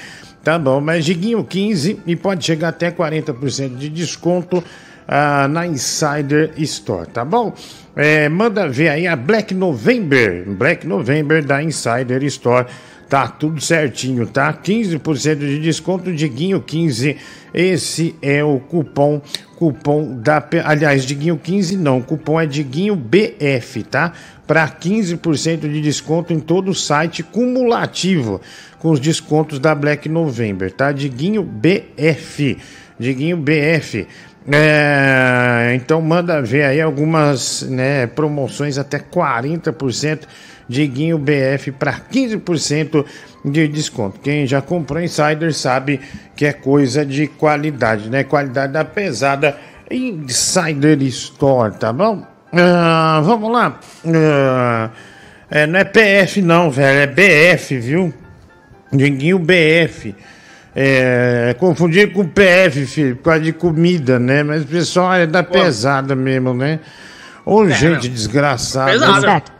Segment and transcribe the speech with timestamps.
[0.44, 4.64] Tá bom, mas Giguinho 15 e pode chegar até 40% de desconto
[5.08, 7.54] ah, na Insider Store, tá bom?
[7.96, 12.68] É, manda ver aí a Black November, Black November da Insider Store
[13.10, 14.54] Tá tudo certinho, tá?
[14.54, 17.18] 15% de desconto, Diguinho 15.
[17.52, 19.20] Esse é o cupom,
[19.56, 20.48] cupom da.
[20.64, 24.14] Aliás, Diguinho 15 não, cupom é Diguinho BF, tá?
[24.46, 28.40] Para 15% de desconto em todo o site cumulativo
[28.78, 30.92] com os descontos da Black November, tá?
[30.92, 32.60] Diguinho BF.
[33.00, 34.08] Diguinho BF.
[34.52, 40.22] É, então manda ver aí algumas né, promoções até 40%
[40.70, 43.04] Diguinho BF para 15%
[43.44, 44.20] de desconto.
[44.20, 46.00] Quem já comprou Insider sabe
[46.36, 48.24] que é coisa de qualidade, né?
[48.24, 49.58] Qualidade da pesada
[49.90, 52.18] Insider Store, tá bom?
[52.54, 53.80] Uh, vamos lá.
[54.06, 54.92] Uh,
[55.50, 58.14] é, não é PF não, velho, é BF, viu?
[58.94, 60.16] Diguinho BF.
[60.76, 64.44] É, confundir com PF, filho, por causa de comida, né?
[64.44, 66.80] Mas o pessoal é da pesada mesmo, né?
[67.44, 68.92] Ô, é, gente desgraçada.
[68.92, 69.59] Pesada.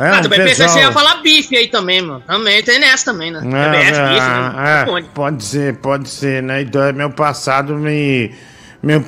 [0.00, 0.46] É, ah, também pessoal...
[0.46, 2.22] pensei que você ia falar bife aí também, mano.
[2.26, 3.42] Também tem nessa também, né?
[3.44, 5.02] É, é, bife, né?
[5.02, 6.62] É, pode ser, pode ser, né?
[6.62, 8.34] Então, é meu passado me.
[8.82, 9.04] Meu,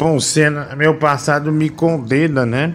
[0.76, 2.74] meu passado me condena, né?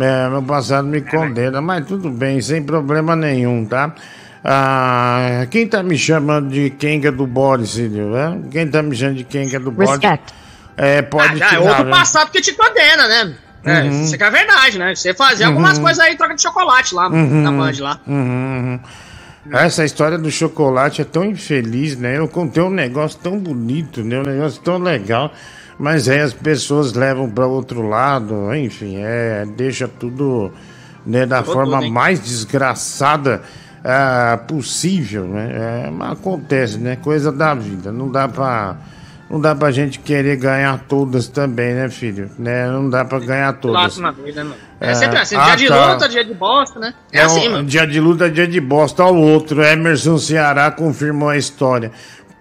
[0.00, 3.92] É, meu passado me condena, mas tudo bem, sem problema nenhum, tá?
[4.44, 8.40] Ah, quem tá me chamando de Kenga do Boris, né?
[8.52, 9.98] Quem tá me chamando de Kenga do Boris?
[10.76, 11.90] É, pode ah, já, É outro né?
[11.90, 13.34] passado que te condena, né?
[13.64, 14.04] É, uhum.
[14.04, 14.94] isso é verdade, né?
[14.94, 15.52] Você fazia uhum.
[15.52, 17.42] algumas coisas aí, troca de chocolate lá, uhum.
[17.42, 18.00] na Band lá.
[18.06, 18.80] Uhum.
[19.52, 22.18] Essa história do chocolate é tão infeliz, né?
[22.18, 24.20] Eu contei um negócio tão bonito, né?
[24.20, 25.32] Um negócio tão legal,
[25.78, 30.52] mas aí as pessoas levam para outro lado, enfim, é, deixa tudo
[31.06, 33.42] né, da forma tudo, mais desgraçada
[33.80, 35.50] uh, possível, né?
[35.52, 36.96] É, acontece, né?
[36.96, 38.76] Coisa da vida, não dá para
[39.30, 42.28] não dá pra gente querer ganhar todas também, né, filho?
[42.36, 42.68] Né?
[42.68, 43.96] Não dá pra ganhar todas.
[43.96, 44.56] Claro, vida, não.
[44.80, 45.92] É, é sempre assim, ah, dia de tá.
[45.92, 46.94] luta, dia de bosta, né?
[47.12, 47.68] É, é assim, mano.
[47.68, 49.04] Dia de luta, dia de bosta.
[49.04, 51.92] Ao outro, Emerson Ceará confirmou a história.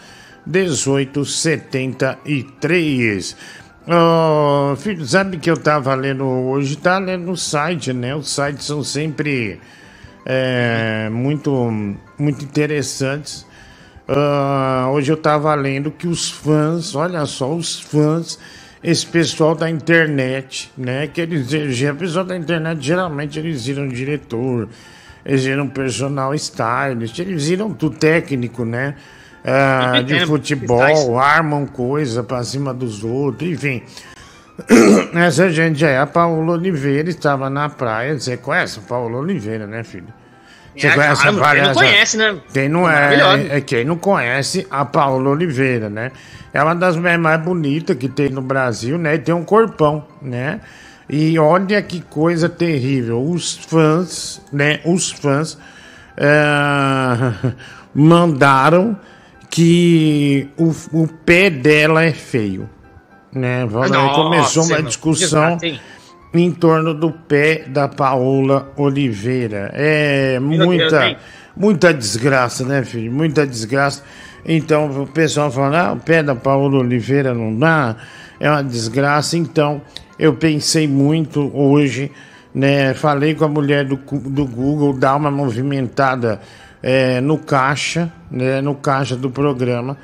[0.46, 3.36] 1873.
[3.86, 6.78] Oh, filho, sabe que eu tava lendo hoje?
[6.78, 8.16] Tá lendo no site, né?
[8.16, 9.60] Os sites são sempre
[10.26, 11.52] é, muito,
[12.18, 13.46] muito interessantes.
[14.08, 18.38] Uh, hoje eu estava lendo que os fãs, olha só, os fãs,
[18.84, 21.08] esse pessoal da internet, né?
[21.08, 21.50] Que eles,
[21.82, 24.68] o pessoal da internet geralmente eles viram diretor,
[25.26, 28.96] eles viram personal stylist, eles viram tudo técnico, né?
[29.44, 33.84] Uh, de futebol, armam coisa pra cima dos outros, enfim.
[35.16, 38.20] Essa gente aí, a Paula Oliveira estava na praia.
[38.20, 40.08] Você conhece a Paula Oliveira, né, filho?
[40.76, 42.38] Você é, conhece claro, Quem não conhece, né?
[42.54, 46.12] Quem não é, é, quem não conhece a Paula Oliveira, né?
[46.54, 49.16] É uma das mulheres mais bonitas que tem no Brasil, né?
[49.16, 50.60] E tem um corpão, né?
[51.10, 53.24] E olha que coisa terrível.
[53.24, 54.80] Os fãs, né?
[54.86, 57.54] Os fãs uh,
[57.94, 58.98] mandaram
[59.50, 62.70] que o, o pé dela é feio.
[63.32, 63.68] Né?
[64.16, 65.58] Começou uma discussão
[66.34, 69.70] em torno do pé da Paola Oliveira.
[69.74, 71.18] É muita,
[71.56, 73.12] muita desgraça, né, filho?
[73.12, 74.04] Muita desgraça.
[74.46, 77.96] Então o pessoal fala, ah, o pé da Paola Oliveira não dá,
[78.40, 79.38] é uma desgraça.
[79.38, 79.82] Então
[80.18, 82.12] eu pensei muito hoje,
[82.54, 82.94] né?
[82.94, 86.42] Falei com a mulher do, do Google, dar uma movimentada
[86.82, 88.60] é, no caixa, né?
[88.60, 89.98] No caixa do programa.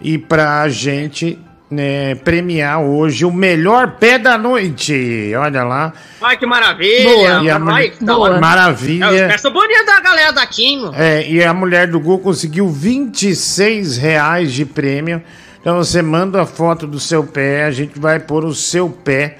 [0.00, 1.38] E para a gente
[1.72, 5.32] né, premiar hoje o melhor pé da noite.
[5.34, 5.92] Olha lá.
[6.20, 7.04] Ai, que maravilha!
[7.04, 7.42] Boa.
[7.42, 8.38] E a Ai, que Boa.
[8.38, 9.06] Maravilha.
[9.06, 10.46] É, os bonito da galera da.
[10.94, 15.22] É, e a mulher do Google conseguiu 26 reais de prêmio.
[15.60, 19.38] Então você manda a foto do seu pé, a gente vai pôr o seu pé.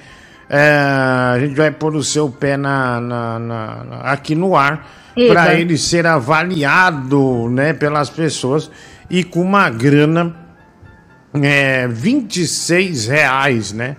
[0.49, 0.79] É,
[1.35, 4.87] a gente vai pôr o seu pé na, na, na, na aqui no ar
[5.27, 8.71] para ele ser avaliado né, pelas pessoas
[9.09, 10.42] e com uma grana
[11.41, 13.95] é, 26 reais, né?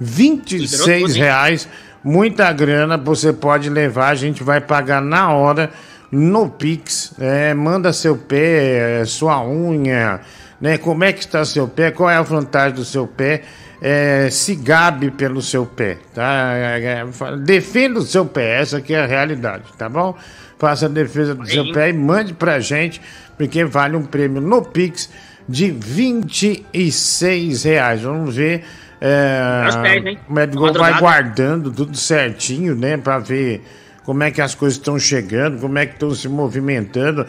[0.00, 1.68] 26 reais,
[2.02, 5.70] muita grana, você pode levar, a gente vai pagar na hora
[6.10, 10.20] no Pix, é, manda seu pé, sua unha,
[10.60, 10.78] né?
[10.78, 13.42] Como é que está seu pé, qual é a vantagem do seu pé,
[13.82, 16.52] é, se gabe pelo seu pé, tá?
[16.54, 20.16] É, é, defenda o seu pé, essa aqui é a realidade, tá bom?
[20.58, 23.00] Faça a defesa do seu pé e mande pra gente,
[23.36, 25.08] porque vale um prêmio no Pix
[25.48, 28.02] de 26 reais.
[28.02, 28.64] Vamos ver.
[29.00, 32.96] É, pés, o médico vai guardando tudo certinho, né?
[32.96, 33.62] Para ver
[34.04, 37.24] como é que as coisas estão chegando, como é que estão se movimentando.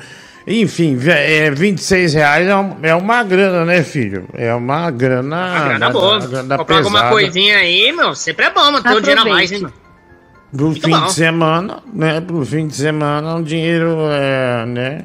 [0.47, 4.27] Enfim, é, 26 reais é, é uma grana, né, filho?
[4.33, 5.35] É uma grana.
[5.35, 6.19] Uma grana boa.
[6.19, 6.97] grana Comprar pesada.
[6.97, 8.81] alguma coisinha aí, meu, sempre é bom, mano.
[8.81, 9.73] Ter um dinheiro a mais, hein, mano.
[10.51, 11.05] Pro Muito fim bom.
[11.05, 12.21] de semana, né?
[12.21, 15.01] Pro fim de semana, um dinheiro, é, né?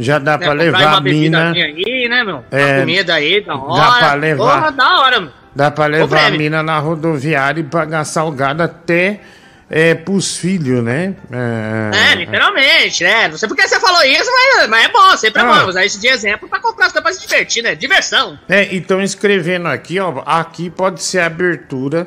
[0.00, 1.52] Já dá né, pra levar a mina.
[1.52, 2.42] Aí, né, meu?
[2.50, 3.82] É, uma comida aí, da hora.
[3.82, 4.54] Dá pra levar.
[4.54, 5.32] Porra, da hora.
[5.54, 9.20] Dá pra levar a mina na rodoviária e pagar salgado até
[9.68, 11.14] é, pros filhos, né?
[11.30, 13.28] É, é, literalmente, né?
[13.28, 15.60] Não sei porque você falou isso, mas, mas é bom, sempre é ah.
[15.60, 17.74] bom usar isso de exemplo pra comprar as pra se divertir, né?
[17.74, 18.38] Diversão.
[18.48, 22.06] É, então escrevendo aqui, ó, aqui pode ser a abertura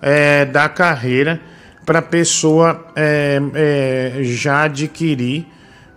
[0.00, 1.40] é, da carreira
[1.84, 5.46] pra pessoa é, é, já adquirir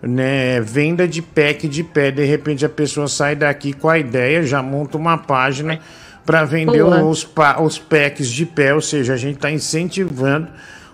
[0.01, 2.11] né, venda de pack de pé.
[2.11, 5.79] De repente a pessoa sai daqui com a ideia, já monta uma página
[6.25, 7.27] para vender os,
[7.61, 10.49] os packs de pé, ou seja, a gente está incentivando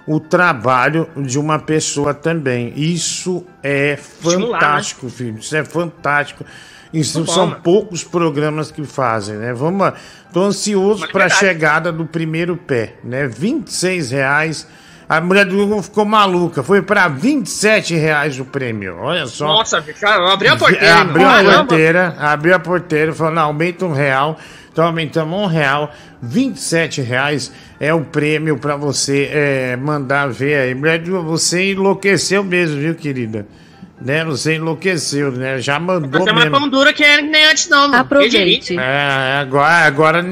[0.06, 2.72] o trabalho de uma pessoa também.
[2.76, 5.32] Isso é fantástico, Estimular, né?
[5.34, 5.40] filho.
[5.40, 6.46] Isso é fantástico.
[6.94, 9.52] Isso são bom, poucos programas que fazem, né?
[9.54, 9.96] Vamos lá.
[10.32, 13.28] Tô ansioso para a chegada do primeiro pé, né?
[13.28, 14.68] 26 reais
[15.18, 16.64] a mulher do Google ficou maluca.
[16.64, 18.98] Foi para 27 reais o prêmio.
[19.00, 19.46] Olha só.
[19.46, 21.02] Nossa, cara, abriu a porteira.
[21.02, 24.38] Abriu a porteira, abriu a porteira, falou: não, aumenta um real.
[24.72, 25.92] Então aumentamos um real.
[26.22, 30.74] 27 reais é o prêmio para você é, mandar ver aí.
[30.74, 33.46] Mulher do você enlouqueceu mesmo, viu, querida?
[34.02, 34.26] Né?
[34.26, 35.60] Você enlouqueceu, né?
[35.60, 38.02] Já mandou Tem uma pão dura que é nem antes não, mano.
[38.02, 38.78] Aproveite.
[38.78, 40.26] É, agora, agora,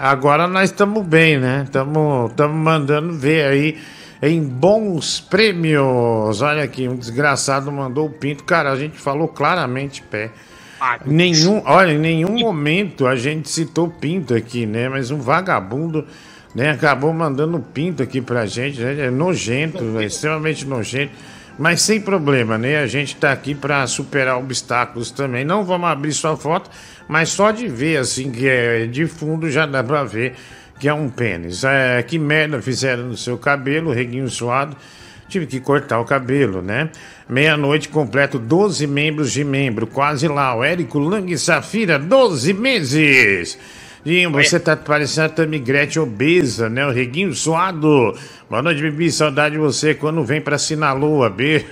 [0.00, 1.64] agora nós estamos bem, né?
[1.64, 3.78] Estamos mandando ver aí
[4.22, 6.40] em bons prêmios.
[6.40, 8.44] Olha aqui, um desgraçado mandou o pinto.
[8.44, 10.30] Cara, a gente falou claramente pé.
[11.04, 14.88] nenhum, olha, em nenhum momento a gente citou pinto aqui, né?
[14.88, 16.06] Mas um vagabundo,
[16.54, 19.06] né, acabou mandando pinto aqui pra gente, né?
[19.06, 21.12] É nojento, é extremamente nojento.
[21.58, 22.76] Mas sem problema, né?
[22.78, 25.42] A gente tá aqui para superar obstáculos também.
[25.42, 26.70] Não vamos abrir sua foto,
[27.08, 30.34] mas só de ver assim que é de fundo já dá para ver
[30.78, 31.64] que é um pênis.
[31.64, 34.76] É, que merda fizeram no seu cabelo, reguinho suado.
[35.28, 36.88] Tive que cortar o cabelo, né?
[37.28, 40.54] Meia-noite completo 12 membros de membro, quase lá.
[40.54, 43.58] O Érico Lang Safira, 12 meses.
[44.04, 46.86] E você tá parecendo a Tammy Gretchen obesa, né?
[46.86, 48.16] O reguinho suado.
[48.48, 49.10] Boa noite, Bibi.
[49.10, 51.66] Saudade de você quando vem pra Sinaloa, beijo.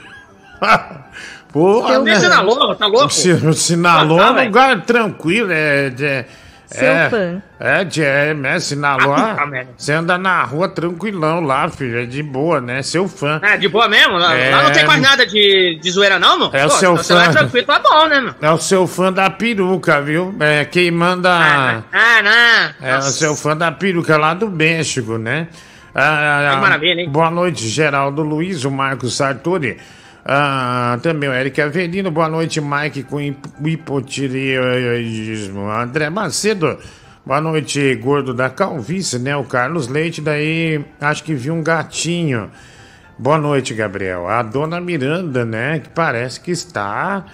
[1.52, 2.18] Pô, né?
[2.18, 3.12] Sinaloa, tá louco?
[3.54, 6.26] Sinaloa é um lugar tranquilo, é, é
[6.66, 7.42] seu é, fã.
[7.60, 8.58] É, é, né?
[8.58, 9.14] Sinalou.
[9.14, 9.36] Ah,
[9.76, 12.00] você anda na rua tranquilão lá, filho.
[12.00, 12.82] É de boa, né?
[12.82, 13.40] Seu fã.
[13.42, 14.16] É, de boa mesmo?
[14.16, 14.54] Lá, é...
[14.54, 16.50] lá não tem mais nada de, de zoeira, não, mano?
[16.54, 17.24] É Pô, o seu fã.
[17.24, 18.36] Você tranquilo, tá bom, né, mano?
[18.40, 20.34] É o seu fã da peruca, viu?
[20.40, 21.30] É quem manda.
[21.30, 22.88] Ah, ah não.
[22.88, 23.08] É Nossa.
[23.08, 25.48] o seu fã da peruca lá do México, né?
[25.94, 27.08] Ah, que maravilha, hein?
[27.08, 29.78] Boa noite, Geraldo Luiz, o Marcos Sartori.
[30.24, 35.68] Ah, também o Eric Avelino, boa noite, Mike com hipotireoidismo.
[35.70, 36.78] André Macedo,
[37.26, 39.34] Boa noite, gordo da calvície, né?
[39.34, 42.50] O Carlos Leite, daí acho que viu um gatinho.
[43.18, 44.28] Boa noite, Gabriel.
[44.28, 45.78] A dona Miranda, né?
[45.78, 47.24] Que parece que está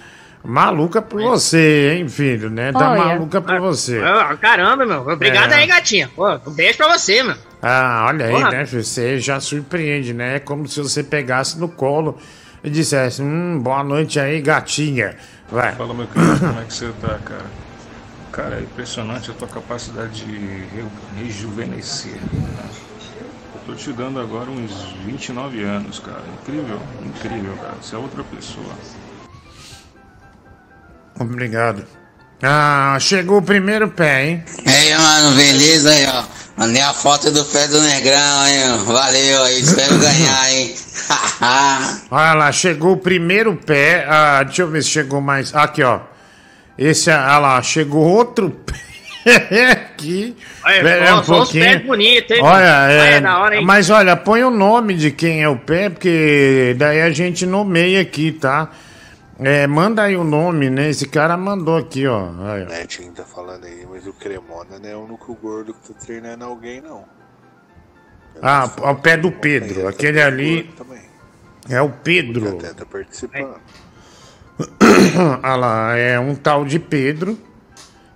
[0.45, 2.71] maluca por você, hein, filho, né?
[2.71, 3.05] Tá Olha.
[3.05, 3.99] maluca por você.
[3.99, 5.09] Ah, caramba, meu.
[5.09, 5.57] Obrigado é.
[5.57, 6.09] aí, gatinha.
[6.15, 7.35] Pô, um beijo pra você, meu.
[7.61, 8.51] Ah, olha aí, Porra.
[8.53, 8.65] né?
[8.65, 10.37] Você já surpreende, né?
[10.37, 12.17] É como se você pegasse no colo
[12.63, 15.17] e dissesse: Hum, boa noite aí, gatinha.
[15.51, 15.75] Vai.
[15.75, 17.47] Fala, meu querido, como é que você tá, cara?
[18.33, 20.65] Cara, é impressionante a tua capacidade de
[21.19, 22.13] rejuvenescer.
[22.33, 22.71] Né?
[23.55, 24.73] Eu tô te dando agora uns
[25.05, 26.23] 29 anos, cara.
[26.41, 27.75] Incrível, incrível, cara.
[27.83, 28.73] Você é outra pessoa.
[31.19, 31.85] Obrigado.
[32.43, 34.45] Ah, chegou o primeiro pé, hein?
[34.65, 36.40] E aí, mano, beleza aí, ó.
[36.61, 38.85] Mandei a foto do pé do Negrão, hein?
[38.85, 40.75] Valeu aí, espero ganhar, hein?
[42.11, 44.05] Olha lá, chegou o primeiro pé.
[44.07, 45.55] Ah, deixa eu ver se chegou mais.
[45.55, 46.01] Aqui, ó.
[46.77, 48.51] Esse, olha lá, chegou outro
[49.25, 50.37] pé aqui.
[50.63, 51.65] Olha, é, um pouquinho.
[51.65, 52.43] pés bonitos, hein?
[52.43, 56.75] Olha, é, é hora, mas olha, põe o nome de quem é o pé, porque
[56.77, 58.69] daí a gente nomeia aqui, tá?
[59.43, 60.91] É, manda aí o nome, né?
[60.91, 62.29] Esse cara mandou aqui, ó.
[62.45, 62.67] Aí, ó.
[62.67, 66.45] Netinho tá falando aí, mas o Cremona não é o único gordo que tá treinando
[66.45, 67.05] alguém, não.
[68.43, 69.89] ah, o pé do Pedro.
[69.89, 70.71] Aquele ali.
[71.69, 72.59] É o Pedro.
[72.59, 73.57] Até tá participando.
[75.43, 77.39] Olha lá, é um tal de Pedro.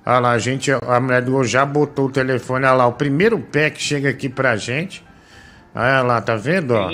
[0.05, 2.67] Olha lá, a gente, a mulher do já botou o telefone.
[2.67, 5.03] Olha lá, o primeiro pé que chega aqui pra gente.
[5.75, 6.75] Olha lá, tá vendo?
[6.75, 6.91] Ó?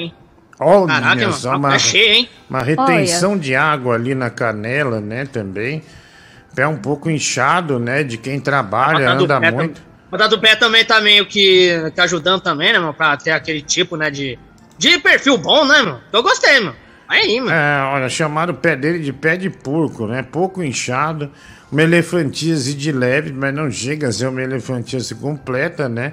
[0.62, 2.29] Olha Caraca, só uma, cheio, hein?
[2.49, 3.40] uma retenção Olha.
[3.40, 5.25] de água ali na canela, né?
[5.25, 5.83] Também.
[6.55, 8.05] Pé um pouco inchado, né?
[8.05, 9.81] De quem trabalha, anda muito.
[10.12, 12.93] O do pé também tá meio que, que ajudando também, né, mano?
[12.93, 14.38] Pra ter aquele tipo, né, de,
[14.76, 16.00] de perfil bom, né, mano?
[16.12, 16.76] Eu gostei, mano.
[17.09, 17.52] Aí, mano.
[17.52, 20.23] É, olha, chamaram o pé dele de pé de porco, né?
[20.23, 21.31] Pouco inchado,
[21.73, 26.12] uma elefantíase de leve, mas não chega a ser uma elefantíase completa, né?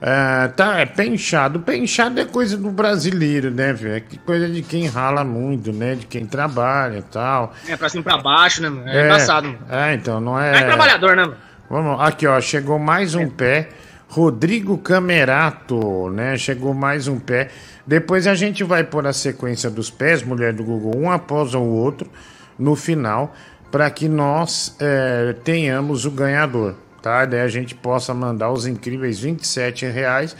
[0.00, 0.86] É, tá, é.
[0.86, 3.96] Pé inchado é coisa do brasileiro, né, velho?
[3.96, 5.96] É coisa de quem rala muito, né?
[5.96, 7.52] De quem trabalha e tal.
[7.66, 8.88] É, pra cima e pra baixo, né, mano?
[8.88, 9.58] É, é engraçado, mano.
[9.68, 10.56] É, então, não é.
[10.56, 11.36] É trabalhador, né, mano?
[11.68, 13.26] Vamos, aqui, ó, chegou mais um é.
[13.26, 13.68] pé.
[14.08, 16.36] Rodrigo Camerato, né?
[16.38, 17.50] Chegou mais um pé.
[17.86, 21.60] Depois a gente vai pôr a sequência dos pés, mulher do Google, um após o
[21.60, 22.10] outro,
[22.58, 23.34] no final,
[23.70, 27.24] para que nós é, tenhamos o ganhador, tá?
[27.24, 30.36] Daí a gente possa mandar os incríveis 27 reais.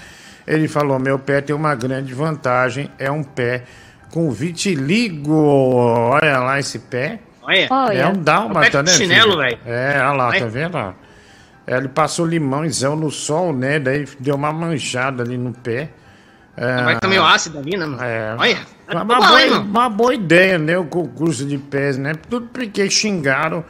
[0.46, 3.64] Ele falou: meu pé tem uma grande vantagem, é um pé
[4.12, 5.34] com vitiligo.
[5.34, 7.20] Olha lá esse pé.
[7.42, 7.68] Olha.
[7.94, 8.92] É um dálmata, né?
[8.92, 9.58] Chinelo, velho.
[9.64, 10.40] É, olha lá, olha.
[10.40, 10.78] tá vendo?
[11.66, 13.78] É, ele passou limãozão no sol, né?
[13.78, 15.90] Daí deu uma manchada ali no pé.
[16.56, 18.02] É, Vai ficar meio ácido ali, né, mano?
[18.02, 18.58] É, Olha,
[18.90, 20.76] uma, uma, boa, uma, boa, ideia, né?
[20.76, 22.14] O concurso de pés, né?
[22.28, 23.64] Tudo porque xingaram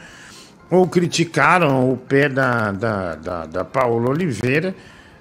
[0.70, 4.75] ou criticaram o pé da, da, da, da Paola Oliveira.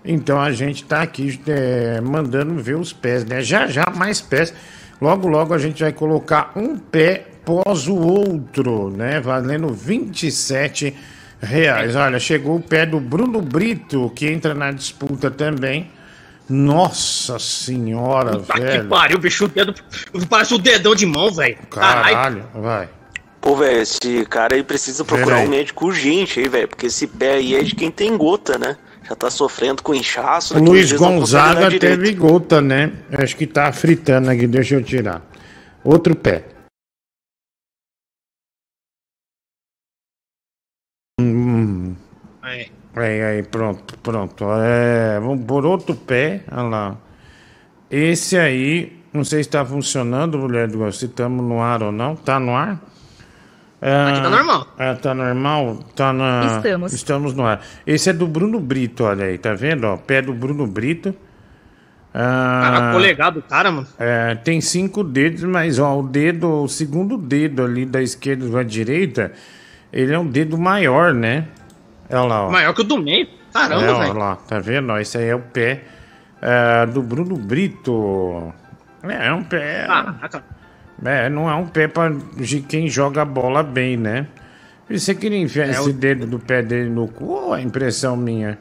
[0.04, 3.42] Então a gente tá aqui é, mandando ver os pés, né?
[3.42, 4.54] Já já mais pés.
[5.02, 9.20] Logo, logo a gente vai colocar um pé pós o outro, né?
[9.20, 10.96] Valendo 27
[11.42, 11.96] reais.
[11.96, 15.92] Olha, chegou o pé do Bruno Brito, que entra na disputa também.
[16.50, 18.84] Nossa senhora, Puta velho.
[18.84, 19.76] que pariu, bicho, o dedo
[20.30, 21.58] parece um dedão de mão, velho.
[21.70, 22.88] Caralho, vai.
[23.48, 27.36] Pô, velho, esse cara aí precisa procurar um médico urgente aí, velho, porque esse pé
[27.36, 28.76] aí é de quem tem gota, né?
[29.08, 30.58] Já tá sofrendo com inchaço.
[30.58, 32.92] O Luiz Gonzaga teve gota, né?
[33.10, 35.26] Acho que tá fritando aqui, deixa eu tirar.
[35.82, 36.44] Outro pé.
[41.22, 41.96] Hum.
[42.42, 42.70] Aí.
[42.98, 44.44] Aí, aí, pronto, pronto.
[44.62, 46.98] É, vamos por outro pé, olha lá.
[47.90, 52.14] Esse aí, não sei se está funcionando, mulher do se estamos no ar ou não.
[52.14, 52.97] Tá no ar?
[53.82, 54.68] É, Aqui tá normal.
[54.78, 55.80] É, tá normal?
[55.96, 56.46] Tá na...
[56.46, 56.94] Estamos.
[56.94, 57.62] Estamos no ar.
[57.86, 59.86] Esse é do Bruno Brito, olha aí, tá vendo?
[59.86, 61.16] Ó, pé do Bruno Brito.
[62.14, 63.88] Ah, Caraca, polegado cara, mano.
[64.00, 68.64] É, tem cinco dedos, mas ó, o dedo, o segundo dedo ali da esquerda para
[68.64, 69.32] direita,
[69.94, 71.46] ele é um dedo maior, né?
[72.10, 72.52] Olha lá, ó.
[72.52, 73.28] Maior que o do meio.
[73.54, 74.98] Caramba, é, Olha lá, tá vendo?
[74.98, 75.84] Esse aí é o pé
[76.42, 78.52] é, do Bruno Brito.
[79.04, 79.86] É, é um pé.
[79.86, 80.57] Caraca.
[81.06, 84.28] É, não é um pé pra, de quem joga bola bem, né?
[84.90, 85.94] Você queria enfiar é esse o...
[85.94, 88.58] dedo do pé dele no cu ou é impressão minha?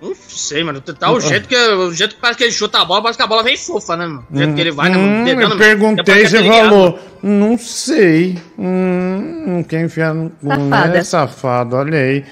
[0.00, 0.80] Não sei, mano.
[0.80, 3.24] Tá o jeito que, o jeito que parece que ele chuta a bola, parece que
[3.24, 4.26] a bola vem fofa, né, mano?
[4.30, 8.38] O jeito hum, que ele vai, né, hum, Eu perguntei, você falou, não sei.
[8.58, 11.02] Hum, não quer enfiar no cu, né?
[11.02, 12.24] Safado, olha aí.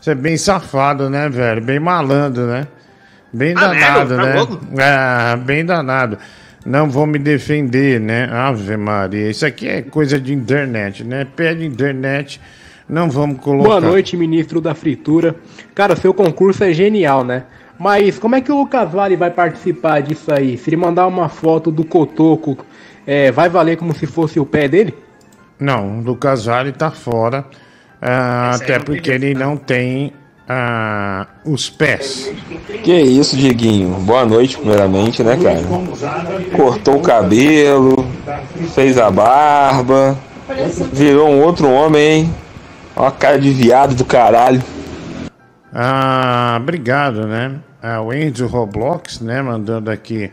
[0.00, 1.62] Você é bem safado, né, velho?
[1.62, 2.66] Bem malandro, né?
[3.32, 4.46] Bem ah, danado, né?
[4.76, 6.18] Tá ah, bem danado.
[6.64, 8.28] Não vou me defender, né?
[8.30, 9.30] Ave Maria.
[9.30, 11.24] Isso aqui é coisa de internet, né?
[11.24, 12.40] Pé de internet
[12.88, 13.68] Não vamos colocar.
[13.68, 15.34] Boa noite, ministro da Fritura.
[15.74, 17.44] Cara, seu concurso é genial, né?
[17.78, 20.56] Mas como é que o Lucas Vale vai participar disso aí?
[20.56, 22.64] Se ele mandar uma foto do Cotoco,
[23.06, 24.94] é, vai valer como se fosse o pé dele?
[25.58, 27.44] Não, o Lucas Vale tá fora.
[28.00, 30.12] Uh, até porque ele não tem
[30.48, 32.30] uh, os pés.
[32.82, 33.90] Que isso, Diguinho.
[34.00, 35.62] Boa noite, primeiramente, né, cara?
[36.56, 38.06] Cortou o cabelo,
[38.74, 40.18] fez a barba,
[40.92, 42.34] virou um outro homem, hein?
[42.94, 44.62] Ó a cara de viado do caralho.
[45.72, 47.54] Ah, obrigado, né?
[47.82, 50.30] Ah, o Enzo Roblox, né, mandando aqui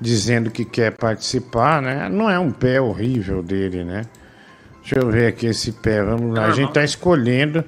[0.00, 2.08] dizendo que quer participar, né?
[2.08, 4.02] Não é um pé horrível dele, né?
[4.80, 6.46] Deixa eu ver aqui esse pé, vamos lá.
[6.46, 7.64] A gente tá escolhendo.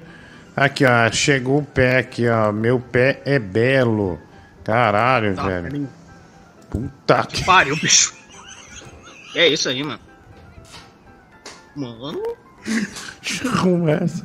[0.55, 2.51] Aqui, ó, chegou o pé aqui, ó.
[2.51, 4.19] Meu pé é belo.
[4.63, 5.89] Caralho, tá, velho.
[6.69, 7.45] Puta que.
[7.45, 8.13] Pariu, bicho.
[9.35, 10.01] É isso aí, mano.
[11.75, 12.21] Mano.
[13.45, 14.23] Arruma essa.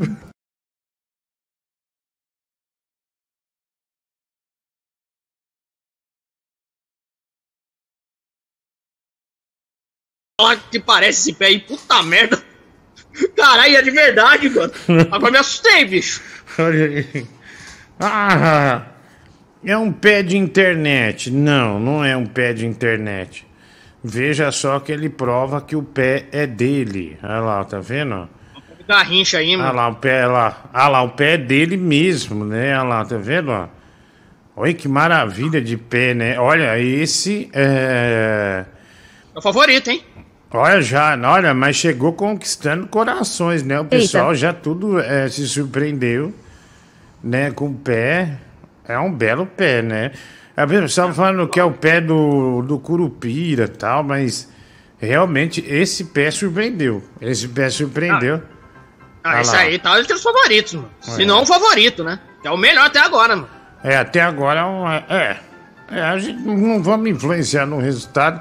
[10.39, 12.46] Olha que parece esse pé aí, puta merda.
[13.37, 14.73] Caralho, é de verdade, mano.
[15.11, 16.23] Agora me assustei, bicho.
[16.59, 17.27] Olha aí.
[17.99, 18.83] Ah,
[19.65, 21.31] é um pé de internet.
[21.31, 23.47] Não, não é um pé de internet.
[24.03, 27.19] Veja só que ele prova que o pé é dele.
[27.23, 28.29] Olha lá, tá vendo?
[28.87, 29.69] Garrincha aí, mano.
[29.69, 30.71] Olha lá, o pé, lá.
[30.73, 32.79] Olha lá, o pé é dele mesmo, né?
[32.79, 33.69] Olha lá, tá vendo?
[34.55, 36.39] Olha que maravilha de pé, né?
[36.39, 38.65] Olha, esse é.
[39.35, 40.03] É o favorito, hein?
[40.57, 43.79] Olha já, olha, mas chegou conquistando corações, né?
[43.79, 44.37] O pessoal Eita.
[44.37, 46.33] já tudo é, se surpreendeu,
[47.23, 47.51] né?
[47.51, 48.39] Com o pé.
[48.89, 50.13] É um belo pé, né?
[50.57, 54.51] A pessoa falando que é o pé do, do Curupira e tal, mas
[54.99, 57.05] realmente esse pé surpreendeu.
[57.21, 58.43] Esse pé surpreendeu.
[59.23, 60.91] Ah, ah esse aí tá entre os favoritos, mano.
[61.07, 61.11] É.
[61.11, 62.19] Se não o favorito, né?
[62.43, 63.49] É o melhor até agora, mano.
[63.85, 64.63] É, até agora
[65.11, 65.37] é.
[65.91, 68.41] É, a gente não vamos influenciar no resultado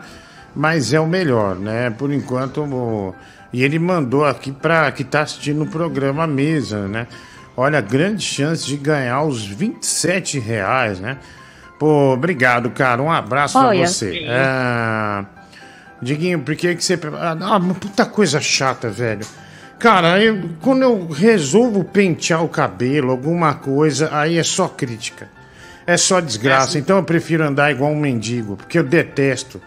[0.56, 1.90] mas é o melhor, né?
[1.90, 2.62] Por enquanto.
[2.62, 3.16] O...
[3.52, 7.08] E ele mandou aqui para que está assistindo o programa mesa, né?
[7.58, 11.18] Olha, grande chance de ganhar os 27 reais, né?
[11.79, 13.01] Pô, obrigado, cara.
[13.01, 14.25] Um abraço para você.
[14.27, 15.25] É...
[16.01, 17.00] Diguinho, por que, que você.
[17.20, 19.25] Ah, uma puta coisa chata, velho.
[19.79, 25.29] Cara, eu, quando eu resolvo pentear o cabelo, alguma coisa, aí é só crítica.
[25.86, 26.77] É só desgraça.
[26.77, 29.62] É, então eu prefiro andar igual um mendigo, porque eu detesto.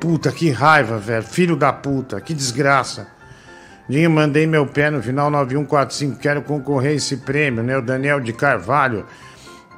[0.00, 1.22] Puta, que raiva, velho.
[1.22, 3.06] Filho da puta, que desgraça.
[3.86, 6.18] Dinho, mandei meu pé no final 9145.
[6.18, 7.76] Quero concorrer a esse prêmio, né?
[7.76, 9.04] O Daniel de Carvalho.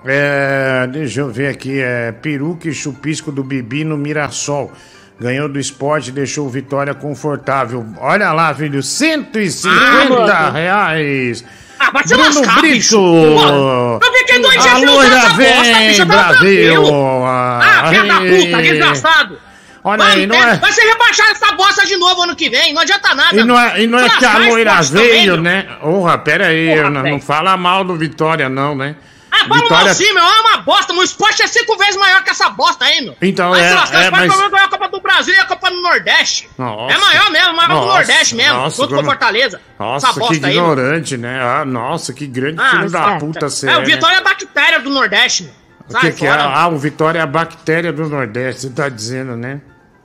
[0.04, 1.80] É, deixa eu ver aqui.
[1.80, 4.70] É peruca e chupisco do Bibi no Mirassol.
[5.18, 7.84] Ganhou do esporte deixou vitória confortável.
[7.98, 8.82] Olha lá, filho.
[8.82, 11.44] 150 ah, reais.
[11.80, 12.74] Ah, vai se Bruno lascar, Brito.
[12.74, 12.96] bicho.
[12.96, 15.00] eu fiquei dois dias Alô,
[15.36, 17.24] vem, Brasil.
[17.26, 19.51] Ah, filho da puta, desgraçado.
[19.84, 20.56] Olha aí, não é...
[20.56, 23.40] Vai ser rebaixado essa bosta de novo ano que vem, não adianta nada.
[23.40, 25.62] E não é, e não é que a loira veio, né?
[25.80, 28.94] Porra, pera aí, Porra, não, não, fala mal do Vitória, não, né?
[29.28, 29.84] Ah, fala Vitória...
[29.86, 32.84] mal sim, meu, é uma bosta, o esporte é cinco vezes maior que essa bosta
[32.84, 33.16] aí, meu.
[33.20, 34.50] Então, mas, é, lascar, é, mas...
[34.50, 36.48] ganhar a Copa do Brasil e a Copa do Nordeste.
[36.56, 36.94] Nossa.
[36.94, 39.00] É maior mesmo, maior nossa, do Nordeste mesmo, nossa, junto como...
[39.00, 39.60] com Fortaleza.
[39.80, 41.40] Nossa, que ignorante, aí, né?
[41.42, 43.72] Ah, nossa, que grande ah, filho da puta você é.
[43.72, 45.62] É, o Vitória é a bactéria do Nordeste, meu.
[45.90, 46.30] O que, que é?
[46.30, 49.60] Ah, o Vitória é a bactéria do Nordeste, você tá dizendo, né?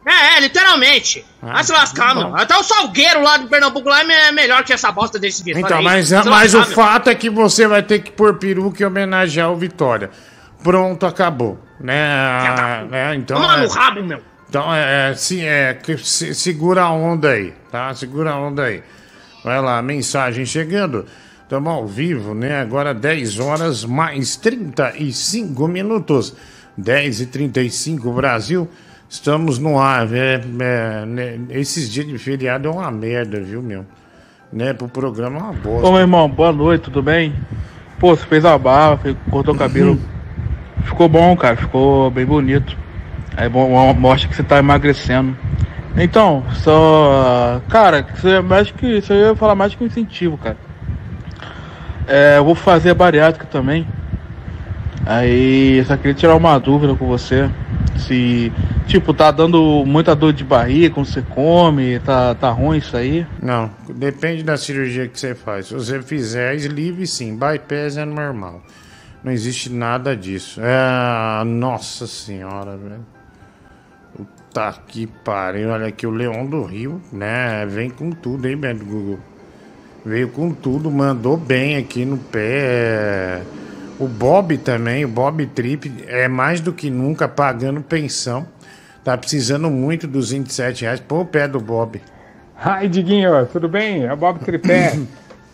[0.08, 1.26] É, é, literalmente.
[1.42, 2.34] Ah, Vai se lascar, mano.
[2.38, 5.66] Até o Salgueiro lá do Pernambuco lá é melhor que essa bosta desse Vitória.
[5.66, 8.86] Então, mas, mas lascar, o fato é que você vai ter que pôr peruca e
[8.86, 10.10] homenagear o Vitória.
[10.64, 11.60] Pronto, acabou.
[11.78, 12.10] Né?
[12.56, 14.22] Tá é, então, Toma é, no rabo, meu.
[14.50, 17.94] Então, é, é, que, se, segura a onda aí, tá?
[17.94, 18.82] Segura a onda aí.
[19.44, 21.06] Vai lá, mensagem chegando.
[21.44, 22.62] Estamos ao vivo, né?
[22.62, 26.34] Agora 10 horas mais 35 minutos.
[26.78, 28.70] 10 e 35 Brasil.
[29.10, 33.86] Estamos no ar, é, é, né, esses dias de feriado é uma merda, viu, meu?
[34.52, 35.88] Né, pro programa é uma bosta.
[35.88, 37.34] Ô, meu irmão, boa noite, tudo bem?
[38.00, 39.98] Pô, você fez a barba, cortou o cabelo.
[40.84, 42.78] ficou bom, cara, ficou bem bonito.
[43.38, 45.38] É bom, mostra que você tá emagrecendo.
[45.96, 47.62] Então, só.
[47.70, 48.98] Cara, você é mais que.
[48.98, 50.58] Isso aí eu ia falar mais que um incentivo, cara.
[52.08, 53.88] É, eu vou fazer a bariátrica também.
[55.06, 57.50] Aí, só queria tirar uma dúvida com você.
[57.98, 58.52] Se,
[58.88, 63.26] tipo, tá dando muita dor de barriga quando você come, tá, tá ruim isso aí?
[63.42, 65.68] Não, depende da cirurgia que você faz.
[65.68, 68.62] Se você fizer sleeve, sim, bypass é normal.
[69.24, 70.62] Não existe nada disso.
[70.62, 73.06] É, nossa senhora, velho.
[74.16, 75.70] Puta que pariu.
[75.70, 77.66] Olha aqui, o Leão do Rio, né?
[77.66, 79.20] Vem com tudo, hein, velho, Google.
[80.06, 82.40] Veio com tudo, mandou bem aqui no pé.
[82.40, 83.42] É,
[84.00, 88.48] o Bob também, o Bob Trip, é mais do que nunca pagando pensão.
[89.04, 91.00] Tá precisando muito dos 27 reais.
[91.00, 92.02] Pô, o pé do Bob.
[92.58, 94.06] Ai, Diguinho, tudo bem?
[94.06, 94.94] É o Bob Tripé.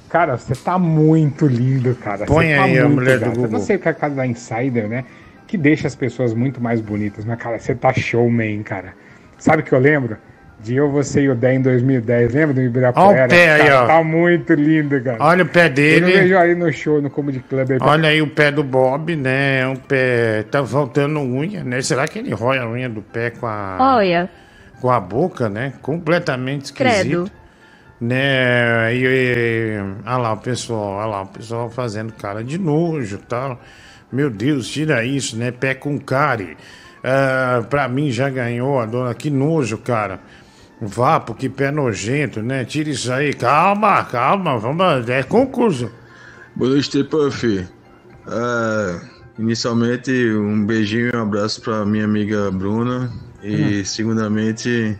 [0.09, 2.25] cara, você tá muito lindo, cara.
[2.25, 3.31] Põe tá aí a mulher do gato.
[3.31, 3.59] Eu Google.
[3.59, 5.05] não sei o que é a casa da Insider, né?
[5.47, 7.25] Que deixa as pessoas muito mais bonitas.
[7.25, 8.93] Mas, cara, você tá showman, cara.
[9.37, 10.17] Sabe o que eu lembro?
[10.63, 12.33] De eu, você e o Dé em 2010.
[12.33, 13.07] Lembra do Ibirapuera?
[13.09, 13.87] Olha o pé aí, Cara, ó.
[13.87, 15.17] Tá muito lindo, cara.
[15.19, 16.05] Olha o pé dele.
[16.11, 17.71] vejo aí no show, no Comedy Club.
[17.71, 19.59] Aí, Olha aí o pé do Bob, né?
[19.59, 20.43] É um pé.
[20.49, 21.81] Tá faltando unha, né?
[21.81, 24.29] Será que ele rói a unha do pé com a, Olha,
[24.79, 25.73] com a boca, né?
[25.81, 27.25] Completamente esquisito.
[27.25, 27.31] credo.
[27.99, 28.93] Né?
[28.95, 33.19] E, e- olha lá o pessoal, olha lá o pessoal fazendo cara de nojo e
[33.19, 33.59] tal.
[34.11, 35.51] Meu Deus, tira isso, né?
[35.51, 36.55] Pé com cárie.
[37.03, 39.13] Ah, pra mim já ganhou a dona.
[39.13, 40.19] Que nojo, cara.
[40.87, 42.65] Vapo, que pé nojento, né?
[42.65, 43.33] Tira isso aí.
[43.33, 44.57] Calma, calma.
[44.57, 45.09] Vamos.
[45.09, 45.91] É concurso.
[46.55, 47.65] Boa noite, Puff.
[48.27, 49.01] É,
[49.39, 53.11] inicialmente, um beijinho e um abraço para minha amiga Bruna.
[53.41, 54.97] E, segundamente,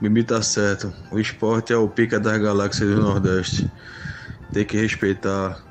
[0.00, 0.92] Bibi tá certo.
[1.10, 3.70] O esporte é o pica das galáxias do Nordeste.
[4.52, 5.62] Tem que respeitar.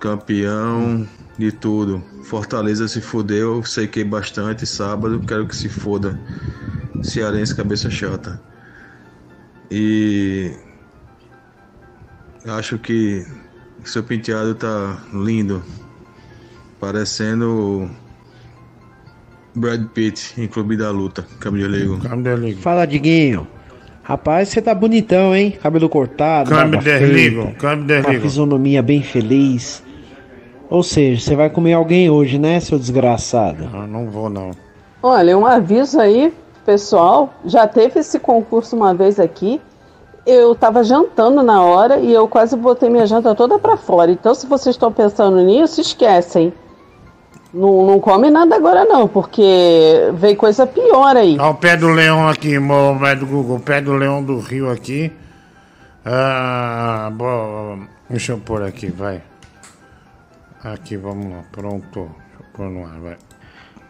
[0.00, 1.06] Campeão
[1.38, 2.02] de tudo.
[2.24, 6.18] Fortaleza se fudeu, sequei bastante sábado, quero que se foda.
[7.02, 8.40] Cearense cabeça chata.
[9.70, 10.52] E
[12.46, 13.26] acho que
[13.84, 15.62] seu penteado tá lindo.
[16.80, 17.88] Parecendo
[19.54, 21.24] Brad Pitt em Clube da Luta.
[21.44, 21.96] Ligo.
[21.98, 22.60] De ligo.
[22.60, 23.46] Fala, Diguinho.
[24.02, 25.56] Rapaz, você tá bonitão, hein?
[25.62, 27.54] Cabelo cortado, uma ligo.
[28.20, 29.82] fisionomia bem feliz.
[30.68, 33.68] Ou seja, você vai comer alguém hoje, né, seu desgraçado?
[33.70, 34.50] Não, não vou não.
[35.02, 36.32] Olha, um aviso aí,
[36.64, 37.32] pessoal.
[37.44, 39.60] Já teve esse concurso uma vez aqui.
[40.24, 44.10] Eu tava jantando na hora e eu quase botei minha janta toda pra fora.
[44.12, 46.52] Então, se vocês estão pensando nisso, esquecem.
[47.52, 51.36] Não, não come nada agora não, porque veio coisa pior aí.
[51.38, 53.56] Olha o pé do leão aqui, mo- pé do Google.
[53.56, 55.12] O pé do leão do Rio aqui.
[56.04, 59.20] Ah, bom, deixa eu pôr aqui, vai.
[60.64, 61.42] Aqui, vamos lá.
[61.52, 61.82] Pronto.
[61.94, 63.16] Deixa eu pôr no ar, vai.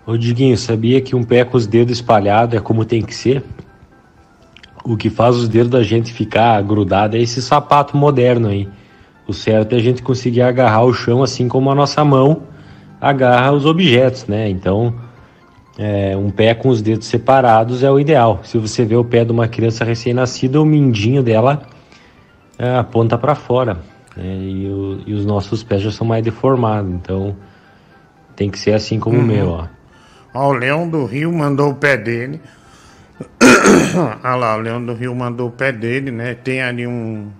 [0.06, 3.44] Ô Diguinho, sabia que um pé com os dedos espalhados é como tem que ser?
[4.84, 8.68] O que faz os dedos da gente ficar grudado é esse sapato moderno aí.
[9.28, 12.42] O certo é a gente conseguir agarrar o chão assim como a nossa mão
[13.00, 14.48] agarra os objetos, né?
[14.48, 14.92] Então,
[15.78, 18.40] é, um pé com os dedos separados é o ideal.
[18.42, 21.62] Se você vê o pé de uma criança recém-nascida, o mindinho dela
[22.58, 23.78] é, aponta para fora.
[24.16, 24.36] né?
[24.36, 26.90] E, o- e os nossos pés já são mais deformados.
[26.92, 27.34] Então,
[28.36, 29.26] tem que ser assim como o Uhum.
[29.26, 29.64] meu, ó.
[30.34, 32.40] Ó, o leão do Rio mandou o pé dele.
[34.24, 36.34] Olha lá, o leão do Rio mandou o pé dele, né?
[36.34, 37.30] Tem ali um.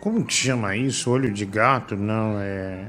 [0.00, 1.10] Como que chama isso?
[1.10, 1.94] Olho de gato?
[1.96, 2.86] Não, é.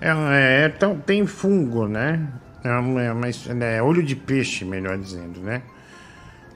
[0.00, 2.20] É, é, é tão- tem fungo, né?
[2.64, 5.62] É, é, mas, é olho de peixe, melhor dizendo, né?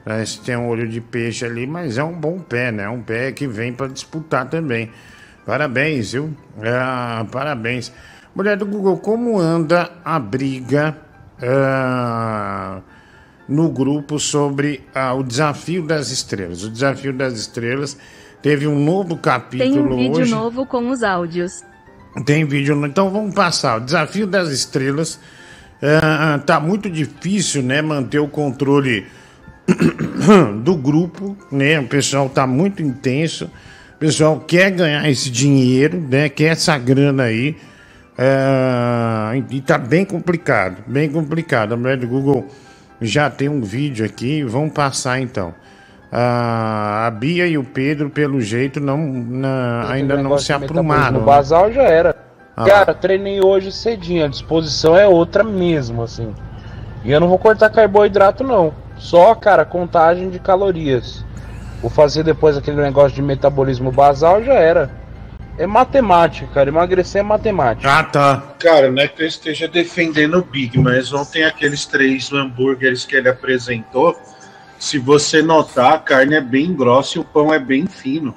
[0.05, 2.89] Que tem um olho de peixe ali, mas é um bom pé, né?
[2.89, 4.91] Um pé que vem para disputar também.
[5.45, 6.35] Parabéns, viu?
[6.63, 7.91] Ah, parabéns.
[8.35, 10.97] Mulher do Google, como anda a briga
[11.41, 12.79] ah,
[13.47, 16.63] no grupo sobre ah, o Desafio das Estrelas?
[16.63, 17.97] O Desafio das Estrelas
[18.41, 20.31] teve um novo capítulo Tem um vídeo hoje.
[20.31, 21.63] novo com os áudios.
[22.25, 23.77] Tem vídeo, no- então vamos passar.
[23.77, 25.19] O desafio das estrelas
[25.81, 27.81] ah, tá muito difícil, né?
[27.81, 29.05] Manter o controle
[30.63, 31.79] do grupo, né?
[31.79, 33.45] O pessoal tá muito intenso.
[33.95, 36.29] O pessoal quer ganhar esse dinheiro, né?
[36.29, 37.55] Quer essa grana aí.
[38.21, 41.73] Ah, e tá bem complicado, bem complicado.
[41.73, 42.47] A mulher do Google
[42.99, 45.53] já tem um vídeo aqui, vamos passar então.
[46.11, 51.19] Ah, a Bia e o Pedro, pelo jeito, não, na- ainda não se aprumaram.
[51.19, 52.13] No basal já era.
[52.57, 52.65] Ah.
[52.65, 56.33] Cara, treinei hoje cedinho, a disposição é outra mesmo, assim.
[57.05, 58.73] E eu não vou cortar carboidrato, não.
[58.97, 61.23] Só, cara, contagem de calorias.
[61.81, 64.98] Vou fazer depois aquele negócio de metabolismo basal, já era.
[65.59, 66.69] É matemática, cara.
[66.69, 67.91] Emagrecer é matemática.
[67.91, 68.55] Ah, tá.
[68.57, 73.13] Cara, não é que eu esteja defendendo o Big, mas ontem aqueles três hambúrgueres que
[73.13, 74.17] ele apresentou,
[74.79, 78.33] se você notar, a carne é bem grossa e o pão é bem fino.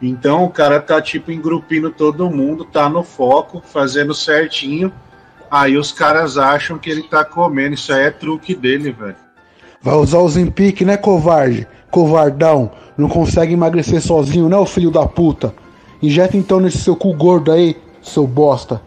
[0.00, 4.92] Então o cara tá tipo engrupindo todo mundo, tá no foco, fazendo certinho.
[5.50, 7.74] Aí os caras acham que ele tá comendo.
[7.74, 9.16] Isso aí é truque dele, velho.
[9.82, 11.66] Vai usar o Zempic, né, covarde?
[11.90, 12.70] Covardão.
[12.96, 15.52] Não consegue emagrecer sozinho, né, o filho da puta?
[16.02, 18.80] Injeta então nesse seu cu gordo aí, seu bosta.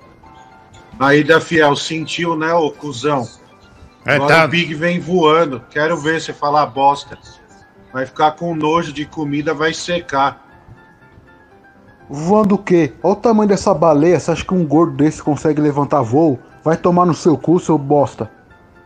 [0.99, 3.27] Aí da Fiel sentiu, né, ô cuzão?
[4.05, 4.45] É, Agora tá.
[4.45, 5.61] o Big vem voando.
[5.69, 7.17] Quero ver você falar bosta.
[7.91, 10.43] Vai ficar com nojo de comida, vai secar.
[12.09, 12.93] Voando o quê?
[13.01, 14.19] Olha o tamanho dessa baleia.
[14.19, 16.39] Você acha que um gordo desse consegue levantar voo?
[16.63, 18.29] Vai tomar no seu cu, seu bosta.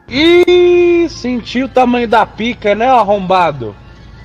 [0.07, 3.75] Ih, senti o tamanho da pica, né, arrombado?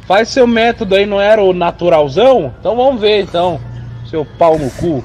[0.06, 2.54] Faz seu método aí, não era o naturalzão?
[2.58, 3.60] Então vamos ver então,
[4.12, 5.02] seu pau no cu.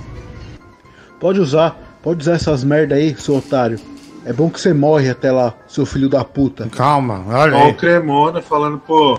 [1.17, 3.79] Pode usar, pode usar essas merda aí, seu otário.
[4.25, 6.67] É bom que você morre até lá, seu filho da puta.
[6.67, 9.17] Calma, olha Ó o Cremona falando, pô,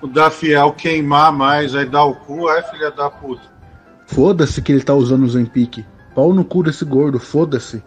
[0.00, 3.42] o da Fiel queimar mais, aí dá o cu, é filha da puta.
[4.06, 5.84] Foda-se que ele tá usando o Zempic.
[6.14, 7.82] Pau no cu desse gordo, foda-se.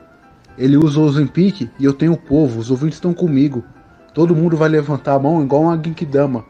[0.57, 3.63] Ele usa o Zempic e eu tenho o povo, os ouvintes estão comigo.
[4.13, 6.43] Todo mundo vai levantar a mão igual uma Ginkdama.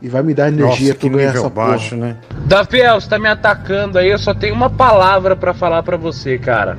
[0.00, 2.08] E vai me dar energia Nossa, pra ganhar essa baixo, porra.
[2.08, 2.16] né?
[2.46, 6.38] Dafiel, você tá me atacando aí, eu só tenho uma palavra pra falar pra você,
[6.38, 6.76] cara.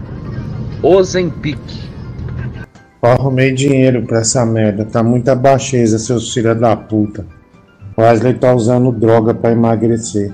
[0.83, 1.59] Ozempic.
[3.01, 4.85] Eu arrumei dinheiro pra essa merda.
[4.85, 7.25] Tá muita baixeza, seus filhos da puta.
[7.95, 10.31] O Wesley tá usando droga pra emagrecer.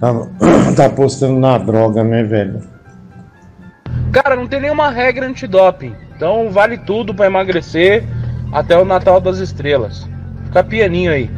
[0.00, 0.14] Tá,
[0.76, 2.60] tá apostando na droga, né, velho?
[4.12, 5.94] Cara, não tem nenhuma regra antidoping.
[6.16, 8.04] Então vale tudo pra emagrecer
[8.52, 10.08] até o Natal das Estrelas.
[10.46, 11.30] Fica pianinho aí.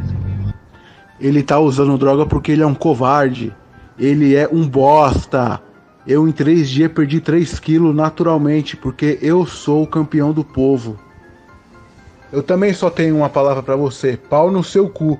[1.21, 3.55] Ele tá usando droga porque ele é um covarde.
[3.97, 5.61] Ele é um bosta.
[6.05, 10.99] Eu em três dias perdi 3 quilos naturalmente, porque eu sou o campeão do povo.
[12.33, 15.19] Eu também só tenho uma palavra pra você: pau no seu cu.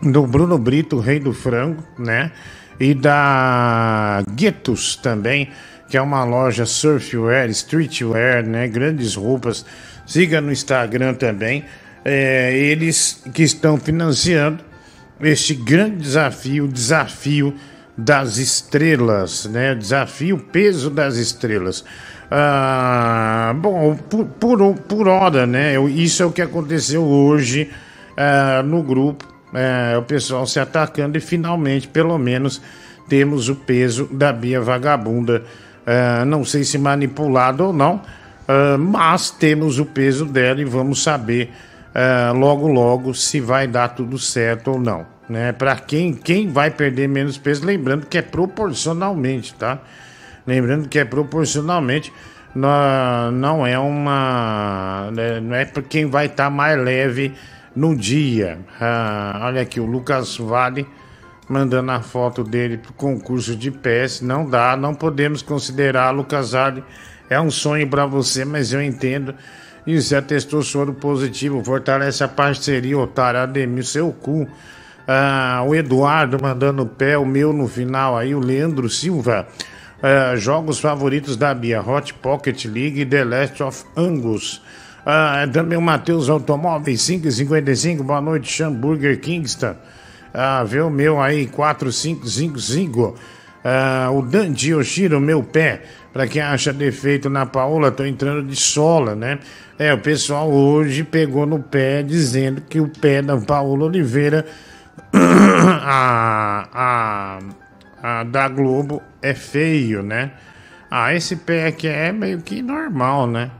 [0.00, 2.30] do Bruno Brito, rei do frango, né?
[2.80, 5.50] E da Guetos também,
[5.88, 8.68] que é uma loja surfwear, streetwear, né?
[8.68, 9.64] Grandes roupas.
[10.06, 11.64] Siga no Instagram também.
[12.04, 14.62] É, eles que estão financiando
[15.20, 17.54] este grande desafio, desafio
[17.96, 19.74] das estrelas, né?
[19.74, 21.84] Desafio peso das estrelas.
[22.30, 25.74] Ah, bom, por, por, por hora, né?
[25.90, 27.70] Isso é o que aconteceu hoje
[28.16, 29.37] ah, no grupo.
[29.54, 32.60] É, o pessoal se atacando e finalmente, pelo menos,
[33.08, 35.42] temos o peso da Bia Vagabunda.
[35.86, 38.02] Ah, não sei se manipulado ou não,
[38.46, 41.50] ah, mas temos o peso dela e vamos saber
[41.94, 45.06] ah, logo logo se vai dar tudo certo ou não.
[45.28, 45.52] Né?
[45.52, 49.78] Para quem, quem vai perder menos peso, lembrando que é proporcionalmente, tá?
[50.46, 52.12] Lembrando que é proporcionalmente,
[52.54, 55.10] não, não é uma.
[55.12, 57.34] né, Não é para quem vai estar mais leve
[57.74, 58.58] no dia.
[58.80, 60.86] Ah, olha aqui, o Lucas Vale
[61.48, 64.20] mandando a foto dele pro concurso de pés.
[64.20, 66.84] Não dá, não podemos considerar, Lucas Vale.
[67.30, 69.34] É um sonho para você, mas eu entendo.
[69.86, 74.46] E você atestou soro positivo, fortalece a parceria, otário, Ademir, seu cu.
[75.06, 79.48] Ah, o Eduardo mandando o pé, o meu no final aí, o Leandro Silva.
[80.02, 84.62] Ah, jogos favoritos da Bia, Hot Pocket League e The Last of Angus.
[85.10, 89.74] Ah, também o Matheus Automóveis 555, boa noite, Hamburger Kingston.
[90.34, 93.14] Ah, vê o meu aí, 4555.
[93.64, 95.80] Ah, o Dante Yoshiro, meu pé.
[96.12, 99.38] Pra quem acha defeito na Paola, tô entrando de sola, né?
[99.78, 104.44] É, o pessoal hoje pegou no pé dizendo que o pé da Paola Oliveira,
[105.10, 107.38] a, a,
[108.02, 110.32] a da Globo, é feio, né?
[110.90, 113.50] Ah, esse pé aqui é meio que normal, né?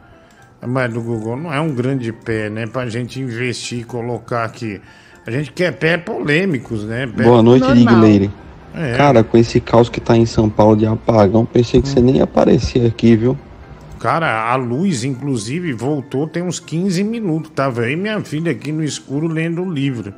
[0.66, 2.66] Mas do Google não é um grande pé, né?
[2.66, 4.80] Pra gente investir e colocar aqui.
[5.26, 7.06] A gente quer pé polêmicos, né?
[7.06, 7.22] Pé...
[7.22, 7.72] Boa noite.
[7.72, 8.30] Digleire.
[8.74, 8.96] É.
[8.96, 12.16] Cara, com esse caos que tá em São Paulo de apagão, pensei que você nem
[12.16, 13.36] ia aparecer aqui, viu?
[13.98, 17.50] Cara, a luz, inclusive, voltou tem uns 15 minutos.
[17.54, 20.14] Tava eu e minha filha aqui no escuro lendo o livro.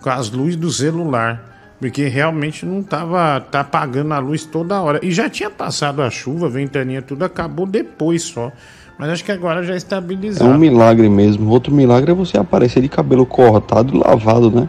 [0.00, 1.50] Com as luzes do celular.
[1.78, 5.00] Porque realmente não tava tá apagando a luz toda hora.
[5.02, 8.52] E já tinha passado a chuva, ventania, tudo acabou depois só.
[8.98, 10.46] Mas acho que agora já É estabilizou.
[10.46, 11.50] um milagre mesmo.
[11.50, 14.68] Outro milagre é você aparecer de cabelo cortado e lavado, né?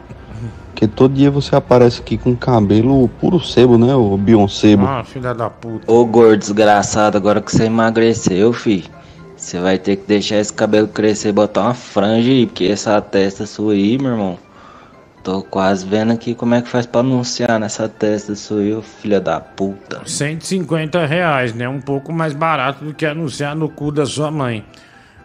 [0.69, 3.93] Porque todo dia você aparece aqui com cabelo puro sebo, né?
[3.95, 4.85] O Beyoncebo.
[4.85, 5.91] Ah, filha da puta.
[5.91, 8.83] Ô gordo desgraçado, agora que você emagreceu, fi.
[9.37, 12.99] Você vai ter que deixar esse cabelo crescer e botar uma franja aí, porque essa
[13.01, 14.37] testa sua aí, meu irmão.
[15.23, 18.81] Tô quase vendo aqui como é que faz pra anunciar nessa testa sua aí, ô
[18.81, 20.01] filha da puta.
[20.05, 21.67] 150 reais, né?
[21.69, 24.65] Um pouco mais barato do que anunciar no cu da sua mãe.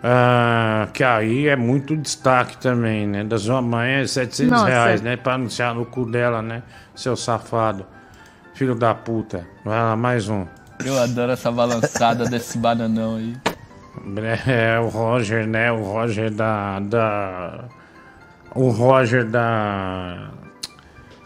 [0.02, 3.24] Ah, que aí é muito destaque também, né?
[3.24, 4.66] Da sua mãe é 700 Nossa.
[4.66, 5.16] reais, né?
[5.16, 6.62] Pra anunciar no cu dela, né?
[6.94, 7.84] Seu safado.
[8.54, 9.44] Filho da puta.
[9.64, 10.46] Vai lá, mais um.
[10.84, 13.36] Eu adoro essa balançada desse bananão aí.
[14.46, 15.72] É, o Roger, né?
[15.72, 16.78] O Roger da.
[16.78, 17.64] da...
[18.58, 20.32] O Roger da.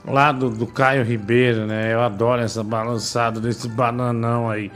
[0.05, 1.95] Lá do, do Caio Ribeiro, né?
[1.95, 4.71] Eu adoro essa balançada desse bananão aí.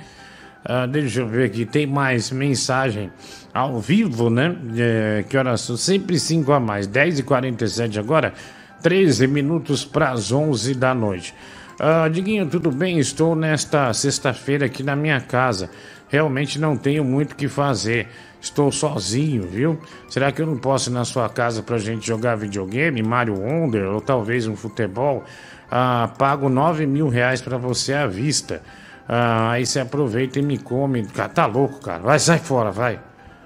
[0.65, 3.13] Ah, deixa eu ver aqui, tem mais mensagem
[3.53, 4.57] ao vivo, né?
[4.75, 5.77] É, que horas são?
[5.77, 8.33] Sempre 5 a mais, 10h47 agora,
[8.81, 11.35] 13 minutos para as 11 da noite.
[11.79, 12.99] Ah, Diguinho, tudo bem?
[12.99, 15.69] Estou nesta sexta-feira aqui na minha casa.
[16.09, 18.09] Realmente não tenho muito o que fazer.
[18.41, 19.79] Estou sozinho, viu?
[20.09, 23.87] Será que eu não posso ir na sua casa pra gente jogar videogame, Mario Wonder
[23.87, 25.25] ou talvez um futebol?
[25.71, 28.63] Ah, pago 9 mil reais pra você à vista.
[29.09, 31.05] Ah, aí você aproveita e me come.
[31.07, 32.03] Cara, tá louco, cara.
[32.03, 33.01] Vai, sai fora, vai.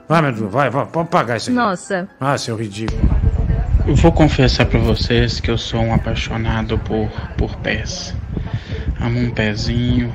[0.09, 1.57] Vai, meu Deus, vai, vai, pode pagar isso aqui.
[1.57, 2.09] Nossa.
[2.21, 3.01] Ah, seu ridículo.
[3.87, 8.15] Eu vou confessar pra vocês que eu sou um apaixonado por, por pés.
[9.01, 10.15] Amo um pezinho,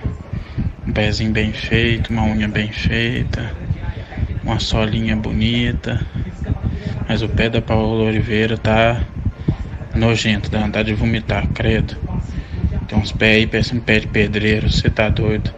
[0.87, 3.51] um pezinho bem feito, uma unha bem feita,
[4.45, 5.99] uma solinha bonita.
[7.09, 9.01] Mas o pé da Paola Oliveira tá
[9.95, 11.97] nojento, dá vontade de vomitar, credo.
[12.87, 15.51] Tem uns pés aí, parece um pé de pedreiro, você tá doido.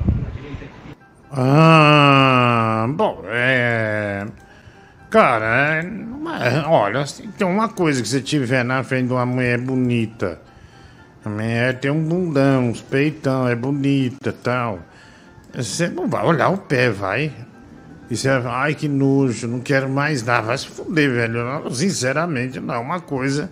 [1.31, 4.25] Ah, bom, é.
[5.09, 9.57] Cara, é, olha, assim, tem uma coisa que você tiver na frente de uma mulher
[9.57, 10.39] bonita.
[11.23, 14.79] A mulher tem um bundão, uns peitão, é bonita tal.
[15.53, 17.31] Você não vai olhar o pé, vai.
[18.09, 20.47] E você vai, ai que nojo, não quero mais nada.
[20.47, 21.43] Vai se fuder, velho.
[21.43, 23.49] Não, sinceramente, não é uma coisa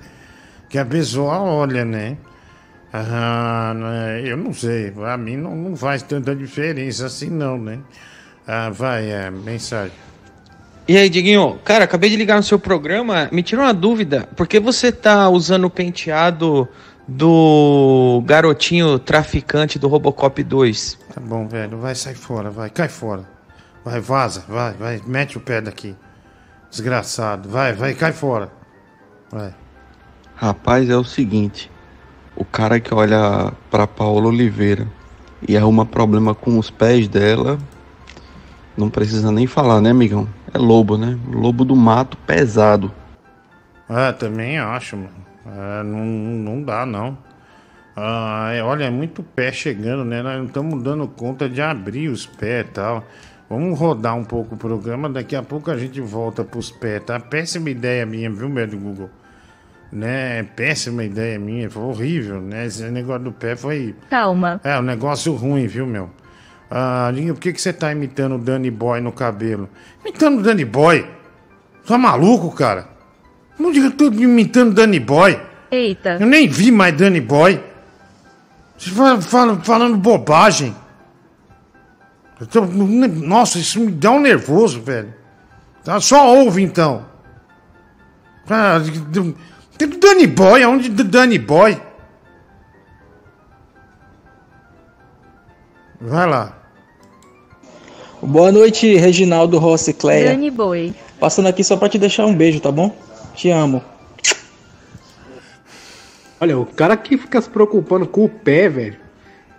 [0.69, 2.17] que a pessoa olha, né?
[2.93, 3.73] Ah,
[4.23, 7.79] eu não sei, pra mim não, não faz tanta diferença assim não, né?
[8.47, 9.91] Ah, vai, é, mensagem.
[10.87, 11.59] E aí, Diguinho?
[11.65, 14.29] Cara, acabei de ligar no seu programa, me tirou uma dúvida.
[14.35, 16.69] Por que você tá usando o penteado
[17.05, 20.99] do garotinho traficante do Robocop 2?
[21.13, 23.35] Tá bom, velho, vai, sai fora, vai, cai fora.
[23.86, 25.95] Vai, vaza, vai, vai, mete o pé daqui.
[26.71, 28.52] Desgraçado, vai, vai, cai fora.
[29.32, 29.54] Vai.
[30.36, 31.69] Rapaz, é o seguinte.
[32.36, 34.88] O cara que olha pra Paola Oliveira
[35.48, 37.60] e arruma problema com os pés dela,
[38.76, 40.28] não precisa nem falar, né, amigão?
[40.52, 41.17] É lobo, né?
[41.32, 42.91] Lobo do mato pesado.
[43.88, 45.26] Ah, também acho, mano.
[45.45, 47.15] Ah, não, não dá, não.
[47.95, 50.24] Ah, é, olha, é muito pé chegando, né?
[50.24, 53.04] Nós não estamos dando conta de abrir os pés e tal.
[53.49, 57.19] Vamos rodar um pouco o programa, daqui a pouco a gente volta pros pés, tá?
[57.19, 59.10] Péssima ideia minha, viu, meu do Google?
[59.91, 60.43] Né?
[60.55, 62.65] Péssima ideia minha, foi horrível, né?
[62.65, 63.95] Esse negócio do pé foi.
[64.10, 64.60] Calma.
[64.63, 66.10] É, um negócio ruim, viu, meu?
[66.71, 69.69] Ah, Linha, por que, que você tá imitando o Danny Boy no cabelo?
[70.03, 71.08] Imitando o Danny Boy?
[71.88, 72.88] É maluco, cara?
[73.60, 75.39] Não diga que eu tô imitando Danny Boy.
[75.69, 76.17] Eita.
[76.19, 77.62] Eu nem vi mais Danny Boy.
[78.77, 80.75] Você fala, fala- falando bobagem.
[82.39, 85.13] Eu tô- nossa, isso me dá um nervoso, velho.
[85.84, 87.06] Tá, só ouve então.
[88.50, 88.78] Ah,
[89.78, 91.80] tem do Danny Boy, aonde do Danny Boy?
[96.00, 96.58] Vai lá.
[98.21, 100.31] Boa noite, Reginaldo Rossi Cleia.
[100.31, 100.94] Dani Boy.
[101.19, 102.96] Passando aqui só pra te deixar um beijo, tá bom?
[103.33, 103.83] Te amo.
[106.40, 108.98] Olha, o cara que fica se preocupando com o pé, velho.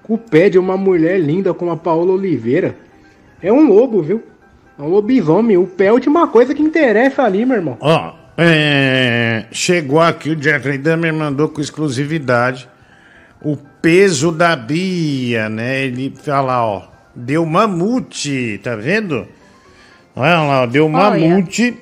[0.07, 2.77] Com o pé de uma mulher linda como a Paola Oliveira.
[3.43, 4.23] É um lobo, viu?
[4.79, 5.57] É um lobisomem.
[5.57, 7.77] O pé é a última coisa que interessa ali, meu irmão.
[7.81, 12.69] Ó, é, chegou aqui, o Jeffrey Dahmer mandou com exclusividade
[13.43, 15.85] o peso da Bia, né?
[15.85, 16.83] Ele fala, ó,
[17.15, 19.27] deu mamute, tá vendo?
[20.15, 21.77] Olha lá, deu mamute.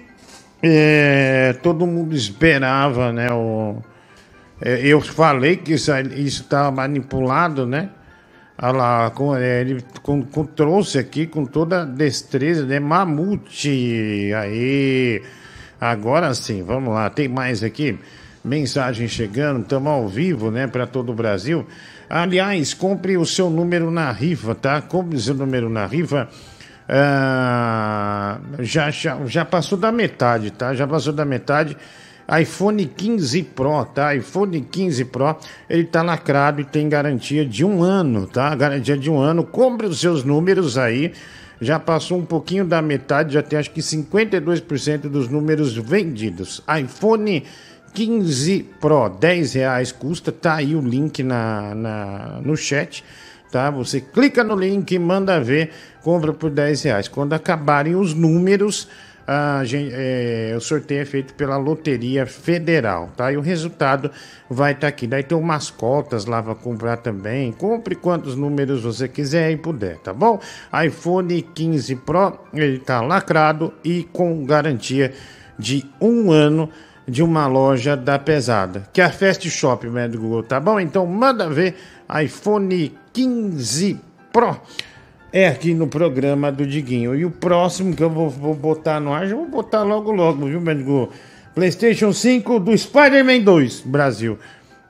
[0.62, 3.30] É, todo mundo esperava, né?
[3.32, 3.82] O,
[4.60, 7.90] É, eu falei que isso estava manipulado, né?
[8.56, 12.78] Olha lá, com, é, ele com, com, trouxe aqui com toda a destreza, né?
[12.78, 14.32] Mamute.
[14.36, 15.22] Aí.
[15.80, 17.10] Agora sim, vamos lá.
[17.10, 17.98] Tem mais aqui.
[18.44, 20.66] Mensagem chegando, estamos ao vivo, né?
[20.66, 21.66] Para todo o Brasil.
[22.08, 24.80] Aliás, compre o seu número na rifa, tá?
[24.80, 26.28] Compre o seu número na rifa.
[26.88, 30.74] Ah, já, já, já passou da metade, tá?
[30.74, 31.76] Já passou da metade
[32.40, 34.14] iPhone 15 Pro, tá?
[34.14, 35.36] iPhone 15 Pro,
[35.68, 38.54] ele tá lacrado e tem garantia de um ano, tá?
[38.54, 39.44] Garantia de um ano.
[39.44, 41.12] Compre os seus números aí.
[41.60, 46.62] Já passou um pouquinho da metade, já tem acho que 52% dos números vendidos.
[46.80, 47.44] iPhone
[47.92, 53.04] 15 Pro, 10 reais custa, tá aí o link na, na, no chat,
[53.52, 53.70] tá?
[53.70, 55.70] Você clica no link, manda ver,
[56.02, 57.08] compra por 10 reais.
[57.08, 58.88] Quando acabarem os números,
[59.64, 63.32] gente, é, o sorteio é feito pela Loteria Federal, tá?
[63.32, 64.10] E o resultado
[64.50, 65.06] vai estar tá aqui.
[65.06, 67.50] Daí tem umas cotas lá para comprar também.
[67.52, 70.38] Compre quantos números você quiser e puder, tá bom?
[70.86, 75.12] iPhone 15 Pro, ele tá lacrado e com garantia
[75.58, 76.68] de um ano
[77.06, 80.80] de uma loja da pesada, que é a Fast Shop, né, do Google, tá bom?
[80.80, 81.76] Então manda ver
[82.22, 84.00] iPhone 15
[84.32, 84.60] Pro
[85.34, 87.12] é aqui no programa do Diguinho.
[87.12, 90.46] E o próximo que eu vou, vou botar no ar, já vou botar logo logo,
[90.46, 91.10] viu, Mendigo?
[91.52, 94.38] PlayStation 5 do Spider-Man 2, Brasil.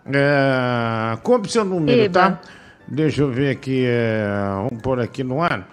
[0.07, 2.13] É, compre seu número, Eba.
[2.13, 2.41] tá?
[2.87, 3.85] Deixa eu ver aqui.
[3.87, 4.27] É,
[4.69, 5.67] vamos pôr aqui no ar.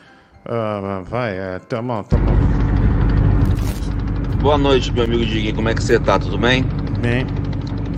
[0.46, 2.24] Uh, vai, é, tamo, tamo.
[4.42, 5.54] Boa noite, meu amigo Diguinho.
[5.54, 6.18] Como é que você tá?
[6.18, 6.64] Tudo bem?
[7.02, 7.28] Bem.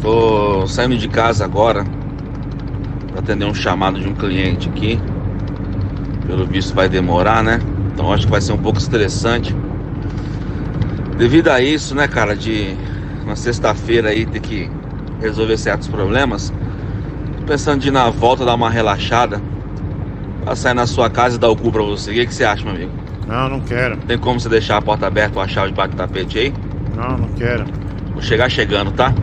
[0.01, 1.85] Tô saindo de casa agora
[3.11, 4.99] para atender um chamado de um cliente aqui.
[6.25, 7.59] Pelo visto vai demorar, né?
[7.93, 9.55] Então acho que vai ser um pouco estressante.
[11.17, 12.75] Devido a isso, né, cara, de
[13.23, 14.69] uma sexta-feira aí ter que
[15.21, 16.53] resolver certos problemas,
[17.39, 19.41] tô pensando de ir na volta dar uma relaxada,
[20.43, 22.11] passar na sua casa e dar o cu pra você.
[22.11, 22.91] O que, que você acha, meu amigo?
[23.27, 23.97] Não, não quero.
[23.97, 26.53] Tem como você deixar a porta aberta com a chave debaixo do tapete aí?
[26.95, 27.65] Não, não quero.
[28.11, 29.13] Vou chegar chegando, tá?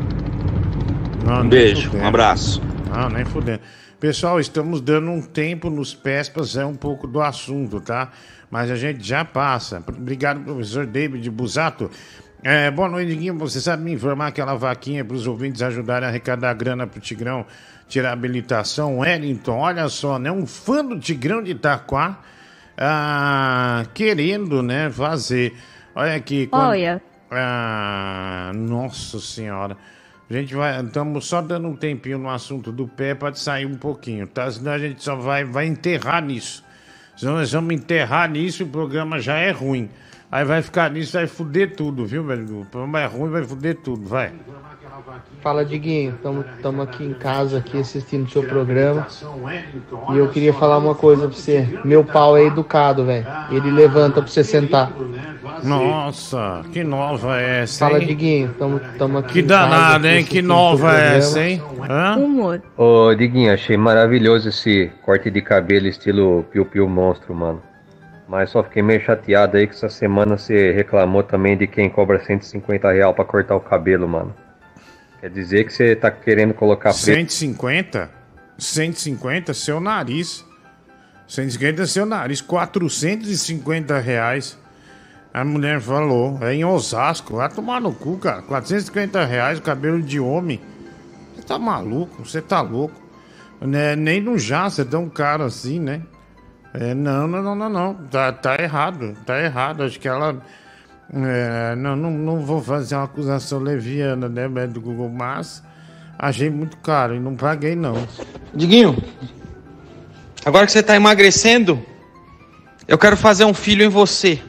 [1.26, 2.62] Não, um beijo, um abraço.
[2.90, 3.60] Não, nem fudendo.
[4.00, 8.10] Pessoal, estamos dando um tempo nos pés para sair um pouco do assunto, tá?
[8.50, 9.84] Mas a gente já passa.
[9.86, 11.90] Obrigado, professor David Busato.
[12.42, 13.36] É, boa noite, Diguinho.
[13.36, 17.00] Você sabe me informar aquela vaquinha para os ouvintes ajudarem a arrecadar grana para o
[17.00, 17.44] Tigrão
[17.88, 19.00] tirar habilitação?
[19.00, 20.32] Wellington, olha só, né?
[20.32, 22.20] Um fã do Tigrão de Itaquá
[22.78, 25.54] ah, querendo, né, fazer.
[25.94, 26.46] Olha aqui.
[26.46, 26.70] Quando...
[26.70, 27.02] Olha.
[27.30, 29.76] Ah, nossa Senhora.
[30.30, 33.76] A gente vai, estamos só dando um tempinho no assunto do pé para sair um
[33.76, 34.48] pouquinho, tá?
[34.48, 36.64] Senão a gente só vai, vai enterrar nisso.
[37.16, 39.90] Senão nós vamos enterrar nisso e o programa já é ruim.
[40.30, 42.60] Aí vai ficar nisso, vai fuder tudo, viu, velho?
[42.60, 44.32] O programa é ruim, vai fuder tudo, vai.
[45.42, 46.14] Fala, Diguinho.
[46.56, 49.06] Estamos aqui em casa aqui assistindo o seu programa.
[50.12, 51.80] E eu queria falar uma coisa pra você.
[51.84, 53.26] Meu pau é educado, velho.
[53.50, 54.92] Ele levanta pra você sentar.
[55.62, 57.90] Nossa, que nova é essa, hein?
[57.90, 59.34] Fala, Diguinho, tamo, tamo aqui.
[59.34, 60.24] Que danada, hein?
[60.24, 61.62] Que nova é essa, hein?
[61.88, 62.16] Hã?
[62.16, 62.62] Humor.
[62.76, 67.62] Ô, Diguinho, achei maravilhoso esse corte de cabelo estilo Piu Piu Monstro, mano.
[68.26, 72.20] Mas só fiquei meio chateado aí que essa semana você reclamou também de quem cobra
[72.20, 74.32] 150 real pra cortar o cabelo, mano.
[75.20, 76.92] Quer dizer que você tá querendo colocar...
[76.92, 78.10] 150?
[78.58, 79.52] 150?
[79.52, 80.44] Seu nariz.
[81.28, 82.40] 150 seu nariz.
[82.40, 84.58] 450 reais.
[85.32, 88.42] A mulher falou, é em Osasco, vai tomar no cu, cara.
[88.42, 90.60] 450 reais o cabelo de homem.
[91.34, 92.24] Você tá maluco?
[92.24, 93.00] Você tá louco?
[93.60, 93.94] Né?
[93.94, 96.02] Nem no Jaça é tão caro assim, né?
[96.74, 97.94] É, não, não, não, não, não.
[97.94, 99.82] Tá, tá errado, tá errado.
[99.84, 100.40] Acho que ela.
[101.12, 105.62] É, não, não, não vou fazer uma acusação leviana, né, do Google, mas
[106.16, 108.06] achei muito caro e não paguei, não.
[108.54, 108.96] Diguinho,
[110.44, 111.84] agora que você tá emagrecendo,
[112.86, 114.40] eu quero fazer um filho em você.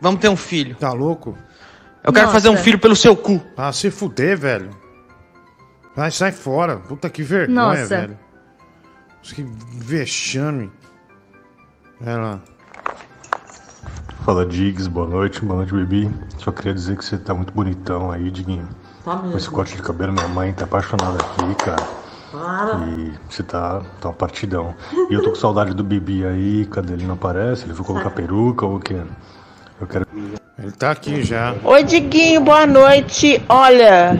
[0.00, 0.74] Vamos ter um filho.
[0.76, 1.38] Tá louco?
[2.02, 2.40] Eu quero Nossa.
[2.40, 3.40] fazer um filho pelo seu cu.
[3.56, 4.70] Ah, se fuder, velho.
[5.96, 6.76] Vai, sai fora.
[6.76, 7.86] Puta que vergonha, Nossa.
[7.86, 8.18] velho.
[9.22, 9.42] Que
[9.78, 10.70] vexame.
[12.00, 12.40] Vai lá.
[14.24, 14.88] Fala, Diggs.
[14.88, 15.44] Boa noite.
[15.44, 16.10] Boa noite, Bibi.
[16.38, 18.66] Só queria dizer que você tá muito bonitão aí, Diguinho.
[19.04, 19.32] Tá mesmo.
[19.32, 21.86] Com esse corte de cabelo, minha mãe tá apaixonada aqui, cara.
[22.32, 22.86] Para.
[22.86, 24.74] E você tá, tá uma partidão.
[25.10, 26.64] E eu tô com saudade do Bibi aí.
[26.70, 27.04] Cadê ele?
[27.04, 27.66] Não aparece?
[27.66, 28.96] Ele foi colocar peruca ou o quê?
[29.78, 30.06] Eu quero.
[30.58, 31.54] Ele tá aqui já.
[31.62, 33.42] Oi, Diguinho, boa noite.
[33.46, 34.18] Olha,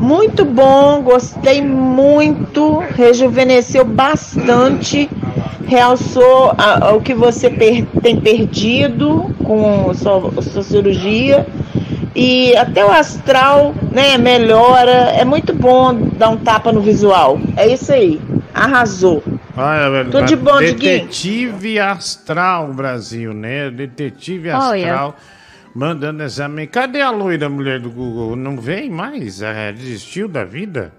[0.00, 5.10] muito bom, gostei muito, rejuvenesceu bastante,
[5.66, 11.46] realçou a, o que você per, tem perdido com a sua, a sua cirurgia.
[12.14, 14.90] e até o astral, né, melhora.
[14.90, 17.38] É muito bom dar um tapa no visual.
[17.56, 18.20] É isso aí.
[18.54, 19.22] Arrasou.
[19.56, 21.00] Olha, velho, Tudo de bom, Diguinho.
[21.00, 23.70] Detetive Astral Brasil, né?
[23.70, 24.50] Detetive.
[24.50, 25.16] Astral.
[25.74, 26.48] Mandando essa.
[26.48, 28.36] men- Cadê a loira mulher do Google?
[28.36, 29.42] Não vem mais?
[29.42, 30.92] É, desistiu da vida?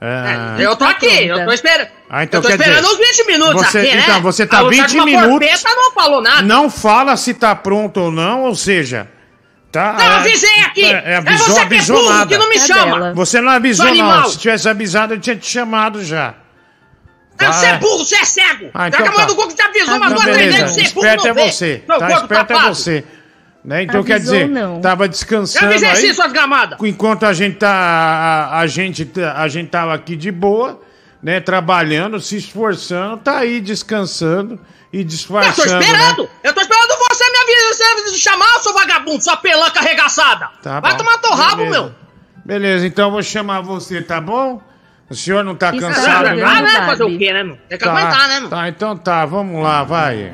[0.00, 1.88] Ah, Eu tô aqui, eu tô esperando.
[2.10, 4.02] Ah, então eu tô quer esperando dizer, uns 20 minutos você- aqui, né?
[4.02, 6.42] então, você tá A 20 última minutos- porpeta não falou nada.
[6.42, 9.08] Não fala se tá pronto ou não, ou seja.
[9.72, 10.84] Tá, Não, avisei aqui.
[10.84, 12.26] É você que é burro, nada.
[12.26, 13.12] que não me chama.
[13.14, 14.24] Você não avisou, não.
[14.30, 16.34] Se tivesse avisado, eu tinha te chamado já.
[17.38, 17.78] Não, Tá, Você é é.
[17.78, 18.70] burro, você é cego.
[18.72, 19.26] Ah, Já então que a mãe tá.
[19.26, 20.56] do Google te avisou três beleza.
[20.56, 21.84] vezes, você é burro, Esperto é não você.
[21.86, 23.04] Tá, esperto é você.
[23.66, 23.82] Né?
[23.82, 24.80] Então quer Avisou, dizer, não.
[24.80, 25.96] tava Eu descansando avisei aí.
[25.96, 26.78] sim, suas gramadas.
[26.82, 30.80] Enquanto a gente tá a, a gente a gente tava aqui de boa,
[31.20, 34.60] né, trabalhando, se esforçando, tá aí descansando
[34.92, 35.82] e Eu tô disfarçando.
[35.82, 36.22] esperando.
[36.22, 36.28] né?
[36.44, 40.48] Eu tô esperando você me avisar, você me chamar, seu vagabundo, sua pelanca arregaçada.
[40.62, 40.98] Tá Vai bom.
[40.98, 41.70] tomar teu rabo, Beleza.
[41.82, 41.94] meu.
[42.44, 44.62] Beleza, então eu vou chamar você, tá bom?
[45.10, 46.62] O senhor não tá Está cansado, jogando não?
[46.62, 46.86] né?
[46.86, 47.56] Fazer o quê, né, meu?
[47.68, 48.48] Tem que Tá, aguentar, né, meu?
[48.48, 50.32] Tá, então tá, vamos lá, vai.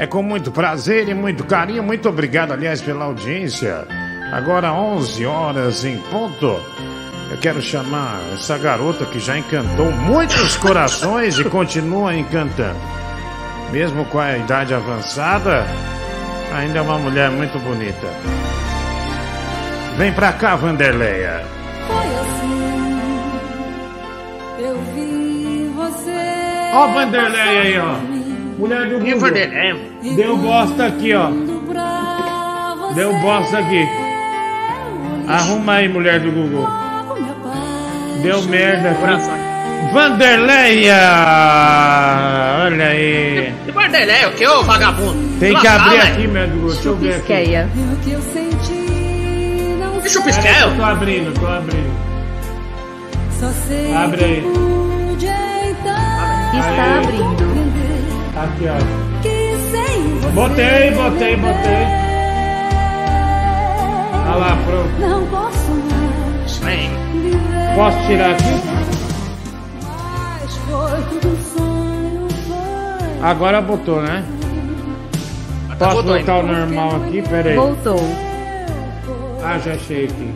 [0.00, 3.86] É com muito prazer e muito carinho, muito obrigado, aliás, pela audiência.
[4.32, 6.58] Agora 11 horas em ponto.
[7.30, 12.80] Eu quero chamar essa garota que já encantou muitos corações e continua encantando.
[13.72, 15.66] Mesmo com a idade avançada,
[16.54, 18.08] ainda é uma mulher muito bonita.
[19.98, 21.44] Vem pra cá, Vanderleia.
[24.58, 26.70] Eu vi você.
[26.72, 28.19] Ó, Vanderleia aí, ó.
[28.60, 29.20] Mulher do Google.
[29.20, 29.76] Vanderleia?
[30.14, 31.30] Deu bosta aqui, ó.
[32.94, 33.88] Deu bosta aqui.
[35.26, 36.68] Arruma aí, mulher do Google.
[38.22, 39.94] Deu merda aqui.
[39.94, 40.94] Vanderleia!
[42.66, 43.54] Olha aí.
[43.64, 45.38] Que Vanderlei, o que, ô vagabundo?
[45.40, 46.72] Tem que abrir aqui, meu Google.
[46.74, 47.24] Deixa eu ver aqui.
[50.06, 50.66] Chupisqueia.
[50.66, 52.10] O que eu tô abrindo, tô abrindo.
[53.40, 54.44] Só sei Abre aí.
[56.52, 57.49] Está abrindo.
[58.40, 59.20] Aqui, ó.
[59.20, 61.84] que sem você Botei, botei, botei.
[64.26, 64.98] Olha lá, pronto.
[64.98, 65.70] não posso
[66.64, 67.74] mais viver.
[67.76, 68.62] Posso tirar aqui?
[69.82, 73.28] Mas foi tudo sonho, foi.
[73.28, 74.24] Agora botou, né?
[75.78, 77.20] Posso botou botar o normal aqui?
[77.20, 77.56] Pera aí.
[77.56, 78.00] Voltou.
[79.44, 80.34] Ah, já achei aqui.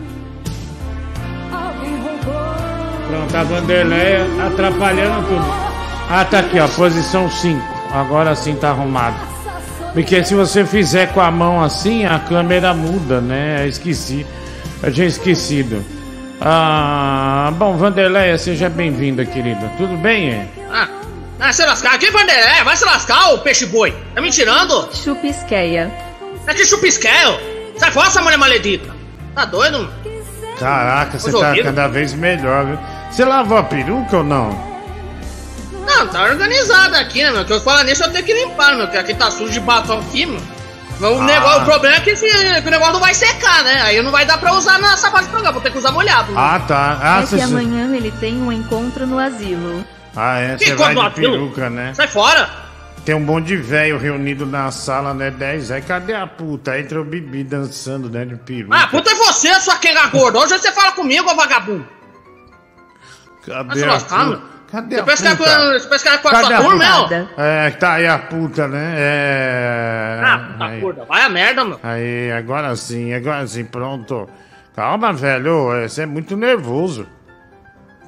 [3.09, 5.45] Pronto, a Vanderleia atrapalhando tudo.
[6.11, 7.74] Ah, tá aqui, ó, posição 5.
[7.95, 9.17] Agora sim tá arrumado.
[9.93, 13.63] Porque se você fizer com a mão assim, a câmera muda, né?
[13.63, 14.27] Eu esqueci.
[14.83, 15.85] Eu tinha esquecido.
[16.41, 19.71] Ah, bom, Vanderleia, seja bem-vinda, querida.
[19.79, 20.49] Tudo bem, é?
[20.73, 20.89] Ah,
[21.39, 21.97] ah, se lascar.
[21.99, 22.65] Que Vanderlei?
[22.65, 23.95] Vai se lascar, ô peixe boi.
[24.13, 24.89] Tá me tirando?
[24.93, 25.93] Chupisqueia.
[26.49, 27.39] É que chupisquel.
[27.77, 28.93] Sai fora, essa mulher maledita.
[29.37, 29.93] Tá doido, mano?
[30.59, 32.79] Caraca, você tá cada vez melhor, viu?
[33.11, 34.74] Você lavou a peruca ou não?
[35.87, 37.45] Não, tá organizado aqui, né, meu?
[37.45, 38.89] Que eu falo nisso eu tenho que limpar, meu.
[38.89, 40.41] Que aqui tá sujo de batom aqui, meu.
[41.01, 41.25] O, Ah.
[41.25, 42.27] negócio, o problema é que, esse-
[42.63, 43.83] que o negócio não vai secar, né?
[43.83, 46.33] Aí não vai dar pra usar nessa base de programa, vou ter que usar molhado.
[46.33, 46.41] né?
[46.41, 46.99] Ah, tá.
[47.03, 49.85] Ah, é que amanhã ele tem um encontro no asilo.
[50.17, 51.93] ah é, Que você vai de peruca, né?
[51.95, 52.49] Sai fora!
[53.05, 55.31] Tem um monte de velho reunido na sala, né?
[55.31, 55.83] 10 aí.
[55.83, 56.71] Cadê a puta?
[56.71, 58.25] Aí entra o Bibi dançando, né?
[58.25, 58.75] De peruca.
[58.75, 60.39] Ah, puta é você, sua quenga gorda.
[60.39, 61.87] Hoje você fala comigo, ô vagabundo.
[63.45, 64.41] Cadê se a puta?
[64.75, 65.57] Cadê Você a pensa que é puta?
[65.57, 67.17] com- você pensa que é com a Cadê sua a turma, puta?
[67.37, 67.45] meu?
[67.45, 68.95] É, tá aí a puta, né?
[68.97, 70.21] É...
[70.25, 71.05] Ah, puta aí, gorda.
[71.05, 71.79] Vai a merda, meu.
[71.83, 74.29] aí, agora sim, agora sim, pronto.
[74.75, 77.07] Calma, velho, ô, você é muito nervoso.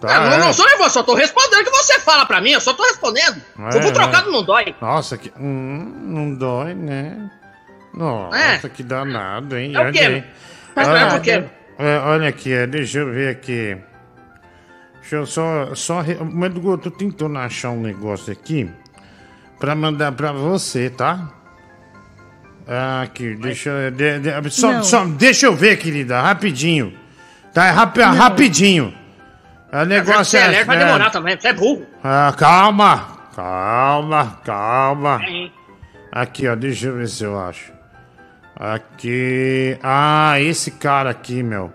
[0.01, 0.39] Tá, Ah, não, é.
[0.39, 2.83] não sou nervoso, só tô respondendo o que você fala pra mim, eu só tô
[2.83, 3.41] respondendo.
[3.67, 3.93] É, Se eu for é.
[3.95, 4.75] trocado, não dói.
[4.81, 5.33] Nossa, que...
[5.39, 7.31] Hum, não dói, né?
[7.95, 8.37] Nossa,
[8.67, 8.69] É.
[8.69, 9.73] que danado, hein?
[9.75, 10.25] É o Olha quê?
[10.75, 11.45] Mas Olha- é?
[11.79, 13.77] É, olha aqui, é, deixa eu ver aqui.
[15.07, 15.73] Deixa eu só.
[15.77, 16.17] só re...
[16.21, 18.69] Mas, eu tô tentando achar um negócio aqui
[19.57, 21.31] pra mandar pra você, tá?
[22.67, 23.91] Ah, Aqui, deixa eu.
[23.93, 26.93] de- de- só, só, deixa eu ver, querida, rapidinho.
[27.55, 28.93] Tá, é rapi- rapidinho.
[29.73, 30.49] O negócio Você é é.
[30.49, 31.87] lerdo, vai é- demorar também, você é burro.
[32.03, 35.21] ah, calma, calma, calma.
[35.25, 35.53] Hein?
[36.11, 37.73] Aqui, ó, deixa eu ver se eu acho.
[38.57, 39.79] Aqui.
[39.85, 41.73] Ah, esse cara aqui, meu.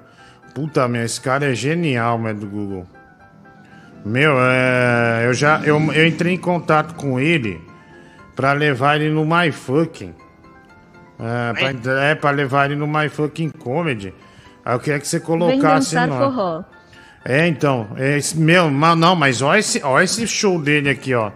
[0.54, 2.86] Puta, meu, esse cara é genial, meu, do Google.
[4.06, 5.24] Meu, é.
[5.26, 5.60] Eu já.
[5.64, 7.62] Eu, eu entrei em contato com ele
[8.36, 10.16] pra levar ele no My Fucking.
[11.20, 14.14] É, pra, é, pra levar ele no My Fucking Comedy.
[14.66, 16.18] Aí eu queria que você Vem colocasse dançar no.
[16.18, 16.64] forró.
[17.24, 21.32] É, então, é esse, meu, não, mas olha esse, olha esse show dele aqui, ó.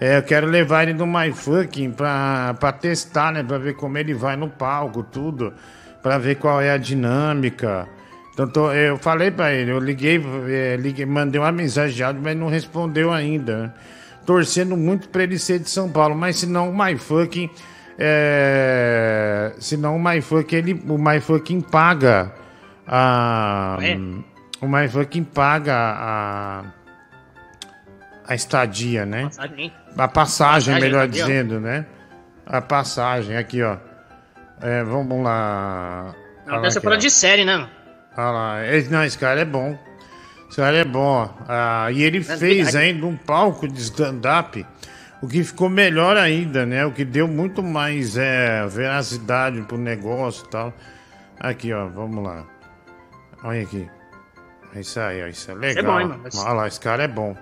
[0.00, 3.42] É, eu quero levar ele no My Fucking pra, pra testar, né?
[3.42, 5.52] Pra ver como ele vai no palco, tudo.
[6.02, 7.86] pra ver qual é a dinâmica.
[8.32, 12.22] Então, tô- eu falei pra ele, eu liguei, é, liguei, mandei uma mensagem de áudio,
[12.24, 13.56] mas não respondeu ainda.
[13.64, 13.72] né?
[14.24, 17.50] Torcendo muito pra ele ser de São Paulo, mas se não o MyFucking.
[17.98, 22.32] É, se não o MyFucking, ele, o MyFucking paga
[22.86, 23.76] a.
[23.82, 23.96] É?
[24.60, 26.64] O MyFucking paga a.
[28.26, 29.24] A estadia, né?
[29.24, 29.72] Passagem?
[29.98, 31.84] A passagem, melhor dizendo, né?
[32.46, 33.76] A passagem, aqui, ó.
[34.60, 36.14] É, vamos lá.
[36.46, 37.68] Não, deve ser fora de série, né?
[38.16, 38.66] Olha lá.
[38.74, 39.78] Esse, não, esse cara é bom.
[40.48, 41.00] Esse cara é bom.
[41.00, 41.28] ó.
[41.48, 42.76] Ah, e ele Mas fez verdade.
[42.78, 44.66] ainda um palco de stand-up,
[45.22, 46.84] o que ficou melhor ainda, né?
[46.84, 50.72] O que deu muito mais é, veracidade pro negócio e tal.
[51.40, 52.44] Aqui, ó, vamos lá.
[53.42, 53.88] Olha aqui.
[54.74, 55.84] É Isso aí, ó, isso é legal.
[55.84, 56.20] bom, hein?
[56.36, 57.36] Olha lá, esse cara é bom.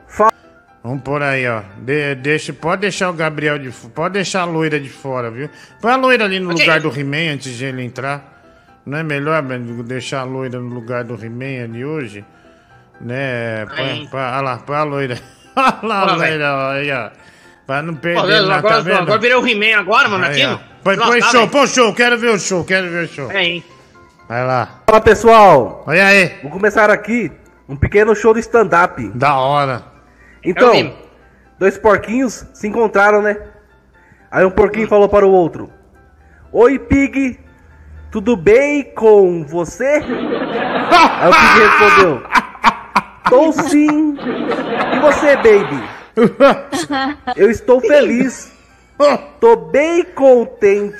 [0.82, 1.62] Vamos por aí, ó.
[1.78, 5.50] De- deixa, pode deixar o Gabriel de Pode deixar a loira de fora, viu?
[5.80, 6.60] Põe a loira ali no Ok.
[6.64, 8.39] lugar do He-Man antes de ele entrar.
[8.84, 9.42] Não é melhor
[9.84, 12.24] deixar a loira no lugar do He-Man ali hoje?
[13.00, 13.66] Né?
[13.66, 15.18] Põe, olha lá, põe a loira.
[15.56, 17.10] olha lá, a loira, aí, ó.
[17.66, 18.98] Pra não Pô, perder nada, agora, tá vendo?
[18.98, 20.64] agora virei o He-Man agora, mano, Aí, aqui.
[20.82, 23.30] Põe, põe lascar, show, põe show, quero ver o show, quero ver o show.
[23.30, 23.64] É, hein?
[24.28, 24.82] Vai lá.
[24.86, 25.84] Fala pessoal!
[25.86, 26.38] Olha aí!
[26.42, 27.30] Vou começar aqui
[27.68, 29.08] um pequeno show de stand-up.
[29.14, 29.84] Da hora!
[30.42, 30.94] Então,
[31.58, 33.36] dois porquinhos se encontraram, né?
[34.30, 35.70] Aí um porquinho falou para o outro:
[36.52, 37.38] Oi, Pig,
[38.10, 40.02] tudo bem com você?
[41.20, 42.22] Aí o Pig respondeu:
[43.28, 44.16] Tô sim.
[44.94, 45.82] E você, baby?
[47.36, 48.52] Eu estou feliz.
[49.40, 50.96] Tô bem contente.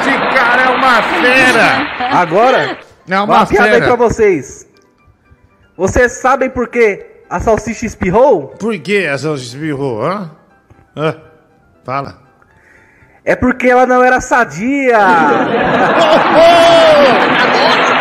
[0.00, 2.18] Esse cara é uma fera!
[2.18, 2.78] Agora,
[3.08, 4.66] É uma piada aí pra vocês.
[5.76, 8.48] Vocês sabem por que a salsicha espirrou?
[8.48, 10.30] Por que a salsicha espirrou, hã?
[10.96, 11.16] Hã?
[11.90, 12.14] Fala.
[13.24, 14.96] É porque ela não era sadia.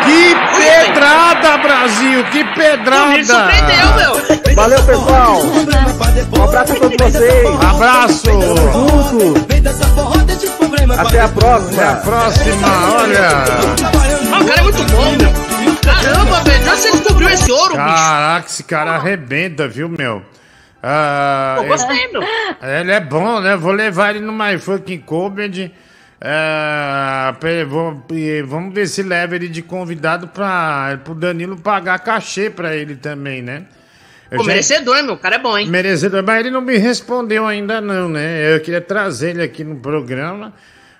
[0.05, 2.23] Que pedrada, Brasil!
[2.31, 3.07] Que pedrada!
[3.07, 4.13] Me surpreendeu, meu.
[4.55, 5.41] Valeu, pessoal.
[6.37, 7.47] Um abraço a todos vocês.
[7.63, 8.25] Abraço!
[9.11, 9.33] Junto.
[10.99, 11.81] Até a próxima.
[11.83, 13.29] Até a próxima, olha!
[14.33, 15.31] Ah, o cara é muito bom, meu.
[15.81, 16.71] Caramba, velho.
[16.71, 17.85] Onde você descobriu esse ouro, bicho?
[17.85, 20.21] Caraca, esse cara arrebenta, viu, meu?
[20.81, 22.21] Ah, Pô, gostei, meu.
[22.61, 23.55] Ele é bom, né?
[23.57, 25.73] Vou levar ele no My Fucking Comedy.
[26.21, 32.49] É, vou- e vamos ver se leva ele de convidado para o Danilo pagar cachê
[32.49, 33.63] pra ele também, né?
[34.29, 35.13] Eu Pô, já- merecedor, meu.
[35.15, 35.67] O cara é bom, hein?
[35.67, 38.53] Merecedor, mas ele não me respondeu ainda não, né?
[38.53, 40.53] Eu queria trazer ele aqui no programa,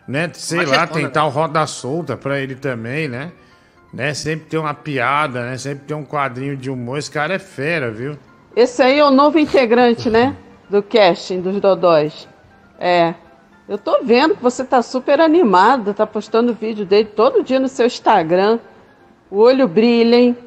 [0.08, 0.30] né?
[0.34, 3.32] Sei Mas lá, responda, tentar o roda solta pra ele também, né?
[3.94, 4.14] né?
[4.14, 5.58] Sempre tem uma piada, né?
[5.58, 6.98] Sempre tem um quadrinho de humor.
[6.98, 8.18] Esse cara é fera, viu?
[8.56, 10.36] Esse aí é o novo integrante, né?
[10.70, 12.28] Do casting dos Dodóis.
[12.80, 13.14] É.
[13.68, 17.68] Eu tô vendo que você tá super animado, tá postando vídeo dele todo dia no
[17.68, 18.60] seu Instagram.
[19.30, 20.38] O olho brilha, hein?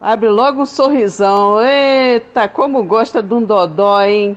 [0.00, 1.60] Abre logo um sorrisão.
[1.60, 4.36] Eita, como gosta de um Dodó, hein?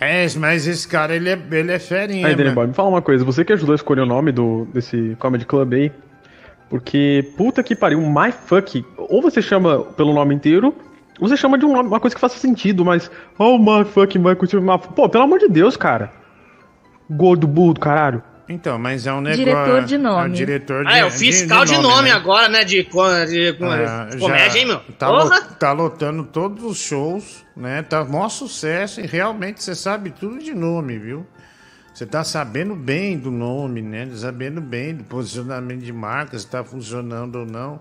[0.00, 2.52] É, mas esse cara, ele é, ele é ferinha, Aí, Danny.
[2.52, 5.44] Boy, me fala uma coisa, você que ajudou a escolher o nome do, desse Comedy
[5.44, 5.92] Club aí,
[6.70, 10.72] porque puta que pariu, My Fuck, ou você chama pelo nome inteiro,
[11.20, 14.34] você chama de um nome- uma coisa que faça sentido, mas, oh, My Fuck, My
[14.36, 14.88] Fuck.
[14.94, 16.12] Pô, pelo amor de Deus, cara.
[17.10, 18.22] Gordo, burro do caralho.
[18.50, 19.44] Então, mas é um negócio...
[19.44, 20.28] Diretor de É nome.
[20.30, 22.14] o diretor de Ah, é o fiscal de, nome, né?
[22.14, 22.64] agora, né?
[22.64, 24.80] De, de, Ah, de comédia, hein, meu?
[24.98, 25.40] Tá, lo- Porra!
[25.42, 27.82] tá lotando todos os shows, né?
[27.82, 31.26] Tá maior sucesso e realmente você sabe tudo de nome, viu?
[31.92, 34.08] Você tá sabendo bem do nome, né?
[34.14, 37.80] Sabendo bem do posicionamento de marca, se tá funcionando ou não.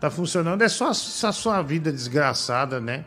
[0.00, 3.04] Tá funcionando, é só a sua- vida desgraçada, né?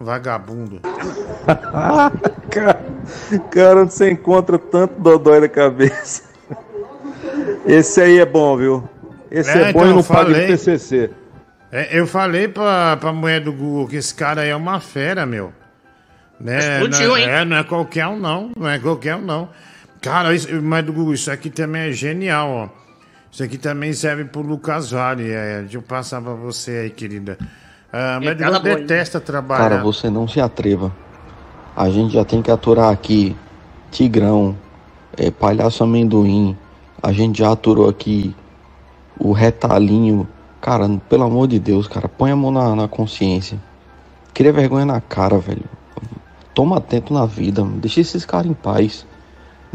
[0.00, 0.80] Vagabundo.
[2.50, 2.80] cara,
[3.50, 6.22] cara, onde você encontra tanto dodói na cabeça.
[7.66, 8.88] Esse aí é bom, viu?
[9.30, 10.46] Esse é, É, bom então, e não eu paga de falei.
[10.48, 11.10] TCC.
[11.70, 15.26] É, eu falei pra, pra mulher do Google que esse cara aí é uma fera,
[15.26, 15.52] meu.
[16.40, 16.58] Né?
[16.58, 17.28] Explodiu, não, hein?
[17.28, 18.52] É, não é qualquer um, não.
[18.56, 19.48] Não é qualquer um, não.
[20.00, 22.68] Cara, isso, mas do Google, isso aqui também é genial, ó.
[23.30, 25.30] Isso aqui também serve pro Lucas Vale.
[25.30, 27.38] É, deixa eu passar pra você aí, querida.
[27.92, 28.86] Ah, mas eu boa, hein?
[28.86, 29.68] detesta trabalhar.
[29.68, 30.94] Cara, você não se atreva.
[31.76, 33.36] A gente já tem que aturar aqui
[33.90, 34.56] Tigrão,
[35.16, 36.56] é, Palhaço Amendoim.
[37.02, 38.34] A gente já aturou aqui
[39.18, 40.28] o Retalhinho.
[40.60, 43.58] Cara, pelo amor de Deus, cara, põe a mão na, na consciência.
[44.34, 45.64] Cria vergonha na cara, velho.
[46.52, 47.78] Toma atento na vida, mano.
[47.78, 49.06] deixa esses caras em paz.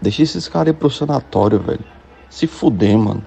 [0.01, 1.85] Deixa esses caras ir pro sanatório, velho.
[2.29, 3.23] Se fuder, mano.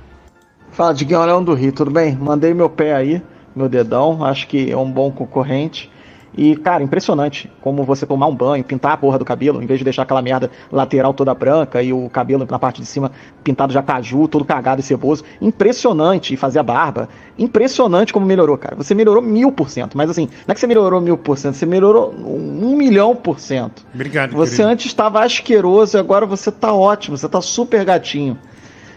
[0.77, 2.15] Fala, Diguinho Leão do Rio, tudo bem?
[2.15, 3.23] Mandei meu pé aí,
[3.55, 5.91] meu dedão, acho que é um bom concorrente.
[6.37, 9.79] E, cara, impressionante como você tomar um banho, pintar a porra do cabelo, em vez
[9.79, 13.11] de deixar aquela merda lateral toda branca e o cabelo na parte de cima
[13.43, 15.25] pintado já caju, todo cagado e ceboso.
[15.41, 16.35] Impressionante.
[16.35, 17.09] E fazer a barba.
[17.39, 18.77] Impressionante como melhorou, cara.
[18.77, 19.97] Você melhorou mil por cento.
[19.97, 23.41] Mas assim, não é que você melhorou mil por cento, você melhorou um milhão por
[23.41, 23.83] cento.
[23.95, 24.69] Obrigado, Você querido.
[24.69, 28.39] antes estava asqueroso e agora você tá ótimo, você tá super gatinho.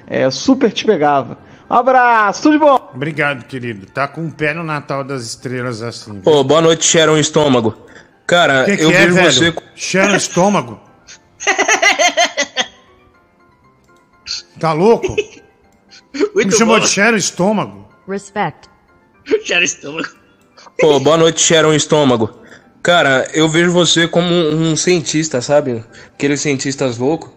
[0.06, 1.38] É, super te pegava.
[1.70, 2.92] Um abraço, tudo de bom!
[2.96, 3.86] Obrigado, querido.
[3.86, 6.22] Tá com o pé no Natal das Estrelas assim.
[6.26, 7.78] Ô, boa noite, Sharon Estômago.
[8.26, 9.32] Cara, Que que eu é, vejo velho?
[9.32, 9.54] você.
[9.76, 10.80] Sharon Estômago?
[14.60, 15.16] Tá louco?
[16.14, 16.86] Me Muito chamou bom.
[16.86, 17.88] de Sharon Estômago?
[18.08, 18.68] Respect.
[19.46, 20.10] Quero estômago.
[20.80, 22.30] Pô, boa noite, Sharon Estômago.
[22.84, 25.84] Cara, eu vejo você como um, um cientista, sabe?
[26.14, 27.30] Aqueles cientistas loucos.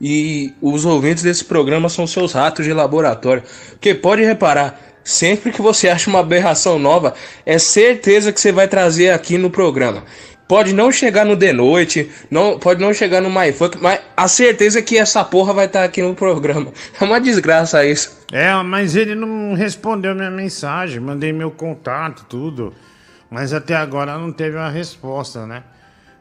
[0.00, 3.42] E os ouvintes desse programa são seus ratos de laboratório.
[3.70, 8.68] Porque pode reparar, sempre que você acha uma aberração nova, é certeza que você vai
[8.68, 10.04] trazer aqui no programa.
[10.46, 14.26] Pode não chegar no The Noite, não, pode não chegar no My Funk, mas a
[14.26, 16.72] certeza é que essa porra vai estar aqui no programa.
[16.98, 18.18] É uma desgraça isso.
[18.32, 21.00] É, mas ele não respondeu minha mensagem.
[21.00, 22.72] Mandei meu contato, tudo.
[23.30, 25.62] Mas até agora não teve uma resposta, né?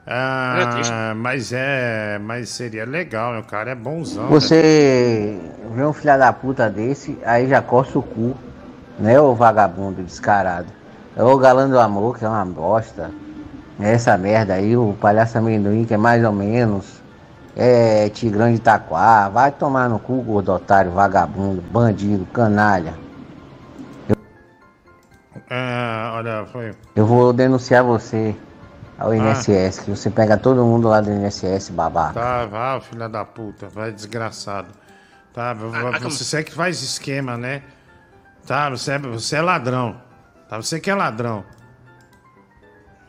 [0.08, 2.18] Ah, mas é.
[2.20, 4.24] Mas seria legal, o cara é bonzão.
[4.24, 4.30] né?
[4.30, 5.38] Você
[5.76, 8.34] vê um filho da puta desse, aí já coça o cu,
[8.98, 10.68] né, ô vagabundo descarado.
[11.16, 13.12] É o galã do amor, que é uma bosta.
[13.80, 17.02] É essa merda aí, o palhaço amendoim, que é mais ou menos.
[17.56, 19.28] É Tigrão de Itaquá.
[19.30, 22.94] Vai tomar no cu, gordo otário, vagabundo, bandido, canalha.
[25.50, 26.72] Ah, olha, foi.
[26.96, 28.36] Eu vou denunciar você
[28.98, 29.16] ao Ah.
[29.18, 32.14] INSS, que você pega todo mundo lá do INSS, babaca.
[32.20, 34.70] Tá, vai, filha da puta, vai desgraçado.
[35.34, 37.62] Tá, vai- você é que faz esquema, né?
[38.46, 40.02] Tá, você é, você é ladrão.
[40.50, 41.44] Tá, você que é ladrão.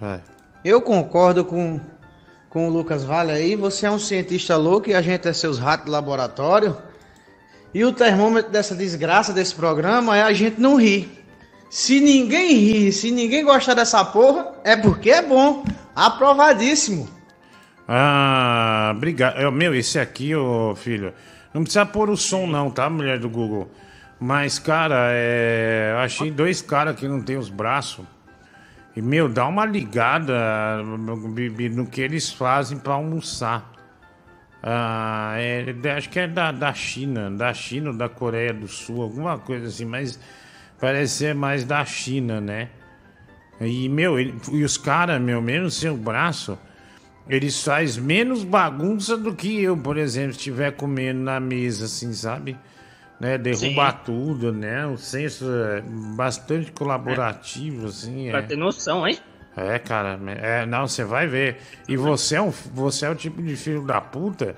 [0.00, 0.20] Vai.
[0.64, 1.80] Eu concordo com,
[2.50, 3.56] com o Lucas Vale aí.
[3.56, 6.76] Você é um cientista louco e a gente é seus ratos de laboratório.
[7.72, 11.17] E o termômetro dessa desgraça desse programa é a gente não rir.
[11.70, 15.64] Se ninguém rir, se ninguém gostar dessa porra, é porque é bom.
[15.94, 17.08] Aprovadíssimo.
[17.86, 19.50] Ah, obrigado.
[19.52, 21.12] Meu, esse aqui, ô filho,
[21.52, 23.70] não precisa pôr o som não, tá, mulher do Google?
[24.20, 25.94] Mas, cara, é...
[25.98, 28.04] achei dois caras que não tem os braços.
[28.96, 33.72] E, meu, dá uma ligada no, que eles fazem pra almoçar.
[34.62, 39.02] Ah, é, acho que é da, da China, da China ou da Coreia do Sul,
[39.02, 40.18] alguma coisa assim, mas
[40.80, 42.68] parece ser mais da China, né?
[43.60, 46.56] E, meu, ele- e os caras, meu, mesmo sem o braço,
[47.28, 52.56] eles fazem menos bagunça do que eu, por exemplo, estiver comendo na mesa, assim, sabe?
[53.20, 53.36] Né?
[53.36, 54.86] Derrubar tudo, né?
[54.86, 55.82] O senso é
[56.14, 58.28] bastante colaborativo, assim.
[58.30, 58.42] Pra É.
[58.42, 59.18] ter noção, hein?
[59.56, 61.56] É, cara, é, não, você vai ver.
[61.88, 64.54] E você é, um, você é o tipo de filho da puta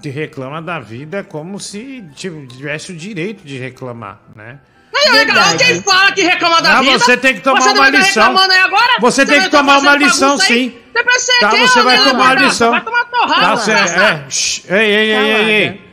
[0.00, 4.60] que reclama da vida como se tiv- tivesse o direito de reclamar, né?
[5.08, 6.98] Aí, legal, quem fala que reclama da Ah, vida?
[6.98, 8.38] você tem que tomar você uma tá lição.
[8.38, 8.92] aí agora?
[9.00, 10.58] Você tem vai que tomar fazendo uma lição, bagunça aí?
[10.58, 10.78] sim.
[10.94, 12.70] Você Tá, é você vai né, tomar uma lição.
[12.70, 13.40] Vai tomar torrada.
[13.40, 15.66] Tá, você, é, shh, ei, ei, ei, ei, ei.
[15.68, 15.84] Calada.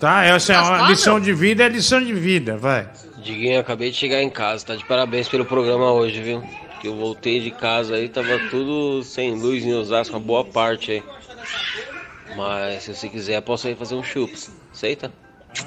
[0.00, 2.88] Tá, essa é uma lição de vida, é lição de vida, vai.
[3.18, 6.42] Diguinho, acabei de chegar em casa, tá de parabéns pelo programa hoje, viu?
[6.80, 10.92] Que eu voltei de casa aí, tava tudo sem luz em Osasco, uma boa parte
[10.92, 11.02] aí.
[12.36, 14.50] Mas se você quiser, posso ir fazer um chups.
[14.72, 15.10] Aceita?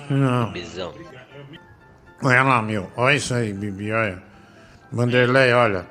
[0.10, 0.52] Não.
[0.52, 0.93] Bisão.
[2.22, 2.90] Olha lá, meu.
[2.98, 4.22] Olha isso aí, Bibi, olha.
[4.92, 5.86] Vanderlei, olha.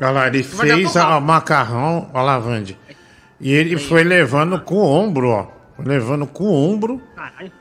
[0.00, 1.16] Olha lá, ele fez porrada.
[1.16, 2.78] o macarrão, olha lá, Vande.
[3.38, 5.46] E ele foi levando com o ombro, ó.
[5.78, 7.00] Levando com o ombro.
[7.14, 7.52] Caralho.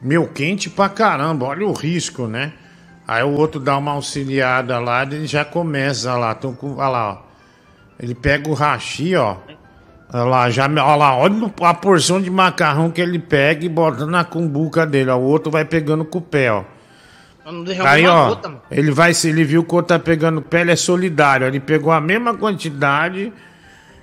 [0.00, 2.52] Meu, quente pra caramba, olha o risco, né?
[3.06, 7.12] Aí o outro dá uma auxiliada lá, ele já começa lá, tão com, olha lá,
[7.12, 7.18] ó.
[8.00, 9.36] Ele pega o rachi, ó.
[10.12, 14.06] Olha lá, já, olha lá, olha a porção de macarrão que ele pega e bota
[14.06, 15.16] na cumbuca dele, ó.
[15.16, 16.64] O outro vai pegando com o pé, ó.
[17.44, 18.62] Eu não Aí, ó, gota, mano.
[18.70, 21.46] ele vai, se ele viu que o outro tá pegando pé, ele é solidário.
[21.46, 23.32] Ele pegou a mesma quantidade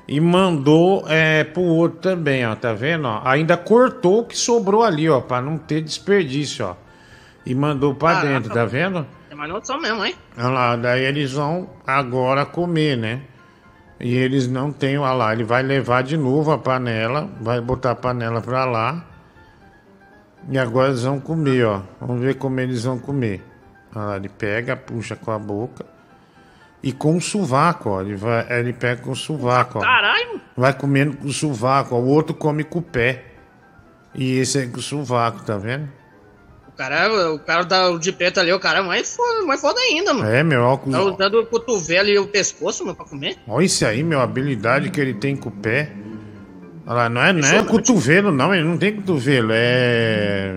[0.07, 2.55] e mandou é, pro outro também, ó.
[2.55, 3.07] Tá vendo?
[3.07, 3.21] Ó?
[3.23, 6.75] Ainda cortou o que sobrou ali, ó, pra não ter desperdício, ó.
[7.45, 9.07] E mandou pra dentro, tá vendo?
[9.29, 10.13] Tem mais noção mesmo, hein?
[10.37, 13.21] Olha lá, daí eles vão agora comer, né?
[13.99, 17.91] E eles não têm, olha lá, ele vai levar de novo a panela, vai botar
[17.91, 19.05] a panela pra lá.
[20.47, 21.81] E agora eles vão comer, ó.
[21.99, 23.43] Vamos ver como eles vão comer.
[23.95, 25.85] Olha lá, ele pega, puxa com a boca.
[26.81, 28.01] E com o sovaco, ó.
[28.01, 29.81] Ele, vai, ele pega com o sovaco, ó.
[29.81, 30.39] Caralho.
[30.55, 31.99] Vai comendo com o sovaco, ó.
[31.99, 33.25] O outro come com o pé.
[34.15, 35.89] E esse é com o sovaco, tá vendo?
[36.79, 39.77] cara, o cara da, o de preto ali, o cara é mais foda, mais foda
[39.81, 40.29] ainda, mano.
[40.29, 40.95] É, meu, óculos.
[40.95, 43.37] Tá usando o cotovelo e o pescoço, mano, pra comer.
[43.45, 45.91] Olha isso aí, meu, a habilidade que ele tem com o pé.
[46.89, 50.55] Olha lá, não é, não é Isso, cotovelo, não, ele não tem cotovelo, é.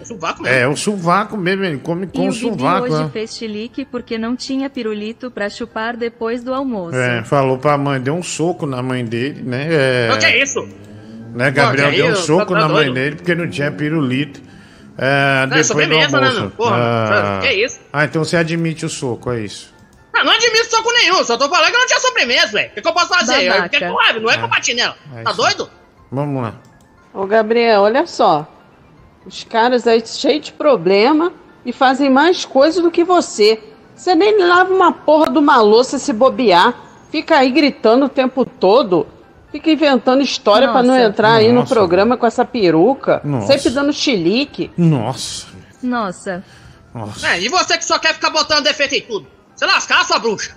[0.00, 0.56] É sovaco mesmo.
[0.56, 2.84] É o sovaco mesmo, ele come E com o o sovaco.
[2.86, 3.10] hoje né?
[3.12, 6.96] fez chilique porque não tinha pirulito pra chupar depois do almoço.
[6.96, 9.66] É, falou pra mãe, deu um soco na mãe dele, né?
[9.68, 10.60] É, O que é isso?
[11.34, 14.40] né, Gabriel deu um soco tá na mãe dele porque não tinha pirulito.
[14.96, 16.40] É, Não, é depois do sobremesa, né, almoço.
[16.42, 16.50] não?
[16.50, 17.80] Porra, Ah, que é isso?
[17.92, 19.73] Ah, então você admite o soco, é isso.
[20.24, 22.70] Não admito soco nenhum, só tô falando que não tinha sobremesa, velho.
[22.70, 23.48] O que, que eu posso fazer?
[23.48, 23.58] Babaca.
[23.58, 24.38] Eu fiquei com raiva, não é É.
[24.38, 24.96] pra bater nela.
[25.16, 25.36] É Tá isso.
[25.40, 25.70] doido?
[26.10, 26.54] Vamos lá.
[27.12, 28.46] Ô, Gabriel, olha só.
[29.26, 31.32] Os caras aí cheios de problema
[31.64, 33.62] e fazem mais coisas do que você.
[33.94, 36.74] Você nem lava uma porra de uma louça se bobear.
[37.10, 39.06] Fica aí gritando o tempo todo.
[39.52, 41.06] Fica inventando história pra não Nossa.
[41.06, 41.72] entrar aí no Nossa.
[41.72, 43.20] programa com essa peruca.
[43.24, 43.46] Nossa.
[43.52, 44.70] Sempre dando chilique.
[44.76, 45.46] Nossa.
[45.80, 46.44] Nossa.
[46.92, 47.28] Nossa.
[47.28, 49.26] É, e você que só quer ficar botando defeito em tudo?
[49.64, 50.52] Você lascar, sua bruxa.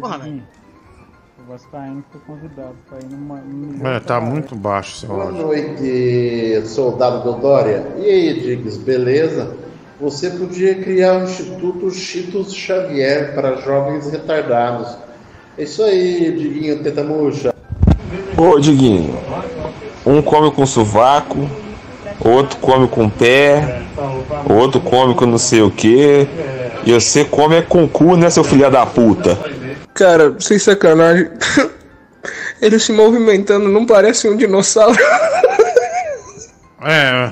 [0.00, 0.42] Porra, velho.
[1.46, 3.96] Você tá indo pro convidado, tá indo numa.
[3.96, 5.42] É, tá muito baixo seu Boa áudio.
[5.42, 7.86] noite, soldado Dodória.
[7.98, 9.54] E aí, Diggs, beleza?
[10.00, 14.96] Você podia criar o Instituto Chitos Xavier para jovens retardados.
[15.58, 17.54] É isso aí, Diguinho Teta Murcha.
[18.38, 19.18] Ô, Diguinho,
[20.06, 21.46] um come com sovaco,
[22.24, 23.82] outro come com pé,
[24.48, 26.26] outro come com não sei o que,
[26.88, 29.38] e você come é com cu, né, seu filho da puta?
[29.92, 31.28] Cara, sem sacanagem.
[32.62, 34.96] Ele se movimentando não parece um dinossauro.
[36.80, 37.30] É.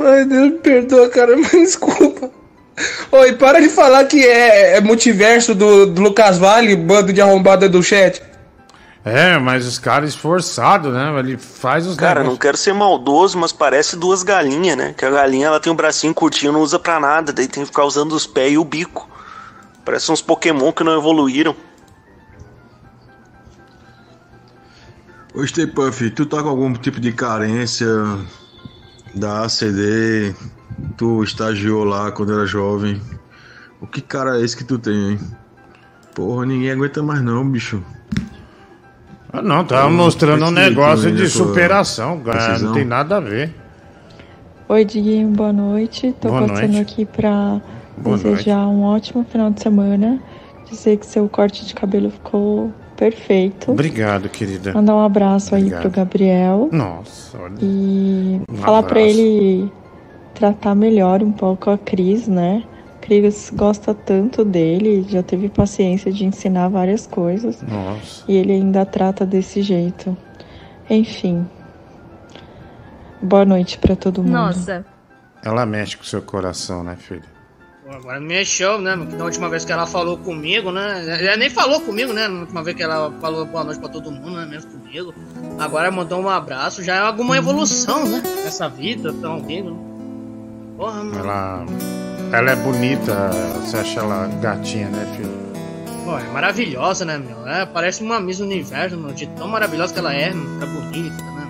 [0.00, 2.30] Ai, Deus me perdoa, cara, mas desculpa.
[3.12, 7.68] Oi, para de falar que é, é multiverso do, do Lucas Vale, bando de arrombada
[7.68, 8.20] do chat.
[9.08, 11.18] É, mas os caras esforçados, né?
[11.18, 12.40] Ele faz os Cara, não negócios.
[12.40, 14.94] quero ser maldoso, mas parece duas galinhas, né?
[14.96, 17.68] Que a galinha ela tem um bracinho curtinho, não usa pra nada, daí tem que
[17.68, 19.08] ficar usando os pés e o bico.
[19.84, 21.56] Parece uns Pokémon que não evoluíram.
[25.34, 27.88] Ô Stay Puff, tu tá com algum tipo de carência
[29.14, 30.34] da ACD?
[30.96, 33.00] Tu estagiou lá quando era jovem?
[33.80, 35.20] O que cara é esse que tu tem, hein?
[36.14, 37.82] Porra, ninguém aguenta mais não, bicho.
[39.32, 42.58] Ah, não, tava Hum, mostrando um negócio aí de superação, cara.
[42.58, 43.54] Não tem nada a ver.
[44.68, 46.14] Oi, Diguinho, boa noite.
[46.20, 46.80] Tô Boa passando noite.
[46.92, 47.60] aqui pra
[47.96, 50.20] Boa desejar um ótimo final de semana.
[50.70, 53.70] Dizer que seu corte de cabelo ficou perfeito.
[53.72, 54.72] Obrigado, querida.
[54.74, 55.82] Mandar um abraço aí Obrigado.
[55.82, 56.68] pro Gabriel.
[56.70, 57.54] Nossa, olha.
[57.62, 59.18] E Um falar pra abraço.
[59.20, 59.72] ele
[60.34, 62.62] tratar melhor um pouco a Cris, né?
[63.08, 67.62] Cris gosta tanto dele, já teve paciência de ensinar várias coisas.
[67.62, 68.22] Nossa.
[68.28, 70.14] E ele ainda trata desse jeito.
[70.90, 71.48] Enfim.
[73.22, 74.32] Boa noite pra todo mundo.
[74.32, 74.84] Nossa.
[75.42, 77.24] Ela mexe com o seu coração, né, filho?
[77.90, 78.94] Agora mexeu, né?
[78.94, 81.24] porque Da última vez que ela falou comigo, né?
[81.24, 82.28] Ela nem falou comigo, né?
[82.28, 84.44] Na última vez que ela falou boa noite pra todo mundo, né?
[84.44, 85.14] Mesmo comigo.
[85.58, 88.22] Agora mandou um abraço, já é alguma evolução, né?
[88.44, 89.74] Nessa vida tão vindo.
[90.76, 91.18] Porra, mano.
[91.18, 91.64] Ela.
[92.30, 95.30] Ela é bonita, você acha ela gatinha, né, filho?
[96.04, 97.46] Pô, é maravilhosa, né, meu?
[97.48, 99.12] É, parece uma Miss Universo, meu.
[99.12, 100.62] De tão maravilhosa que ela é, meu.
[100.62, 101.48] É bonita, né?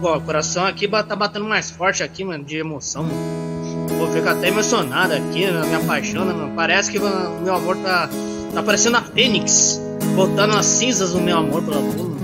[0.00, 3.88] Pô, o coração aqui tá batendo mais forte aqui, mano, de emoção, mano.
[3.98, 6.52] Pô, fico até emocionado aqui, né, me apaixona, mano.
[6.54, 8.08] Parece que o meu amor tá,
[8.54, 9.80] tá parecendo a Fênix,
[10.14, 12.16] botando as cinzas do meu amor pela lua.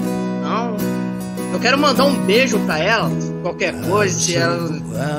[0.42, 0.76] Não,
[1.56, 4.68] eu quero mandar um beijo pra ela, qualquer coisa, se ela...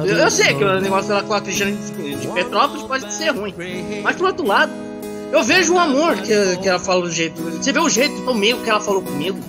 [0.06, 3.56] Eu, eu sei que o negócio dela com a Cristiane de, Petrópolis pode ser ruim,
[4.04, 4.72] mas por outro lado,
[5.32, 7.42] eu vejo o amor que, que ela fala do jeito.
[7.42, 9.40] Você vê o jeito do meio que ela falou comigo.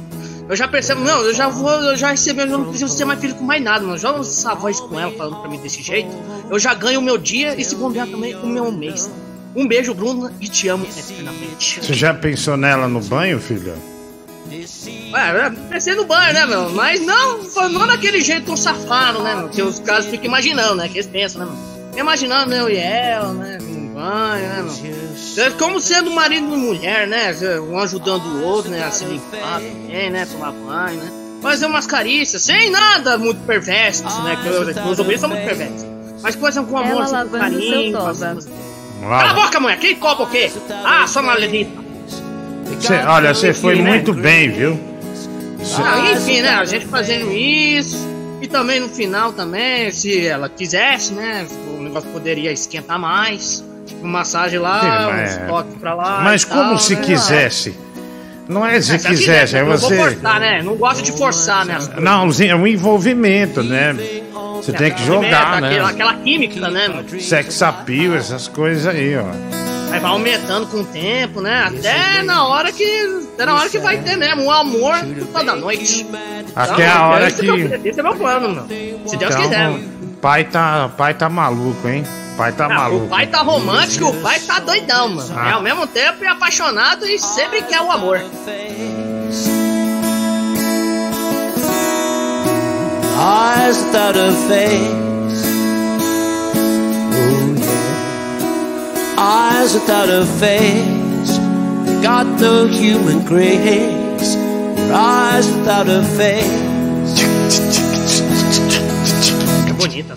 [0.48, 3.20] Eu já percebo, não, eu já vou, eu já recebi, eu não preciso ser mais
[3.20, 3.98] filho com mais nada, mano.
[3.98, 6.08] Joga essa voz com ela falando pra mim desse jeito.
[6.50, 9.10] Eu já ganho o meu dia e se bombear também o meu mês.
[9.54, 11.80] Um beijo, Bruna, e te amo eternamente.
[11.84, 13.74] Você já pensou nela no banho, filho?
[15.12, 16.70] Ué, eu pensei no banho, né, meu?
[16.70, 17.38] Mas não,
[17.70, 19.48] não daquele jeito tão safado, né, meu?
[19.48, 20.88] Que os caras ficam imaginando, né?
[20.88, 21.98] Que eles pensam, né, meu?
[22.00, 23.58] Imaginando eu e ela, né?
[23.60, 25.44] No banho, né, meu?
[25.44, 27.34] É Como sendo marido e mulher, né?
[27.60, 28.84] Um ajudando o outro, né?
[28.84, 30.26] A se limpar também, né?
[30.30, 31.10] Tomar banho, né?
[31.40, 34.36] Fazer umas carícias, sem nada muito perverso, né?
[34.42, 34.48] Que
[34.84, 35.86] meus ouvintes são muito perversos.
[36.20, 37.60] Mas coisa com amor, assim, com carinho.
[37.92, 38.10] seu com toba.
[38.32, 38.48] as-
[39.00, 39.78] Cala a boca, mulher!
[39.78, 40.50] Quem cobra o quê?
[40.84, 41.70] Ah, sua maledita!
[42.80, 44.78] Cê- olha, você foi muito bem, viu?
[45.84, 46.50] Ah, enfim, né?
[46.50, 47.96] A gente fazendo isso.
[48.40, 51.46] E também no final também, se ela quisesse, né?
[51.76, 53.64] O negócio poderia esquentar mais.
[54.00, 56.20] Uma massagem lá, Sim, mas- pra lá.
[56.22, 57.00] Mas como tal, se né?
[57.02, 57.74] quisesse?
[58.48, 59.96] Não é se É, se quisesse, é Não você.
[59.96, 60.62] forçar, né?
[60.62, 61.78] Não gosto de forçar, né?
[62.00, 63.94] Não, é um envolvimento, né?
[64.56, 65.68] Você tem que jogar, né?
[65.68, 67.04] Aquela, aquela química, né?
[67.20, 69.24] Sex appeal, essas coisas aí, ó.
[69.90, 71.64] Aí vai aumentando com o tempo, né?
[71.66, 72.84] Até na hora que.
[73.34, 74.94] Até na hora que vai ter mesmo um amor
[75.32, 76.06] toda noite.
[76.54, 78.64] Até a hora que- é meu- Esse é meu plano, meu.
[79.06, 79.98] Se Deus Então, quiser, mano.
[80.20, 82.04] Pai tá, pai tá maluco, hein?
[82.36, 83.06] Pai tá Ah, maluco.
[83.06, 85.34] o pai tá romântico, o pai tá doidão, mano.
[85.36, 85.48] Ah.
[85.48, 88.20] É ao mesmo tempo é apaixonado e sempre quer o amor.
[93.20, 95.07] Eyes without a face.
[99.20, 101.38] Eyes without a face.
[102.02, 104.36] Got no human grace.
[104.36, 106.46] Your eyes without a face.
[109.68, 110.14] É bonita.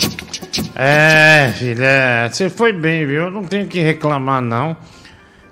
[0.76, 3.24] É, filha, é, você foi bem, viu?
[3.24, 4.78] Eu não tenho que reclamar, não.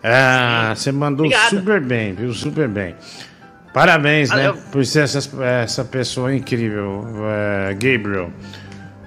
[0.04, 1.50] É, você mandou Obrigado.
[1.50, 2.32] super bem, viu?
[2.34, 2.96] Super bem.
[3.74, 4.54] Parabéns, Valeu.
[4.54, 4.62] né?
[4.72, 8.32] Por ser essa, essa pessoa incrível, é, Gabriel.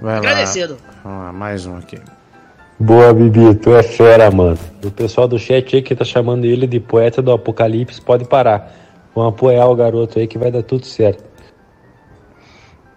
[0.01, 0.74] Vai Agradecido.
[0.74, 0.95] lá.
[1.05, 1.99] Vamos lá, mais um aqui.
[2.84, 4.58] Boa, Bibi, tu é fera, mano.
[4.84, 8.74] O pessoal do chat aí que tá chamando ele de poeta do apocalipse pode parar.
[9.14, 11.22] Vamos apoiar o garoto aí que vai dar tudo certo.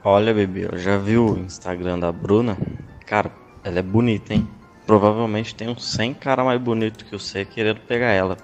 [0.04, 2.58] Olha, bebê, eu já vi o Instagram da Bruna?
[3.06, 3.30] Cara,
[3.64, 4.50] ela é bonita, hein?
[4.88, 8.38] Provavelmente tem uns 100 cara mais bonito que você querendo pegar ela.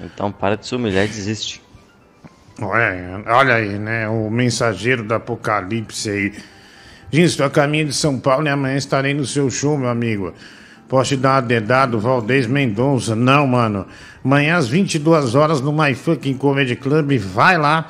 [0.00, 1.62] Então para de se humilhar e desiste.
[2.60, 4.08] Olha, olha aí, né?
[4.08, 6.32] O mensageiro do apocalipse aí.
[7.08, 10.34] Gente, estou a caminho de São Paulo e amanhã estarei no seu show, meu amigo.
[10.88, 13.14] Posso te dar uma dedada Valdez Mendonça?
[13.14, 13.86] Não, mano.
[14.24, 17.18] Amanhã às 22 horas no My Fucking Comedy Club.
[17.18, 17.86] Vai lá.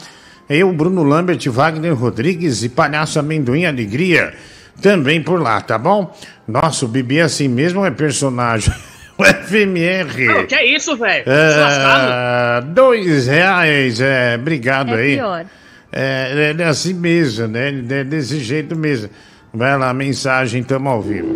[0.51, 4.35] Eu, Bruno Lambert, Wagner Rodrigues e Palhaço Amendoim Alegria.
[4.83, 6.17] Também por lá, tá bom?
[6.47, 8.73] Nossa, o Bibi é assim mesmo ou é personagem?
[9.19, 10.27] O FMR.
[10.27, 11.25] Não, que é isso, velho?
[11.27, 15.15] É, dois reais, é, obrigado É aí.
[15.17, 15.45] pior.
[15.91, 17.67] É, ele é assim mesmo, né?
[17.67, 19.11] Ele é desse jeito mesmo.
[19.53, 21.35] Vai lá, mensagem, tamo ao vivo.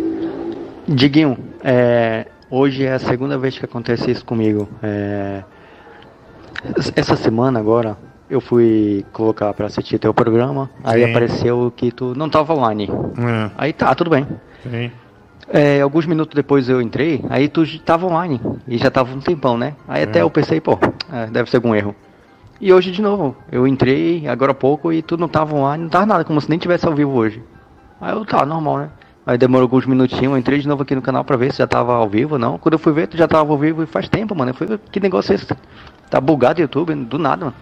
[0.87, 4.67] Diguinho, é, hoje é a segunda vez que acontece isso comigo.
[4.81, 5.43] É,
[6.95, 7.97] essa semana agora
[8.29, 11.09] eu fui colocar pra assistir teu programa, aí Sim.
[11.11, 12.89] apareceu que tu não tava online.
[13.17, 13.51] É.
[13.57, 14.25] Aí tá, tudo bem.
[14.63, 14.91] Sim.
[15.49, 19.19] É, alguns minutos depois eu entrei, aí tu j- tava online e já tava um
[19.19, 19.75] tempão, né?
[19.87, 20.21] Aí até É.
[20.23, 20.79] eu pensei, pô,
[21.11, 21.93] é, deve ser algum erro.
[22.61, 25.89] E hoje de novo, eu entrei agora há pouco e tu não tava online, não
[25.89, 27.43] tava nada, como se nem tivesse ao vivo hoje.
[27.99, 28.89] Aí eu, tá, normal, né?
[29.25, 31.67] Aí demorou alguns minutinhos, eu entrei de novo aqui no canal pra ver se já
[31.67, 32.57] tava ao vivo ou não.
[32.57, 34.53] Quando eu fui ver, tu já tava ao vivo e faz tempo, mano.
[34.53, 35.47] Fui, que negócio é esse?
[36.09, 37.55] Tá bugado o YouTube, do nada, mano.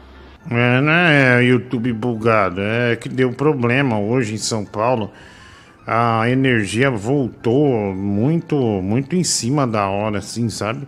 [0.50, 5.12] É, não é YouTube bugado, é que deu problema hoje em São Paulo.
[5.86, 10.88] A energia voltou muito, muito em cima da hora, assim, sabe?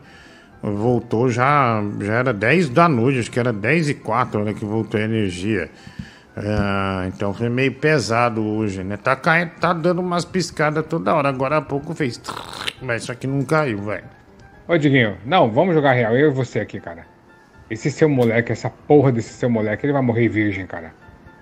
[0.61, 4.53] Voltou já, já era 10 da noite, acho que era 10 e 4 a hora
[4.53, 5.69] que voltou a energia.
[6.35, 8.97] É, então foi meio pesado hoje, né?
[8.97, 11.29] Tá, caindo, tá dando umas piscadas toda hora.
[11.29, 12.19] Agora há pouco fez.
[12.81, 14.05] Mas só que não caiu, velho.
[14.67, 17.05] Ô, Diguinho, não, vamos jogar real, eu e você aqui, cara.
[17.69, 20.93] Esse seu moleque, essa porra desse seu moleque, ele vai morrer virgem, cara.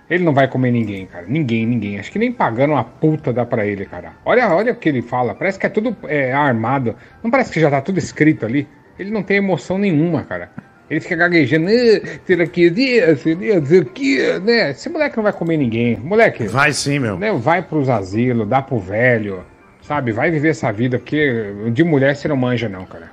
[0.09, 1.25] Ele não vai comer ninguém, cara.
[1.25, 1.97] Ninguém, ninguém.
[1.97, 4.11] Acho que nem pagando uma puta dá pra ele, cara.
[4.25, 5.33] Olha, olha o que ele fala.
[5.33, 6.95] Parece que é tudo é, armado.
[7.23, 8.67] Não parece que já tá tudo escrito ali?
[8.99, 10.51] Ele não tem emoção nenhuma, cara.
[10.91, 11.67] Ele fica gaguejando.
[11.69, 13.61] "Ah, Será que isso?
[13.61, 14.71] Dizer que, né?
[14.71, 15.95] Esse moleque não vai comer ninguém.
[15.95, 16.43] Moleque.
[16.47, 17.17] Vai sim, meu.
[17.17, 19.45] Né, vai pros asilos, dá pro velho.
[19.81, 20.11] Sabe?
[20.11, 23.09] Vai viver essa vida, porque de mulher você não manja, não, cara.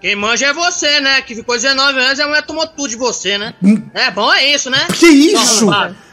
[0.00, 1.20] Quem manja é você, né?
[1.20, 3.52] Que ficou 19 anos e a mulher tomou tudo de você, né?
[3.92, 4.86] É bom, é isso, né?
[4.98, 5.66] Que isso?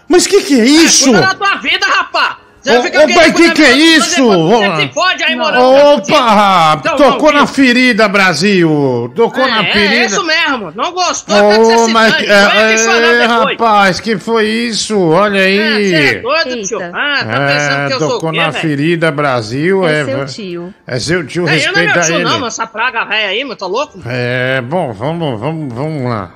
[0.07, 1.05] Mas que que é isso?
[1.11, 2.39] Cuida da tua vida, rapá!
[2.83, 4.27] Fica pai, que que é isso?
[4.27, 5.63] Você se fode aí, morando.
[5.63, 6.77] Opa!
[6.79, 9.11] Então, Tocou não, na ferida, Brasil!
[9.15, 9.93] Tocou na É, ferida.
[9.95, 10.71] é isso mesmo.
[10.75, 13.57] Não gostou, até que Ô, se mas é, chorando é, depois.
[13.57, 14.99] rapaz, que foi isso?
[14.99, 15.57] Olha aí.
[15.93, 16.79] É, você é doido, tio?
[16.93, 18.61] Ah, tá pensando que eu sou tocou o quê, na velho?
[18.61, 19.87] ferida, Brasil.
[19.87, 20.73] É É, seu tio.
[20.85, 22.23] É seu tio, É, eu não é meu respeita tio, ele.
[22.23, 22.47] não.
[22.47, 23.99] Essa praga velha aí, meu, tá louco?
[24.05, 26.31] É, bom, vamos, vamos, vamos lá.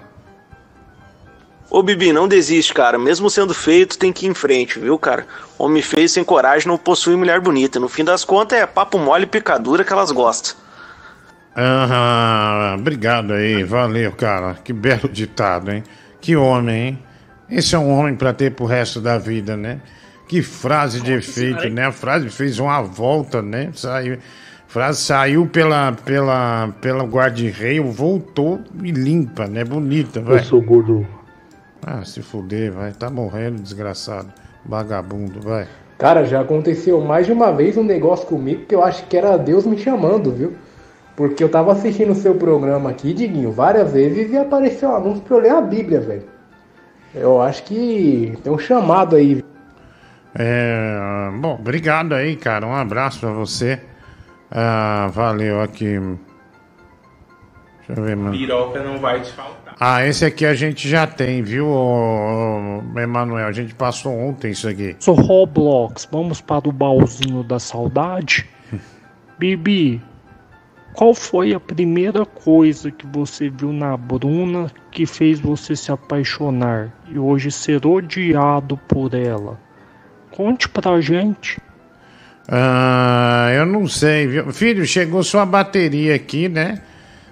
[1.71, 2.99] Ô Bibi, não desiste, cara.
[2.99, 5.25] Mesmo sendo feio, tu tem que ir em frente, viu, cara?
[5.57, 7.79] Homem feio sem coragem não possui mulher bonita.
[7.79, 10.59] No fim das contas, é papo mole e picadura que elas gostam.
[11.55, 14.55] Ah, obrigado aí, valeu, cara.
[14.55, 15.81] Que belo ditado, hein?
[16.19, 16.99] Que homem, hein?
[17.49, 19.79] Esse é um homem pra ter pro resto da vida, né?
[20.27, 21.85] Que frase de efeito, né?
[21.85, 23.69] A frase fez uma volta, né?
[23.73, 29.63] Saiu, a frase saiu pela, pela, pela guarda-reio, voltou e limpa, né?
[29.63, 30.39] Bonita, vai.
[30.39, 31.20] Eu sou gordo.
[31.85, 32.91] Ah, se fuder, vai.
[32.91, 34.31] Tá morrendo, desgraçado.
[34.65, 35.67] Vagabundo, vai.
[35.97, 39.37] Cara, já aconteceu mais de uma vez um negócio comigo que eu acho que era
[39.37, 40.55] Deus me chamando, viu?
[41.15, 45.21] Porque eu tava assistindo o seu programa aqui, Diguinho, várias vezes e apareceu um anúncio
[45.23, 46.23] pra eu ler a Bíblia, velho.
[47.13, 49.43] Eu acho que tem um chamado aí.
[50.33, 52.65] É, bom, obrigado aí, cara.
[52.65, 53.79] Um abraço pra você.
[54.49, 55.99] Ah, valeu aqui.
[57.77, 58.31] Deixa eu ver, mano.
[58.31, 59.60] Piroca não vai te faltar.
[59.83, 61.67] Ah, esse aqui a gente já tem, viu,
[62.95, 63.47] Emanuel?
[63.47, 64.95] A gente passou ontem isso aqui.
[64.99, 68.47] Sou Roblox, vamos para o baúzinho da saudade?
[69.39, 69.99] Bibi,
[70.93, 76.93] qual foi a primeira coisa que você viu na Bruna que fez você se apaixonar
[77.09, 79.59] e hoje ser odiado por ela?
[80.29, 81.59] Conte pra gente.
[82.47, 84.53] Ah, eu não sei, viu?
[84.53, 86.83] Filho, chegou sua bateria aqui, né?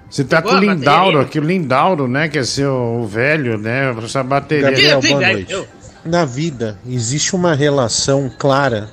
[0.09, 2.27] Você tá Chegou com o Lindauro aqui, o Lindauro, né?
[2.27, 3.95] Que é seu velho, né?
[4.03, 4.71] Essa bateria.
[4.71, 5.67] Gabriel, boa noite.
[6.03, 8.89] Na vida, existe uma relação clara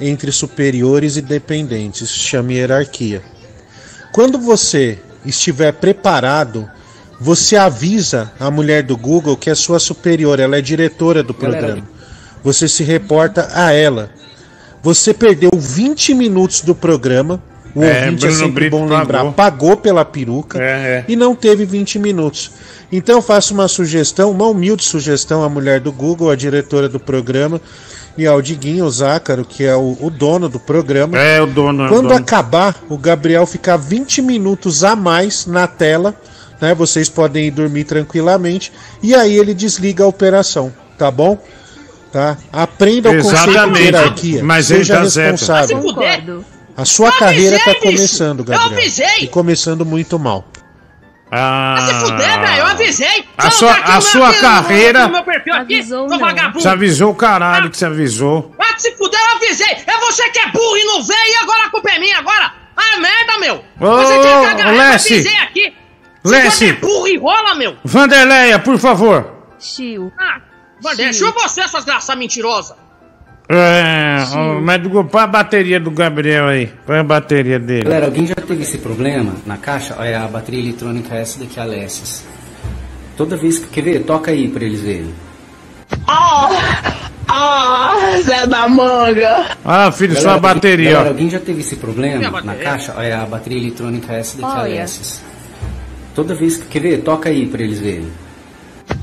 [0.00, 3.22] entre superiores e dependentes, chama hierarquia.
[4.12, 6.68] Quando você estiver preparado,
[7.20, 11.88] você avisa a mulher do Google que é sua superior, ela é diretora do programa.
[12.42, 14.10] Você se reporta a ela.
[14.82, 17.42] Você perdeu 20 minutos do programa.
[17.74, 19.18] O É, ouvinte é Bruno sempre Brito bom lembrar.
[19.20, 19.32] pagou.
[19.32, 22.50] Pagou pela peruca É, e não teve 20 minutos.
[22.90, 27.00] Então eu faço uma sugestão, uma humilde sugestão à mulher do Google, a diretora do
[27.00, 27.58] programa,
[28.18, 31.18] e ao Diguinho, o Zácaro, que é o, o dono do programa.
[31.18, 31.84] É, o dono.
[31.84, 32.14] é o Quando dono.
[32.20, 36.14] acabar, o Gabriel ficar 20 minutos a mais na tela,
[36.60, 36.74] né?
[36.74, 38.70] Vocês podem ir dormir tranquilamente,
[39.02, 41.42] e aí ele desliga a operação, tá bom?
[42.12, 42.36] Tá?
[42.52, 44.44] Aprenda o conceito de hierarquia.
[44.44, 45.30] Mas ele seja tá certo.
[45.32, 45.78] responsável.
[45.80, 46.44] Concordo.
[46.82, 47.96] A sua Eu carreira avisei, tá bicho!
[47.96, 48.72] começando, Eu Gabriel.
[48.78, 49.18] avisei!
[49.20, 50.44] E começando muito mal.
[51.30, 53.24] Ah, Se fuder, velho, eu avisei!
[53.38, 56.60] A sua- a sua meu- carreira- meu perfil aqui, seu vagabundo!
[56.60, 58.54] Você avisou o caralho que você avisou.
[58.58, 59.66] Ah, se fuder, eu avisei!
[59.86, 62.52] É você que é burro e não veio e agora a culpa é minha agora!
[62.76, 63.64] Ah, merda, meu!
[63.80, 65.74] Ô, você tinha que agarrar, eu avisei aqui!
[66.24, 66.70] Lessie!
[66.70, 67.76] É burro e rola, meu!
[67.84, 69.32] Vanderleia, por favor.
[69.58, 70.12] Chiu.
[70.20, 70.40] Ah,
[70.82, 72.76] Vander, chupa você, suas graças mentirosas!
[73.48, 76.70] É, ó, mas do- põe a bateria do Gabriel aí.
[76.86, 77.84] Põe a bateria dele.
[77.84, 79.94] Galera, alguém já teve esse problema na caixa?
[79.98, 82.24] Olha, a bateria eletrônica é essa daqui, a Alessis.
[83.16, 83.66] Toda vez que.
[83.66, 84.02] Quer ver?
[84.04, 85.12] Toca aí pra eles verem.
[86.08, 86.48] Ah,
[87.28, 89.46] ah, Zé da Manga.
[89.64, 92.94] Ah, filho, sua Galera, bateria, Galera, alguém já teve esse problema na caixa?
[92.96, 94.78] Olha, a bateria eletrônica é essa daqui, a Olha.
[94.80, 95.22] Alessis.
[96.14, 96.66] Toda vez que.
[96.68, 96.98] Quer ver?
[97.02, 98.10] Toca aí pra eles verem.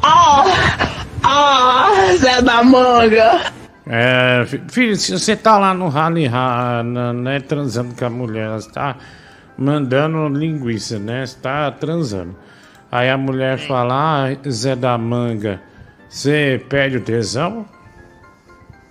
[0.01, 0.43] Ah,
[1.23, 3.41] ah, Zé da Manga.
[3.91, 6.29] É, fi- filho, se você tá lá no rally,
[7.23, 8.95] né, transando com a mulher, você tá
[9.57, 11.25] mandando linguiça, né?
[11.25, 12.35] Você tá transando.
[12.91, 15.59] Aí a mulher fala, ah, Zé da Manga,
[16.07, 17.65] você perde o tesão?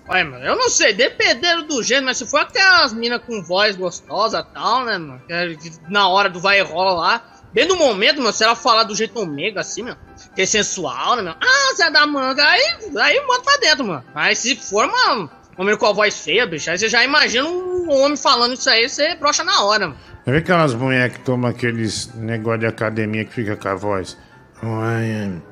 [0.09, 3.76] Ué, mano, eu não sei, dependendo do gênero, mas se for aquelas minas com voz
[3.76, 5.20] gostosa e tal, né, mano?
[5.28, 5.55] é
[5.88, 7.22] Na hora do vai e rola lá,
[7.53, 9.96] bem no momento, mano, se ela falar do jeito ômega assim, mano,
[10.34, 11.36] que é sensual, né, mano?
[11.40, 14.05] Ah, Zé da Manga, aí, aí eu boto pra dentro, mano.
[14.14, 17.90] Mas se for, mano, homem com a voz feia, bicho, aí você já imagina um
[17.90, 20.01] homem falando isso aí, você brocha na hora, mano.
[20.26, 24.16] Viu aquelas mulheres que tomam aqueles negócio de academia que fica com a voz?
[24.62, 25.42] Oi,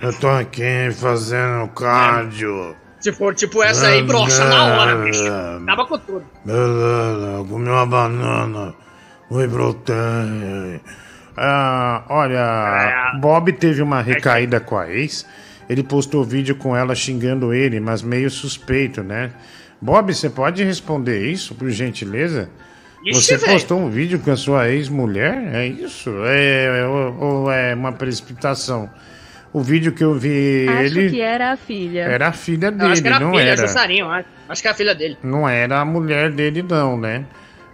[0.00, 2.76] eu tô aqui fazendo cardio.
[3.00, 5.24] Se for tipo essa aí, brocha na hora, bicho.
[5.62, 6.24] Acaba com tudo.
[6.44, 8.74] Beleza, comi uma banana.
[9.30, 10.80] Whey protein.
[11.42, 15.26] Ah, olha, Bob teve uma recaída com a ex.
[15.70, 19.30] Ele postou vídeo com ela xingando ele, mas meio suspeito, né?
[19.80, 22.50] Bob, você pode responder isso, por gentileza?
[23.06, 23.52] Ixi, você velho.
[23.52, 25.54] postou um vídeo com a sua ex-mulher?
[25.54, 26.12] É isso?
[26.26, 28.90] É, ou, ou é uma precipitação?
[29.52, 32.00] O vídeo que eu vi Acho ele que era a filha.
[32.02, 33.66] era a filha dele, acho que era a não filha, era.
[33.66, 34.28] Jussarinho, acho.
[34.48, 35.16] acho que é a filha dele.
[35.22, 37.24] Não era a mulher dele, não, né?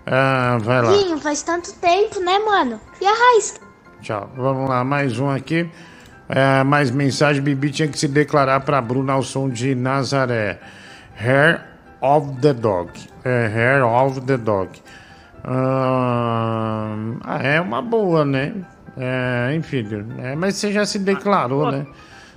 [0.07, 0.93] Ah, vai lá.
[0.93, 2.81] Vinho, faz tanto tempo, né, mano?
[3.01, 3.61] E a Raiz?
[4.01, 4.31] Tchau.
[4.37, 5.69] Vamos lá, mais um aqui.
[6.29, 7.43] É, mais mensagem.
[7.43, 10.59] Bibi tinha que se declarar para Bruna ao som de Nazaré.
[11.19, 11.61] Hair
[12.01, 12.91] of the Dog.
[13.25, 14.71] É, Hair of the Dog.
[15.45, 18.53] Ah, ah, é uma boa, né?
[18.99, 19.87] É, enfim,
[20.23, 21.87] é, mas você já se declarou, né?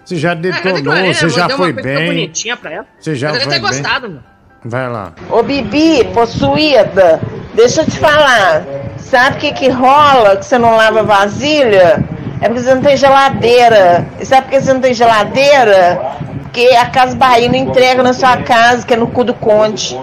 [0.04, 2.08] Você já É, detonou, declarei, você já foi bem.
[2.08, 2.86] bonitinha pra ela.
[3.00, 3.62] Você já foi bem.
[3.62, 4.24] gostado, mano.
[4.66, 5.14] Vai lá.
[5.30, 7.22] Ô Bibi, possuída,
[7.60, 8.64] deixa eu te falar.
[8.98, 12.04] Sabe o que que rola que você não lava vasilha?
[12.42, 14.08] É porque você não tem geladeira.
[14.20, 16.00] E sabe por que você não tem geladeira?
[16.44, 19.98] Porque a Casa Bahia não entrega na sua casa, que é no cu do conde.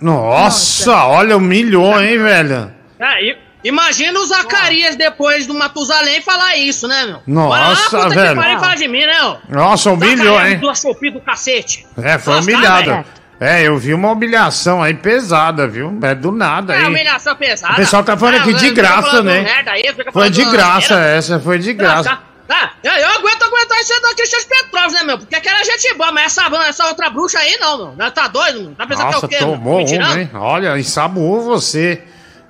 [0.00, 2.70] Nossa, olha, humilhou, hein, velho?
[3.00, 7.20] Ah, e- imagina o Zacarias depois do Matusalém falar isso, né, meu?
[7.26, 8.60] Nossa, lá, puta que velho.
[8.60, 9.36] fala de mim, né, ó?
[9.48, 11.10] Nossa, humilhou, Zacarias hein?
[11.12, 11.86] Do cacete.
[12.02, 13.04] É, foi Nossa, humilhado.
[13.44, 15.96] É, eu vi uma humilhação aí pesada, viu?
[16.02, 16.84] É do nada É, aí.
[16.86, 17.74] humilhação pesada.
[17.74, 19.42] O pessoal tá falando Ah, aqui de graça, né?
[19.42, 22.18] merda aí, Foi de graça essa, foi de graça.
[22.46, 25.18] Tá, eu, eu aguento aguentar isso aí da Cristian Petrov, né, meu?
[25.18, 28.10] Porque aquela gente boa, mas essa, essa outra bruxa aí não, meu.
[28.10, 28.74] Tá doido, meu?
[28.74, 29.44] Tá pensando Nossa, que é o quê?
[29.52, 30.30] tomou um, hein?
[30.34, 32.02] Olha, ensaboou você.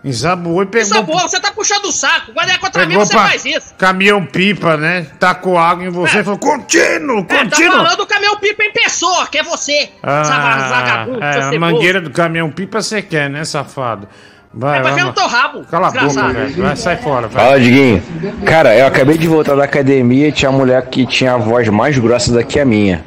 [0.05, 0.83] Ensaboou e pegou...
[0.87, 2.33] Isso é boa, você tá puxando o saco.
[2.35, 3.75] Quando é contra mim, você faz isso.
[3.79, 5.07] caminhão pipa, né?
[5.19, 7.73] Tacou água em você e falou, contínuo, É, tá contínuo.
[7.77, 9.89] falando do caminhão pipa em pessoa, que é você.
[10.03, 14.07] Ah, vagabundo, é, a mangueira do caminhão pipa você quer, né, safado?
[14.53, 16.63] Vai, É pra vai, ver no teu rabo, Cala a boca, velho.
[16.63, 17.45] Vai, sai fora, vai.
[17.45, 18.03] Fala, Diguinho.
[18.45, 21.69] Cara, eu acabei de voltar da academia e tinha uma mulher que tinha a voz
[21.71, 23.05] mais grossa do que a minha.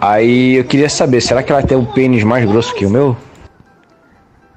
[0.00, 3.16] Aí eu queria saber, será que ela tem o pênis mais grosso que o meu?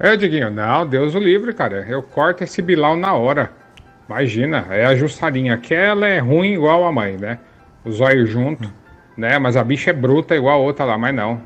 [0.04, 1.86] É, Diguinho, não, Deus o livre, cara.
[1.88, 3.50] Eu corto esse bilau na hora.
[4.06, 5.54] Imagina, é a Jussarinha.
[5.54, 7.38] Aquela é ruim igual a mãe, né?
[7.86, 8.70] Os olhos junto,
[9.16, 9.38] né?
[9.38, 11.40] Mas a bicha é bruta igual a outra lá, mas não.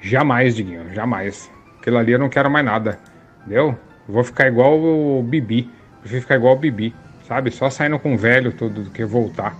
[0.00, 1.50] Jamais, Diguinho, jamais.
[1.78, 2.98] Aquilo ali eu não quero mais nada.
[3.40, 3.78] Entendeu?
[4.08, 5.70] Eu vou ficar igual o Bibi.
[6.00, 6.94] Prefiro ficar igual o Bibi,
[7.28, 7.50] sabe?
[7.50, 9.54] Só saindo com o velho tudo do que voltar.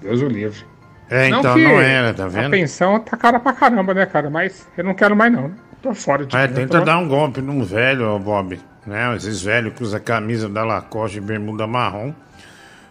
[0.00, 0.64] Deus o livre.
[1.10, 2.52] É, então que não era, tá A vendo?
[2.52, 4.30] pensão tá cara pra caramba, né, cara?
[4.30, 5.65] Mas eu não quero mais não.
[5.94, 8.58] Fora de É, tenta dar um golpe num velho, ó, Bob.
[8.86, 9.16] Né?
[9.16, 12.12] Esses velhos que usam camisa da Lacoste e bermuda marrom.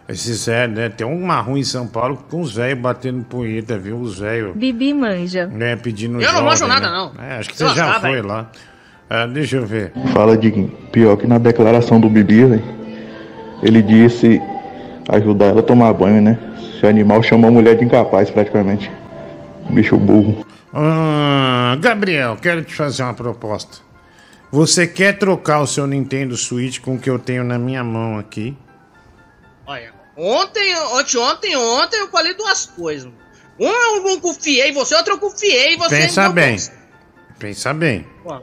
[0.08, 0.88] Esses velhos, né?
[0.88, 3.96] Tem um marrom em São Paulo com os velhos batendo punheta, viu?
[3.96, 5.46] Os velhos, Bibi manja.
[5.46, 5.74] né?
[5.74, 6.96] Pedindo Eu não manjo jovem, nada, né?
[6.96, 7.24] não.
[7.24, 8.48] É, acho que você já lascar, foi lá.
[9.10, 9.92] Ah, deixa eu ver.
[10.12, 10.68] Fala, Diguinho.
[10.92, 12.62] Pior que na declaração do Bibi, velho,
[13.62, 14.40] ele disse
[15.08, 16.38] ajudar ela a tomar banho, né?
[16.76, 18.88] Esse animal chamou a mulher de incapaz, praticamente.
[19.70, 20.45] Bicho burro.
[20.78, 23.78] Ah, Gabriel, quero te fazer uma proposta.
[24.52, 28.18] Você quer trocar o seu Nintendo Switch com o que eu tenho na minha mão
[28.18, 28.54] aqui?
[29.66, 33.10] Olha, ontem, ontem, ontem, eu falei duas coisas.
[33.58, 35.96] Um eu não confiei em você, outro eu confiei em você.
[35.96, 36.56] Pensa bem.
[37.38, 38.06] Pensa bem.
[38.22, 38.38] Pô.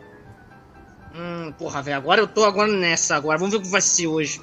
[1.15, 3.37] Hum, porra, velho, agora eu tô agora nessa agora.
[3.37, 4.41] Vamos ver o que vai ser hoje.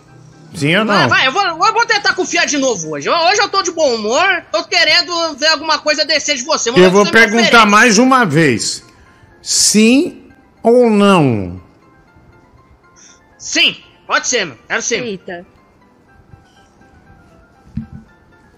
[0.55, 1.09] Sim ou Vai, não?
[1.09, 3.09] vai, eu vou, eu vou tentar confiar de novo hoje.
[3.09, 6.71] Hoje eu tô de bom humor, tô querendo ver alguma coisa decente de você.
[6.71, 8.85] Eu vou você perguntar mais uma vez.
[9.43, 10.31] Sim
[10.63, 11.61] ou não?
[13.39, 14.59] Sim, pode ser, meu.
[14.69, 14.97] Quero sim.
[14.97, 15.47] Eita.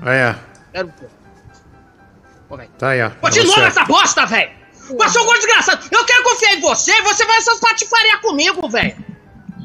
[0.05, 0.35] É,
[0.73, 1.06] Quero, pô.
[2.48, 2.70] Pô, velho.
[2.77, 3.10] tá aí, ó.
[3.10, 3.66] Pô, de Pra novo você.
[3.66, 4.51] essa bosta, velho!
[4.51, 5.86] É um gordo desgraçado!
[5.90, 8.97] Eu quero confiar em você, você vai essas patifaria comigo, velho!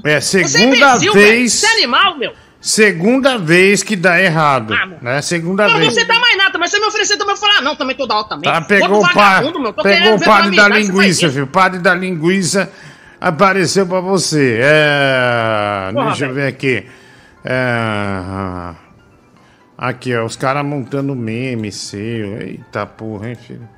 [0.04, 1.28] É, Você é segunda imbecil, velho!
[1.28, 1.54] vez.
[1.54, 2.34] Você é animal, meu!
[2.60, 4.74] Segunda vez que dá errado.
[4.74, 5.22] Ah, né?
[5.22, 5.94] Segunda Não, vez.
[5.94, 8.08] você dá mais nada, mas você me oferecer também, eu falar, ah, não, também tô
[8.08, 8.52] da alta também.
[8.52, 11.44] Tá, pegou o meu, pegou o padre da você linguiça, filho.
[11.44, 12.72] O padre da linguiça
[13.22, 14.60] apareceu pra você.
[14.62, 15.92] É.
[15.94, 16.86] Porra, deixa eu ver aqui.
[17.46, 18.74] É.
[19.78, 22.42] Aqui, ó, os caras montando meme seu.
[22.42, 23.70] Eita porra, hein, filho.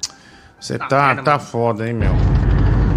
[0.59, 2.38] Você tá, tá, foda, hein, meu.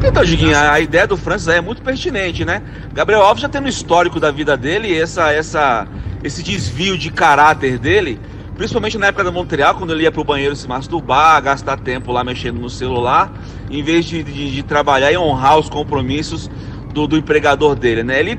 [0.05, 2.61] Então, Diguinho, a ideia do Francis é muito pertinente, né?
[2.93, 5.87] Gabriel Alves já tem no histórico da vida dele essa, essa,
[6.25, 8.19] esse desvio de caráter dele,
[8.57, 12.25] principalmente na época da Montreal, quando ele ia pro banheiro se masturbar, gastar tempo lá
[12.25, 13.33] mexendo no celular,
[13.71, 16.51] em vez de, de, de trabalhar e honrar os compromissos
[16.93, 18.19] do, do empregador dele, né?
[18.19, 18.39] Ele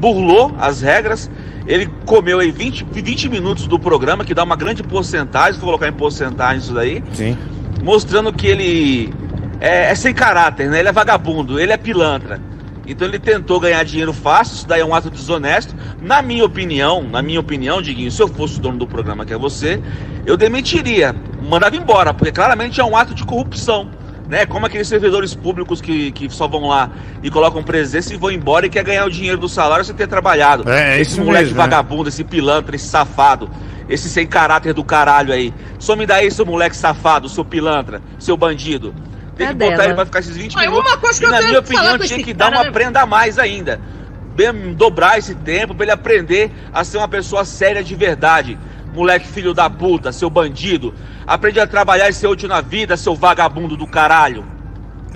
[0.00, 1.30] burlou as regras,
[1.66, 5.86] ele comeu aí 20, 20 minutos do programa, que dá uma grande porcentagem, for colocar
[5.86, 7.36] em porcentagem isso daí, Sim.
[7.82, 9.14] mostrando que ele
[9.60, 10.80] é, é sem caráter, né?
[10.80, 12.40] Ele é vagabundo, ele é pilantra.
[12.86, 15.74] Então ele tentou ganhar dinheiro fácil, isso daí é um ato desonesto.
[16.00, 19.32] Na minha opinião, na minha opinião, Diguinho, se eu fosse o dono do programa que
[19.32, 19.80] é você,
[20.26, 21.14] eu demitiria,
[21.48, 23.90] mandava embora, porque claramente é um ato de corrupção.
[24.28, 24.46] Né?
[24.46, 26.90] Como aqueles servidores públicos que, que só vão lá
[27.22, 30.06] e colocam presença e vão embora e quer ganhar o dinheiro do salário sem ter
[30.06, 30.68] trabalhado.
[30.68, 31.62] É, é esse moleque mesmo, né?
[31.62, 33.50] vagabundo, esse pilantra, esse safado,
[33.86, 35.52] esse sem caráter do caralho aí.
[35.78, 38.94] Só me dá aí, seu moleque safado, seu pilantra, seu bandido.
[39.36, 39.70] Tem que Cadela.
[39.72, 40.90] botar ele pra ficar esses 20 Ah, e minutos.
[40.92, 42.70] uma coisa que e eu na minha opinião, tinha que dar uma né?
[42.70, 43.80] prenda a mais ainda.
[44.36, 48.58] Bem, dobrar esse tempo pra ele aprender a ser uma pessoa séria de verdade.
[48.92, 50.94] Moleque filho da puta, seu bandido.
[51.26, 54.44] Aprende a trabalhar e ser útil na vida, seu vagabundo do caralho.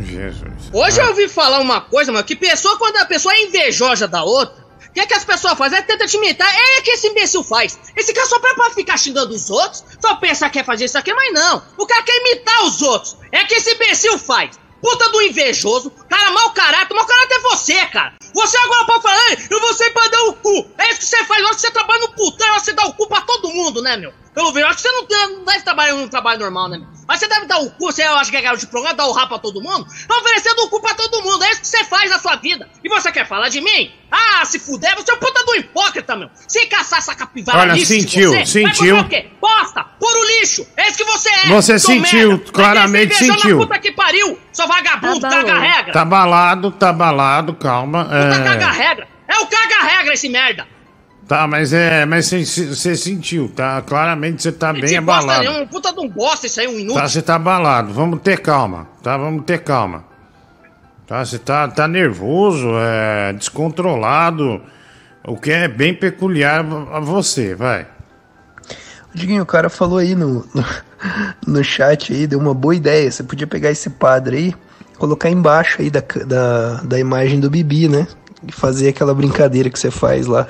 [0.01, 0.70] Jesus.
[0.73, 1.05] Hoje Ah.
[1.05, 4.57] eu ouvi falar uma coisa, mano, que pessoa, quando a pessoa é invejosa da outra,
[5.01, 5.79] que, que as pessoas fazem?
[5.79, 6.49] É tenta te imitar.
[6.49, 7.79] É que esse imbecil faz.
[7.97, 10.99] Esse cara só pra, pra ficar xingando os outros, só pensa que quer fazer isso
[10.99, 11.62] aqui, mas não.
[11.77, 13.16] O cara quer imitar os outros.
[13.33, 14.59] É que esse imbecil faz.
[14.81, 18.15] Puta do invejoso, cara mau caráter, mau caráter é você, cara.
[18.33, 20.70] Você agora pode falar, "Ei, eu vou sair pra dar o cu.
[20.79, 23.49] É isso que você faz, você trabalha no putão, você dá o cu pra todo
[23.51, 24.12] mundo, né, meu?
[24.39, 26.81] Pelo visto, acho que você não, tem- não deve trabalhar num trabalho normal, né?
[27.09, 29.12] Mas você deve dar o cu, você acha que é garoto de programa, dar o
[29.12, 29.85] rabo pra todo mundo?
[30.06, 32.69] Tá oferecendo o cu pra todo mundo, é isso que você faz na sua vida.
[32.85, 33.90] E você quer falar de mim?
[34.12, 36.31] Ah, se fuder, você é um puta do hipócrita, meu.
[36.47, 38.62] Sem caçar essa capivara Olha, lixo de sentiu, você, sentiu.
[38.62, 39.28] Vai fazer o quê?
[39.40, 41.47] Bosta, puro lixo, é isso que você é.
[41.48, 42.52] Você sentiu, merda.
[42.52, 43.59] claramente beijão sentiu.
[43.59, 45.93] Na puta que pariu, seu vagabundo, caga regra.
[45.93, 48.05] Tá balado, tá balado, calma.
[48.05, 48.44] Puta É...
[48.44, 49.09] caga regra.
[49.27, 50.77] É o caga regra esse merda.
[51.28, 52.06] Tá, mas é.
[52.06, 53.82] Mas você, sentiu, tá?
[53.82, 55.44] Claramente você tá bem abalado.
[55.44, 56.94] é um puta de um bosta isso aí, um inútil.
[56.94, 57.92] Tá, você tá abalado.
[57.92, 59.14] Vamos ter calma, tá?
[59.18, 60.05] Vamos ter calma.
[61.06, 64.60] Tá, você tá, tá nervoso, é descontrolado,
[65.26, 66.60] o que é bem peculiar
[66.92, 67.86] a você, vai.
[69.14, 70.64] Diguinho, o cara falou aí no, no,
[71.46, 73.10] no chat aí, deu uma boa ideia.
[73.10, 74.55] Você podia pegar esse padre aí,
[74.98, 78.06] colocar embaixo aí da, da, da imagem do Bibi, né?
[78.46, 80.46] E fazer aquela brincadeira que você faz lá.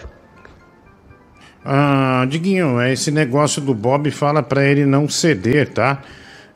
[1.65, 6.03] Ah, Diguinho, esse negócio do Bob fala pra ele não ceder, tá?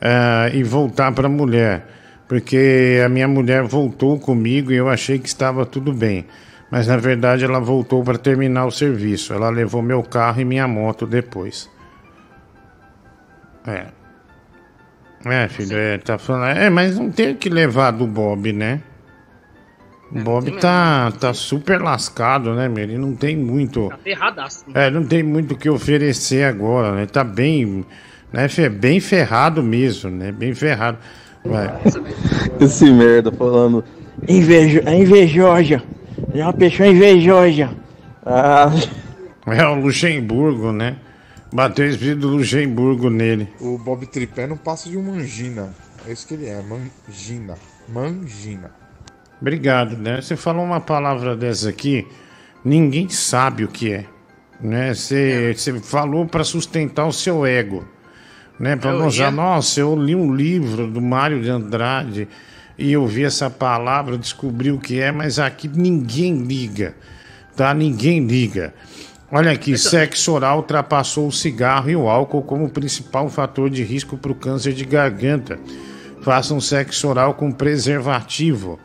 [0.00, 1.86] Ah, e voltar pra mulher.
[2.28, 6.24] Porque a minha mulher voltou comigo e eu achei que estava tudo bem.
[6.70, 9.34] Mas na verdade ela voltou para terminar o serviço.
[9.34, 11.68] Ela levou meu carro e minha moto depois.
[13.66, 13.86] É.
[15.24, 16.56] É, filho, é, tá falando.
[16.56, 18.80] É, mas não tem que levar do Bob, né?
[20.14, 22.84] O Bob tá, tá super lascado, né, meu?
[22.84, 23.88] Ele não tem muito.
[23.88, 24.64] Tá ferradaço.
[24.74, 27.06] É, não tem muito o que oferecer agora, né?
[27.06, 27.84] Tá bem,
[28.30, 28.46] né?
[28.68, 30.30] Bem ferrado mesmo, né?
[30.30, 30.98] Bem ferrado.
[31.42, 31.80] Vai.
[32.60, 33.82] Esse merda falando.
[34.28, 35.82] Invejo, é invejosa.
[36.34, 37.70] É uma pessoa invejosa.
[38.24, 38.70] Ah.
[39.46, 40.96] É o Luxemburgo, né?
[41.52, 43.48] Bateu o espírito do Luxemburgo nele.
[43.60, 45.70] O Bob Tripé não passa de um mangina.
[46.06, 47.54] É isso que ele é, mangina.
[47.88, 48.81] Mangina.
[49.42, 50.20] Obrigado, né?
[50.20, 52.06] Você falou uma palavra dessa aqui,
[52.64, 54.04] ninguém sabe o que é,
[54.60, 54.94] né?
[54.94, 57.84] Você, você falou para sustentar o seu ego,
[58.56, 58.76] né?
[58.76, 59.30] Para mostrar, ia.
[59.32, 62.28] nossa, eu li um livro do Mário de Andrade
[62.78, 66.94] e eu vi essa palavra, descobri o que é, mas aqui ninguém liga,
[67.56, 67.74] tá?
[67.74, 68.72] Ninguém liga.
[69.28, 74.16] Olha aqui, sexo oral ultrapassou o cigarro e o álcool como principal fator de risco
[74.16, 75.58] para o câncer de garganta.
[76.20, 78.78] Façam sexo oral com preservativo.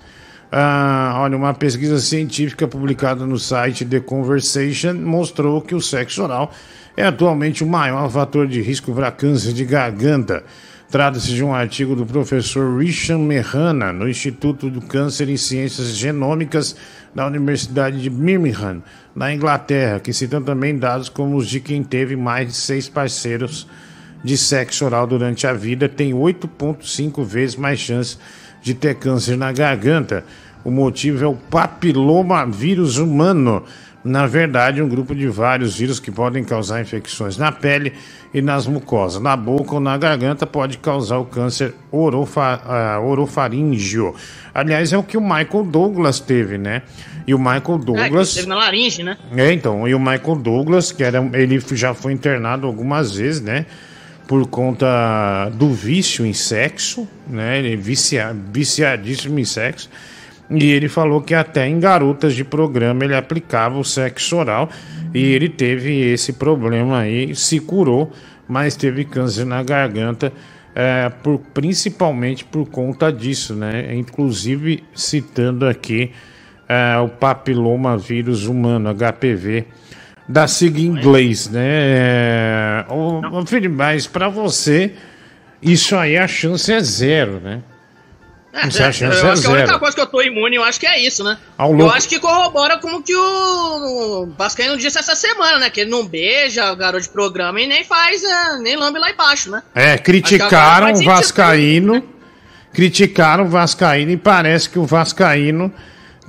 [0.52, 6.52] Ah, olha, uma pesquisa científica publicada no site The Conversation mostrou que o sexo oral
[6.96, 10.44] é atualmente o maior fator de risco para câncer de garganta.
[10.90, 16.78] Trata-se de um artigo do professor Richard Mehana, no Instituto do Câncer e Ciências Genômicas
[17.14, 18.82] da Universidade de Birmingham,
[19.14, 23.68] na Inglaterra, que citam também dados como os de quem teve mais de seis parceiros
[24.24, 28.18] de sexo oral durante a vida tem 8,5 vezes mais chance
[28.68, 30.26] de ter câncer na garganta.
[30.64, 33.64] O motivo é o papilomavírus humano.
[34.04, 37.94] Na verdade, um grupo de vários vírus que podem causar infecções na pele
[38.34, 39.22] e nas mucosas.
[39.22, 44.14] Na boca ou na garganta pode causar o câncer orofa, ah, orofaríngeo.
[44.54, 46.82] Aliás, é o que o Michael Douglas teve, né?
[47.26, 48.34] E o Michael É, Douglas.
[48.34, 49.18] teve na laringe, né?
[49.36, 53.66] É, então, e o Michael Douglas, que era, ele já foi internado algumas vezes, né?
[54.28, 57.60] Por conta do vício em sexo, né?
[57.60, 59.90] Ele é vicia, viciadíssimo em sexo.
[60.50, 64.70] E ele falou que até em garotas de programa ele aplicava o sexo oral.
[65.14, 68.12] E ele teve esse problema aí, se curou,
[68.48, 70.32] mas teve câncer na garganta,
[70.76, 73.96] é, por, principalmente por conta disso, né?
[73.96, 76.12] Inclusive citando aqui
[76.68, 79.66] é, o papilomavírus humano, HPV,
[80.28, 81.66] da sigla em inglês, né?
[81.66, 84.94] É, ô, filho, mas para você,
[85.62, 87.62] isso aí a chance é zero, né?
[88.54, 89.80] É, Isso a é, chance eu é acho que a única zero.
[89.80, 91.38] coisa que eu tô imune, eu acho que é isso, né?
[91.58, 91.94] Ao eu louco.
[91.94, 95.70] acho que corrobora com o que o Vascaíno disse essa semana, né?
[95.70, 99.12] Que ele não beija o garoto de programa e nem faz, é, nem lambe lá
[99.12, 99.62] embaixo, né?
[99.76, 101.12] É, criticaram o sentido.
[101.12, 102.04] Vascaíno,
[102.74, 105.72] criticaram o Vascaíno e parece que o Vascaíno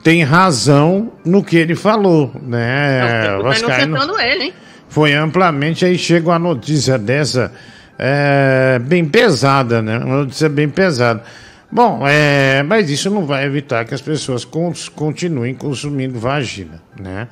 [0.03, 3.37] tem razão no que ele falou, né?
[3.39, 4.55] o Tá Vascaíno ele, hein?
[4.89, 7.53] foi amplamente, aí chega uma notícia dessa,
[7.99, 9.99] é, bem pesada, né?
[9.99, 11.23] Uma notícia bem pesada.
[11.70, 17.29] Bom, é, mas isso não vai evitar que as pessoas cons- continuem consumindo vagina, né?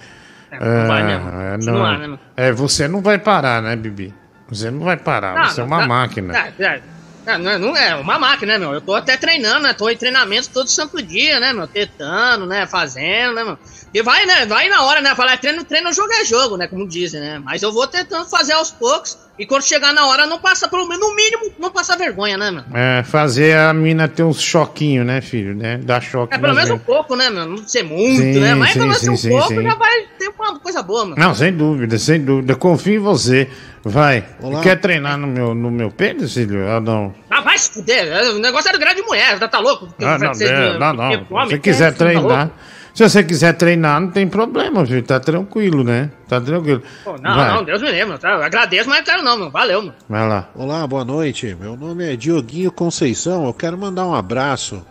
[0.61, 1.15] não vai, né?
[1.15, 4.13] É, Continuar, não- né, é, você não vai parar, né, Bibi?
[4.49, 5.89] Você não vai parar, Não, você é não, uma não.
[5.89, 6.35] máquina.
[6.37, 6.81] É, é,
[7.27, 8.73] é, não, é- não é uma máquina, né, meu?
[8.75, 9.73] Eu tô até treinando, né?
[9.73, 11.67] Tô em treinamento todo santo dia, né, meu?
[11.67, 12.67] Tentando, né?
[12.67, 13.59] Fazendo, né, meu?
[13.95, 14.45] E vai, né?
[14.47, 15.15] Vai na hora, né?
[15.15, 16.67] Falar, é treino, treino, jogo é jogo, né?
[16.67, 17.41] Como dizem, né?
[17.43, 19.19] Mas eu vou tentando fazer aos poucos.
[19.39, 22.51] E quando chegar na hora, não passa, pelo menos, no mínimo, não passa vergonha, né,
[22.51, 22.65] meu?
[22.75, 25.55] É, fazer a mina ter uns choquinhos, né, filho?
[25.55, 25.77] Né?
[25.79, 27.45] Dar choque É, pelo menos um pouco, né, meu?
[27.47, 28.55] Não ser muito, Sim, né?
[28.55, 31.17] Mas sim, pelo menos sim, um pouco já vai ter uma coisa boa, mano.
[31.19, 32.55] Não, sem dúvida, sem dúvida.
[32.55, 33.51] Confio em você.
[33.89, 34.25] Vai.
[34.43, 34.61] Olá.
[34.63, 36.69] Quer treinar no meu, no meu pênis, filho?
[36.69, 37.15] Ah, não.
[37.31, 38.35] Ah, vai se fuder.
[38.35, 39.89] O negócio era grande de mulher, tá, tá louco?
[40.03, 41.13] Ah, não, Você- é, não, não.
[41.13, 42.51] Se come, você quiser tá treinar.
[42.93, 45.03] Se você quiser treinar, não tem problema, filho.
[45.05, 46.11] Tá tranquilo, né?
[46.27, 46.83] Tá tranquilo.
[47.05, 47.55] Pô, não, Vai.
[47.55, 48.31] não, Deus me livre, tá?
[48.31, 49.51] Eu agradeço, mas não quero não, meu.
[49.51, 49.95] Valeu, mano.
[50.09, 50.49] Vai lá.
[50.57, 51.57] Olá, boa noite.
[51.61, 53.45] Meu nome é Dioguinho Conceição.
[53.47, 54.85] Eu quero mandar um abraço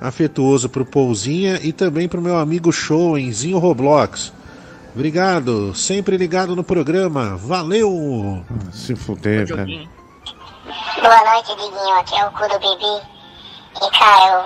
[0.00, 4.32] afetuoso pro Pouzinha e também pro meu amigo Show em Zinho Roblox.
[4.98, 7.36] Obrigado, sempre ligado no programa.
[7.36, 8.44] Valeu!
[8.72, 9.64] Se fuder, cara.
[9.64, 12.00] Boa noite, Diguinho.
[12.00, 13.06] Aqui é o cu do Bibi.
[13.76, 14.40] E, cara, eu,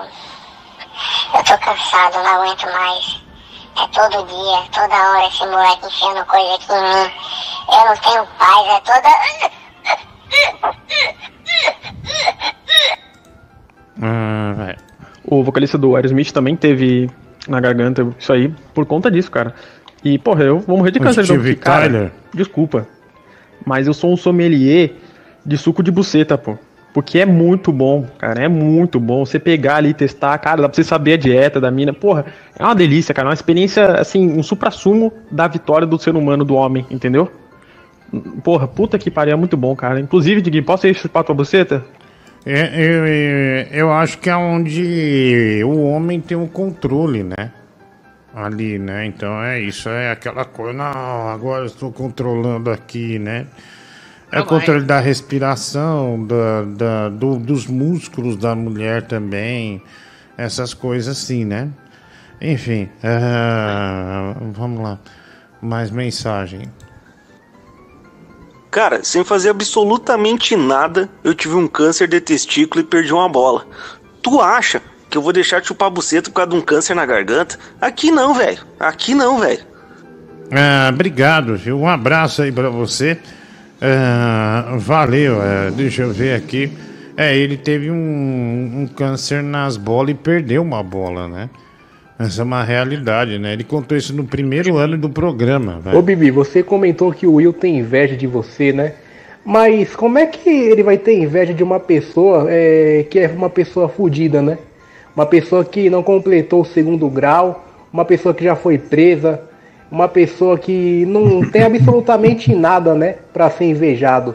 [1.39, 3.23] eu tô cansado, não aguento mais.
[3.79, 7.11] É todo dia, toda hora esse moleque enfiando coisa aqui em mim.
[7.73, 9.09] Eu não tenho paz, é toda.
[14.03, 14.77] Ah, vai.
[15.25, 17.11] O vocalista do Aerosmith também teve
[17.49, 19.55] na garganta isso aí por conta disso, cara.
[20.05, 22.13] E, porra, eu vou morrer de câncer de boca, cara.
[22.35, 22.87] Desculpa.
[23.65, 24.93] Mas eu sou um sommelier
[25.45, 26.57] de suco de buceta, pô.
[26.93, 28.43] Porque é muito bom, cara.
[28.45, 29.25] É muito bom.
[29.25, 31.93] Você pegar ali e testar, cara, dá pra você saber a dieta da mina.
[31.93, 32.27] Porra,
[32.59, 33.29] é uma delícia, cara.
[33.29, 37.31] É uma experiência, assim, um supra-sumo da vitória do ser humano, do homem, entendeu?
[38.45, 39.99] Porra, puta que pariu, é muito bom, cara.
[39.99, 41.83] Inclusive, Diguinho, posso ir chupar tua buceta?
[42.45, 47.53] É, eu, eu, eu acho que é onde o homem tem o controle, né?
[48.35, 49.05] Ali, né?
[49.07, 50.73] Então é isso, é aquela coisa.
[50.73, 53.47] Não, agora estou controlando aqui, né?
[54.31, 59.83] É o controle da respiração, da, da- do- dos músculos da mulher também,
[60.39, 61.69] essas coisas assim, né?
[62.41, 64.99] Enfim, ah, vamos lá.
[65.61, 66.63] Mais mensagem.
[68.71, 73.67] Cara, sem fazer absolutamente nada, eu tive um câncer de testículo e perdi uma bola.
[74.23, 74.81] Tu acha
[75.13, 77.59] que eu vou deixar de chupar buceta por causa de um câncer na garganta?
[77.79, 78.61] Aqui não, velho.
[78.81, 79.61] Aqui não, velho.
[80.51, 81.79] Ah, obrigado, viu?
[81.79, 83.19] Um abraço aí pra você.
[83.81, 86.73] Ah, valeu, é, deixa eu ver aqui.
[87.15, 91.51] É, ele teve um, um câncer nas bolas e perdeu uma bola, né?
[92.19, 93.53] Essa é uma realidade, né?
[93.53, 95.79] Ele contou isso no primeiro ano do programa.
[95.79, 95.99] velho.
[95.99, 98.95] Ô Bibi, você comentou que o Will tem inveja de você, né?
[99.45, 103.51] Mas como é que ele vai ter inveja de uma pessoa é, que é uma
[103.51, 104.57] pessoa fodida, né?
[105.15, 109.43] Uma pessoa que não completou o segundo grau, uma pessoa que já foi presa,
[109.91, 113.17] uma pessoa que não tem absolutamente nada, né?
[113.33, 114.35] Pra ser invejado.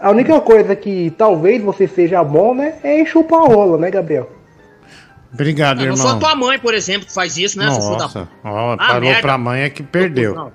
[0.00, 2.74] A única coisa que talvez você seja bom, né?
[2.82, 4.30] É chupar a rola, né, Gabriel?
[5.32, 5.96] Obrigado, não irmão.
[5.98, 9.20] sou a tua mãe, por exemplo, que faz isso, né, Nossa, ó, Ah, parou merda.
[9.20, 10.34] pra mãe é que perdeu.
[10.34, 10.52] Não.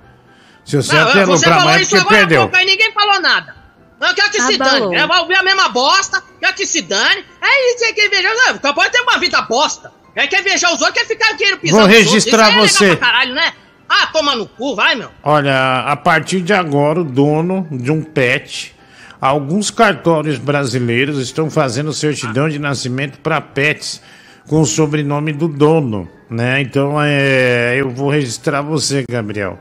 [0.64, 2.40] Se você Não, apelou você pra mãe é porque agora perdeu.
[2.42, 3.54] pouco, aí ninguém falou nada.
[4.02, 4.90] Eu quero que se Abalou.
[4.90, 5.02] dane.
[5.02, 7.24] Eu vou ouvir a mesma bosta, quero que se dane.
[7.40, 8.32] É isso aí que invejar.
[8.62, 9.92] Não, pode ter uma vida bosta.
[10.14, 12.84] É que invejar os outros, quer ficar querendo pisar Vou registrar Isso aí é você.
[12.84, 13.52] legal pra caralho, né?
[13.88, 15.10] Ah, toma no cu, vai, meu.
[15.22, 18.74] Olha, a partir de agora, o dono de um pet,
[19.20, 24.02] alguns cartórios brasileiros estão fazendo certidão de nascimento para pets
[24.48, 26.60] com o sobrenome do dono, né?
[26.60, 29.58] Então, é, eu vou registrar você, Gabriel.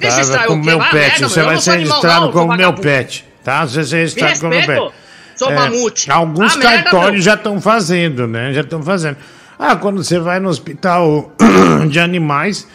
[0.00, 0.08] Tá?
[0.08, 3.64] Registrar como o meu pet, você vai não ser registrado não, como meu pet, tá?
[3.66, 4.92] Você registrado como meu respeito,
[5.36, 6.10] seu É, mamute.
[6.10, 7.22] Alguns Ah, merda, cartórios meu.
[7.22, 8.52] já estão fazendo, né?
[8.52, 9.16] Já estão fazendo.
[9.58, 11.32] Ah, quando você vai no hospital
[11.90, 12.66] de animais,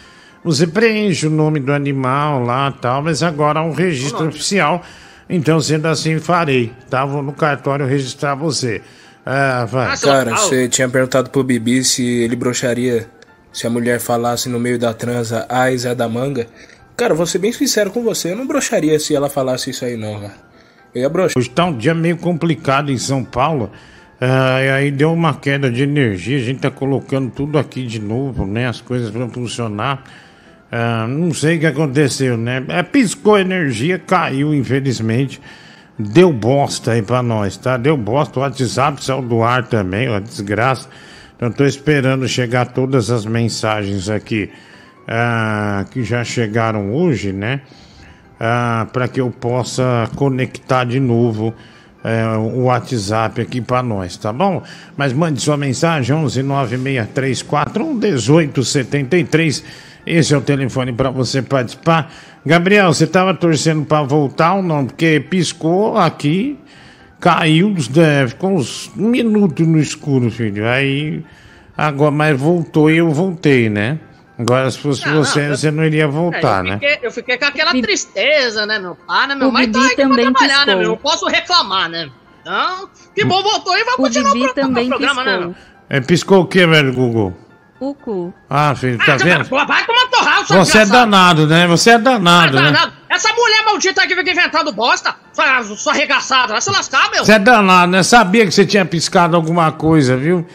[0.44, 4.82] você preenche o nome do animal lá tal, mas agora há um registro oficial.
[5.28, 7.04] Então, sendo assim, farei, tá?
[7.06, 8.82] Vou no cartório registrar você.
[9.24, 9.96] Ah, vai.
[9.96, 13.08] Cara, você tinha perguntado pro Bibi se ele broxaria
[13.50, 16.46] se a mulher falasse no meio da transa, ai, Zé da Manga.
[16.94, 19.96] Cara, vou ser bem sincero com você, eu não broxaria se ela falasse isso aí,
[19.96, 20.43] não, cara.
[21.08, 21.32] Broxar.
[21.36, 23.70] Hoje tá um dia meio complicado em São Paulo.
[24.20, 26.38] Ah, e aí deu uma queda de energia.
[26.38, 28.68] A gente tá colocando tudo aqui de novo, né?
[28.68, 30.04] As coisas vão funcionar.
[30.70, 32.64] Ah, não sei o que aconteceu, né?
[32.68, 35.40] É, piscou a energia, caiu, infelizmente.
[35.98, 37.76] Deu bosta aí pra nós, tá?
[37.76, 38.38] Deu bosta.
[38.38, 40.88] O WhatsApp saiu do ar também, ó, desgraça.
[41.36, 44.50] Então tô esperando chegar todas as mensagens aqui
[45.06, 47.60] ah, que já chegaram hoje, né?
[48.92, 51.54] Para que eu possa conectar de novo
[52.04, 54.62] é, o WhatsApp aqui para nós, tá bom?
[54.94, 59.64] Mas mande sua mensagem 11 9634 1873.
[60.06, 62.12] Esse é o telefone para você participar.
[62.44, 64.84] Gabriel, você estava torcendo para voltar ou não?
[64.84, 66.58] Porque piscou aqui,
[67.18, 70.68] caiu, é, ficou uns um minuto no escuro, filho.
[70.68, 71.24] Aí,
[71.74, 73.98] agora, mas voltou e eu voltei, né?
[74.38, 76.72] Agora, se fosse Não, você, não, eu- você não iria voltar, É, eu, né?
[76.80, 79.48] fiquei, eu fiquei com aquela tristeza, né, meu pai, né, meu?
[79.48, 80.76] O tá eu vou também trabalhar, né, piscou.
[80.80, 80.88] meu?
[80.88, 82.10] Não posso reclamar, né?
[82.40, 85.46] Então, que bom voltou e vai O continuar Bibi pro, pro também programa, né, piscou.
[85.48, 85.56] meu?
[85.88, 87.32] É, piscou o que, velho, Google?
[87.80, 88.32] O cu.
[88.48, 89.44] Ah, filho, tá Ah, vendo?
[89.44, 91.10] vai- Vai tomar torrado, sua Você é desgraçada.
[91.10, 91.66] danado, né?
[91.66, 92.62] Você é danado, né?
[92.72, 92.92] Danado.
[93.10, 97.24] Essa mulher maldita aí que fica inventando bosta, sua, sua arregaçada, vai se lascar, meu.
[97.24, 98.02] Você é danado, né?
[98.02, 100.46] Sabia que você tinha piscado alguma coisa, viu?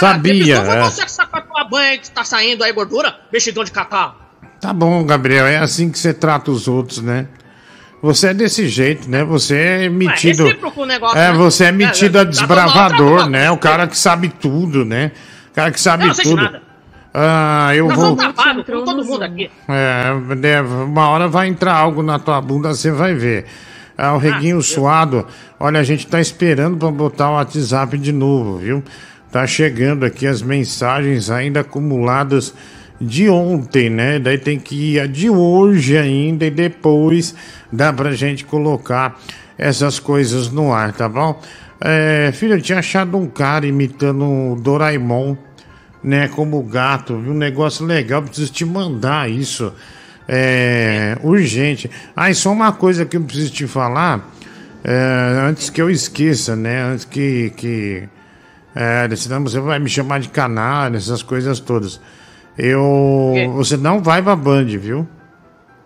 [0.00, 0.58] Sabia.
[0.58, 0.82] Não foi é.
[0.82, 4.16] você que sacou a tua banha que tá saindo aí, gordura, mexidão de cacau.
[4.60, 7.26] Tá bom, Gabriel, é assim que você trata os outros, né?
[8.02, 9.24] Você é desse jeito, né?
[9.24, 10.44] Você é metido.
[10.44, 11.36] recíproco o negócio, é, né?
[11.36, 13.50] você é É, metido é, a tá desbravador, né?
[13.50, 15.10] O cara que sabe tudo, né?
[15.50, 16.42] O cara que sabe Eu não sei tudo.
[16.42, 16.62] nada.
[17.12, 18.14] Ah, eu Nós vou.
[18.16, 19.50] tapado, todo mundo aqui.
[19.68, 23.46] É, deve- uma hora vai entrar algo na tua bunda, você vai ver.
[23.96, 25.26] Ah, o Reguinho Suado,
[25.58, 28.84] olha, a gente tá esperando pra botar o WhatsApp de novo, viu?
[29.30, 32.54] Tá chegando aqui as mensagens ainda acumuladas
[33.00, 34.18] de ontem, né?
[34.18, 37.34] Daí tem que ir a de hoje ainda e depois
[37.70, 39.20] dá pra gente colocar
[39.56, 41.40] essas coisas no ar, tá bom?
[41.80, 45.36] É, filho, eu tinha achado um cara imitando o Doraemon
[46.02, 49.72] né, como gato, um negócio legal, preciso te mandar isso.
[50.30, 51.90] É, urgente.
[52.14, 54.30] Ah, e só uma coisa que eu preciso te falar,
[54.84, 56.82] é, antes que eu esqueça, né?
[56.82, 57.50] Antes que.
[57.56, 58.08] que
[58.80, 62.00] é, senão você vai me chamar de canalha, essas coisas todas.
[62.56, 63.52] Eu.
[63.56, 65.08] Você não vai pra Band, viu?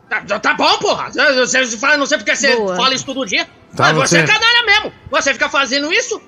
[0.08, 1.10] Tá, tá bom, porra.
[1.10, 2.76] Você, você fala, não sei porque você Boa.
[2.76, 3.46] fala isso todo dia.
[3.74, 4.18] Tá, Mas você...
[4.18, 4.92] você- é canalha mesmo.
[5.10, 6.20] Você fica fazendo isso.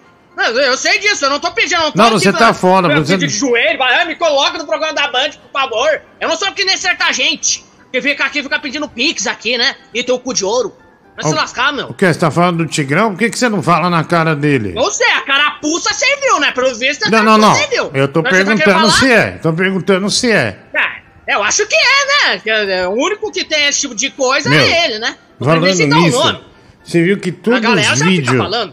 [0.66, 1.80] Eu sei disso, eu não tô pedindo.
[1.80, 4.04] Não, tô Não, aqui você pra- tá fora, pra você- pedir de joelho, vai, ah,
[4.04, 6.02] me coloca no programa da Band, por favor.
[6.20, 7.64] Eu não sou que nem certa gente.
[7.92, 9.76] Que fica aqui, fica pedindo pix aqui, né?
[9.94, 10.74] E tem o cu de ouro.
[11.16, 11.86] Vai se Ó, lascar, meu.
[11.86, 12.06] O que?
[12.06, 13.10] Você tá falando do Tigrão?
[13.10, 14.72] Por que, que você não fala na cara dele?
[14.72, 16.50] Não sei, a carapuça você viu, né?
[16.50, 17.54] Pelo visto, a Não, não, não.
[17.54, 17.90] você viu.
[17.94, 18.92] Eu tô Mas você tá perguntando falar?
[18.92, 19.30] se é.
[19.32, 20.58] Tô perguntando se é.
[20.76, 20.96] Ah,
[21.28, 22.38] eu acho que é, né?
[22.38, 25.16] Que é, O único que tem esse tipo de coisa Meu, é ele, né?
[25.38, 26.40] Não Falando o nisso,
[26.84, 28.72] você viu que todos os fica vídeos.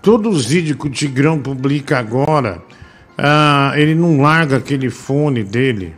[0.00, 2.62] Todos os vídeos que o Tigrão publica agora,
[3.18, 5.94] ah, ele não larga aquele fone dele.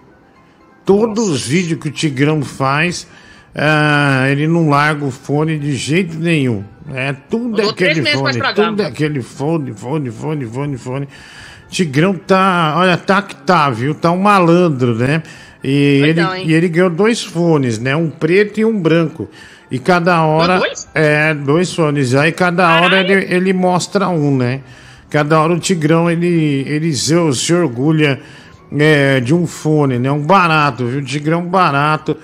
[0.84, 3.06] Todos os vídeos que o Tigrão faz,
[3.54, 6.64] ah, ele não larga o fone de jeito nenhum.
[6.94, 11.08] É tudo três aquele fone, tudo aquele fone, fone, fone, fone, fone.
[11.68, 13.94] Tigrão tá, olha, tá que tá, viu?
[13.94, 15.22] Tá um malandro, né?
[15.64, 17.94] E ele, e ele ganhou dois fones, né?
[17.94, 19.28] Um preto e um branco.
[19.70, 20.58] E cada hora.
[20.58, 20.88] dois?
[20.94, 22.14] É, dois fones.
[22.14, 24.60] Aí cada hora ele, ele mostra um, né?
[25.08, 28.20] Cada hora o Tigrão ele, ele se, se orgulha
[28.76, 30.10] é, de um fone, né?
[30.10, 31.02] Um barato, viu?
[31.02, 32.16] Tigrão barato.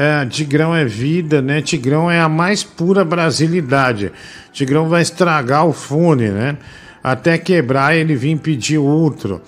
[0.00, 1.60] É, Tigrão é vida, né?
[1.60, 4.12] Tigrão é a mais pura brasilidade.
[4.52, 6.56] Tigrão vai estragar o fone, né?
[7.02, 9.42] Até quebrar ele vir pedir outro.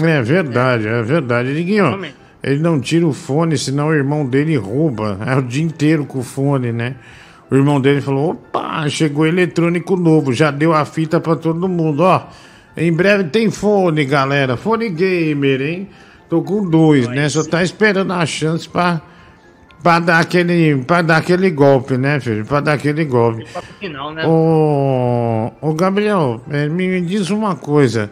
[0.00, 1.52] É verdade, é verdade.
[1.52, 2.00] Diguinho,
[2.40, 5.18] ele não tira o fone, senão o irmão dele rouba.
[5.26, 6.94] É o dia inteiro com o fone, né?
[7.50, 12.04] O irmão dele falou: opa, chegou eletrônico novo, já deu a fita pra todo mundo,
[12.04, 12.28] ó.
[12.76, 14.56] Em breve tem fone, galera.
[14.56, 15.88] Fone gamer, hein?
[16.28, 17.28] Tô com dois, né?
[17.28, 19.02] Só tá esperando a chance pra,
[19.82, 22.44] pra, dar aquele, pra dar aquele golpe, né, filho?
[22.44, 23.46] Pra dar aquele golpe.
[23.78, 24.24] Final, né?
[24.26, 28.10] Ô, ô Gabriel, é, me diz uma coisa.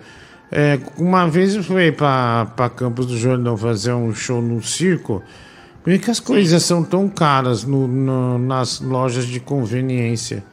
[0.52, 5.22] É, uma vez eu fui pra, pra Campos do Jordão fazer um show no circo.
[5.82, 10.44] Por que as coisas são tão caras no- no- nas lojas de conveniência?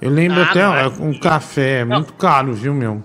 [0.00, 3.02] Eu lembro Ah, até, não ó, um café, é muito caro, viu, meu?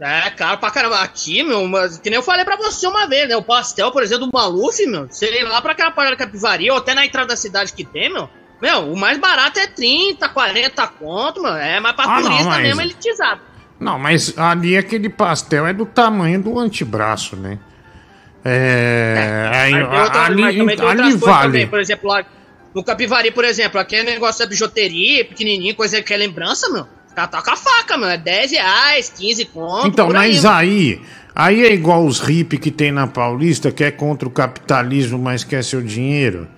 [0.00, 0.98] É, caro pra caramba.
[1.00, 3.36] Aqui, meu, mas, que nem eu falei pra você uma vez, né?
[3.36, 6.78] O pastel, por exemplo, do Maluf, meu, você ir lá pra aquela parada capivaria, ou
[6.78, 8.28] até na entrada da cidade que tem, meu,
[8.60, 11.54] meu, o mais barato é 30, 40 conto, meu.
[11.54, 13.40] É mais pra Ah, não, turista mas- mesmo, elitizado.
[13.78, 17.58] Não, mas ali aquele pastel é do tamanho do antebraço, né?
[18.44, 19.50] É.
[19.52, 21.42] aí, Mas tem outra- ali mas ali vale.
[21.52, 22.24] também, por exemplo, lá
[22.74, 26.86] no Capivari, por exemplo, aquele negócio da bijuteria, pequenininho, coisa que é lembrança, meu.
[27.14, 28.08] Tocam a faca, meu.
[28.08, 29.86] É 10 reais, 15 conto.
[29.88, 30.52] Então, aí, mas meu.
[30.52, 31.02] aí,
[31.34, 35.44] aí é igual os hip que tem na Paulista, que é contra o capitalismo, mas
[35.44, 36.48] quer seu dinheiro.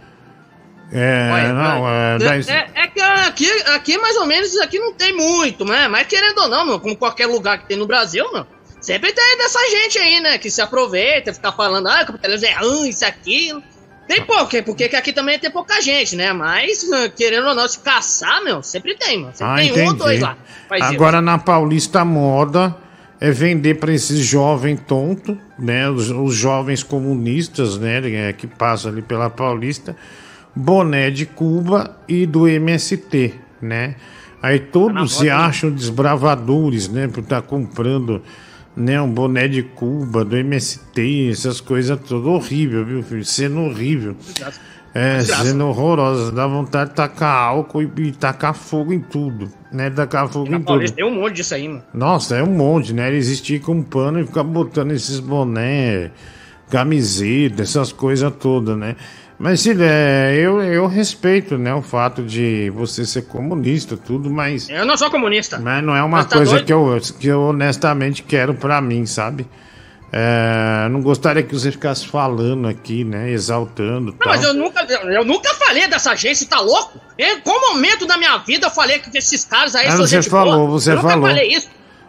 [0.93, 4.79] É, Olha, não, é, é, é- é que aqui, aqui, mais ou menos, isso aqui
[4.79, 5.89] não tem muito, né?
[5.89, 8.47] Mas querendo ou não, meu, como qualquer lugar que tem no Brasil, meu,
[8.81, 10.39] sempre tem dessa gente aí, né?
[10.39, 13.63] Que se aproveita, fica falando, ah, o capitalismo é ruim, isso, aquilo.
[14.07, 16.33] Tem pouco, porque que aqui também tem pouca gente, né?
[16.33, 19.33] Mas, querendo ou não, se caçar, meu, sempre tem, meu.
[19.33, 19.99] Sempre Ah, tem um ou entendi.
[19.99, 20.37] dois lá.
[20.73, 20.85] Isso.
[20.85, 22.77] Agora na Paulista a moda
[23.21, 25.89] é vender para esses jovens tonto, né?
[25.91, 28.01] Os, os jovens comunistas, né?
[28.29, 29.97] é, Que passam ali pela Paulista,
[30.55, 33.97] boné de Cuba e do MST, né?
[34.43, 37.09] Aí todos se acham desbravadores, né?
[37.09, 38.23] Por estar comprando
[38.77, 42.27] né, um boné de Cuba, do MST, essas coisas todas.
[42.27, 43.25] Horrível, viu, filho?
[43.25, 44.15] Sendo horrível.
[44.95, 46.31] É, sendo horrorosa.
[46.31, 49.49] Dá vontade de tacar álcool e, e tacar fogo em tudo.
[49.73, 49.89] Né?
[49.89, 50.65] Tacar fogo em tudo.
[50.65, 51.83] Paulista tem um monte disso aí, mano.
[51.95, 53.09] Nossa, é um monte, né?
[53.09, 56.11] Eles esticam um pano e ficam botando esses boné,
[56.71, 58.97] camiseta, essas coisas todas, né?
[59.39, 64.69] Mas, é, eu, eu respeito, né, o fato de você ser comunista, tudo, mas...
[64.69, 65.59] Eu não sou comunista.
[65.59, 66.65] Mas não é uma tá coisa doido?
[66.67, 69.47] que eu, que eu honestamente quero pra mim, sabe?
[70.13, 73.31] É, não gostaria que você ficasse falando aqui, né?
[73.31, 74.13] Exaltando.
[74.13, 76.99] Não, mas eu nunca, eu nunca falei dessa gente, você tá louco?
[77.19, 80.17] Em qual momento da minha vida eu falei que esses caras aí Ah, são você
[80.23, 80.71] gente falou, boa?
[80.71, 81.27] você eu nunca falou.
[81.27, 81.69] falei isso.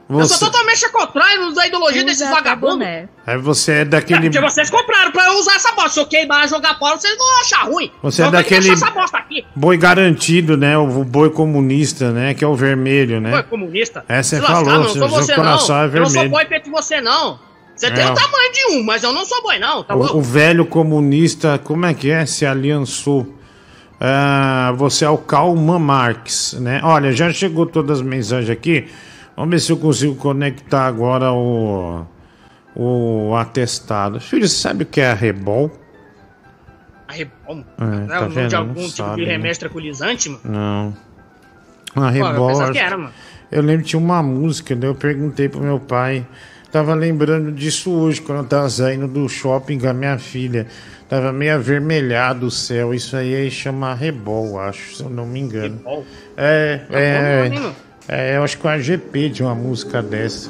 [0.10, 2.88] Eu Você, sou totalmente contrário da ideologia desses vagabundos.
[3.26, 4.30] aí você é daquele.
[4.30, 5.90] Porque vocês compraram pra eu usar essa bosta.
[5.90, 7.92] Se eu queimar jogar fora, vocês vão achar ruim.
[8.02, 9.46] Você é Então tem que daquele deixar essa bosta aqui.
[9.54, 10.78] boi garantido, né?
[10.78, 12.34] O boi comunista, né?
[12.34, 13.32] Que é o vermelho, né?
[13.32, 14.06] Boi comunista.
[14.08, 15.84] É, você Se lascar, falou, não seu- você coração não.
[15.84, 16.30] é Eu não sou vermelho.
[16.32, 17.40] boi feito você não.
[17.76, 18.10] Você tem É.
[18.10, 20.06] o tamanho de um, mas eu não sou boi não, tá bom?
[20.06, 22.26] O, o velho comunista, como é que é?
[22.26, 23.28] Se aliançou.
[24.00, 26.80] Ah, você é o Karl Marx, né?
[26.84, 28.88] Olha, já chegou todas as mensagens aqui.
[29.38, 32.04] Vamos ver se eu consigo conectar agora o,
[32.76, 34.20] o atestado.
[34.20, 35.72] Filho, você sabe o que é arrebol?
[37.08, 37.64] Arrebol?
[37.80, 38.48] É, Não tá é o nome vendo?
[38.50, 39.32] de Não algum tipo sabe, de né?
[39.34, 40.42] remédio tranquilizante, mano?
[40.44, 40.94] Não.
[41.94, 42.48] Pô, eu Arrebol.
[42.50, 43.14] pensava que era, mano.
[43.52, 46.26] Eu lembro que tinha uma música, daí eu perguntei pro meu pai.
[46.72, 50.68] Tava lembrando disso hoje, quando eu tava saindo do shopping com a minha filha.
[51.08, 52.94] Tava meio avermelhado o céu.
[52.94, 55.76] Isso aí, chama arrebol, acho, se eu não me engano.
[55.86, 56.06] Arrebol?
[56.36, 57.87] É, Não, é, não, não.
[58.08, 60.50] É, eu acho que o AGP tinha uma música dessa.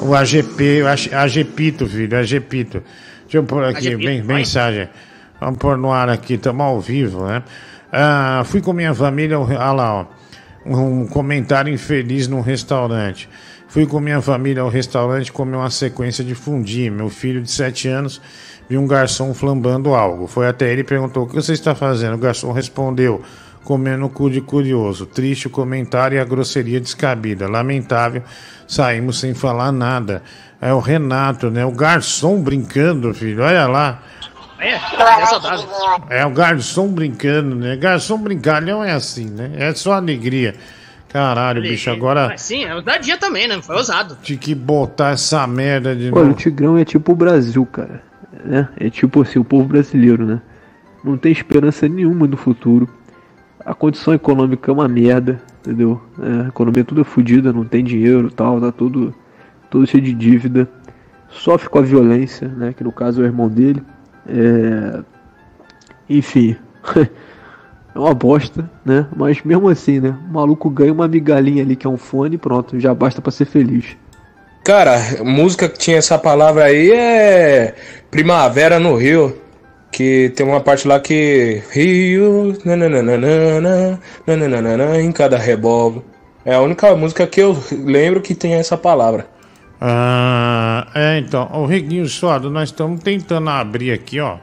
[0.00, 0.82] O AGP,
[1.12, 2.82] AGPito, filho, AGPito.
[3.22, 4.36] Deixa eu pôr aqui, bem, vai.
[4.36, 4.88] mensagem.
[5.40, 7.42] Vamos pôr no ar aqui, estamos ao vivo, né?
[7.92, 10.06] Ah, fui com minha família, ao- ah lá, ó,
[10.66, 13.28] um comentário infeliz num restaurante.
[13.68, 16.90] Fui com minha família ao restaurante comer uma sequência de fundi.
[16.90, 18.20] Meu filho de 7 anos
[18.68, 20.26] viu um garçom flambando algo.
[20.26, 22.14] Foi até ele e perguntou: O que você está fazendo?
[22.14, 23.22] O garçom respondeu:
[23.64, 25.06] Comendo cu de curioso.
[25.06, 27.48] Triste o comentário e a grosseria descabida.
[27.48, 28.22] Lamentável,
[28.66, 30.22] saímos sem falar nada.
[30.60, 31.64] É o Renato, né?
[31.64, 33.42] O garçom brincando, filho.
[33.42, 34.02] Olha lá.
[34.58, 35.66] É, é saudável.
[36.10, 37.76] É o garçom brincando, né?
[37.76, 39.52] Garçom brincalhão é assim, né?
[39.56, 40.54] É só alegria.
[41.08, 43.60] Caralho, bicho, agora Mas sim, é o da dia também, né?
[43.60, 44.16] Foi ousado.
[44.22, 46.34] tinha que botar essa merda de Olha, o novo.
[46.34, 48.00] Tigrão é tipo o Brasil, cara.
[48.44, 48.68] Né?
[48.78, 50.40] É tipo assim, o povo brasileiro, né?
[51.02, 52.88] Não tem esperança nenhuma no futuro.
[53.64, 56.00] A condição econômica é uma merda, entendeu?
[56.18, 59.14] É, a economia tudo é fodida, não tem dinheiro tal, tá tudo,
[59.70, 60.68] tudo cheio de dívida.
[61.28, 62.72] Sofre com a violência, né?
[62.72, 63.82] Que no caso é o irmão dele.
[64.26, 65.02] É...
[66.08, 66.56] Enfim.
[67.92, 69.06] É uma bosta, né?
[69.16, 70.16] Mas mesmo assim, né?
[70.28, 73.46] O maluco ganha uma migalhinha ali que é um fone pronto, já basta pra ser
[73.46, 73.96] feliz.
[74.64, 77.74] Cara, música que tinha essa palavra aí é
[78.10, 79.36] Primavera no Rio.
[79.90, 81.62] Que tem uma parte lá que.
[81.70, 82.56] Rio.
[82.64, 84.00] nananana,
[85.00, 86.02] em cada revólver.
[86.44, 89.26] É a única música que eu lembro que tem essa palavra.
[89.80, 94.38] Ah, é, então, o Reguinho Suado, nós estamos tentando abrir aqui, ó.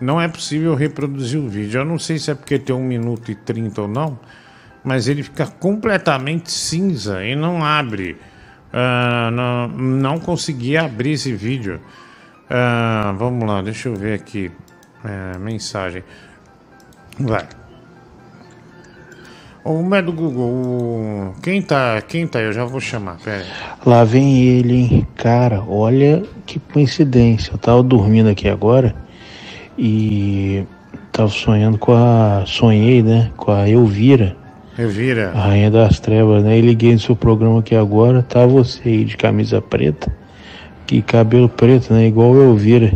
[0.00, 1.80] Não é possível reproduzir o vídeo.
[1.80, 4.18] Eu não sei se é porque tem 1 minuto e 30 ou não,
[4.84, 8.16] mas ele fica completamente cinza e não abre.
[8.72, 11.80] Ah, não, não consegui abrir esse vídeo.
[12.48, 14.50] Ah, vamos lá, deixa eu ver aqui.
[15.04, 16.02] É, mensagem.
[17.18, 17.46] Vai.
[19.64, 21.34] O é do Google.
[21.42, 22.00] Quem tá?
[22.00, 22.40] Quem tá?
[22.40, 23.18] Eu já vou chamar.
[23.18, 23.44] Pera.
[23.84, 25.06] Lá vem ele, hein?
[25.14, 27.52] Cara, olha que coincidência.
[27.52, 28.94] Eu tava dormindo aqui agora
[29.76, 30.64] e
[31.12, 32.44] tava sonhando com a.
[32.46, 33.30] Sonhei, né?
[33.36, 34.34] Com a Elvira,
[34.74, 35.32] Revira.
[35.34, 36.56] a Rainha das Trevas, né?
[36.58, 38.22] E liguei no seu programa aqui agora.
[38.22, 40.10] Tá você aí de camisa preta,
[40.86, 42.06] que cabelo preto, né?
[42.06, 42.92] Igual Elvira.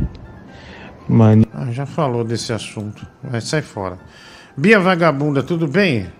[1.12, 1.44] Mano.
[1.52, 3.06] Ah, já falou desse assunto.
[3.22, 3.98] Vai sair fora.
[4.56, 6.10] Bia Vagabunda, tudo bem?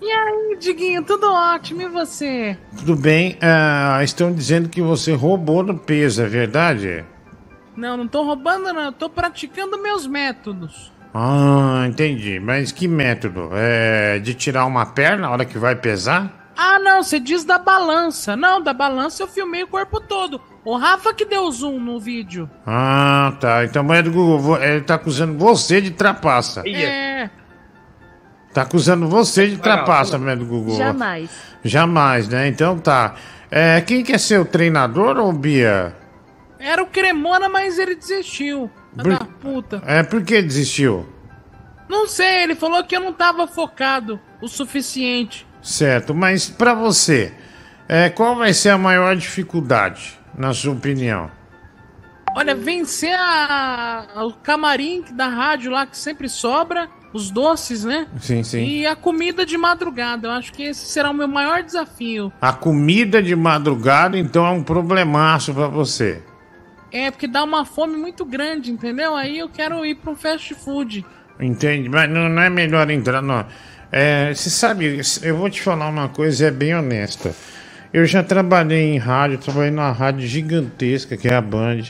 [0.00, 2.56] E aí, Diguinho, tudo ótimo, e você?
[2.78, 3.36] Tudo bem.
[3.42, 7.04] Ah, estão dizendo que você roubou no peso, é verdade?
[7.76, 10.90] Não, não tô roubando, não, eu tô praticando meus métodos.
[11.12, 12.40] Ah, entendi.
[12.40, 13.50] Mas que método?
[13.52, 16.52] É de tirar uma perna na hora que vai pesar?
[16.56, 18.34] Ah, não, você diz da balança.
[18.34, 20.40] Não, da balança eu filmei o corpo todo.
[20.68, 22.50] O Rafa que deu zoom no vídeo.
[22.66, 23.64] Ah, tá.
[23.64, 26.62] Então, mãe do Google, ele tá acusando você de trapaça.
[26.68, 27.30] É.
[28.52, 30.76] Tá acusando você de trapaça, mãe do Google.
[30.76, 31.30] Jamais.
[31.64, 32.48] Jamais, né?
[32.48, 33.14] Então tá.
[33.50, 35.94] É, quem quer ser o treinador ou Bia?
[36.58, 38.70] Era o Cremona, mas ele desistiu.
[38.94, 39.82] Por- Da puta.
[39.86, 41.08] É, por que desistiu?
[41.88, 45.46] Não sei, ele falou que eu não tava focado o suficiente.
[45.62, 47.32] Certo, mas pra você,
[47.88, 51.30] é, qual vai ser a maior dificuldade, na sua opinião?
[52.36, 58.06] Olha, vencer a, a- o camarim da rádio lá que sempre sobra, os doces, né?
[58.20, 58.62] Sim, sim.
[58.64, 60.28] E a comida de madrugada.
[60.28, 62.32] Eu acho que esse será o meu maior desafio.
[62.40, 66.22] A comida de madrugada, então, é um problemaço pra você.
[66.92, 69.16] É, porque dá uma fome muito grande, entendeu?
[69.16, 71.04] Aí eu quero ir pra um fast food.
[71.40, 71.88] Entende?
[71.88, 73.44] Mas não, não é melhor entrar, não.
[73.90, 77.34] É, você sabe, eu vou te falar uma coisa, é bem honesta.
[77.92, 81.84] Eu já trabalhei em rádio, trabalhei numa rádio gigantesca, que é a Band.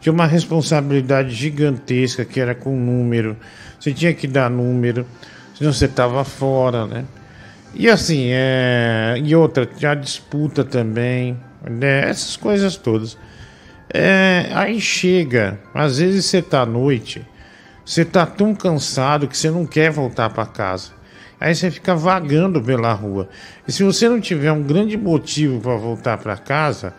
[0.00, 3.36] Tinha uma responsabilidade gigantesca, que era com número.
[3.78, 5.04] Você tinha que dar número,
[5.56, 7.04] senão você tava fora, né?
[7.74, 9.20] E assim, é...
[9.22, 11.36] e outra, a disputa também,
[11.68, 12.08] né?
[12.08, 13.18] essas coisas todas.
[13.92, 17.26] É, aí chega, às vezes você tá à noite,
[17.84, 20.92] você tá tão cansado que você não quer voltar para casa.
[21.40, 23.28] Aí você fica vagando pela rua.
[23.66, 26.92] E se você não tiver um grande motivo para voltar para casa,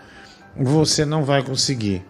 [0.57, 2.03] você não vai conseguir.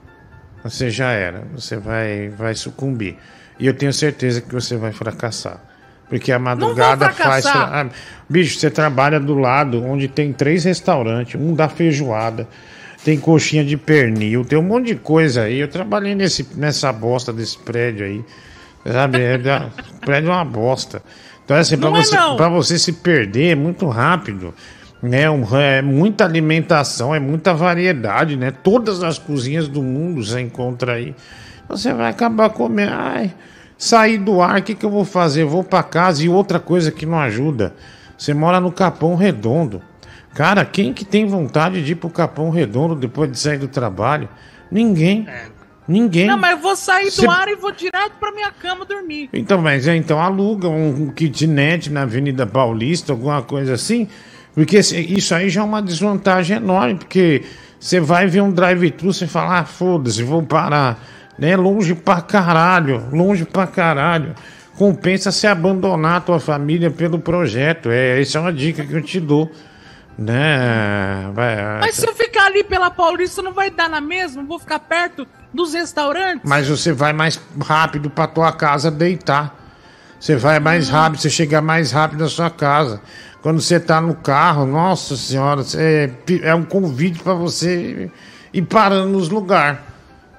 [0.64, 3.18] Você já era, você vai, vai sucumbir.
[3.60, 5.60] E eu tenho certeza que você vai fracassar.
[6.08, 7.46] Porque a madrugada faz.
[7.46, 7.88] Ah,
[8.30, 12.48] bicho, você trabalha do lado onde tem três restaurantes, um da feijoada,
[13.04, 15.60] tem coxinha de pernil, tem um monte de coisa aí.
[15.60, 18.26] Eu trabalhei nesse, nessa bosta desse prédio aí.
[18.86, 19.22] Sabe?
[19.22, 19.38] É,
[19.96, 21.02] o prédio é uma bosta.
[21.52, 24.54] Então, assim, pra Não é você, pra você se perder é muito rápido.
[25.02, 25.30] Né?
[25.30, 28.52] Um- é muita alimentação, é muita variedade, né?
[28.52, 31.16] Todas as cozinhas do mundo você encontra aí.
[31.68, 32.92] Você vai acabar comendo.
[32.94, 33.34] Ai,
[33.78, 35.42] sair do ar, o que, que eu vou fazer?
[35.42, 37.74] Eu vou pra casa e outra coisa que não ajuda.
[38.18, 39.82] Você mora no Capão Redondo.
[40.36, 44.30] Cara, quem que tem vontade de ir pro Capão Redondo depois de sair do trabalho?
[44.72, 45.28] Ninguém.
[45.88, 46.28] Ninguém.
[46.28, 49.30] Não, mas eu vou sair do Cê- ar e vou direto pra minha cama dormir.
[49.34, 54.08] Então, mas é, então aluga um kitnet na Avenida Paulista, alguma coisa assim,
[54.54, 57.44] porque isso aí já é uma desvantagem enorme, porque
[57.80, 61.04] você vai ver um drive-thru, você fala, ah, foda-se, vou parar,
[61.38, 61.56] né?
[61.58, 64.36] Longe pra caralho, longe pra caralho.
[64.78, 67.90] Compensa se abandonar a tua família pelo projeto.
[67.92, 69.52] É, essa é uma dica que eu te dou,
[70.22, 71.30] né?
[71.34, 74.44] Vai, Mas se eu ficar ali pela Paulista, não vai dar na mesma?
[74.44, 76.42] Vou ficar perto dos restaurantes?
[76.50, 79.56] Mas você vai mais rápido pra tua casa deitar.
[80.20, 83.02] Você vai mais rápido, você chega mais rápido na sua casa.
[83.42, 88.12] Quando você tá no carro, nossa senhora, você- é um convite pra você
[88.54, 89.80] ir parando nos lugares.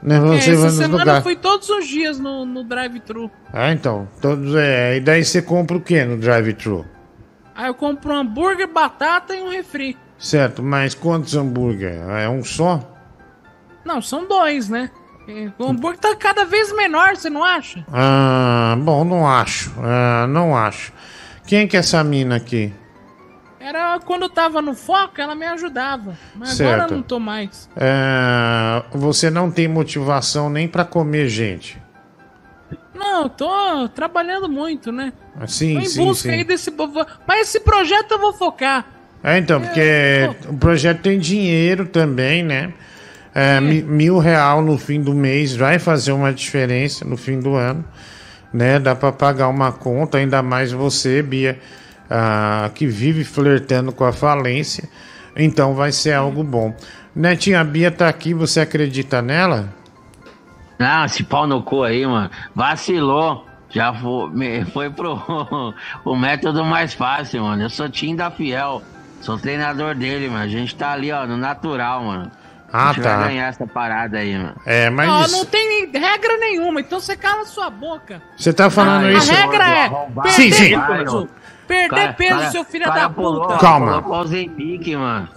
[0.00, 0.16] Né?
[0.16, 1.22] É, Você vai essa semana eu lugares.
[1.24, 3.30] fui todos os dias no, no drive-thru.
[3.52, 4.08] Ah, então.
[4.20, 6.84] Todos, é, e daí você compra o que no drive-thru?
[7.54, 9.96] Aí eu compro um hambúrguer, batata e um refri.
[10.18, 11.94] Certo, mas quantos hambúrguer?
[12.18, 12.80] É um só?
[13.84, 14.90] Não, são dois, né?
[15.28, 17.84] É, O hambúrguer tá cada vez menor, você não acha?
[17.92, 19.72] Ah, bom, não acho.
[19.78, 20.92] Ah, não acho.
[21.46, 22.72] Quem que é essa mina aqui?
[23.60, 26.16] Era quando eu tava no foco, ela me ajudava.
[26.34, 26.72] Mas Certo.
[26.80, 27.68] agora eu não tô mais.
[27.76, 31.80] É, você não tem motivação nem pra comer gente.
[32.94, 35.12] Não, tô trabalhando muito, né?
[35.46, 36.34] Sim, tô em sim, busca sim.
[36.36, 36.72] aí desse.
[37.26, 38.86] Mas esse projeto eu vou focar.
[39.24, 42.72] É, então, porque o projeto tem dinheiro também, né?
[43.34, 47.54] É, mi- Mil real no fim do mês vai fazer uma diferença no fim do
[47.54, 47.84] ano,
[48.52, 48.78] né?
[48.78, 51.58] Dá pra pagar uma conta, ainda mais você, Bia,
[52.10, 54.88] ah, que vive flertando com a falência.
[55.34, 56.74] Então vai ser algo bom.
[57.16, 59.72] Netinha, a Bia tá aqui, você acredita nela?
[60.78, 62.30] Não, esse pau no cu aí, mano.
[62.54, 63.46] Vacilou.
[63.70, 65.18] Já foi, foi pro
[66.04, 67.62] o método mais fácil, mano.
[67.62, 68.82] Eu sou time da Fiel.
[69.22, 70.42] Sou treinador dele, mano.
[70.44, 72.30] A gente tá ali, ó, no natural, mano.
[72.70, 73.16] Ah, a gente tá.
[73.16, 74.54] vai ganhar essa parada aí, mano.
[74.66, 78.20] É, mas Não, isso- não tem regra nenhuma, então você cala sua boca.
[78.36, 79.30] você tá falando Ah, isso?
[79.30, 80.72] A regra é Sim, sim.
[81.66, 83.56] Perder peso, seu filho da puta.
[83.58, 84.04] Calma.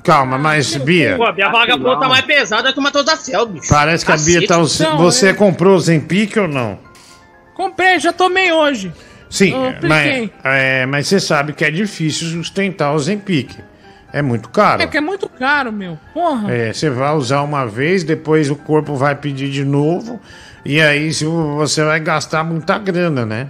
[0.03, 3.45] Calma, mas Bia, Pô, a minha vagabunda tá mais pesada que uma toda da Fiel,
[3.45, 3.69] bicho.
[3.69, 4.57] parece que a Bia tá.
[4.57, 6.79] Não, Você comprou o Zempic ou não?
[7.53, 8.91] Comprei, já tomei hoje.
[9.29, 13.57] Sim, mas, é, mas você sabe que é difícil sustentar o Zempic.
[14.11, 14.81] É muito caro.
[14.81, 15.99] É que é muito caro, meu.
[16.13, 16.49] Porra.
[16.53, 20.21] É, você vai usar uma vez, depois o corpo vai pedir de novo,
[20.63, 21.11] e aí
[21.57, 23.49] você vai gastar muita grana, né?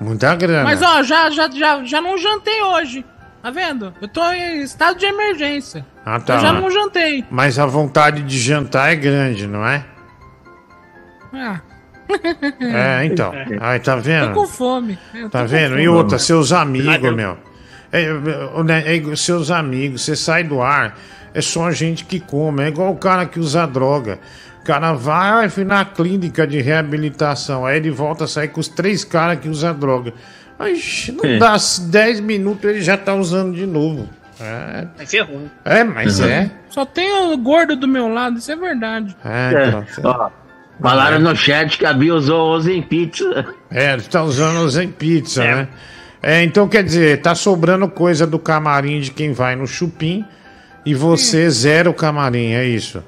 [0.00, 0.64] Muita grana.
[0.64, 3.04] Mas ó, já, já, já, já não jantei hoje.
[3.42, 3.94] Tá vendo?
[4.00, 5.84] Eu tô em estado de emergência.
[6.04, 6.34] Ah, tá.
[6.36, 7.24] Eu já não jantei.
[7.30, 9.84] Mas a vontade de jantar é grande, não é?
[11.32, 11.60] Ah.
[12.60, 13.32] É, então.
[13.60, 14.32] Aí, tá Tô vendo?
[14.34, 14.98] com fome.
[15.14, 15.70] Eu tô Tá vendo?
[15.72, 15.82] fome.
[15.82, 17.36] E outra, seus amigos, meu.
[17.92, 20.96] É, é, né, é, seus amigos, você sai do ar,
[21.32, 22.62] é só gente que come.
[22.64, 24.18] É igual o cara que usa droga.
[24.68, 27.64] O cara vai, vai fui na clínica de reabilitação.
[27.64, 30.12] Aí ele volta a sair com os três caras que usam droga.
[30.58, 30.78] Aí
[31.14, 31.38] não É.
[31.38, 31.56] dá
[31.88, 34.06] 10 minutos, ele já tá usando de novo.
[34.38, 35.48] É, Aí ferrou.
[35.64, 36.50] é mas é.
[36.68, 39.16] Só tem o gordo do meu lado, isso é verdade.
[39.24, 40.30] É, então, Ó,
[40.82, 43.46] falaram no chat que a Bia usou o Pizza.
[43.70, 45.68] É, ele tá usando o Zen Pizza, né?
[46.22, 50.26] É, então quer dizer, tá sobrando coisa do camarim de quem vai no chupim
[50.84, 53.02] e você zera o camarim, é isso?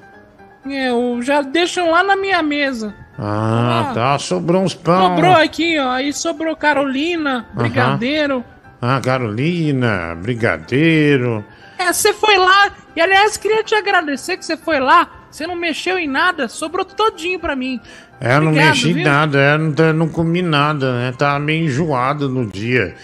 [0.69, 2.95] É, eu já deixam lá na minha mesa.
[3.19, 3.95] Ah, Ah.
[3.95, 5.15] tá, sobrou uns pão.
[5.17, 5.91] Sobrou aqui, ó.
[5.91, 8.45] Aí sobrou Carolina, Brigadeiro.
[8.83, 11.45] Ah, Carolina, brigadeiro.
[11.79, 12.71] É, você foi lá.
[12.97, 15.09] E aliás, queria te agradecer que você foi lá.
[15.31, 17.79] Você não mexeu em nada, sobrou todinho pra mim.
[18.21, 21.13] É, eu não Obrigado, mexi em nada, é, não, tá- não comi nada, né?
[21.17, 22.95] Tava meio enjoado no dia.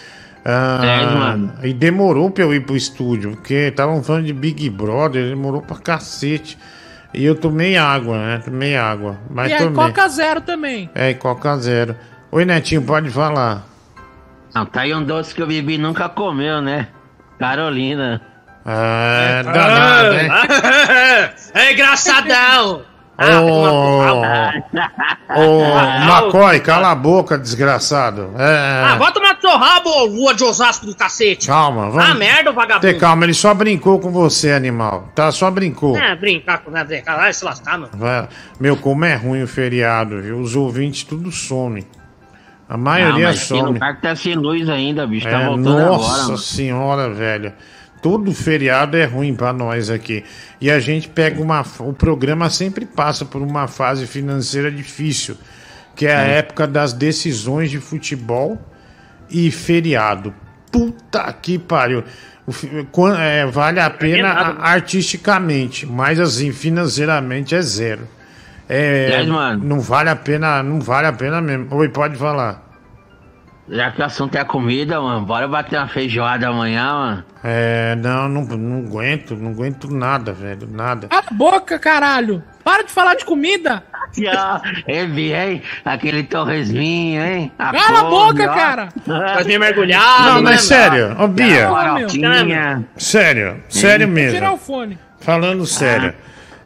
[0.45, 1.53] Ah, É, mano.
[1.63, 5.77] E demorou pra eu ir pro estúdio, porque estavam falando de Big Brother, demorou pra
[5.77, 6.59] cacete.
[7.15, 8.43] E eu tomei água, né?
[8.45, 9.19] Tomei água.
[9.31, 9.75] Mas e aí, tomei.
[9.75, 10.91] Coca Zero também.
[10.95, 11.97] É, Coca Zero.
[12.31, 13.65] Oi, Netinho, pode falar.
[14.55, 16.89] Não, tá aí um doce que o Bibi nunca comeu, né?
[17.39, 18.21] Carolina.
[18.65, 20.31] É, danado, hein?
[21.55, 22.83] é engraçadão!
[23.19, 24.21] Ô,
[25.35, 25.65] ô,
[26.07, 28.31] Macói, cala a boca, desgraçado.
[28.39, 31.47] É, Ah, bota no seu rabo, ô lua de Osasco do cacete!
[31.47, 32.11] calma, vamos.
[32.11, 32.99] Ah, merda, vagabundo!
[32.99, 35.09] Calma, ele só brincou com você, animal.
[35.15, 35.97] Tá, só brincou.
[35.97, 37.93] É, brincar com nada, caralho, se lascar, mano.
[37.95, 38.29] Vai-
[38.61, 40.39] Meu, como é ruim o feriado, viu?
[40.39, 41.87] Os ouvintes tudo somem.
[42.69, 43.79] A maioria Não, mas aqui no some.
[43.79, 45.29] parque tá sem luz ainda, bicho.
[45.29, 46.23] Tá É, voltando nossa agora.
[46.25, 46.39] mano.
[46.39, 47.53] senhora, velho.
[48.03, 50.25] Todo feriado é ruim pra nós aqui.
[50.61, 51.65] E a gente pega uma.
[51.81, 55.37] O programa sempre passa por uma fase financeira difícil,
[55.95, 58.61] que é a época das decisões de futebol
[59.31, 60.33] e feriado.
[60.71, 62.05] Puta que pariu.
[62.93, 68.07] O é, vale a pena nada, a- artisticamente, mas assim, financeiramente é zero.
[68.69, 69.65] É, mano.
[69.65, 71.67] não vale a pena, não vale a pena mesmo.
[71.71, 72.66] Oi, pode falar.
[73.69, 77.25] Já que o assunto é comida, mano, bora bater uma feijoada amanhã, mano.
[77.43, 81.09] É, não, não, não aguento, não aguento nada, velho, nada.
[81.09, 82.43] Cala a boca, caralho.
[82.63, 83.83] Para de falar de comida.
[84.87, 85.63] Ele, hein?
[85.85, 87.53] Aquele torresminho, hein?
[87.59, 88.89] Cala a boca, cara.
[89.05, 90.41] Faz meio mergulhado, Não, né?
[90.43, 91.69] mas sério, ô Bia,
[92.97, 94.99] sério, sério Vou tirar o mesmo, fone.
[95.21, 96.15] falando sério,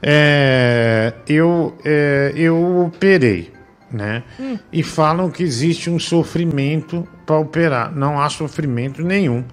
[0.02, 3.52] é, eu, é, eu operei,
[3.92, 4.22] né?
[4.38, 4.58] Hum.
[4.72, 9.44] E falam que existe um sofrimento para operar, não há sofrimento nenhum.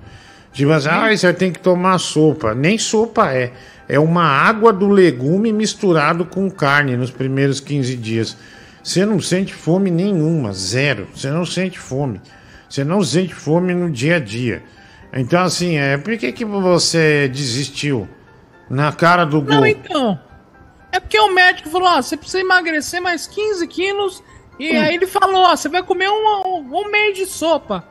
[0.53, 3.51] Tipo assim, ah, você tem que tomar sopa, nem sopa é,
[3.87, 8.37] é uma água do legume misturado com carne nos primeiros 15 dias.
[8.83, 11.07] Você não sente fome nenhuma, zero.
[11.13, 12.21] Você não sente fome.
[12.69, 14.63] Você não sente fome no dia a dia.
[15.13, 18.07] Então, assim, é, por que, que você desistiu?
[18.69, 19.55] Na cara do gol.
[19.55, 20.19] Não, então.
[20.91, 24.23] É porque o médico falou, ó, você precisa emagrecer mais 15 quilos.
[24.59, 24.81] E Hum.
[24.81, 26.13] aí ele falou, ó, você vai comer um,
[26.47, 27.83] um, um mês de sopa.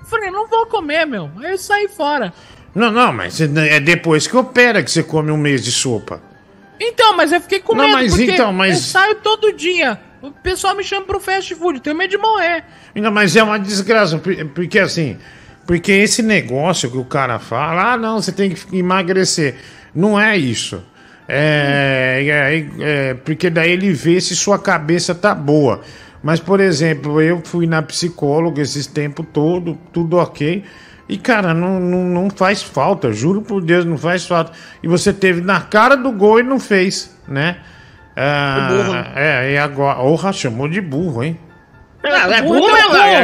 [0.00, 1.30] Eu falei, não vou comer, meu.
[1.42, 2.32] Aí eu saí fora.
[2.74, 6.22] Não, não, mas é depois que opera que você come um mês de sopa.
[6.80, 10.00] Então, mas eu fiquei com Não, medo, mas porque então, mas- eu saio todo dia.
[10.22, 12.64] O pessoal me chama pro fast food, tenho medo de morrer.
[12.94, 15.18] Não, mas é uma desgraça, por- porque assim,
[15.66, 19.56] porque esse negócio que o cara fala, ah, não, você tem que emagrecer.
[19.94, 20.82] Não é isso.
[21.30, 25.80] É, é- é- porque daí ele vê se sua cabeça tá boa.
[26.22, 30.64] Mas, por exemplo, eu fui na psicóloga esses tempos todo, tudo ok.
[31.08, 34.52] E, cara, não, não, não faz falta, juro por Deus, não faz falta.
[34.82, 37.56] E você teve na cara do gol e não fez, né?
[38.14, 39.12] Ah, burro, né?
[39.16, 39.96] É, e agora.
[40.00, 41.38] Porra, chamou de burro, hein?
[42.02, 42.76] Não, é é mesmo, burro.
[42.76, 43.22] é,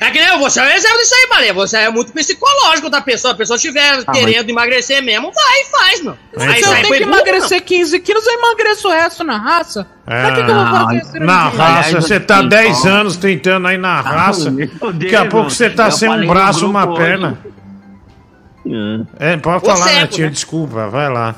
[0.00, 1.52] é que nem você é um exemplo disso aí, Maria.
[1.52, 3.34] Você é muito psicológico da pessoa.
[3.34, 6.16] A pessoa estiver Ah, querendo emagrecer mesmo, vai e faz, meu.
[6.38, 9.86] Aí Se eu tenho que burro, emagrecer 15 quilos, eu emagreço o resto na raça.
[10.06, 12.88] Pra que, que eu vou fazer esse É, Na raça, você tá assim, 10 ó.
[12.88, 14.50] anos tentando aí na raça.
[14.50, 16.98] meu Daqui a Deus, pouco você tá sem um braço, uma hoje.
[16.98, 17.38] perna.
[19.18, 20.32] É, pode falar, cego, Netinho, né?
[20.32, 21.34] desculpa, vai lá.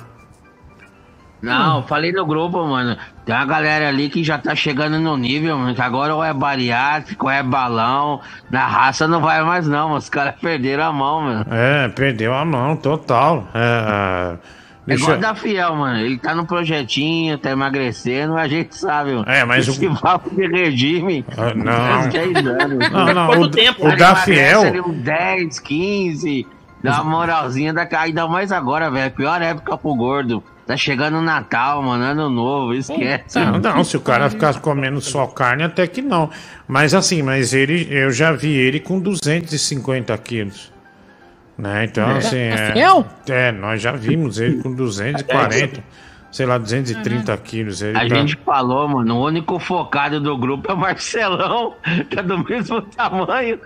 [1.43, 2.97] Não, falei no grupo, mano.
[3.27, 5.75] Tem uma galera ali que já tá chegando no nível, mano.
[5.75, 8.21] Que agora ou é bariátrico, ou é balão.
[8.49, 9.95] Na raça não vai mais, não.
[9.95, 11.47] Os caras perderam a mão, mano.
[11.51, 13.49] É, perdeu a mão, total.
[13.53, 14.39] É, É
[14.87, 15.99] deixa- igual da Fiel, mano.
[15.99, 19.25] Ele tá no projetinho, tá emagrecendo, a gente sabe, mano.
[19.29, 21.25] É, mas o- Esse papo de regime.
[21.37, 21.73] Ah, não.
[22.03, 22.91] faz 10 anos.
[22.93, 23.85] Não, não, Quanto o, tempo?
[23.85, 24.63] o Ele da Fiel.
[24.63, 26.47] ali uns 10, 15.
[26.81, 27.89] Dá uma moralzinha, dá...
[27.99, 29.11] ainda mais agora, velho.
[29.11, 30.45] Pior época pro gordo.
[30.67, 33.39] Tá chegando o Natal, mano, ano novo, esquece.
[33.39, 36.29] Não, não, se o cara ficar comendo só carne, até que não.
[36.67, 40.73] Mas assim, mas ele, eu já vi ele com 250 quilos.
[41.57, 41.85] Né?
[41.85, 42.37] Então, assim.
[42.37, 43.07] É, Fiel?
[43.29, 45.85] é, nós já vimos ele com 240,
[46.37, 47.81] sei lá, 230 quilos.
[47.81, 51.73] Ele A tá- gente falou, mano, o único focado do grupo é o Marcelão,
[52.11, 53.59] que é do mesmo tamanho.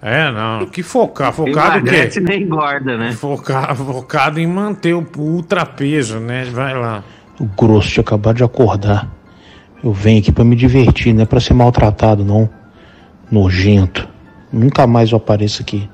[0.00, 0.64] É, não.
[0.64, 1.30] Que focar?
[1.30, 2.08] Focado o quê?
[2.22, 3.12] Nem engorda, né?
[3.12, 6.44] Focar, focado em manter o ultrapeso, né?
[6.46, 7.04] Vai lá.
[7.38, 9.06] O grosso tinha acabado de acordar.
[9.84, 12.48] Eu venho aqui pra me divertir, não é pra ser maltratado, não.
[13.30, 14.08] Nojento.
[14.50, 15.86] Nunca mais eu apareço aqui.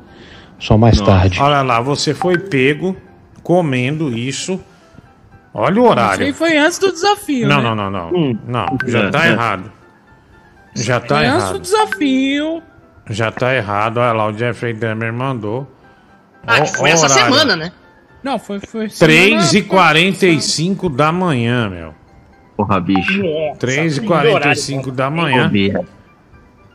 [0.57, 1.40] Só mais tarde.
[1.40, 2.97] Olha lá, você foi pego
[3.43, 4.61] comendo isso.
[5.55, 6.27] Olha o Isso horário.
[6.27, 7.47] aí foi antes do desafio.
[7.49, 7.74] Não, né?
[7.74, 8.39] não, não, não.
[8.47, 9.31] Não, já tá É.
[9.33, 9.73] errado.
[10.74, 11.59] Já tá Foi antes do errado.
[11.61, 12.62] desafio.
[13.11, 13.99] Já tá errado.
[13.99, 15.70] Olha lá, o Jeffrey Dahmer mandou.
[16.47, 17.24] Ah, que Ó, foi essa horário.
[17.35, 17.73] semana, né?
[18.23, 18.61] Não, foi.
[18.61, 21.95] foi 3 e semana- 45 da manhã, meu.
[22.57, 23.20] Porra, bicho.
[23.59, 25.51] 3 e 45 da manhã.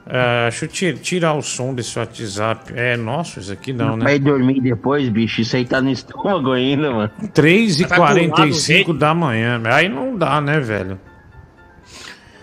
[0.09, 2.71] Ah, deixa eu ti- tirar o som desse WhatsApp.
[2.75, 4.05] É nosso isso aqui não, né?
[4.05, 5.41] Vai dormir depois, bicho.
[5.41, 7.11] Isso aí tá no estômago ainda, mano.
[7.33, 9.61] 3h45 da manhã.
[9.65, 10.97] Aí não dá, né, velho?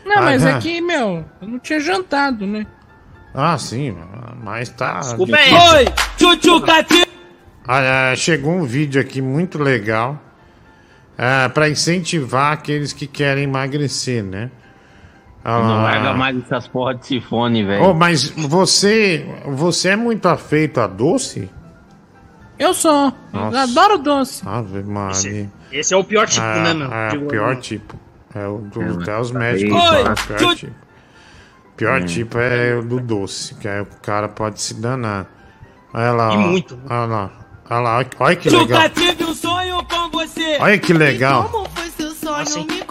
[0.04, 2.66] Não, Ah, mas é que, meu, eu não tinha jantado, né?
[3.32, 3.96] Ah, sim,
[4.42, 5.00] mas tá.
[5.00, 5.76] Desculpa é essa.
[5.76, 5.84] Oi,
[6.18, 7.06] tchutchu, cati-
[7.66, 10.22] Ah, ah, chegou um vídeo aqui muito legal
[11.16, 14.50] ah, para incentivar aqueles que querem emagrecer, né?
[15.44, 17.84] Ah, Não larga mais essas porra de sifone, velho.
[17.84, 21.50] Oh, mas você, você é muito afeito a doce?
[22.58, 23.12] Eu sou.
[23.32, 23.60] Nossa.
[23.62, 24.42] adoro doce.
[24.46, 25.50] Ave Maria.
[25.72, 26.92] Esse é o pior tipo, Ah, né, meu?
[26.92, 27.60] É, o pior né?
[27.60, 27.98] tipo.
[28.34, 30.72] É o do, É, até os médicos falam, pior tchu- tipo.
[31.76, 32.04] Pior Hum.
[32.06, 35.26] tipo é o do doce, que aí o cara pode se danar.
[35.92, 36.38] Olha lá, E ó.
[36.40, 36.78] muito.
[36.88, 37.30] Olha lá.
[37.68, 38.82] Olha lá, olha, que legal.
[38.82, 40.56] Nunca tive um sonho com você.
[40.60, 41.48] Olha que legal.
[41.48, 42.66] Como foi seu sonho?
[42.66, 42.83] Me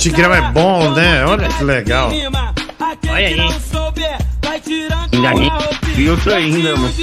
[0.00, 1.26] Tigrão é bom, né?
[1.26, 2.10] Olha que legal.
[2.10, 3.38] Olha aí.
[5.12, 5.50] Ainda nem
[5.94, 6.94] filtro ainda, mano.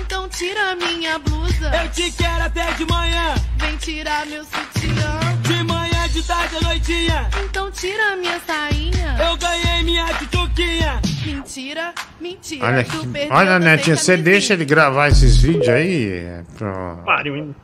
[0.00, 1.70] Então tira minha blusa.
[1.82, 3.34] Eu te quero até de manhã.
[3.56, 5.18] Vem tirar meu sutiã.
[5.40, 7.30] De manhã, de tarde, à noitinha.
[7.42, 9.16] Então tira minha sainha.
[9.18, 11.00] Eu ganhei minha tituquinha.
[11.24, 12.66] Mentira, mentira.
[12.66, 17.56] Olha, que, olha Netinha, você deixa ele gravar esses vídeos aí é, pro Pariu, hein?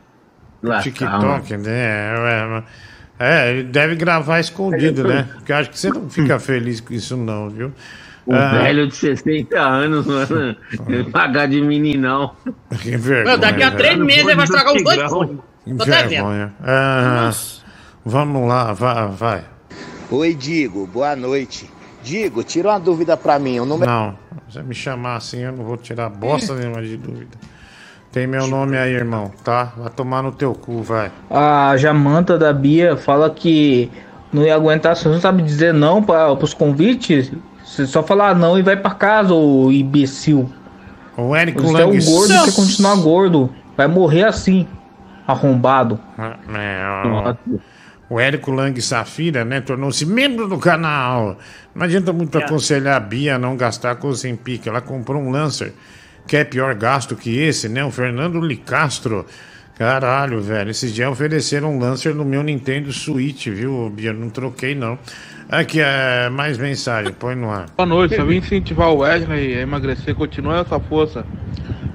[0.62, 2.62] Lascar, TikTok, né?
[3.18, 5.28] É, ele deve gravar escondido, né?
[5.34, 7.72] Porque eu acho que você não fica feliz com isso, não, viu?
[8.24, 10.54] O Ah, velho de 60 anos, mano.
[10.86, 12.32] Ele pagar de meninão.
[12.82, 13.24] Que vergonha.
[13.24, 14.04] Meu, daqui a três velho.
[14.04, 15.38] meses ele vai estragar os dois fones.
[15.64, 16.10] Que Tô até vendo.
[16.10, 16.52] vergonha.
[16.62, 17.30] Ah,
[18.04, 19.44] vamos lá, vai, vai.
[20.10, 21.68] Oi, Digo, boa noite.
[22.02, 23.58] Digo, tira uma dúvida pra mim.
[23.60, 24.12] O número Não,
[24.48, 27.36] se você me chamar assim, eu não vou tirar bosta nenhuma de dúvida.
[28.12, 29.72] Tem meu nome aí, irmão, tá?
[29.76, 31.10] Vai tomar no teu cu, vai.
[31.30, 33.90] A Jamanta da Bia fala que
[34.32, 37.30] não ia aguentar, você não sabe dizer não para os convites.
[37.64, 40.50] Você só falar não e vai pra casa, ô imbecil.
[41.16, 43.50] O Érico Você é um Lang- gordo e quer continuar gordo.
[43.76, 44.66] Vai morrer assim,
[45.26, 46.00] arrombado.
[46.18, 47.34] É, ó,
[48.08, 51.36] o Érico Lang Safira, né, tornou-se membro do canal.
[51.74, 54.66] Não adianta muito aconselhar a Bia a não gastar com o Zempic.
[54.66, 55.74] Ela comprou um Lancer,
[56.28, 57.82] que é pior gasto que esse, né?
[57.82, 59.26] O Fernando Licastro.
[59.78, 60.70] Caralho, velho.
[60.70, 64.12] Esses dias ofereceram um Lancer no meu Nintendo Switch, viu, Bia?
[64.12, 64.98] Não troquei, não.
[65.48, 67.66] Aqui, é mais mensagem, põe no ar.
[67.74, 71.24] Boa noite, só vim incentivar o Wesley a emagrecer, continua essa força.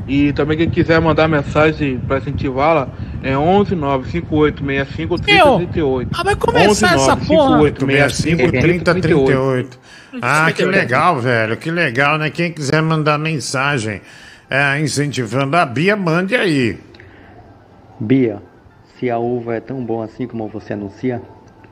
[0.07, 2.89] E também quem quiser mandar mensagem para incentivá-la
[3.21, 6.09] é 11 958 65 3038.
[6.13, 7.61] Ah, vai começar essa porra.
[7.61, 9.79] 65 30 38.
[10.21, 11.55] Ah, que legal, velho.
[11.55, 12.29] Que legal, né?
[12.29, 14.01] Quem quiser mandar mensagem
[14.49, 16.79] é, incentivando a Bia, mande aí.
[17.99, 18.41] Bia,
[18.97, 21.21] se a uva é tão bom assim como você anuncia,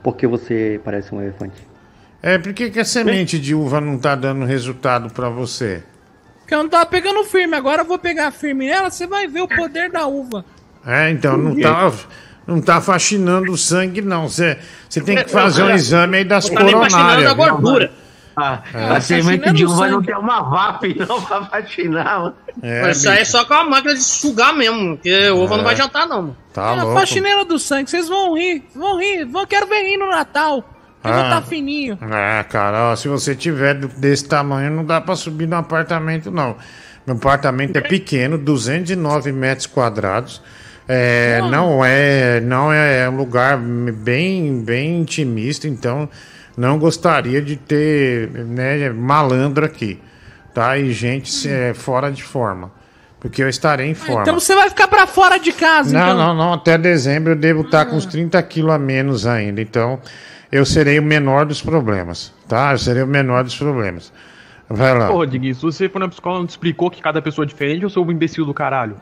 [0.02, 1.66] por que você parece um elefante?
[2.22, 5.82] É, por que, que a semente de uva não tá dando resultado pra você?
[6.40, 9.40] Porque eu não tava pegando firme, agora eu vou pegar firme nela, você vai ver
[9.40, 10.44] o poder da uva.
[10.86, 11.92] É, então não tá,
[12.46, 14.28] não tá faxinando o sangue, não.
[14.28, 14.58] Você
[14.88, 17.30] você tem que fazer um exame aí das tá nem faxinando coronárias.
[17.30, 17.90] a viu?
[18.36, 18.84] Ah, É.
[18.96, 22.34] a semente de uva não tem uma VAP não pra vacinar, mano.
[22.62, 25.56] É, Isso aí é só com a máquina de sugar mesmo, porque o ovo É.
[25.58, 26.22] não vai jantar, não.
[26.22, 26.36] mano.
[26.52, 26.98] Tá é a louco.
[27.00, 30.64] faxineira do sangue, vocês vão rir, vão rir, vão, quero ver rir no Natal.
[31.04, 31.30] Eu vou Ah.
[31.30, 31.98] tá fininho.
[32.00, 36.56] É, cara, ó, se você tiver desse tamanho, não dá pra subir no apartamento, não.
[37.06, 40.40] Meu apartamento é pequeno, 209 metros quadrados.
[40.88, 46.08] É, não é, não é um lugar bem, bem intimista, então
[46.56, 50.00] não gostaria de ter né, malandro aqui,
[50.52, 50.76] tá?
[50.76, 52.70] E gente é, fora de forma,
[53.20, 54.22] porque eu estarei em forma.
[54.22, 56.16] Então você vai ficar pra fora de casa, Não, então.
[56.16, 56.52] não, não.
[56.54, 59.60] Até dezembro eu devo estar com uns 30 quilos a menos ainda.
[59.60, 59.98] Então,
[60.50, 62.72] eu serei o menor dos problemas, tá?
[62.72, 64.12] Eu serei o menor dos problemas.
[64.68, 65.08] Vai lá.
[65.08, 67.84] Porra, Diguinho, se você for na psicóloga, não te explicou que cada pessoa é diferente
[67.84, 68.96] ou sou um imbecil do caralho?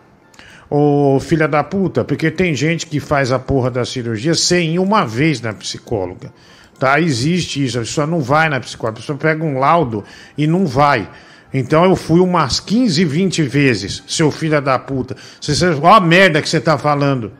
[0.68, 4.78] Ô, filha da puta, porque tem gente que faz a porra da cirurgia sem ir
[4.78, 6.32] uma vez na psicóloga.
[6.80, 6.98] Tá?
[6.98, 7.76] Existe isso.
[7.78, 8.98] A pessoa não vai na psicóloga.
[8.98, 10.02] A pessoa pega um laudo
[10.36, 11.08] e não vai.
[11.52, 15.14] Então eu fui umas 15, 20 vezes, seu filho da puta.
[15.38, 17.32] Você, você, ó a merda que você tá falando.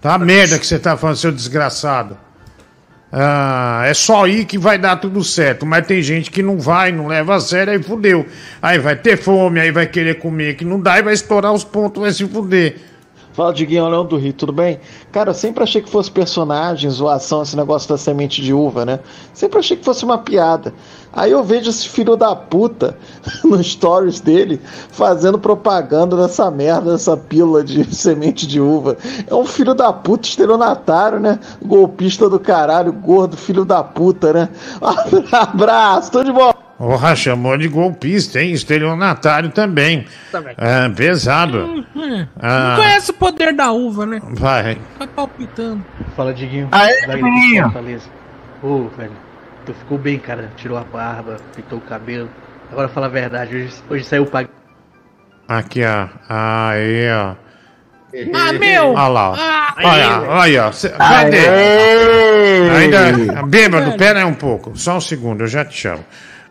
[0.00, 0.14] Tá?
[0.14, 2.18] A merda que você tá falando, seu desgraçado.
[3.12, 5.64] Ah, é só ir que vai dar tudo certo.
[5.64, 8.26] Mas tem gente que não vai, não leva a sério, aí fudeu.
[8.60, 11.62] Aí vai ter fome, aí vai querer comer, que não dá e vai estourar os
[11.62, 12.76] pontos, vai se fuder.
[13.38, 14.80] Fala, Diguinho, Leão do Rio, tudo bem?
[15.12, 18.98] Cara, eu sempre achei que fosse personagem, zoação, esse negócio da semente de uva, né?
[19.32, 20.74] Sempre achei que fosse uma piada.
[21.12, 22.98] Aí eu vejo esse filho da puta
[23.44, 24.60] no stories dele
[24.90, 28.96] fazendo propaganda dessa merda, dessa pílula de semente de uva.
[29.24, 31.38] É um filho da puta estelionatário, né?
[31.64, 34.48] Golpista do caralho, gordo, filho da puta, né?
[35.30, 36.67] Abraço, tô de volta.
[36.78, 38.52] Porra, chamou de golpista, hein?
[38.52, 40.06] Estelionatário também.
[40.30, 40.54] Também.
[40.56, 41.84] É, pesado.
[41.96, 42.68] Hum, Ah.
[42.70, 44.20] Não conhece o poder da uva, né?
[44.30, 44.78] Vai.
[44.96, 45.84] Vai palpitando.
[46.16, 46.68] Fala, Diguinho.
[46.70, 47.72] Aê, Diguinho.
[48.62, 49.10] Ô, velho,
[49.66, 50.52] tu ficou bem, cara.
[50.56, 52.28] Tirou a barba, pintou o cabelo.
[52.70, 54.48] Agora fala a verdade, hoje, hoje saiu o pag...
[55.48, 56.06] Aqui, ó.
[56.28, 57.34] Aí, ó.
[58.34, 58.90] Ah, meu!
[58.92, 59.34] Olha lá, ó.
[59.36, 60.72] Ah, olha, olha, ó.
[60.72, 61.38] Cê- Cadê?
[62.78, 63.42] Ainda.
[63.44, 64.76] Bêbado, pera aí um pouco.
[64.78, 66.04] Só um segundo, eu já te chamo.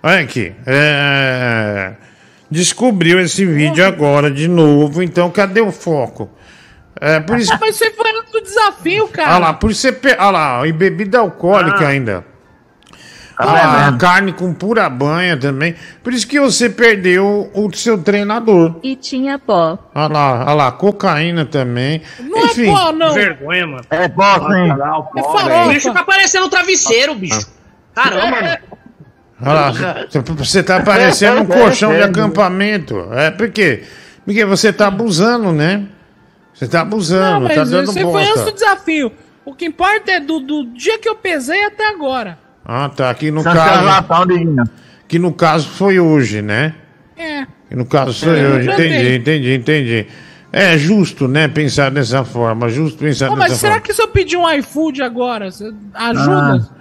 [0.07, 0.53] Olha aqui.
[0.65, 1.91] é,
[2.49, 6.29] Descobriu esse vídeo agora de novo, então cadê o foco?
[6.99, 7.53] É, por isso.
[7.53, 9.31] Ah, mas você foi do desafio, cara.
[9.31, 9.91] Olha lá, por isso você.
[9.91, 10.11] Pe...
[10.17, 11.89] Olha lá, e bebida alcoólica Ah.
[11.89, 12.25] ainda.
[13.37, 13.97] Tá Ah, bebendo.
[13.99, 15.75] carne com pura banha também.
[16.01, 18.79] Por isso que você perdeu o seu treinador.
[18.81, 19.77] E tinha pó.
[19.93, 22.01] Olha lá, olha lá, cocaína também.
[22.19, 23.13] Não é pó, não.
[23.13, 23.83] Vergonha, mano.
[23.91, 24.71] É pó, sim.
[25.65, 27.45] O bicho tá parecendo um travesseiro, bicho.
[27.93, 28.57] Caramba, mano.
[29.41, 29.71] Olha lá,
[30.37, 33.07] você tá parecendo um colchão de acampamento.
[33.11, 33.83] É, por quê?
[34.25, 35.85] Porque você tá abusando, né?
[36.53, 38.51] Você tá Não, abusando, mas tá dando você foi antes do bosta.
[38.51, 39.11] desafio.
[39.45, 42.37] O que importa é do, do dia que eu pesei até agora.
[42.65, 43.09] Ah, tá.
[43.09, 44.03] Aqui no caso.
[45.07, 46.73] Que no caso foi hoje, né?
[47.15, 47.45] É.
[47.69, 48.69] Que no caso foi É, hoje.
[48.71, 50.07] Entendi, entendi, entendi.
[50.51, 51.47] É justo, né?
[51.47, 52.67] Pensar dessa forma.
[52.67, 53.85] Justo pensar Pô, dessa mas será forma.
[53.87, 56.67] que se eu pedir um iFood agora, você ajuda?
[56.71, 56.75] Ah,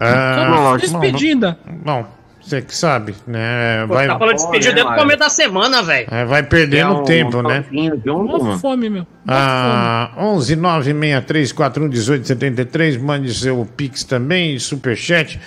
[0.00, 1.58] Só despedida.
[1.84, 2.06] Bom,
[2.40, 3.84] você que sabe, né?
[3.86, 6.06] Pô, Vai, tá falando de despedir desde o começo da semana, velho.
[6.10, 7.64] é, vai perdendo tempo, né?
[8.06, 9.06] Uma fome, meu.
[9.26, 12.96] Ah, 11 963 41 18 73.
[12.96, 15.38] Mande seu Pix também, Superchat,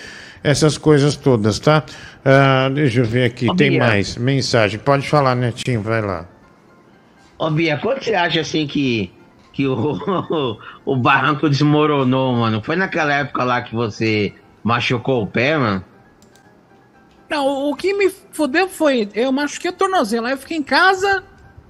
[0.44, 1.84] essas coisas todas, tá?
[2.24, 3.80] Ah, deixa eu ver aqui, Ô, tem Bia.
[3.80, 4.80] mais mensagem.
[4.80, 6.26] Pode falar, Netinho, vai lá.
[7.40, 9.12] Ô, Bia, quando você acha assim que,
[9.54, 12.62] que o, o barranco desmoronou, mano?
[12.62, 14.34] Foi naquela época lá que você
[14.64, 15.84] machucou o pé, mano?
[17.30, 21.24] Não, o- que me fudeu foi, eu machuquei o tornozelo, aí eu fiquei em casa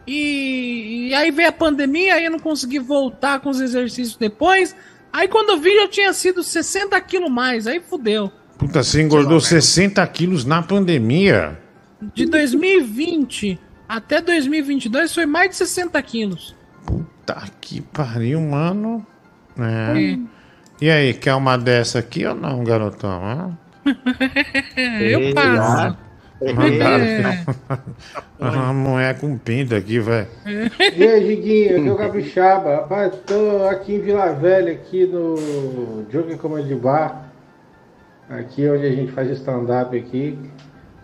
[0.08, 4.76] e, e aí veio a pandemia, aí eu não consegui voltar com os exercícios depois.
[5.14, 8.32] Aí quando eu vi, eu tinha sido 60 quilos mais, aí fudeu.
[8.58, 11.60] Puta, você engordou 60 quilos na pandemia.
[12.16, 16.56] De 2020 até 2022 foi mais de 60 quilos.
[17.26, 19.06] Tá que pariu, mano.
[19.60, 20.14] É.
[20.14, 20.20] É.
[20.82, 23.56] E aí, quer uma dessa aqui ou não, garotão?
[24.76, 25.96] eu passo.
[26.56, 27.06] Mandaram.
[28.42, 30.28] Uma mulher com pinta aqui, velho.
[30.44, 32.76] E aí, Diguinho, aqui é o Capixaba.
[32.78, 37.30] Rapaz, tô aqui em Vila Velha, aqui no Jogo Comedy Bar.
[38.28, 40.40] Aqui onde a gente faz stand-up aqui.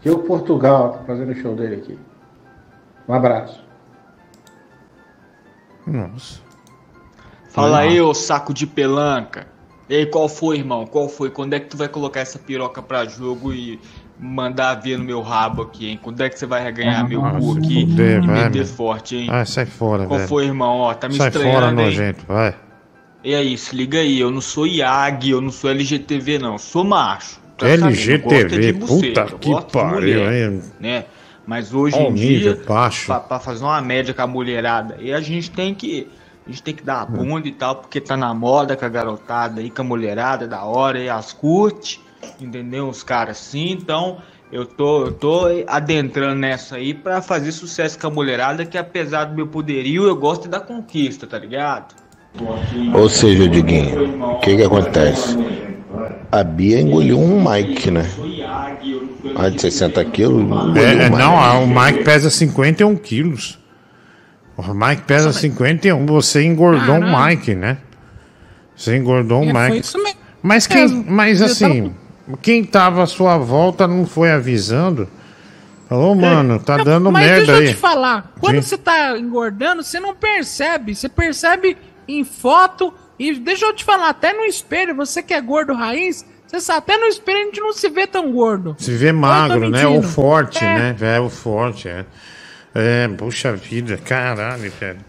[0.01, 1.99] Diogo Portugal, tá fazendo o show dele aqui.
[3.07, 3.63] Um abraço.
[5.85, 6.41] Nossa.
[7.51, 9.56] Fala aí, ô saco de pelanca.
[9.89, 10.85] E aí, qual foi, irmão?
[10.85, 11.29] Qual foi?
[11.29, 13.79] Quando é que tu vai colocar essa piroca pra jogo e
[14.19, 15.99] mandar ver no meu rabo aqui, hein?
[16.01, 18.57] Quando é que você vai reganhar meu Ah, cu se aqui fuder, e vai, meter
[18.57, 18.65] meu.
[18.65, 19.27] forte, hein?
[19.31, 20.27] Ah, sai fora, Qual velho.
[20.29, 20.79] foi, irmão?
[20.79, 21.85] Ó, tá me Sai fora, estranhando, hein?
[21.87, 22.55] nojento, vai.
[23.23, 26.53] E aí, se liga aí, eu não sou IAG, eu não sou LGTV, não.
[26.53, 27.39] Eu sou macho.
[27.57, 30.61] Tá é LGTV, buceta, puta que pariu, mulher, hein?
[30.79, 31.05] Né?
[31.45, 33.05] Mas hoje Ó o em nível dia, baixo.
[33.07, 36.07] Pra, pra fazer uma média com a mulherada, e a gente tem que.
[36.47, 38.89] A gente tem que dar a bunda e tal, porque tá na moda com a
[38.89, 41.99] garotada aí, com a mulherada, da hora, e as curte,
[42.39, 42.87] entendeu?
[42.87, 44.19] Os caras assim, então
[44.49, 49.25] eu tô, eu tô adentrando nessa aí pra fazer sucesso com a mulherada, que apesar
[49.25, 51.93] do meu poderio, eu gosto da conquista, tá ligado?
[52.93, 55.37] Ou seja, Diguinho, o que que acontece?
[56.31, 58.09] A Bia engoliu um Mike, né?
[59.35, 63.59] Mais de 60 quilos, É, é, um não, ah, o Mike pesa 51 quilos.
[64.57, 66.05] O Mike pesa 51.
[66.07, 67.27] Você engordou o Caralho.
[67.29, 67.77] Mike, né?
[68.75, 69.79] Você engordou o É, foi Mike.
[69.85, 70.19] isso mesmo.
[70.41, 70.87] Mas quem.
[71.07, 71.93] Mas assim,
[72.41, 75.07] quem tava à sua volta não foi avisando.
[75.87, 77.67] Falou, mano, tá dando Mas merda deixa eu aí.
[77.69, 78.61] te falar, quando Sim.
[78.61, 80.93] você tá engordando, você não percebe.
[80.93, 81.77] Você percebe
[82.07, 86.25] em foto e deixa eu te falar, até no espelho, você que é gordo raiz,
[86.45, 88.75] você sabe, até no espelho a gente não se vê tão gordo.
[88.77, 89.87] Se vê magro, né?
[89.87, 90.93] Ou forte, É.
[90.93, 90.95] né?
[91.15, 92.05] É, o forte, é.
[92.73, 94.99] É, puxa vida, caralho, velho.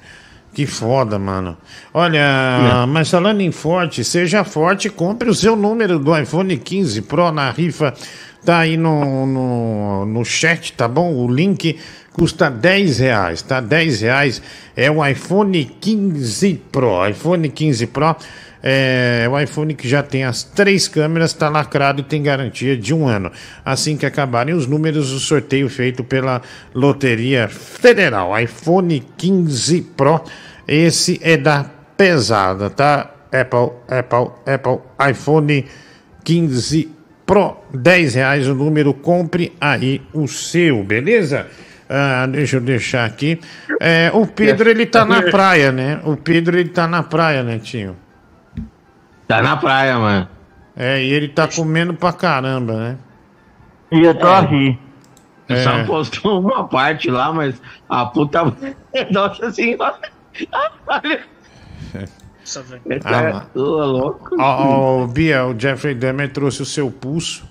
[0.53, 1.57] Que foda, mano.
[1.95, 7.31] Olha, mas falando em forte, seja forte, compre o seu número do iPhone 15 Pro
[7.31, 7.95] na rifa.
[8.45, 11.13] Tá aí no, no, no chat, tá bom?
[11.15, 11.79] O link
[12.13, 13.61] custa 10 reais, tá?
[13.61, 14.43] 10 reais
[14.77, 17.07] é o iPhone 15 Pro.
[17.07, 18.17] iPhone 15 Pro
[18.63, 22.93] é o iPhone que já tem as três câmeras, está lacrado e tem garantia de
[22.95, 23.31] um ano.
[23.65, 26.43] Assim que acabarem os números, o sorteio feito pela
[26.75, 28.39] Loteria Federal.
[28.39, 30.23] iPhone 15 Pro,
[30.67, 31.65] esse é da
[31.97, 33.15] pesada, tá?
[33.33, 34.79] Apple, Apple, Apple,
[35.11, 35.65] iPhone
[36.25, 36.89] 15
[37.27, 41.47] Pro, 10 reais o número, compre aí o seu, beleza?
[41.89, 43.39] Ah, deixa eu deixar aqui.
[43.81, 46.01] É, o Pedro, ele tá na praia, né?
[46.05, 47.97] O Pedro, ele tá na praia, né, tio?
[49.29, 50.29] Tá na praia, mano.
[50.75, 52.99] É, e ele tá comendo pra caramba, né?
[53.93, 54.79] E eu tô aqui.
[55.49, 55.63] É.
[55.63, 58.45] Só postou uma parte lá, mas a puta.
[59.11, 59.99] Nossa senhora.
[60.87, 61.21] Olha.
[62.41, 62.83] Nossa, velho.
[63.05, 63.47] Ah, lá.
[63.55, 64.37] Ô, louco.
[64.39, 67.47] Ó, ó, Bia, o Jeffrey Dahmer trouxe o seu pulso.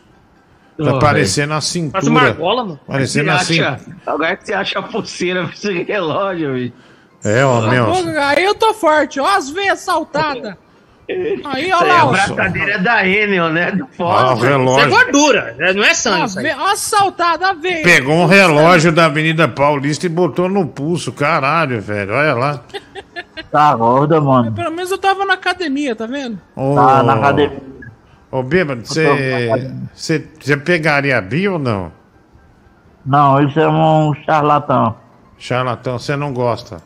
[0.78, 1.94] Tá Ô, parecendo a cintura.
[1.94, 2.80] Parece uma argola, mano.
[2.86, 3.60] Parecendo assim.
[3.62, 6.74] acha- Agora que você acha a pulseira pra esse relógio, bicho.
[7.26, 7.92] É, ó, meu.
[8.22, 10.56] Aí eu tô forte, ó, as veias saltadas.
[11.10, 12.12] Aí, aí, lá, a ó.
[12.12, 13.72] braçadeira da Enel, né?
[13.72, 14.50] Do Ah, o fósforo.
[14.50, 14.88] relógio.
[14.90, 15.74] Isso é gordura, né?
[15.74, 17.82] não é sangue ó, saltada a veia.
[17.84, 21.14] Pegou um relógio da Avenida Paulista e botou no pulso.
[21.14, 22.14] Caralho, velho.
[22.14, 22.62] Olha lá.
[23.50, 24.52] Tá gorda, mano.
[24.52, 26.38] Pelo menos eu tava na academia, tá vendo?
[26.56, 27.62] Ô, Tá na academia.
[28.30, 29.50] Ô, bêbado, você
[29.96, 31.90] você- você pegaria a Bia ou não?
[33.06, 34.94] Não, isso é um charlatão.
[35.38, 36.82] Charlatão, você não gosta?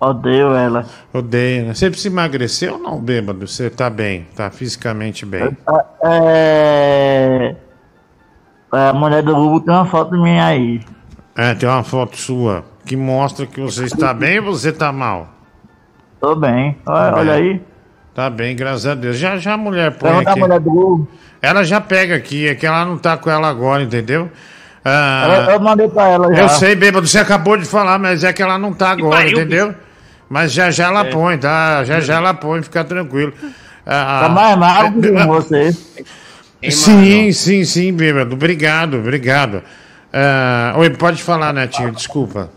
[0.00, 0.86] Odeio ela.
[1.12, 1.74] Odeio, né?
[1.74, 3.46] Você precisa emagrecer ou não, bêbado?
[3.46, 5.54] Você tá bem, tá fisicamente bem.
[6.02, 7.54] É.
[8.72, 10.80] é, A mulher do Google tem uma foto minha aí.
[11.36, 15.28] É, tem uma foto sua que mostra que você está bem ou você tá mal?
[16.20, 16.76] Tô bem.
[16.86, 17.42] Olha, Tá olha bem.
[17.42, 17.62] aí.
[18.14, 19.16] Tá bem, graças a Deus.
[19.18, 20.40] Já, já a mulher põe Pergunta a aqui.
[20.40, 21.08] mulher do Google.
[21.40, 24.30] Ela já pega aqui, é que ela não tá com ela agora, entendeu?
[24.84, 26.42] Ah, Eu, eu mandei pra ela já.
[26.42, 29.38] eu sei, bêbado, você acabou de falar, mas é que ela não tá agora, pariu,
[29.38, 29.74] entendeu?
[30.30, 31.10] Mas já já ela É.
[31.10, 31.82] põe, tá?
[31.84, 33.32] Já já ela põe, fica tranquilo.
[33.84, 35.72] Ah, Tá mais magro que você.
[36.70, 38.34] Sim, sim, sim, bêbado.
[38.34, 39.62] Obrigado, obrigado.
[40.12, 42.50] Ah, oi, pode falar, Netinho, desculpa.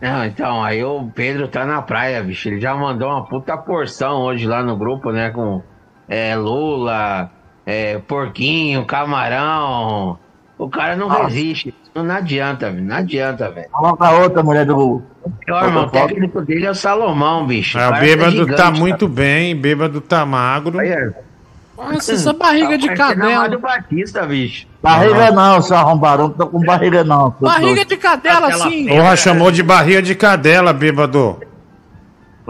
[0.00, 2.48] Não, então, aí o Pedro tá na praia, bicho.
[2.48, 5.28] Ele já mandou uma puta porção hoje lá no grupo, né?
[5.30, 5.62] Com
[6.08, 7.30] é, Lula,
[7.66, 10.18] é, porquinho, camarão.
[10.56, 11.24] O cara não Nossa.
[11.24, 11.74] resiste.
[11.94, 12.84] Não, não adianta, velho.
[12.84, 13.68] Não adianta, velho.
[13.70, 15.02] Coloca a outra mulher do
[15.44, 17.78] pior, irmão, o técnico dele é o Salomão, bicho.
[17.78, 20.78] Ah, o cara bêbado gigante, tá muito bem, bêbado tá magro.
[21.76, 23.48] Nossa, essa barriga de cadela.
[23.48, 24.66] do Batista, bicho.
[24.82, 26.22] Barriga não, seu arrombado.
[26.24, 27.34] Não tô com barriga não.
[27.40, 28.86] Barriga de cadela, assim.
[28.86, 31.38] Porra, chamou de barriga de cadela, bêbado.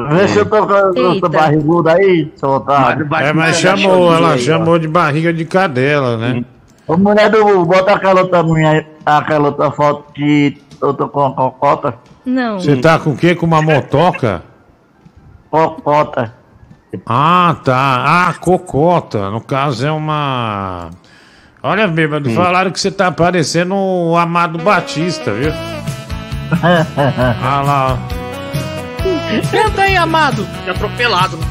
[0.08, 3.08] Vê se eu tô com barriguda aí, seu otário.
[3.20, 6.44] É, mas chamou, ela chamou de barriga de cadela, né?
[6.86, 11.34] Ô, mulher do bota aquela outra aí, aquela outra foto que eu tô com a
[11.34, 11.94] cocota.
[12.24, 12.58] Não.
[12.58, 13.34] Você tá com o quê?
[13.34, 14.42] Com uma motoca?
[15.50, 16.34] Cocota.
[17.06, 18.28] Ah, tá.
[18.28, 19.30] Ah, cocota.
[19.30, 20.90] No caso é uma.
[21.62, 25.52] Olha, bêbado, falaram que você tá parecendo o Amado Batista, viu?
[27.42, 28.20] Ah lá, ó.
[29.50, 30.44] Canta aí, amado.
[30.64, 31.46] De atropelado, né?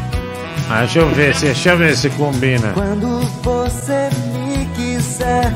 [0.70, 2.74] Ah, deixa eu ver se, deixa eu ver se combina.
[2.74, 5.54] Quando você me quiser,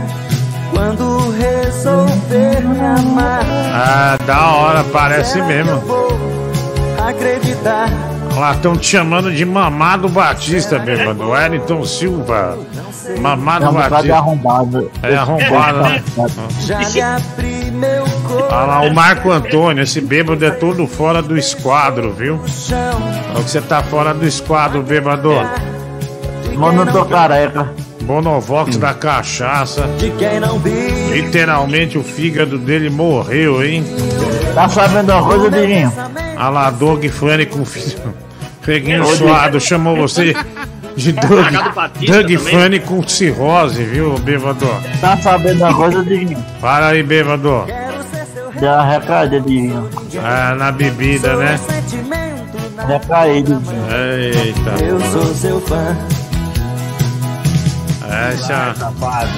[0.74, 3.44] quando resolver me amar,
[3.74, 5.82] Ah, da hora, parece mesmo.
[7.08, 7.90] acreditar.
[8.32, 11.30] Olha lá, estão te chamando de Mamado Batista, bêbado.
[11.30, 12.58] Wellington Silva.
[13.20, 14.16] Mamado É Batista.
[14.16, 14.92] arrombado.
[15.04, 16.04] É arrombado, né?
[16.62, 18.04] Já lhe abri meu
[18.50, 22.40] Olha lá, o Marco Antônio, esse bêbado é todo fora do esquadro, viu?
[23.36, 25.32] Olha que você tá fora do esquadro, bêbado.
[26.56, 27.70] Mano, eu tô careca.
[28.04, 29.88] Bonovox da cachaça.
[29.98, 31.22] De quem não vive.
[31.22, 33.84] Literalmente o fígado dele morreu, hein?
[34.54, 35.92] Tá sabendo uma coisa, Diguinho?
[36.36, 40.34] Olha lá, Doug Funny com Ô, suado, chamou você
[40.96, 41.54] de Doug,
[42.08, 44.68] Doug Funny com cirrose, viu, bêbado?
[45.02, 46.44] Tá sabendo uma coisa, Diguinho?
[46.62, 47.66] Para aí, bêbado.
[48.60, 49.90] Deu uma recaída, Diguinho.
[50.24, 51.60] Ah, na bebida, né?
[52.88, 53.86] Recaída, Diguinho.
[53.92, 54.84] Eita.
[54.84, 55.98] Eu sou seu fã.
[58.14, 58.76] Essa.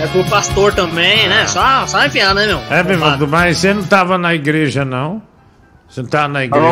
[0.02, 1.46] É pro pastor também, né?
[1.48, 2.60] Só, só enfiar, né, meu?
[2.70, 5.22] É, bêbado, mas você não tava na igreja, não?
[5.88, 6.68] Você não tava na igreja?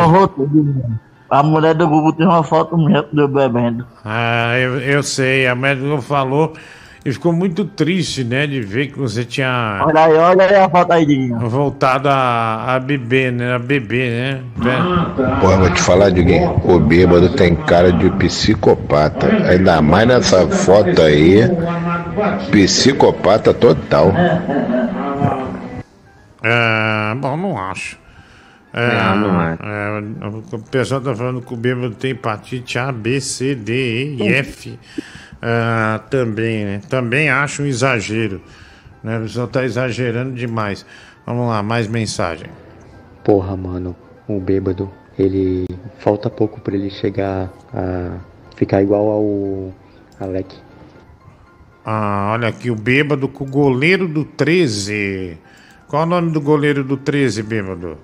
[1.30, 3.86] A mulher do Google tem uma foto minha que eu bebendo.
[4.04, 6.52] Ah, eu, eu sei, a médica falou
[7.04, 10.68] e ficou muito triste, né, de ver que você tinha Olha aí, olha aí a
[10.70, 11.38] foto aí, Diguinho.
[11.48, 13.54] voltado a, a beber, né?
[13.54, 14.40] A beber, né?
[15.40, 16.60] Porra, vou te falar, Diguinho.
[16.64, 19.26] O bêbado tem cara de psicopata.
[19.50, 21.40] Ainda mais nessa foto aí.
[22.50, 24.12] Psicopata total.
[26.42, 27.98] É, bom, não acho.
[28.72, 29.56] É, Não, não é.
[29.62, 30.26] é,
[30.56, 34.28] o pessoal tá falando que o bêbado tem hepatite A, B, C, D, E e
[34.34, 34.78] F.
[35.46, 36.80] Ah, também, né?
[36.88, 38.40] Também acho um exagero.
[39.02, 39.18] Né?
[39.18, 40.86] O pessoal tá exagerando demais.
[41.26, 42.48] Vamos lá, mais mensagem.
[43.22, 43.94] Porra, mano,
[44.26, 45.66] o bêbado, ele.
[45.98, 48.16] Falta pouco pra ele chegar a
[48.56, 49.74] ficar igual ao
[50.18, 50.56] Alec.
[51.84, 55.38] Ah, olha aqui, o bêbado com o goleiro do 13.
[55.88, 57.98] Qual o nome do goleiro do 13, bêbado?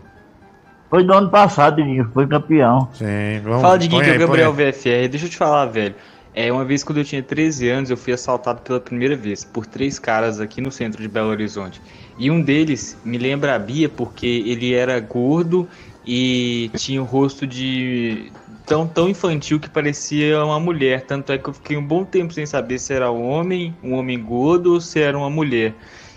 [0.91, 2.89] Foi do ano passado, Diguinho, foi campeão.
[2.93, 4.53] Sim, vamos Fala, Diguinho, que é o Gabriel.
[4.53, 5.09] VFR.
[5.09, 5.95] Deixa eu te falar, velho.
[6.33, 9.67] É, uma vez quando eu tinha 13 anos, eu fui assaltado pela primeira vez por
[9.67, 11.81] três caras aqui no centro de Belo Horizonte.
[12.17, 15.69] E um deles me lembra a Bia porque ele era gordo
[16.07, 18.31] e tinha o rosto de
[18.65, 21.03] tão, tão infantil que parecia uma mulher.
[21.03, 23.95] Tanto é que eu fiquei um bom tempo sem saber se era um homem, um
[23.95, 25.75] homem gordo ou se era uma mulher.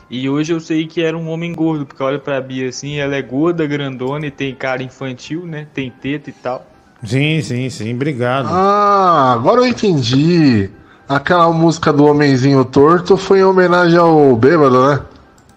[0.10, 3.16] E hoje eu sei que era um homem gordo, porque olha pra Bia assim, ela
[3.16, 5.68] é gorda, grandona e tem cara infantil, né?
[5.74, 6.73] Tem teta e tal.
[7.04, 8.48] Sim, sim, sim, obrigado.
[8.50, 10.70] Ah, agora eu entendi.
[11.08, 15.02] Aquela música do Homenzinho Torto foi em homenagem ao bêbado, né?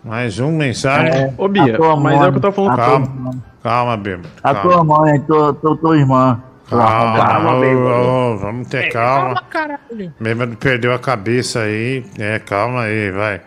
[0.04, 1.12] Mais um mensagem.
[1.12, 2.72] É, Ô, Bia, a tua mas mãe, é o que eu tô falando.
[2.72, 4.28] a tua Calma, calma, bêbado.
[4.42, 4.60] A calma.
[4.70, 6.42] tua mãe, tua, tua, tua irmã.
[6.68, 8.08] Calma, ô, bêbado.
[8.08, 9.34] ô, vamos ter calma.
[9.36, 10.12] Calma, caralho.
[10.20, 12.04] Bêbado perdeu a cabeça aí.
[12.18, 13.40] É, calma aí, vai.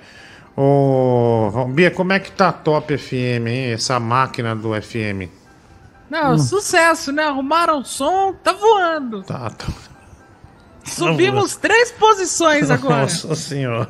[0.56, 3.72] Ô, Bia, como é que tá a Top FM, hein?
[3.74, 5.30] Essa máquina do FM.
[6.10, 7.24] Não, sucesso, né?
[7.24, 9.22] Arrumaram o som, tá voando.
[9.24, 9.68] Tá, tá.
[10.84, 13.02] Subimos três posições agora.
[13.02, 13.90] Nossa senhora.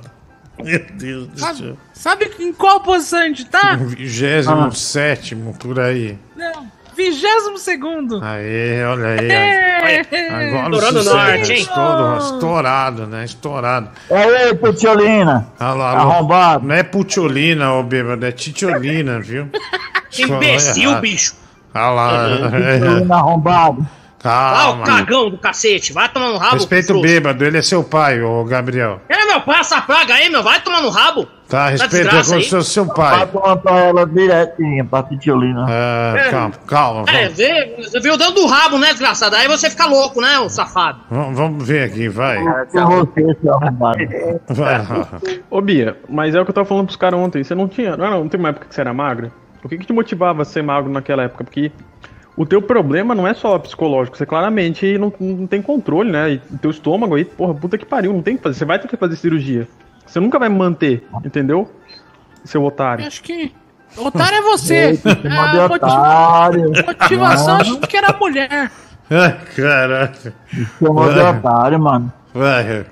[0.61, 1.77] Meu Deus do Sabe, céu.
[1.93, 3.75] sabe em qual posição a gente tá?
[3.77, 6.19] Vigésimo sétimo, por aí.
[6.35, 6.67] Não,
[6.97, 8.21] vigésimo segundo.
[8.21, 9.31] Aê, olha aí.
[9.31, 10.29] É.
[10.29, 11.59] Agora Estourando o sucesso, norte, hein?
[11.61, 13.23] estourou, estourado, né?
[13.23, 13.89] Estourado.
[14.11, 15.47] Ei, Putiolina.
[15.57, 16.67] Olha lá, Arrombado.
[16.67, 19.47] Não é putiolina, ô bêbado, é titiolina, viu?
[20.11, 21.35] Que imbecil, bicho.
[21.73, 22.29] Olha lá.
[22.51, 23.87] Putiolina arrombado.
[24.21, 24.83] Ah, Calma.
[24.83, 25.93] o cagão do cacete.
[25.93, 26.55] Vai tomar no rabo.
[26.55, 28.99] Respeita o bêbado, ele é seu pai, ô Gabriel.
[29.07, 30.43] É, meu pai, essa praga aí, meu.
[30.43, 31.25] Vai tomar no rabo.
[31.47, 33.27] Tá, respeita desgraça como se fosse seu Vai pai.
[33.27, 35.65] plantar ela direitinho pra Putiolina.
[35.69, 36.29] Ah, É.
[36.31, 37.05] calma, calma.
[37.07, 39.37] É, vê, você viu dando do rabo, né, desgraçado?
[39.37, 40.99] Aí você fica louco, né, ô safado?
[41.09, 42.39] vamos- vamos ver aqui, vai.
[42.39, 43.99] É você, seu arrombado.
[44.49, 44.85] Vai.
[45.49, 47.41] Ô, Bia, mas é o que eu tava falando pros caras ontem.
[47.41, 47.95] Você não tinha.
[47.95, 49.31] Não, não, não tem uma época que você era magra?
[49.63, 51.43] O que, que te motivava a ser magro naquela época?
[51.43, 51.71] Porque
[52.37, 56.31] o teu problema não é só psicológico, você claramente não, não tem controle, né?
[56.33, 58.57] E o teu estômago aí, porra, puta que pariu, não tem que fazer.
[58.59, 59.67] Você vai ter que fazer cirurgia.
[60.05, 61.69] Você nunca vai manter, entendeu?
[62.43, 63.05] Seu otário.
[63.05, 63.51] Acho que.
[63.97, 64.95] Otário é você.
[64.95, 66.71] Chamou de A motiva- otário.
[66.71, 67.61] motivação, Não.
[67.61, 68.71] acho que era mulher.
[69.11, 70.33] Ai, Caraca.
[70.79, 71.37] Chamou de Vai.
[71.37, 72.13] otário, mano.
[72.33, 72.85] Vai.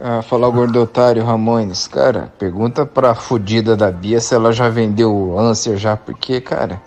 [0.00, 4.68] Ah, falar o gordo otário Ramones, cara, pergunta pra fudida da Bia se ela já
[4.68, 6.82] vendeu o Lancer já, porque, cara,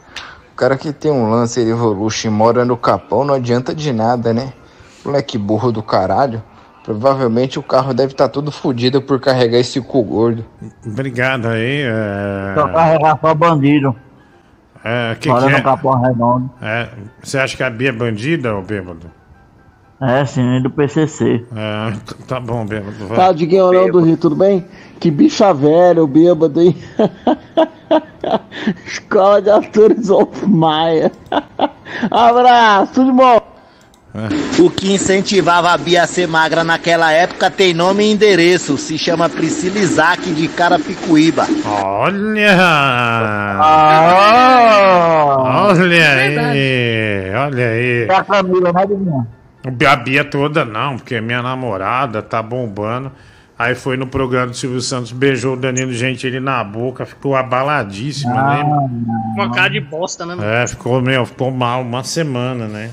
[0.52, 4.34] o cara que tem um Lancer Evolution e mora no Capão não adianta de nada,
[4.34, 4.52] né?
[5.06, 6.44] Moleque burro do caralho.
[6.84, 10.46] Provavelmente o carro deve estar todo fudido por carregar esse cu gordo.
[10.86, 11.84] Obrigado aí.
[11.84, 12.54] É...
[12.56, 13.96] Só carregar só bandido.
[14.84, 15.62] É, que Mora que no é?
[15.62, 16.50] Capão Redondo.
[16.62, 16.88] É,
[17.22, 19.12] Você acha que a Bia é bandida, ô bêbado?
[20.00, 21.44] É, sim, do PCC.
[21.56, 21.94] É,
[22.28, 23.08] tá bom, bêbado.
[23.08, 23.18] vai.
[23.18, 24.64] Tá, Diguinho não do Rio, tudo bem?
[25.00, 26.76] Que bicha velha, o bêbado, hein?
[28.86, 31.12] Escola de Atores of Maia.
[32.12, 33.42] Abraço, tudo bom?
[34.60, 38.76] O que incentivava a Bia a ser magra naquela época tem nome e endereço.
[38.78, 41.46] Se chama Priscila Isaac de Carapicuíba.
[41.66, 42.56] Olha!
[43.60, 44.78] Ah!
[45.70, 47.32] Olha aí!
[47.36, 48.08] Olha aí!
[48.10, 49.28] É a Camila, né, Diguinho?
[49.88, 53.12] A Bia toda não, porque minha namorada tá bombando.
[53.60, 58.34] Aí foi no programa do Silvio Santos, beijou o Danilo Gentili na boca, ficou abaladíssima,
[58.36, 58.64] né?
[59.36, 60.48] Uma cara de bosta, né, mano?
[60.48, 62.92] É, ficou, meu, ficou mal uma semana, né?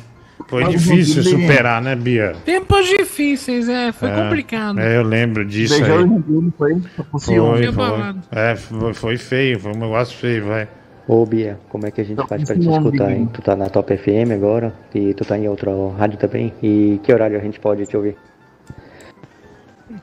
[0.48, 2.34] Foi Mas difícil superar, né, Bia?
[2.44, 3.92] Tempos difíceis, é.
[3.92, 4.78] Foi É, complicado.
[4.80, 6.04] É, eu lembro disso Beijou aí.
[6.04, 6.80] o Gentili, foi?
[7.20, 7.20] Foi.
[7.20, 8.14] Foi, foi.
[8.30, 10.68] É, foi, foi feio, foi um negócio feio, vai.
[11.06, 13.28] Ô, Bia, como é que a gente faz pra te ciúme, escutar, hein?
[13.32, 16.52] Tu tá na Top FM agora e tu tá em outra rádio também?
[16.62, 18.16] E que horário a gente pode te ouvir?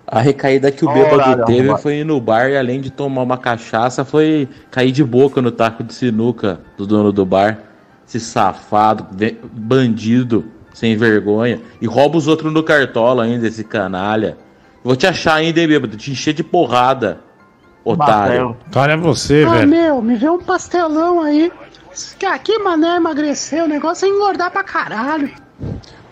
[0.06, 3.38] A recaída que o bêbado teve foi ir no bar e além de tomar uma
[3.38, 7.60] cachaça, foi cair de boca no taco de sinuca do dono do bar.
[8.08, 9.08] Esse safado,
[9.52, 11.60] bandido, sem vergonha.
[11.82, 14.38] E rouba os outros no cartola ainda, esse canalha.
[14.84, 15.98] Vou te achar ainda, hein, bêbado?
[15.98, 17.20] Te encher de porrada,
[17.84, 18.56] otário.
[18.76, 19.68] Olha você, Ah, velho.
[19.68, 21.52] meu, me vê um pastelão aí.
[22.18, 25.30] Que aqui, mané, emagrecer, o negócio é engordar pra caralho.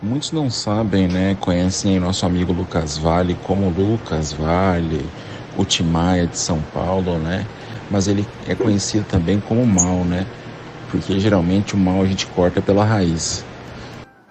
[0.01, 1.37] Muitos não sabem, né?
[1.39, 5.05] Conhecem nosso amigo Lucas Vale como Lucas Vale,
[5.57, 7.45] o Timaya de São Paulo, né?
[7.91, 10.25] mas ele é conhecido também como mal, né?
[10.91, 13.43] Porque geralmente o mal a gente corta pela raiz.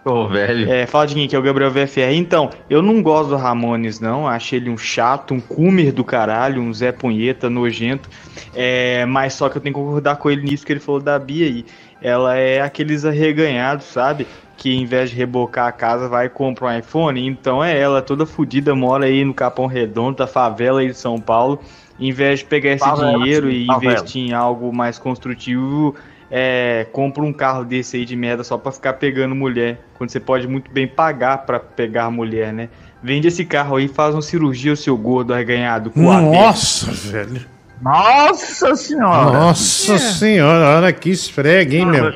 [0.05, 0.71] Ô, velho.
[0.71, 2.13] É, fala de quem que é o Gabriel VFR.
[2.15, 4.27] Então, eu não gosto do Ramones, não.
[4.27, 8.09] Acho ele um chato, um coomer do caralho, um Zé Punheta nojento.
[8.55, 11.19] É, mas só que eu tenho que concordar com ele nisso que ele falou da
[11.19, 11.65] Bia aí.
[12.01, 14.27] Ela é aqueles arreganhados, sabe?
[14.57, 17.27] Que em vez de rebocar a casa, vai e compra um iPhone.
[17.27, 21.21] Então é ela, toda fodida, mora aí no Capão Redondo, da favela aí de São
[21.21, 21.61] Paulo.
[22.01, 23.95] Em vez de pegar esse Favela, dinheiro sim, e favela.
[23.95, 25.97] investir em algo mais construtivo,
[26.31, 29.81] é, compra um carro desse aí de merda só pra ficar pegando mulher.
[29.97, 32.69] Quando você pode muito bem pagar pra pegar mulher, né?
[33.03, 35.91] Vende esse carro aí e faz uma cirurgia, o seu gordo arreganhado.
[35.91, 37.41] com a Nossa, velho.
[37.81, 39.31] Nossa senhora!
[39.31, 42.13] Nossa senhora, olha que esfrega, hein, meu?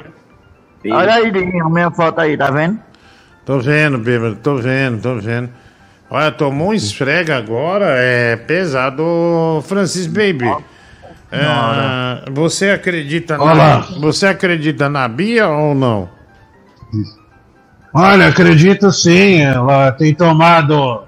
[0.90, 2.80] Olha aí, Diguinho, minha foto aí, tá vendo?
[3.44, 5.50] Tô vendo, bêbado, tô vendo, tô vendo.
[6.10, 10.52] Olha, tomou um esfrega agora, é pesado, Francis Baby.
[11.32, 13.88] É, você acredita na, Olá.
[13.98, 16.06] você acredita na Bia ou não?
[17.94, 21.04] Olha, acredito sim, ela tem tomado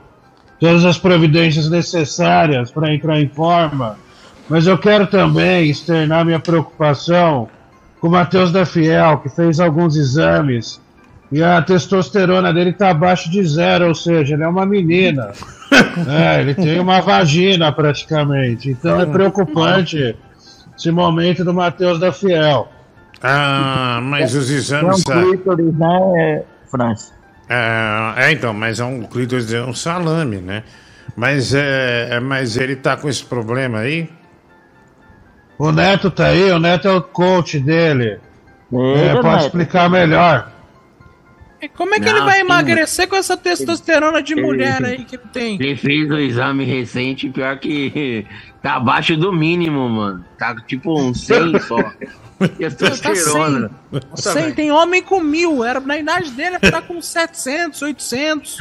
[0.59, 3.99] todas as providências necessárias para entrar em forma.
[4.49, 7.49] Mas eu quero também externar minha preocupação
[8.01, 10.81] com o Matheus da Fiel, que fez alguns exames
[11.33, 15.33] e a testosterona dele está abaixo de zero, ou seja, ele é uma menina.
[16.09, 18.71] É, ele tem uma vagina praticamente.
[18.71, 20.15] Então é preocupante
[20.77, 22.69] esse momento do Matheus da Fiel.
[23.21, 25.01] Ah, mas os É exames.
[25.01, 27.13] um clítoris, né, França?
[27.49, 30.63] É, é, então, mas é um clítoris, é um salame, né?
[31.17, 34.09] Mas, é, é- mas ele tá com esse problema aí?
[35.59, 38.21] O Neto tá aí, o Neto é o coach dele.
[38.73, 38.77] É,
[39.09, 39.47] Eita, pode Neto.
[39.47, 40.51] explicar melhor.
[41.69, 42.41] Como é que Não, ele vai sim.
[42.41, 45.55] emagrecer com essa testosterona de mulher aí que ele tem?
[45.55, 48.27] Ele fez o exame recente, pior que
[48.63, 50.25] tá abaixo do mínimo, mano.
[50.39, 51.93] Tá tipo um 100 só.
[52.59, 53.71] Testosterona.
[53.91, 55.65] Tá 100, tem homem com mil.
[55.65, 58.59] Era, na idade dele, tá com 700, 800.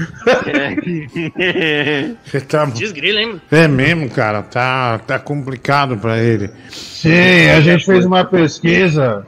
[2.24, 2.66] Você tá...
[2.66, 3.42] Desgrila, hein?
[3.52, 6.52] É mesmo, cara, tá, tá complicado pra ele.
[6.70, 9.26] Sim, a gente fez uma pesquisa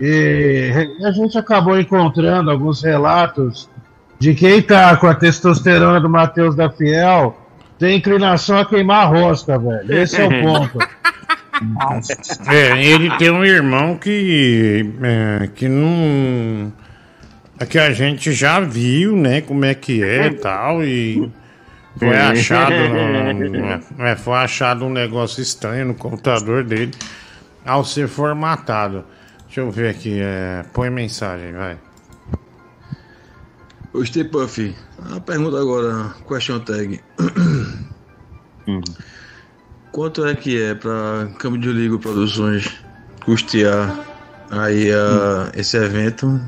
[0.00, 0.72] e
[1.04, 3.68] a gente acabou encontrando alguns relatos
[4.18, 7.38] de quem tá com a testosterona do Matheus da Fiel
[7.78, 9.92] tem inclinação a queimar rosca, velho.
[9.92, 10.78] Esse é o ponto.
[12.48, 16.72] É, ele tem um irmão que, é, que não.
[17.60, 19.40] é Que a gente já viu, né?
[19.40, 21.30] Como é que é e tal, e
[21.96, 22.74] foi achado.
[22.74, 26.90] no- é, foi achado um negócio estranho no computador dele
[27.64, 29.04] ao ser formatado.
[29.54, 31.78] Deixa eu ver aqui, é, põe mensagem, vai.
[33.92, 34.74] Ô, Stay Puff,
[35.14, 37.00] a pergunta agora, question tag.
[39.92, 42.68] Quanto é que é pra Câmbio de Ligo Produções
[43.24, 43.96] custear
[44.50, 46.40] aí a, esse evento,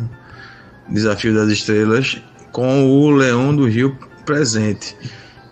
[0.89, 2.21] Desafio das Estrelas,
[2.51, 4.97] com o Leão do Rio presente?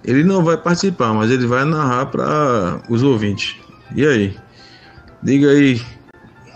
[0.03, 3.55] Ele não vai participar, mas ele vai narrar para os ouvintes.
[3.95, 4.37] E aí?
[5.23, 5.94] Diga aí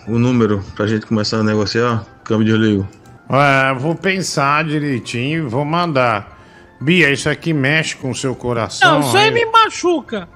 [0.09, 2.89] o número pra gente começar a negociar, Câmbio de Ligo.
[3.31, 6.39] É, vou pensar direitinho e vou mandar.
[6.81, 8.93] Bia, isso aqui mexe com o seu coração.
[8.93, 10.29] Não, isso aí me machuca.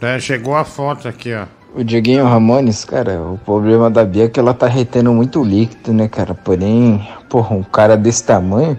[0.00, 1.46] É, chegou a foto aqui, ó.
[1.74, 5.92] O Dieguinho Ramones, cara, o problema da Bia é que ela tá retendo muito líquido,
[5.92, 6.32] né, cara?
[6.32, 8.78] Porém, porra, um cara desse tamanho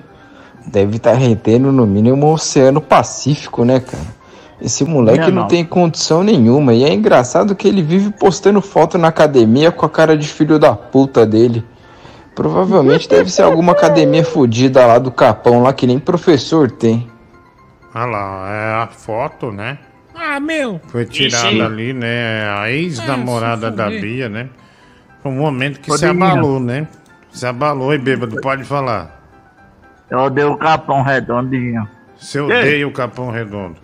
[0.65, 4.05] deve estar retendo no mínimo o Oceano Pacífico, né, cara?
[4.61, 5.47] Esse moleque Minha não não.
[5.47, 6.73] tem condição nenhuma.
[6.73, 10.57] E é engraçado que ele vive postando foto na academia com a cara de filho
[10.57, 11.63] da puta dele.
[12.33, 17.09] Provavelmente deve ser alguma academia fodida lá do Capão, lá que nem professor tem.
[17.93, 19.77] Olha lá, é a foto, né?
[20.13, 20.79] Ah, meu.
[20.87, 21.61] Foi tirada Ixi.
[21.61, 22.49] ali, né?
[22.57, 23.89] A ex-namorada É, da.
[23.89, 24.49] Bia, né?
[25.21, 26.87] Foi um momento que se abalou, né?
[27.31, 29.21] Se abalou e bêbado, pode falar.
[30.09, 31.87] Eu odeio o capão redondinho.
[32.17, 33.75] Você odeia o Capão Redondo.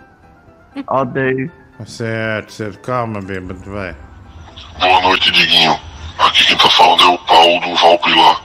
[0.87, 1.51] Odeio.
[1.85, 2.79] Certo, certo.
[2.79, 3.95] Calma, bêbado, vai.
[4.79, 5.79] Boa noite, Diguinho.
[6.19, 8.41] Aqui quem tá falando é o Paulo do Valpilar.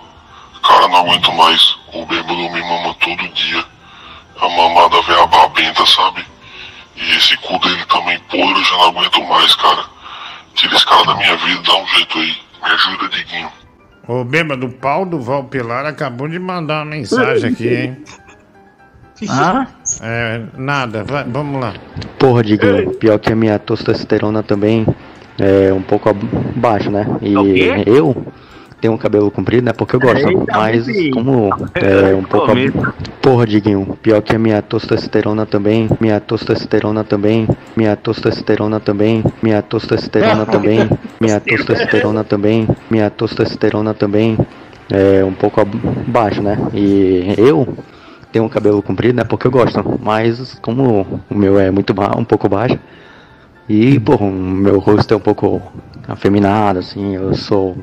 [0.66, 1.76] Cara, não aguento mais.
[1.92, 3.64] O bêbado me mama todo dia.
[4.40, 6.24] A mamada velha babenta, sabe?
[6.96, 9.84] E esse cu dele também podre, eu já não aguento mais, cara.
[10.54, 12.36] Tira esse cara da minha vida, dá um jeito aí.
[12.62, 13.52] Me ajuda, Diguinho.
[14.08, 18.04] O bêbado Paulo do Valpilar acabou de mandar uma mensagem aqui, hein?
[19.28, 19.66] Hã?
[20.02, 21.74] É, nada, vai, vamos lá.
[22.18, 24.86] Porra, Diguinho, pior que a minha testosterona também
[25.38, 27.06] é um pouco abaixo, né?
[27.22, 28.14] E É eu,
[28.80, 29.72] tenho um cabelo comprido, né?
[29.72, 32.48] Porque eu gosto, Eita, mas como é um pouco.
[32.48, 32.94] Começo.
[33.22, 39.62] Porra, Diguinho, pior que a minha testosterona também, minha testosterona também, minha testosterona também, minha
[39.62, 40.88] testosterona também,
[41.20, 44.38] minha testosterona também, minha testosterona também
[44.90, 46.56] é um pouco abaixo, né?
[46.74, 47.66] E eu
[48.36, 49.24] tenho um cabelo comprido, né?
[49.24, 52.78] Porque eu gosto, mas como o meu é muito ba um pouco baixo
[53.66, 55.62] e, o meu rosto é um pouco
[56.06, 57.74] afeminado, assim, eu sou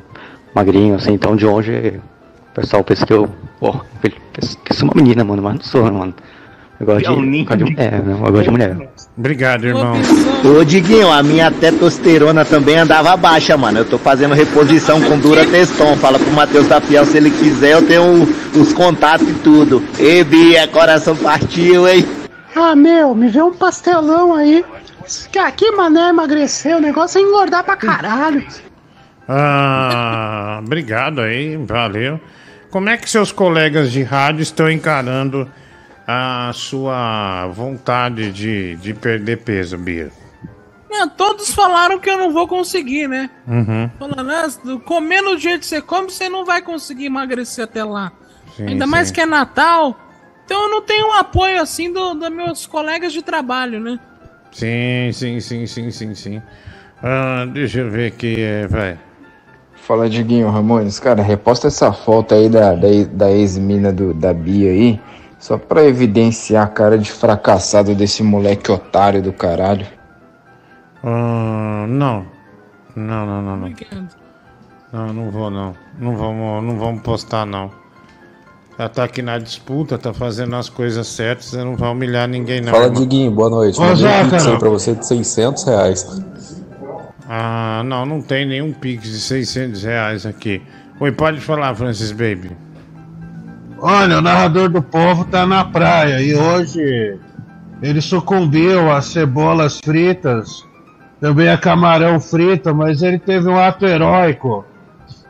[0.54, 2.00] magrinho, assim, então de longe
[2.52, 3.28] o pessoal pensa que eu,
[3.58, 3.80] pô,
[4.64, 6.14] que sou uma menina, mano, mas não sou, mano.
[6.84, 8.88] Eu gosto de, É um gosto de, é, eu gosto de mulher.
[9.16, 9.94] Obrigado, irmão.
[10.44, 13.78] Ô Diguinho, a minha testosterona também andava baixa, mano.
[13.78, 15.96] Eu tô fazendo reposição com Dura Teston.
[15.96, 19.82] Fala pro Matheus da Fiel se ele quiser, eu tenho os contatos e tudo.
[19.98, 22.04] Ei, Bia, coração partiu, hein?
[22.54, 24.62] Ah, meu, me vê um pastelão aí.
[25.32, 28.44] Que aqui, mané, emagrecer, o negócio é engordar pra caralho.
[29.26, 32.20] Ah, obrigado aí, valeu.
[32.70, 35.48] Como é que seus colegas de rádio estão encarando
[36.06, 40.10] a sua vontade de, de perder peso, Bia?
[40.90, 43.28] É, todos falaram que eu não vou conseguir, né?
[43.48, 43.90] Uhum.
[43.98, 44.46] Falando, ah,
[44.84, 48.12] comendo do jeito que você come, você não vai conseguir emagrecer até lá.
[48.56, 48.90] Sim, Ainda sim.
[48.90, 49.98] mais que é Natal.
[50.44, 53.98] Então eu não tenho um apoio assim do- dos meus colegas de trabalho, né?
[54.52, 56.42] Sim, sim, sim, sim, sim, sim.
[57.02, 58.96] Ah, deixa eu ver aqui, é, vai.
[59.74, 61.00] Fala, Diguinho Ramones.
[61.00, 65.00] Cara, reposta essa foto aí da, da, da ex-mina do- da Bia aí,
[65.44, 69.86] só pra evidenciar a cara de fracassado desse moleque otário do caralho.
[71.02, 72.24] Ah, não.
[72.96, 73.74] Não, não, não, não.
[74.90, 75.74] Não, não vou não.
[75.98, 77.70] Não vamos, não vamos postar não.
[78.78, 82.62] Já tá aqui na disputa, tá fazendo as coisas certas, você não vai humilhar ninguém
[82.62, 82.72] não.
[82.72, 82.88] Fala.
[82.88, 83.78] Diguinho, boa noite.
[83.78, 86.24] Ô, Mandei um pix aí pra você de 600 reais.
[87.28, 90.62] Ah, não, não tem nenhum Pix de 600 reais aqui.
[90.98, 92.63] Oi, pode falar, Francis Baby.
[93.86, 97.18] Olha, o narrador do povo tá na praia e hoje
[97.82, 100.64] ele sucumbiu a cebolas fritas,
[101.20, 104.64] também a camarão frito, mas ele teve um ato heróico,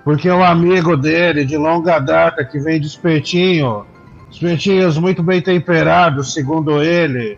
[0.05, 3.85] porque um amigo dele de longa data que vem de espetinho,
[4.31, 7.37] espetinhos muito bem temperados, segundo ele,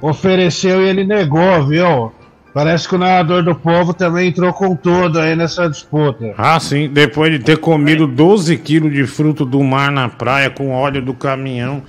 [0.00, 2.10] ofereceu e ele negou, viu?
[2.56, 6.32] Parece que o narrador do povo também entrou com tudo aí nessa disputa.
[6.38, 10.70] Ah, sim, depois de ter comido 12 quilos de fruto do mar na praia com
[10.70, 11.82] óleo do caminhão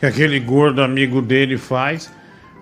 [0.00, 2.10] que aquele gordo amigo dele faz.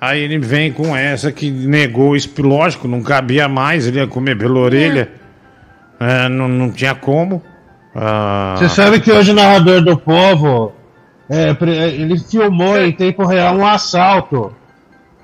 [0.01, 4.37] Aí ele vem com essa que negou isso, lógico, não cabia mais, ele ia comer
[4.37, 5.13] pela orelha.
[6.01, 7.41] É, não, não tinha como.
[7.95, 10.73] Ah, Você sabe que hoje o narrador do povo
[11.31, 11.51] é,
[11.93, 14.53] ele filmou em tempo real um assalto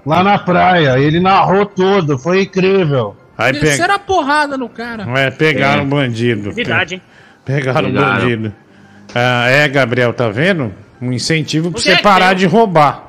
[0.05, 0.99] lá na praia.
[0.99, 3.17] Ele narrou tudo, foi incrível.
[3.37, 5.07] Aí Desceram a porrada no cara.
[5.19, 5.85] É, pegaram É.
[5.85, 6.53] o bandido.
[6.53, 7.03] Verdade, hein?
[7.45, 8.53] Pegaram o bandido.
[9.15, 10.73] Ah, é, Gabriel, tá vendo?
[11.01, 12.39] Um incentivo pra é você que parar tem?
[12.39, 13.07] de roubar.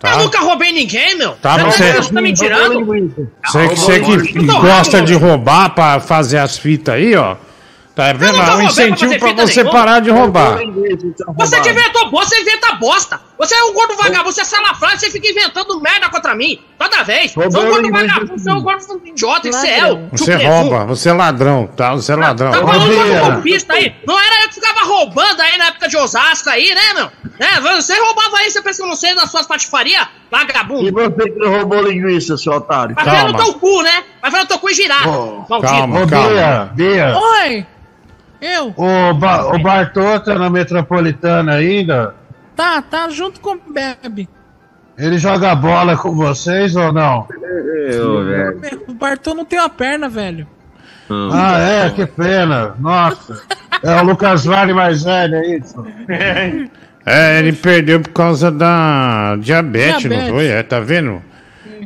[0.00, 0.12] Tá?
[0.14, 1.32] Eu nunca roubei ninguém, meu.
[1.36, 2.84] Tá, Não, você- Você tá me tirando?
[2.84, 7.36] Você que, você que tô gosta de roubar pra fazer as fitas aí, ó.
[7.94, 8.32] Tá vendo?
[8.32, 9.78] nunca É um pra incentivo pra fita você nenhuma.
[9.78, 10.58] parar de roubar.
[11.36, 13.20] Você que inventou bosta, você inventa bosta.
[13.38, 16.58] Você é um gordo vagabundo, você é salafrário, você fica inventando merda contra mim.
[16.76, 17.32] Toda vez.
[17.32, 20.08] Você é um gordo vagabundo, você é um gordo idiota, isso é eu.
[20.10, 21.92] Você rouba, você é ladrão, tá?
[21.92, 22.50] Você é ladrão.
[22.50, 23.94] Tá falando de golpista aí.
[24.04, 27.10] Não era eu que ficava roubando aí na época de Osasco aí, né, meu?
[27.38, 30.06] É, você roubava aí, você pensa que eu não sei das suas patifarias?
[30.30, 30.88] Vagabundo.
[30.88, 32.94] E você que roubou linguiça, seu otário?
[32.96, 34.02] Vai ver no teu cu, né?
[34.20, 35.06] Vai ver no teu cu e girar.
[35.06, 35.82] Maldito.
[35.82, 37.16] Ô, Bia, Bia.
[37.16, 37.66] Oi!
[38.46, 38.74] Eu?
[38.76, 42.14] O, ba o Bartô tá na metropolitana ainda?
[42.54, 44.28] Tá, tá junto com o Bebe.
[44.98, 47.26] Ele joga bola com vocês ou não?
[48.86, 50.46] O Bartô não tem uma perna, velho.
[51.32, 51.90] Ah, é?
[51.90, 52.74] Que pena.
[52.78, 53.42] Nossa.
[53.82, 55.86] É o Lucas Vale mais velho, é isso?
[57.06, 60.24] É, ele perdeu por causa da diabetes, Diabetes.
[60.28, 60.46] não foi?
[60.46, 61.22] É, tá vendo?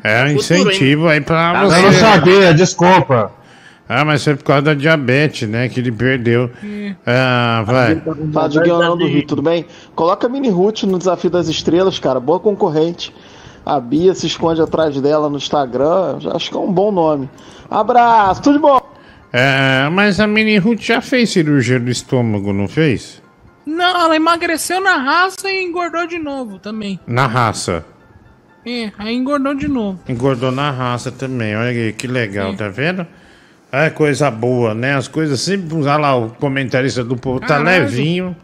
[0.05, 1.83] É um incentivo aí pra Eu você.
[1.83, 3.33] não sabia, desculpa.
[3.89, 5.69] Ah, mas foi por causa da diabetes, né?
[5.69, 6.51] Que ele perdeu.
[7.07, 8.03] Ah, vai.
[8.33, 9.65] Fala, Diguinho Leão do Rio, tudo bem?
[9.95, 13.15] Coloca a Mini Ruth no Desafio das Estrelas, cara, boa concorrente.
[13.65, 17.31] A Bia se esconde atrás dela no Instagram, já acho que é um bom nome.
[17.71, 18.81] Abraço, tudo de bom.
[19.33, 23.23] É, mas a Mini Ruth já fez cirurgia do estômago, não fez?
[23.67, 26.99] Não, ela emagreceu na raça e engordou de novo também.
[27.07, 27.85] Na raça.
[28.65, 30.01] É, aí engordou de novo.
[30.09, 31.55] Engordou na raça também.
[31.55, 33.07] Olha aí, que legal, tá vendo?
[33.71, 34.95] É coisa boa, né?
[34.95, 35.77] As coisas sempre.
[35.77, 37.85] Olha lá, o comentarista do povo tá Caralho.
[37.85, 38.37] levinho.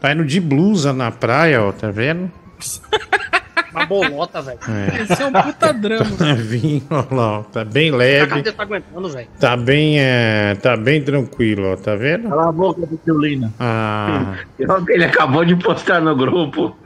[0.00, 2.30] Tá indo de blusa na praia, ó, tá vendo?
[3.72, 4.58] Uma bolota, velho.
[4.68, 5.02] É.
[5.02, 6.34] Esse é um puta drama.
[6.36, 8.42] Vinho, olha lá, ó, tá bem A leve.
[8.52, 9.28] tá aguentando, velho.
[9.40, 12.28] Tá bem, é, tá bem tranquilo, ó, tá vendo?
[12.28, 13.00] Cala a boca do.
[13.58, 14.34] Ah,
[14.88, 16.76] Ele acabou de postar no grupo.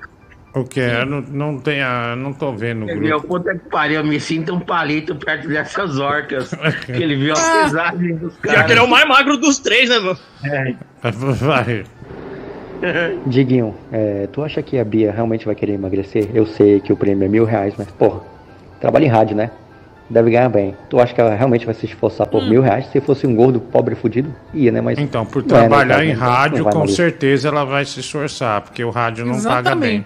[0.54, 0.80] O que?
[0.80, 3.26] Eu não, não tem a, não tô vendo o Ele viu, grupo.
[3.38, 6.52] puta que pariu, eu me sinto um palito perto dessas orcas.
[6.86, 8.84] que ele viu a pesagem dos Pior que ele é caras.
[8.84, 10.16] o mais magro dos três, né, meu?
[11.34, 11.84] Vai.
[13.26, 16.28] Diguinho, é, tu acha que a Bia realmente vai querer emagrecer?
[16.34, 18.20] Eu sei que o prêmio é mil reais, mas, porra,
[18.80, 19.50] trabalha em rádio, né?
[20.08, 20.74] Deve ganhar bem.
[20.88, 22.86] Tu acha que ela realmente vai se esforçar por mil reais?
[22.86, 24.80] Se fosse um gordo, pobre, fudido, ia, né?
[24.80, 28.60] Mas Então, por não é, né, trabalhar em rádio, com certeza ela vai se esforçar,
[28.62, 30.04] porque o rádio não paga bem.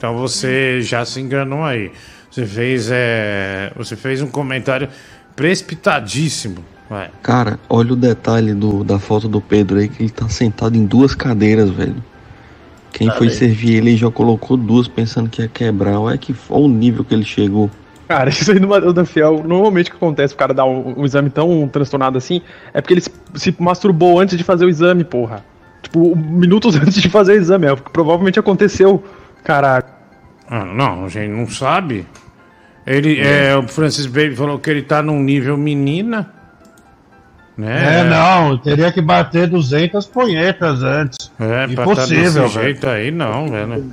[0.00, 1.92] Então você já se enganou aí.
[2.30, 4.88] Você fez, é, você fez um comentário
[5.36, 6.64] precipitadíssimo.
[6.88, 7.10] Vai.
[7.22, 10.86] Cara, olha o detalhe do, da foto do Pedro aí, que ele tá sentado em
[10.86, 12.02] duas cadeiras, velho.
[12.94, 13.36] Quem Tá foi bem.
[13.36, 16.00] servir ele já colocou duas pensando que ia quebrar.
[16.00, 17.70] Olha que olha o nível que ele chegou.
[18.08, 21.00] Cara, isso aí no Matheus da Fiel, normalmente o que acontece, o cara dá um,
[21.00, 22.40] um exame tão transtornado assim,
[22.72, 25.44] é porque ele se, se masturbou antes de fazer o exame, porra.
[25.82, 29.04] Tipo, minutos antes de fazer o exame, é o que provavelmente aconteceu.
[29.44, 29.84] Caralho.
[30.48, 32.06] Ah, não, a gente não sabe.
[32.86, 36.32] Ele, é, o Francis Baby falou que ele tá num nível menina.
[37.56, 38.00] Né?
[38.00, 41.30] É, não, teria que bater 200 punhetas antes.
[41.38, 42.48] É, pra tá Impossível, desse velho.
[42.48, 43.84] jeito aí, não, velho.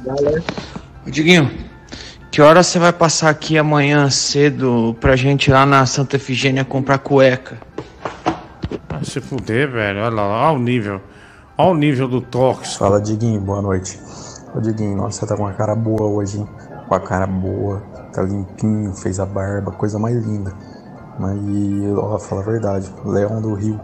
[1.05, 1.51] Diguinho,
[2.31, 6.63] que hora você vai passar aqui amanhã cedo pra gente ir lá na Santa Efigênia
[6.63, 7.57] comprar cueca?
[8.89, 9.99] Ah, se fuder, velho.
[9.99, 11.01] Olha lá, olha o nível.
[11.57, 12.79] Olha o nível do tóxico.
[12.79, 13.99] Fala, Diguinho, boa noite.
[14.57, 16.47] Ô, Diguinho, nossa, você tá com uma cara boa hoje, hein?
[16.87, 17.79] Com a cara boa,
[18.11, 20.51] tá limpinho, fez a barba, coisa mais linda.
[21.19, 21.37] Mas,
[21.95, 23.79] ó, fala a verdade, Leão do Rio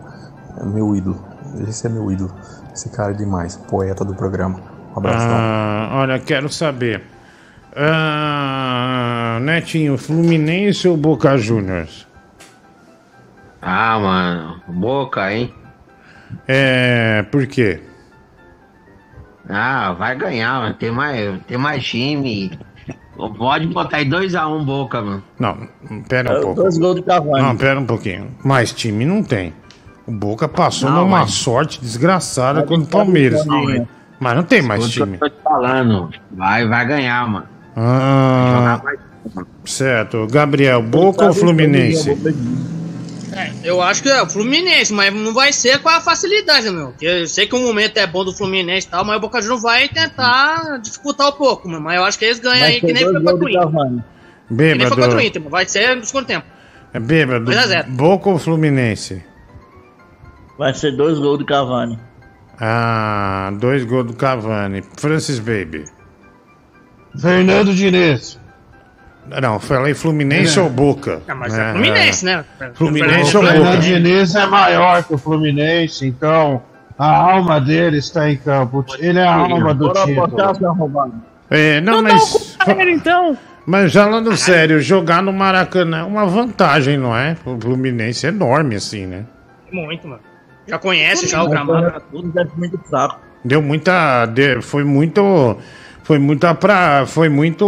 [0.59, 1.23] é meu ídolo.
[1.67, 2.33] Esse é meu ídolo.
[2.73, 4.59] Esse cara é demais, poeta do programa.
[4.95, 7.03] Um abraço, Ah, olha, quero saber.
[7.75, 12.07] Ah, Netinho, Fluminense ou Boca Juniors?
[13.61, 15.53] Ah, mano, boca, hein?
[16.47, 17.92] É, por quê?
[19.49, 20.73] Ah, vai ganhar, mano.
[20.75, 22.57] Tem mais, tem mais time.
[23.37, 25.23] Pode botar aí 2x1 boca, mano.
[25.39, 25.67] Não,
[26.09, 26.61] pera um É, pouco.
[26.61, 27.41] dois gols do Cavani.
[27.41, 28.31] Não, pera um pouquinho.
[28.43, 29.53] Mais time não tem.
[30.05, 33.45] O Boca passou Não, numa mas- sorte desgraçada contra o Palmeiras.
[33.45, 33.85] Não,
[34.19, 35.17] Mas não tem mais Escuta o time.
[35.17, 36.09] que eu tô te falando.
[36.31, 37.45] Vai, vai ganhar, mano.
[37.75, 38.81] Ah,
[39.63, 40.27] certo.
[40.29, 42.17] Gabriel, Boca ou Fluminense?
[43.35, 46.89] É, eu acho que é o Fluminense, mas não vai ser com a facilidade, meu?
[46.89, 49.41] Porque eu sei que o momento é bom do Fluminense e tal, mas o Boca
[49.41, 51.81] Juniors vai tentar dificultar um pouco, mano.
[51.81, 53.69] Mas eu acho que eles ganham aí, que nem foi contra o Inter.
[54.47, 56.45] Que nem foi contra o Inter, vai ser no segundo tempo.
[56.93, 57.45] É bêbado.
[57.45, 57.91] 2 a 0.
[57.91, 59.23] Boca ou Fluminense?
[60.57, 61.99] Vai ser dois gols do Cavani.
[62.59, 64.83] Ah, dois gols do Cavani.
[64.97, 65.85] Francis Baby.
[67.19, 68.39] Fernando Diniz.
[69.41, 70.61] Não, falei Fluminense É.
[70.61, 71.21] ou Boca?
[71.27, 72.45] Ah, mas é Fluminense, né?
[72.73, 73.77] Fluminense o ou Fernando Boca?
[73.77, 76.61] Diniz é maior que o Fluminense, então
[76.97, 78.85] a alma dele está em campo.
[78.99, 80.67] Ele é a alma do título.
[80.67, 81.13] arrombado.
[81.49, 82.57] É, não, Então dá mas.
[82.67, 83.37] o ele, então.
[83.65, 87.37] Mas já falando sério, jogar no Maracanã é uma vantagem, não é?
[87.45, 89.23] O Fluminense é enorme, assim, né?
[89.71, 90.21] Muito, mano.
[90.67, 92.01] Já conhece já o gramado.
[92.11, 93.19] Tudo deve muito fraco.
[93.43, 94.25] Deu muita.
[94.61, 95.57] foi muito.
[96.03, 97.05] Foi muita pra.
[97.05, 97.65] Foi muito.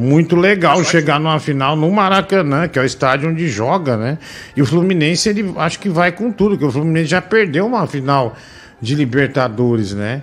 [0.00, 4.18] Muito legal chegar numa final no Maracanã, que é o estádio onde joga, né?
[4.56, 7.86] E o Fluminense, ele acho que vai com tudo, que o Fluminense já perdeu uma
[7.86, 8.34] final
[8.80, 10.22] de Libertadores, né?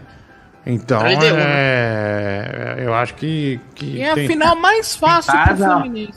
[0.66, 3.60] Então, Perdeu, é, eu acho que.
[3.74, 5.80] que é a tem- final mais fácil pro Casa.
[5.80, 6.14] Fluminense.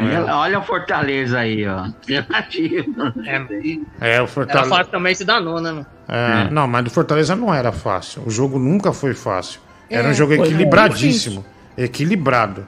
[0.00, 1.88] Olha, olha o Fortaleza aí, ó.
[2.06, 3.12] Tentativa.
[3.26, 4.70] É, É, o Era Fortaleza.
[4.70, 5.84] fácil também se danou, né?
[6.08, 6.50] É, É.
[6.50, 8.22] Não, mas do Fortaleza não era fácil.
[8.26, 9.60] O jogo nunca foi fácil.
[9.90, 11.44] Era É, um jogo equilibradíssimo.
[11.76, 12.66] Equilibrado.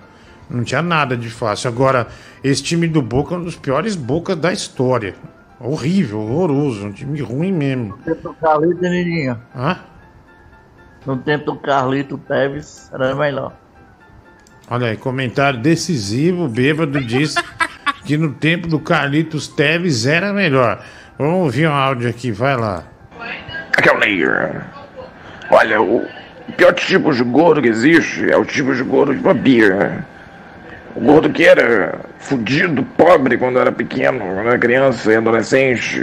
[0.48, 1.68] Não tinha nada de fácil.
[1.68, 2.06] Agora,
[2.42, 5.14] esse time do Boca é um dos piores Bocas da história.
[5.58, 6.86] Horrível, horroroso.
[6.86, 7.96] Um time ruim mesmo.
[7.96, 9.40] No tempo do Carlito, Nininho.
[9.54, 9.78] Hã?
[11.04, 13.52] No tempo do Carlito Teves, era melhor.
[14.68, 16.44] Olha aí, comentário decisivo.
[16.44, 17.38] O Bêbado disse
[18.04, 20.84] que no tempo do Carlitos Teves era melhor.
[21.18, 22.84] Vamos ouvir um áudio aqui, vai lá.
[23.76, 24.64] Aqui é o.
[25.50, 25.80] Olha,
[26.48, 30.04] o pior tipo de gordo que existe é o tipo de gordo de Bia.
[30.94, 36.00] O gordo que era fudido, pobre quando era pequeno, quando era criança e adolescente.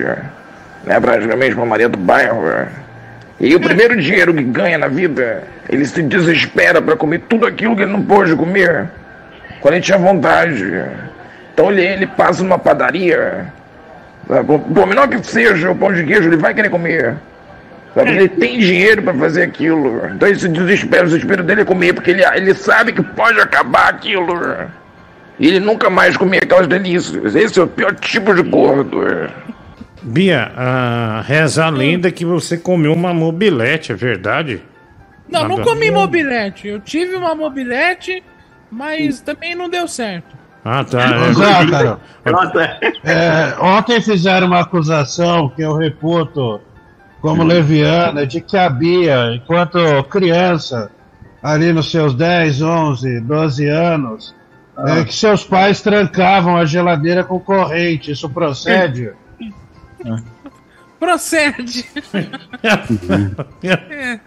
[0.84, 2.44] Né, praticamente uma Maria do bairro.
[3.40, 7.76] E o primeiro dinheiro que ganha na vida, ele se desespera para comer tudo aquilo
[7.76, 8.90] que ele não pôde comer.
[9.62, 10.84] Quando ele tinha vontade.
[11.54, 13.46] Então ele, ele passa numa padaria.
[14.28, 17.16] por menor que seja o pão de queijo, ele vai querer comer.
[17.94, 20.06] Só que ele tem dinheiro pra fazer aquilo.
[20.08, 23.90] Então esse desespero, o desespero dele é comer, porque ele, ele sabe que pode acabar
[23.90, 24.34] aquilo.
[25.40, 27.36] E ele nunca mais comer aquelas delícias.
[27.36, 29.02] Esse é o pior tipo de gordo.
[30.02, 34.62] Bia, ah, reza a lenda que você comeu uma mobilete, é verdade?
[35.30, 36.68] Não, não Nada- comi mobilete.
[36.68, 38.24] Eu tive uma mobilete,
[38.70, 40.36] mas também não deu certo.
[40.66, 41.00] Ah, tá.
[42.26, 46.60] Ó, cara, é, ontem fizeram uma acusação que eu reputo
[47.24, 49.80] como leviana de que a Bia, enquanto
[50.10, 50.92] criança,
[51.42, 54.36] ali nos seus 10, 11, 12 anos,
[54.78, 58.12] é, que seus pais trancavam a geladeira com corrente.
[58.12, 59.14] Isso procede?
[61.00, 61.86] Procede.
[63.64, 64.20] É.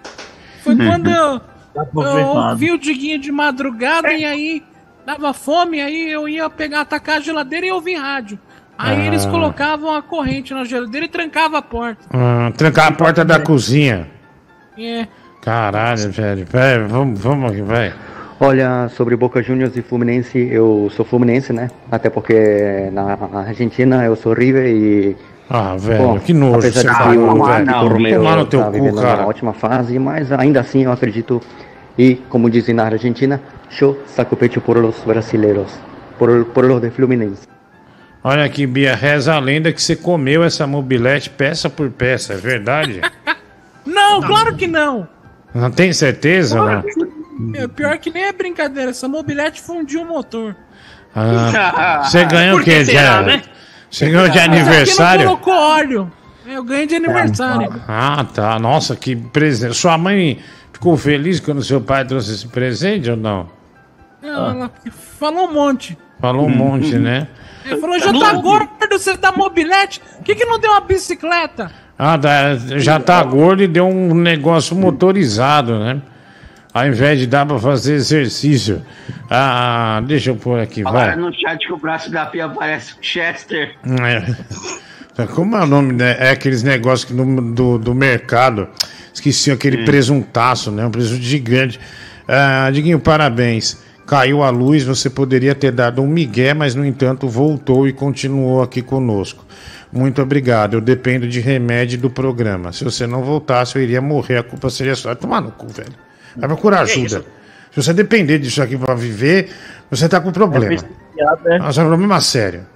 [0.62, 1.40] Foi quando eu,
[1.74, 2.50] eu confirmado.
[2.50, 4.62] ouvi o Diguinho de madrugada e aí
[5.04, 8.38] dava fome, aí eu ia pegar, atacar a geladeira e ouvir rádio.
[8.78, 9.06] Aí Ah.
[9.06, 12.04] eles colocavam a corrente na geladeira e trancavam a porta.
[12.12, 14.06] Ah, trancar a porta da cozinha.
[14.78, 15.06] É.
[15.42, 16.44] Caralho, velho.
[16.46, 17.92] velho vamos, vamos aqui, vai.
[18.38, 21.70] Olha, sobre Boca Juniors e Fluminense, eu sou Fluminense, né?
[21.90, 25.16] Até porque na Argentina eu sou River e.
[25.48, 27.66] Ah, velho, que nojo Apesar você de que falou, o velho.
[27.80, 29.20] Torneio Tomar no teu tá cu, vivendo cara.
[29.22, 31.40] uma ótima fase, mas ainda assim eu acredito.
[31.98, 33.40] E, como dizem na Argentina,
[33.70, 35.72] show saco pecho por los brasileiros,
[36.18, 37.46] por, por los de Fluminense.
[38.28, 42.36] Olha aqui, Bia, reza a lenda que você comeu essa mobilete peça por peça, é
[42.36, 43.00] verdade?
[43.86, 45.06] Não, claro que não.
[45.54, 46.82] Não tem certeza, né?
[47.54, 50.56] É, pior que nem é brincadeira, essa mobilete fundiu o motor.
[51.14, 52.84] Ah, você ganhou o quê?
[52.84, 53.42] será, né?
[53.88, 55.24] Você ganhou de aniversário?
[55.24, 56.12] não colocou óleo.
[56.44, 57.80] Eu ganhei de aniversário.
[57.86, 58.58] Ah, tá.
[58.58, 59.76] Nossa, que presente.
[59.76, 60.40] Sua mãe
[60.72, 63.48] ficou feliz quando seu pai trouxe esse presente ou não?
[64.26, 64.70] Não, Ela
[65.18, 65.96] falou um monte.
[66.20, 67.28] Falou um monte, né?
[67.64, 70.00] Ele falou, já tá gordo, você dá mobilete?
[70.00, 71.70] Por que, que não deu uma bicicleta?
[71.98, 76.00] Ah, tá, já tá gordo e deu um negócio motorizado, né?
[76.72, 78.82] Ao invés de dar pra fazer exercício.
[79.30, 80.92] Ah, deixa eu pôr aqui, vai.
[81.10, 83.74] Agora no chat que o braço da pia parece o Chester.
[85.18, 85.26] É.
[85.28, 85.94] Como é o nome?
[85.94, 86.16] Né?
[86.18, 88.68] É aqueles negócios que no- do, do mercado.
[89.12, 90.84] Esqueci aquele presuntaço, né?
[90.84, 91.80] Um presunto gigante.
[92.28, 93.82] Ah, Diguinho, parabéns.
[94.06, 98.62] Caiu a luz, você poderia ter dado um migué, mas no entanto voltou e continuou
[98.62, 99.44] aqui conosco.
[99.92, 100.74] Muito obrigado.
[100.74, 102.72] Eu dependo de remédio do programa.
[102.72, 104.38] Se você não voltasse, eu iria morrer.
[104.38, 105.14] A culpa seria só.
[105.14, 105.92] Tomar no cu, velho.
[106.36, 107.24] Vai procurar Que ajuda.
[107.72, 109.50] Se você depender disso aqui pra viver,
[109.90, 110.82] você tá com problema.
[111.58, 112.66] Nossa, é um problema sério.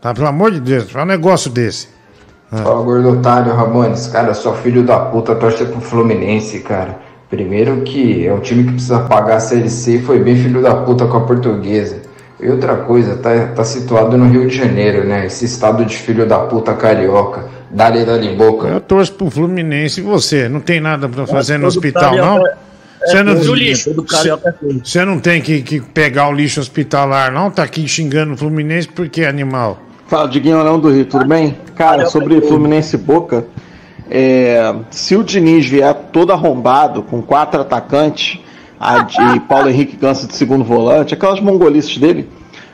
[0.00, 0.14] Tá?
[0.14, 1.88] Pelo amor de Deus, fala um negócio desse.
[2.50, 4.06] Fala, gordo otário, Ramones.
[4.06, 7.05] Cara, só filho da puta torce pro Fluminense, cara.
[7.28, 10.62] Primeiro que é um time que precisa pagar a Série C e foi bem filho
[10.62, 12.02] da puta com a portuguesa.
[12.40, 15.26] E outra coisa, tá, tá situado no Rio de Janeiro, né?
[15.26, 17.46] Esse estado de filho da puta carioca.
[17.70, 18.68] Dali, dali, boca.
[18.68, 20.48] Eu torço pro Fluminense e você?
[20.48, 22.46] Não tem nada pra fazer no todo hospital, não?
[22.46, 22.54] é-
[23.06, 24.80] Você é não, é feio.
[24.84, 27.50] você não tem que, que pegar o lixo hospitalar, não?
[27.50, 29.80] Tá aqui xingando o Fluminense por que, animal?
[30.06, 31.56] Fala, Diguinho Leão do Rio, tudo bem?
[31.74, 33.44] Cara, sobre Fluminense e Boca,
[34.10, 38.40] é, se o Diniz vier todo arrombado, com quatro atacantes,
[38.78, 42.28] a, e Paulo Henrique Ganso de segundo volante, aquelas mongolices dele,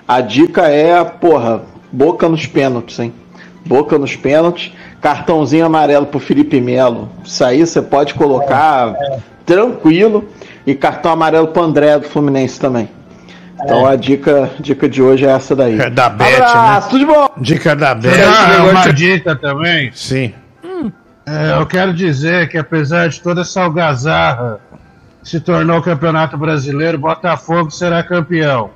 [0.07, 1.63] a dica é, porra,
[1.93, 3.13] Boca nos pênaltis, hein?
[3.67, 7.11] Boca nos pênaltis, cartãozinho amarelo pro Felipe Melo.
[7.23, 8.95] Isso aí você pode colocar
[9.45, 10.27] tranquilo,
[10.67, 12.89] e cartão amarelo pro André do Fluminense também.
[13.63, 15.79] Então a dica, dica de hoje é essa daí.
[15.79, 16.91] É da Beth, Abraço, né?
[16.91, 17.29] tudo de bom?
[17.37, 18.11] Dica da Beth.
[18.27, 19.93] Ah, uma dica também.
[19.93, 20.35] Sim.
[21.27, 24.61] É, eu quero dizer que apesar de toda essa algazarra
[25.23, 28.71] se tornou o Campeonato Brasileiro, Botafogo será campeão.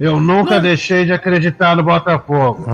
[0.00, 2.64] Eu nunca deixei de acreditar no Botafogo.
[2.66, 2.72] Hum,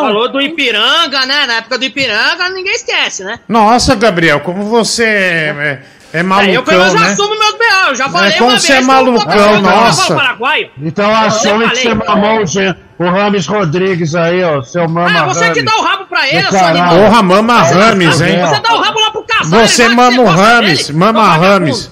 [0.00, 1.46] Falou do Ipiranga, né?
[1.46, 3.38] Na época do Ipiranga, ninguém esquece, né?
[3.48, 7.06] Nossa, Gabriel, como você é, é, é malucão, eu pelo menos né?
[7.08, 7.88] assumo meus B.O.
[7.90, 10.14] Eu já falei como uma você vez é que o malucão, não nossa.
[10.14, 10.70] é.
[10.82, 15.24] Então achou que você mamou o Jean- o Rames Rodrigues aí, ó, seu mama Ah,
[15.26, 15.64] você que Rames.
[15.64, 16.96] dá o rabo pra ele, seu animal.
[16.96, 18.40] Porra, mama Rames, hein?
[18.40, 19.70] Você dá o rabo lá pro Casares.
[19.70, 20.98] Você lá que mama o Rames, dele.
[20.98, 21.36] mama.
[21.36, 21.90] Rames.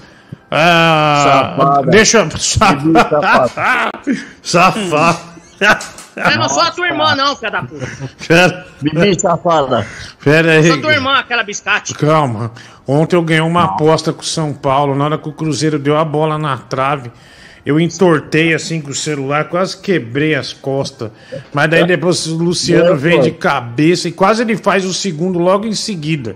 [0.51, 1.91] Ah, Safada.
[1.91, 2.29] deixa eu.
[4.41, 5.19] Safado.
[6.15, 7.87] Eu não sou a tua irmã, não, filha da puta.
[8.27, 9.85] Pera, Bibi safada.
[10.23, 10.63] pera aí.
[10.67, 11.93] sou tua irmã, aquela biscate.
[11.93, 12.51] Calma.
[12.87, 14.95] Ontem eu ganhei uma aposta com o São Paulo.
[14.95, 17.11] Na hora que o Cruzeiro deu a bola na trave,
[17.65, 21.09] eu entortei assim com o celular, quase quebrei as costas.
[21.51, 25.65] Mas daí depois o Luciano vem de cabeça e quase ele faz o segundo logo
[25.65, 26.35] em seguida.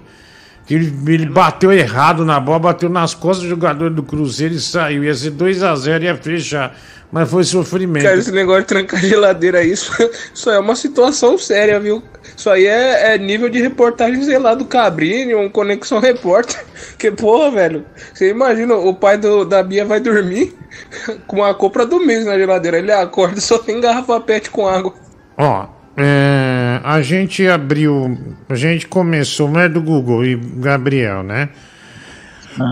[0.69, 5.03] Ele, ele bateu errado na bola, bateu nas costas do jogador do Cruzeiro e saiu.
[5.03, 6.75] Ia ser 2x0, ia fechar.
[7.11, 8.03] Mas foi sofrimento.
[8.03, 9.91] Cara, esse negócio de trancar geladeira aí, isso,
[10.33, 12.03] isso é uma situação séria, viu?
[12.38, 16.64] Isso aí é, é nível de reportagem, sei lá, do Cabrini, um Conexão Repórter.
[16.98, 17.85] Que porra, velho.
[18.14, 20.56] Você imagina, o pai do, da Bia vai dormir
[21.27, 22.77] com a compra do mês na geladeira.
[22.77, 24.93] Ele acorda e só tem garrafa pet com água.
[25.38, 25.67] Ó,
[25.99, 31.49] é, a gente abriu, a gente começou, não é do Google e Gabriel, né?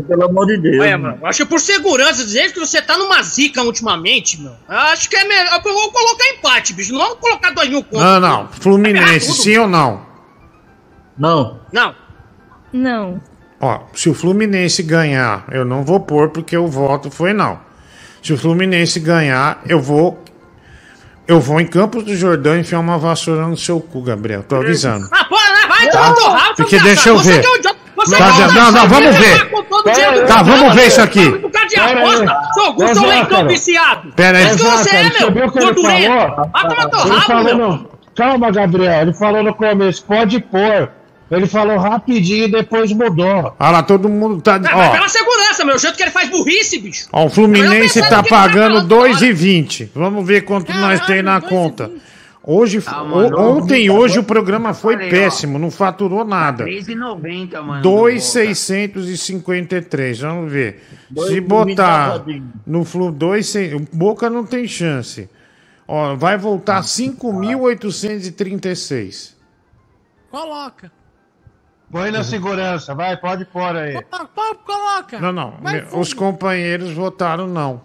[0.07, 0.77] pelo amor de Deus.
[0.77, 4.51] Mano, acho que por segurança, dizer que você tá numa zica ultimamente, meu.
[4.69, 5.59] eu Acho que é melhor.
[5.65, 6.93] Eu vou colocar empate, bicho.
[6.93, 7.97] Não vamos colocar dois mil conto.
[7.97, 8.47] Não, não.
[8.49, 10.05] Fluminense, sim ou não?
[11.17, 11.59] Não.
[11.71, 11.95] Não.
[12.71, 13.21] Não.
[13.59, 17.59] Ó, se o Fluminense ganhar, eu não vou pôr porque o voto foi não.
[18.21, 20.23] Se o Fluminense ganhar, eu vou.
[21.27, 24.43] Eu vou em Campos do Jordão enfiar uma vassoura no seu cu, Gabriel.
[24.43, 25.07] Tô avisando.
[25.11, 25.67] Ah, porra, né?
[25.67, 25.91] vai Tá.
[25.91, 27.43] tomar torrado, Porque deixa eu ver.
[27.43, 27.83] é um idiota.
[27.95, 29.35] Você Tá, é um não, não, vamos ver.
[29.93, 31.31] dinheiro do Tá, vamos ver isso aqui.
[31.39, 32.27] por causa de Pera aposta, aí.
[32.53, 34.11] seu Augusto, Ô, seu leitão viciado.
[34.13, 34.45] Pera aí.
[34.47, 35.51] Isso que você é, Zácaro, você viu meu.
[35.51, 36.51] Gordurento.
[36.51, 37.91] Vai tomar meu.
[38.15, 39.01] Calma, Gabriel.
[39.01, 40.89] Ele falou no começo, pode pôr.
[41.35, 43.55] Ele falou rapidinho e depois mudou.
[43.59, 44.55] Olha lá, todo mundo tá.
[44.55, 45.75] É, mas Ó, pela segurança, meu.
[45.75, 47.07] O jeito que ele faz burrice, bicho.
[47.11, 49.89] ó o Fluminense tá pagando falar 2,20.
[49.95, 51.89] Vamos ver quanto nós tem na conta.
[52.45, 54.21] Hoje, Ah, mano, ontem tá hoje bom.
[54.21, 55.11] o programa foi Falei, ó.
[55.11, 56.65] péssimo, não faturou nada.
[56.65, 57.81] 3,90, mano.
[57.81, 60.19] 2,653.
[60.19, 60.83] Vamos ver.
[61.09, 65.29] Dois Se botar e no Flu 2, o Boca não tem chance.
[65.87, 69.31] Ó, vai voltar 5.836.
[70.29, 70.91] Coloca.
[71.93, 73.93] Põe na segurança, vai, pode pôr aí.
[74.05, 75.19] Pô, pô, Coloca.
[75.19, 75.51] Não, não.
[75.61, 77.81] Vai, Os companheiros votaram não.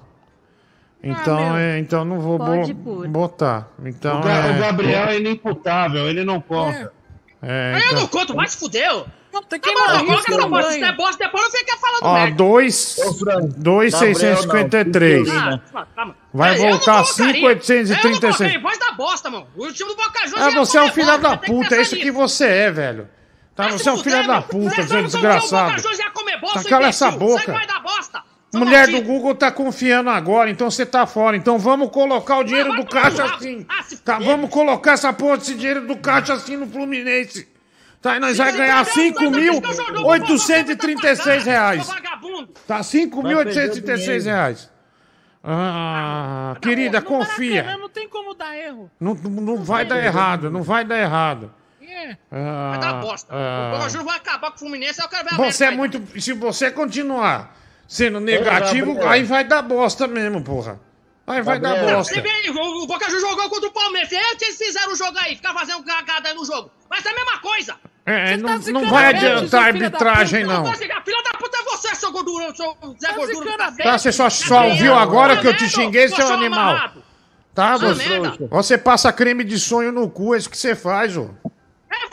[1.02, 1.56] Então, meu.
[1.56, 3.06] é, então não vou Pode bo- pôr.
[3.08, 3.68] botar.
[3.84, 6.90] Então, o, Ga- é, o Gabriel é inimputável, ele não conta.
[7.42, 9.04] é, Eu então- não conto, vai se fuder.
[9.32, 12.36] Não, tem que coloca essa bosta, se é bosta, depois não fica falando Ó, merda.
[13.58, 15.28] 2,653.
[15.30, 15.60] Ah,
[15.94, 16.16] calma.
[16.32, 17.34] Vai É, eu voltar colocaria.
[17.34, 17.90] 5,836.
[18.04, 19.46] Eu não coloquei, voz da bosta, mano.
[19.56, 21.96] O time do Boca Juniors Ah, você é um correr filho da puta, é isso
[21.96, 23.08] que você é, velho.
[23.58, 25.82] Tá, você é um filho da puta, desgraçado.
[25.98, 27.60] Ia comer bola, Tá, cala essa boca.
[28.54, 31.36] Mulher do Google tá confiando agora, então você tá fora.
[31.36, 33.66] Então vamos colocar o dinheiro do caixa assim.
[34.04, 37.48] Tá, vamos colocar essa porra desse dinheiro do caixa assim no Fluminense.
[38.00, 41.88] Tá, e nós vai ganhar 5.836 reais.
[42.64, 44.70] Tá, 5.836 reais.
[45.42, 47.76] Ah, querida, confia.
[47.76, 48.88] Não tem como dar erro.
[49.00, 51.52] Não, não vai dar errado, não vai dar errado.
[51.88, 52.16] É.
[52.30, 53.28] Ah, Vai dar bosta.
[53.34, 53.68] ah.
[53.72, 55.70] O Boca Juniors vai acabar com o Fluminense, aí eu quero ver a Você é
[55.70, 56.20] muito.
[56.20, 60.78] Se você continuar sendo negativo, aí vai dar bosta mesmo, porra.
[61.26, 62.14] Aí vai dar bosta.
[62.14, 64.12] Você vê, o o Boca Juniors jogou contra o Palmeiras.
[64.12, 66.70] É que eles fizeram o jogo aí, ficar fazendo cagada aí no jogo.
[66.88, 67.76] Vai ser a mesma coisa.
[68.06, 70.64] É, não, tá não vai a adiantar a arbitragem, não.
[70.74, 71.04] zicando.
[71.04, 73.82] Filha da puta é você, seu gordura, seu Zé Gordura do cacete.
[73.82, 76.90] Tá, você só, só ouviu agora que eu te xinguei, seu animal.
[77.54, 78.04] Tá, você,
[78.48, 81.28] você passa creme de sonho no cu, é isso que você faz, ô.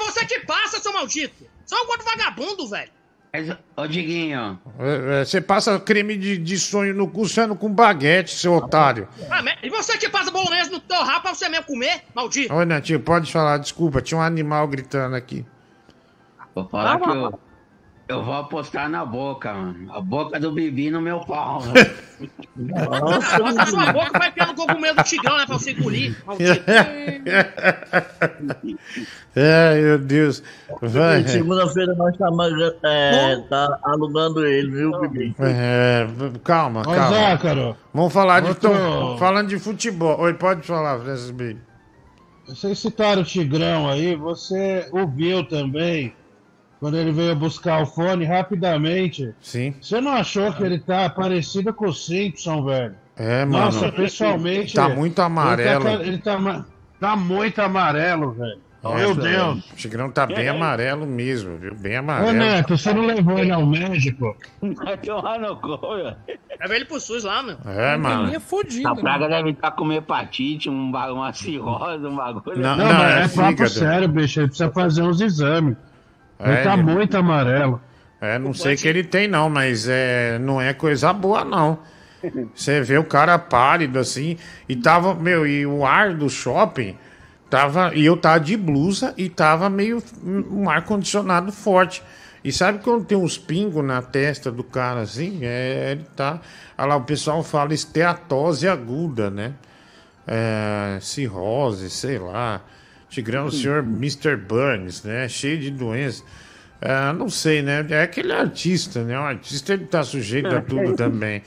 [0.05, 1.45] Você que passa, seu maldito.
[1.71, 2.91] É um gordo vagabundo, velho.
[3.75, 4.59] Ô, Diguinho.
[4.79, 9.09] É, é, Você passa creme de, de sonho no cu sendo com baguete, seu otário.
[9.29, 12.53] Ah, E você que passa bolonês no teu rabo pra você mesmo comer, maldito.
[12.53, 15.45] Ô, Netinho, pode falar, desculpa, tinha um animal gritando aqui.
[16.53, 17.39] Vou falar que eu,
[18.07, 19.91] eu vou apostar na boca, mano.
[19.93, 21.61] A boca do Bibi no meu pau.
[22.55, 25.45] Nossa, sua boca vai pelo cogumelo do tigrão, né?
[25.45, 26.15] Pra você engolir.
[29.35, 30.43] Ai, meu Deus.
[30.81, 31.27] Vai.
[31.27, 32.51] Segunda-feira nós estamos
[32.83, 35.35] é, tá alugando ele, viu, Bibi?
[35.39, 36.07] É,
[36.43, 37.09] calma, calma.
[37.09, 40.19] Zácaro, Vamos falar de tom- falando de futebol.
[40.21, 41.57] Oi, pode falar, Francis B.
[42.47, 46.13] Vocês citaram o Tigrão aí, você ouviu também,
[46.79, 49.33] quando ele veio buscar o fone rapidamente.
[49.41, 49.73] Sim.
[49.81, 52.95] Você não achou que ele tá parecido com o Simpson, velho?
[53.15, 53.65] É, mano.
[53.65, 54.73] Nossa, pessoalmente.
[54.73, 55.87] Tá muito amarelo.
[55.87, 56.65] Ele tá, ele tá
[56.99, 58.65] tá muito amarelo, velho.
[58.83, 59.71] Meu Nossa, Deus.
[59.71, 61.73] O Tigrão tá bem amarelo mesmo, viu?
[61.73, 62.33] Bem Ô, amarelo.
[62.33, 64.37] Neto, você não levou ele ao médico?
[64.61, 66.15] Vai tomar no cu, velho.
[66.61, 67.57] Leva ele pro SUS lá, meu.
[67.65, 68.31] É, mano.
[68.31, 72.59] Essa praga deve estar com hepatite, um, uma cirrose, um bagulho.
[72.59, 74.39] Não, Não, não, mas é é, papo sério, bicho.
[74.39, 75.75] Ele precisa fazer uns exames.
[76.39, 77.81] Ele É, tá ele- muito amarelo.
[78.21, 81.79] É, não sei o que ele tem, não, mas é, não é coisa boa, não.
[82.55, 86.97] Você vê o cara pálido assim, e tava, meu, e o ar do shopping
[87.49, 92.01] tava, e eu tava de blusa e tava meio um ar condicionado forte.
[92.43, 95.39] E sabe quando tem uns pingos na testa do cara assim?
[95.43, 96.39] É, ele tá.
[96.77, 99.53] Olha lá, o pessoal fala esteatose aguda, né?
[100.27, 102.61] É, cirrose, sei lá.
[103.15, 104.35] Tigrão, o senhor Mr.
[104.35, 105.27] Burns, né?
[105.29, 106.21] Cheio de doenças.
[106.81, 107.85] É, não sei, né?
[107.89, 109.17] É aquele artista, né?
[109.17, 111.41] O artista ele tá sujeito a tudo também.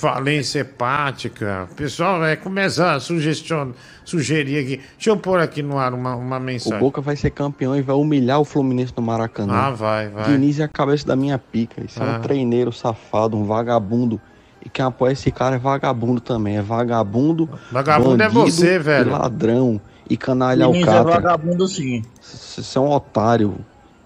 [0.00, 1.68] Falência hepática.
[1.70, 3.72] O pessoal vai começar a sugestion...
[4.04, 4.80] sugerir aqui.
[4.96, 6.78] Deixa eu pôr aqui no ar uma, uma O mensagem.
[6.80, 9.52] Boca vai ser campeão e vai humilhar o Fluminense no Maracanã.
[9.54, 10.24] Ah, vai, vai.
[10.24, 11.84] Diniz é a cabeça da minha pica.
[11.84, 12.16] Isso é Ah.
[12.18, 14.20] um treineiro safado, um vagabundo.
[14.64, 16.56] E quem apoia esse cara é vagabundo também.
[16.56, 17.48] É vagabundo.
[17.70, 19.10] Vagabundo é você, velho.
[19.12, 19.80] ladrão.
[20.12, 21.02] E canalha é alcatra.
[21.04, 22.02] vagabundo sim.
[22.20, 23.56] Você é um otário.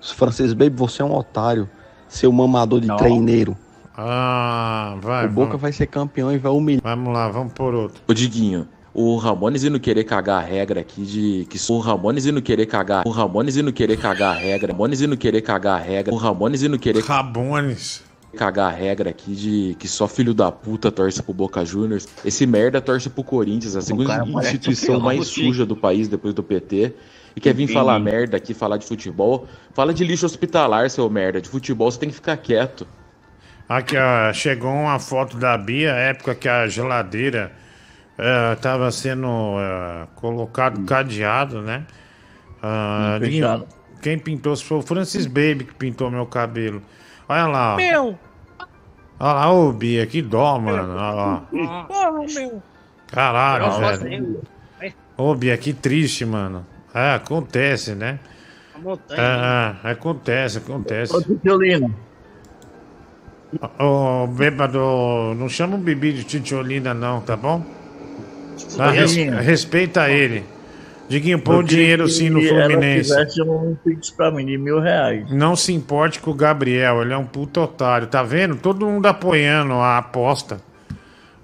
[0.01, 1.69] Francis Baby, você é um otário.
[2.09, 2.97] Seu mamador de Não.
[2.97, 3.57] treineiro.
[3.97, 5.27] Ah, vai.
[5.27, 5.63] o Boca vamos.
[5.63, 6.83] vai ser campeão e vai humilhar.
[6.85, 8.01] Vamos lá, vamos por outro.
[8.07, 12.41] Ô Diguinho, o Ramones indo querer cagar a regra aqui de que o Ramones indo
[12.41, 16.15] querer cagar, o Ramones indo querer cagar a regra, Ramones indo querer cagar a regra,
[16.15, 18.03] o Ramones indo querer Ramones
[18.37, 22.07] cagar a regra aqui de que só filho da puta torce pro Boca Juniors.
[22.25, 26.95] Esse merda torce pro Corinthians, a segunda instituição mais suja do país depois do PT.
[27.35, 29.47] E quer vir falar merda aqui, falar de futebol.
[29.75, 31.41] Fala de lixo hospitalar, seu merda.
[31.41, 32.87] De futebol você tem que ficar quieto.
[33.69, 37.53] Aqui, ó, chegou uma foto da Bia, época que a geladeira
[38.55, 41.85] estava sendo eh, colocado cadeado, né?
[43.21, 43.67] Fechado.
[44.01, 46.83] quem pintou foi o Francis Baby que pintou meu cabelo.
[47.29, 47.77] Olha lá, ó.
[47.77, 48.19] Meu!
[49.19, 50.93] Olha lá, ô Bia, que dó, mano.
[50.93, 51.43] Olha lá.
[51.89, 52.63] Porra, meu!
[53.11, 54.43] Caralho, gosto velho.
[55.17, 56.67] Ô Bia, que triste, mano.
[56.95, 58.19] É, acontece, né?
[58.75, 59.79] A montanha.
[59.85, 61.17] É, acontece, acontece.
[61.17, 61.91] Ô, Titiolina.
[63.79, 64.79] Ô, bêbado,
[65.39, 67.63] não chama o Bibi de Titiolina, não, tá bom?
[68.77, 70.45] Tá, res- respeita ele.
[71.09, 73.09] Diguinho, põe queria dinheiro sim no ela Fluminense.
[73.11, 75.31] fizesse um pix pra mim de mil reais.
[75.31, 78.57] Não se importe com o Gabriel, ele é um puto otário, tá vendo?
[78.57, 80.61] Todo mundo apoiando a aposta.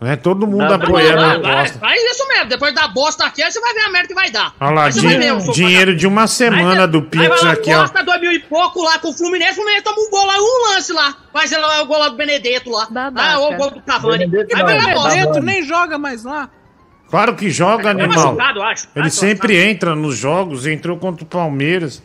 [0.00, 0.16] Né?
[0.16, 1.78] Todo mundo Não, apoiando a Vai, vai, aposta.
[1.78, 2.48] vai isso mesmo.
[2.48, 4.52] Depois da bosta aqui, aí você vai ver a merda que vai dar.
[4.60, 7.82] Olha lá, Aí din- dinheiro de uma semana do Aí Pix vai lá, aqui, ó.
[7.82, 10.34] Costa dois mil e pouco lá com o Fluminense, o Fluminense toma um gol lá,
[10.38, 11.14] um lance lá.
[11.32, 12.88] Faz lá o gol lá do Benedetto lá.
[13.14, 14.26] Ah, o gol do Cavani.
[14.26, 15.08] Benedetto Aí vai não, lá, bosta.
[15.10, 16.50] Benedetto nem joga mais lá.
[17.12, 18.08] Claro que joga, Tá animal.
[18.34, 18.88] machucado, eu acho.
[18.96, 22.02] Ele sempre entra nos jogos, entrou contra o Palmeiras.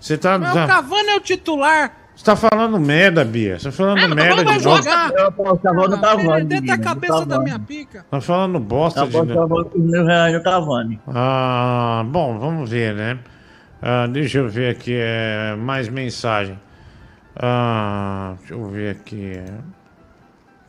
[0.00, 1.92] Você tá, Mas o tá, Cavani é o titular.
[2.14, 3.58] você tá falando merda, Bia.
[3.58, 5.10] Você tá falando É, merda de jogar.
[5.12, 6.22] Eu aposto Cavani no Cavani.
[6.44, 7.44] Benedetto é a Diguinho, no cabeça da Cavani.
[7.44, 8.06] minha pica.
[8.08, 9.48] Tá falando bosta Eu de aposto novo.
[9.48, 11.00] Cavani com mil reais no Cavani.
[11.08, 13.18] Ah, bom, vamos ver, né?
[13.82, 16.56] Ah, deixa eu ver aqui, é, mais mensagem.
[17.36, 19.42] Ah, deixa eu ver aqui.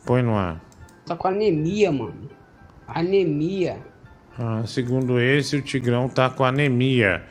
[0.04, 0.56] Põe no ar.
[1.06, 2.34] Tá com anemia, mano.
[2.86, 3.78] Anemia.
[4.38, 7.22] Ah, segundo esse, o Tigrão tá com anemia.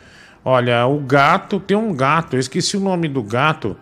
[0.44, 3.76] Olha, o gato, tem um gato, eu esqueci o nome do gato,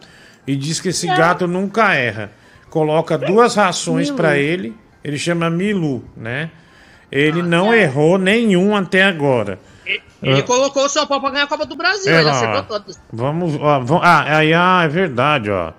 [0.47, 2.31] e diz que esse gato nunca erra.
[2.69, 6.49] Coloca duas rações pra ele, ele chama Milu, né?
[7.11, 9.59] Ele não errou nenhum até agora.
[10.21, 10.43] Ele Ah.
[10.43, 12.11] colocou o São Paulo pra ganhar a Copa do Brasil.
[12.13, 12.99] É, ele ó, acertou todas.
[13.11, 15.73] Vamos, ó, vam- ah, aí, ah, é verdade, ó.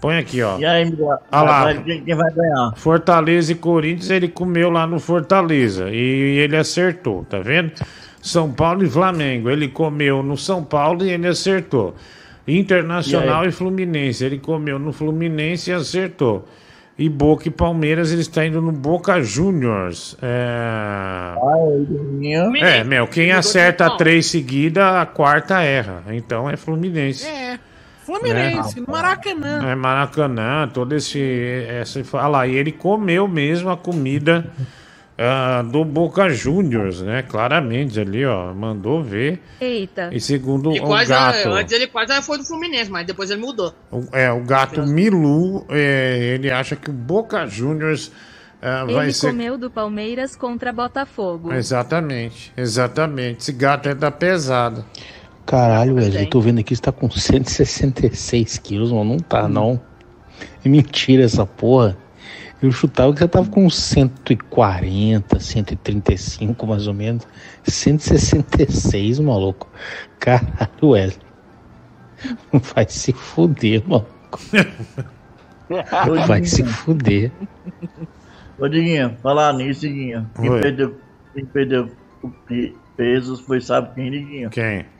[0.00, 0.58] Põe aqui, ó.
[0.58, 0.92] E aí?
[1.30, 1.74] Ah lá.
[1.74, 2.72] Quem, vai ganhar?
[2.76, 7.72] Fortaleza e Corinthians, ele comeu lá no Fortaleza e ele acertou, tá vendo?
[8.22, 11.94] São Paulo e Flamengo, ele comeu no São Paulo e ele acertou.
[12.46, 13.52] Internacional E e?
[13.52, 16.46] Fluminense, ele comeu no Fluminense e acertou.
[16.98, 20.16] E Boca e Palmeiras, ele está indo no Boca Juniors.
[20.20, 21.34] É...
[22.60, 26.02] É, meu, quem acerta três seguidas, a quarta erra.
[26.10, 27.24] Então é Fluminense.
[27.24, 27.58] É.
[28.08, 29.70] Fluminense, no Maracanã.
[29.70, 31.20] É Maracanã, todo esse.
[31.68, 34.50] Essa, fala aí, ele comeu mesmo a comida
[35.18, 37.22] ah, do Boca Juniors, né?
[37.22, 38.52] Claramente ali, ó.
[38.54, 39.42] Mandou ver.
[39.60, 40.08] Eita.
[40.12, 41.48] E segundo E o quase, gato.
[41.50, 43.74] antes ele quase foi do Fluminense, mas depois ele mudou.
[43.90, 48.10] o- É, o gato Milu, é, ele acha que o Boca Juniors
[48.62, 49.28] ah, vai Ele ser.
[49.28, 51.52] comeu do Palmeiras contra Botafogo.
[51.52, 53.38] Exatamente, exatamente.
[53.42, 54.84] Esse gato é da pesada.
[55.48, 59.12] Caralho, Wesley, tô vendo aqui, você tá com 166 quilos, mano.
[59.12, 59.80] Não tá, não.
[60.62, 61.96] É mentira essa porra.
[62.60, 67.26] Eu chutava que você tava com 140, 135 mais ou menos.
[67.64, 69.70] 166, maluco.
[70.20, 71.26] Caralho, Wesley.
[72.74, 74.38] Vai se fuder, maluco.
[76.28, 77.32] Vai se fuder.
[78.58, 80.28] Ô, Diguinho, falar nisso, Diguinho.
[80.38, 81.00] Quem perdeu,
[81.32, 81.90] quem perdeu
[82.98, 84.50] pesos foi, sabe quem, Diguinho?
[84.50, 84.97] Quem?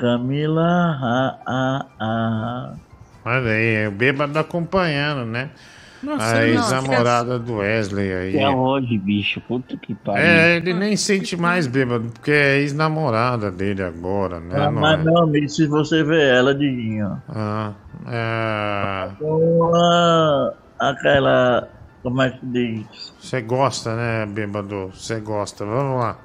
[0.00, 0.98] Camila.
[1.02, 2.72] Ah, ah, ah.
[3.22, 5.50] Olha aí, é o bêbado acompanhando, né?
[6.02, 8.36] Nossa, a ex-namorada do Wesley aí.
[8.42, 9.38] Até hoje, bicho.
[9.42, 10.24] Puta que pariu.
[10.24, 14.54] É, ele nem sente mais bêbado, porque é ex-namorada dele agora, né?
[14.56, 15.04] Ah, não mas, é?
[15.04, 17.20] meu amigo, se você vê ela, Diguinho.
[17.28, 17.72] Ah,
[18.08, 19.10] é...
[20.78, 21.68] Aquela.
[22.02, 22.84] Como é que diz?
[23.20, 24.90] Você gosta, né, bêbado?
[24.94, 25.66] Você gosta.
[25.66, 26.16] Vamos lá.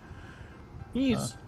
[0.94, 1.38] Isso.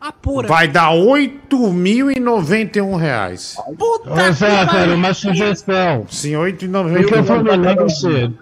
[0.00, 0.46] Apura.
[0.46, 3.56] Vai dar 8.091 reais.
[3.78, 6.06] Puta Ô, Zé, cara, uma sugestão.
[6.08, 7.24] Sim, Porque o 8,91.
[7.24, 8.32] Fluminense.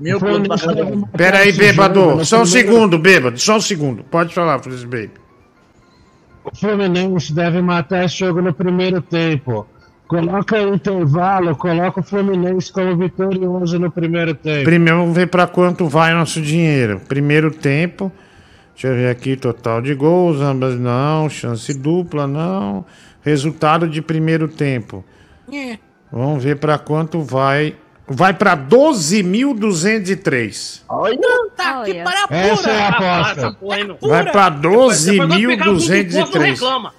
[0.00, 0.58] Meu matar
[1.16, 2.24] Pera aí, bêbado.
[2.24, 3.38] Só um segundo, bêbado.
[3.38, 4.02] Só um segundo.
[4.04, 5.10] Pode falar, Feliz Baby.
[6.52, 9.66] O Fluminense deve matar esse jogo no primeiro tempo.
[10.06, 14.64] Coloca intervalo, coloca o Fluminense como vitorioso no primeiro tempo.
[14.64, 17.00] Primeiro, vamos ver para quanto vai nosso dinheiro.
[17.06, 18.10] Primeiro tempo.
[18.72, 22.86] Deixa eu ver aqui, total de gols, ambas não, chance dupla, não.
[23.22, 25.04] Resultado de primeiro tempo.
[25.52, 25.78] É.
[26.10, 27.74] Vamos ver para quanto vai.
[28.10, 30.80] Vai para 12.203.
[30.88, 31.18] Olha.
[31.18, 32.38] Puta que pariu, pura.
[32.38, 33.54] Essa é a aposta.
[33.70, 33.98] Aí, meu.
[34.00, 36.40] Vai para Depois quando pegar o Dudu Poço, não 12.203.
[36.40, 36.94] reclama.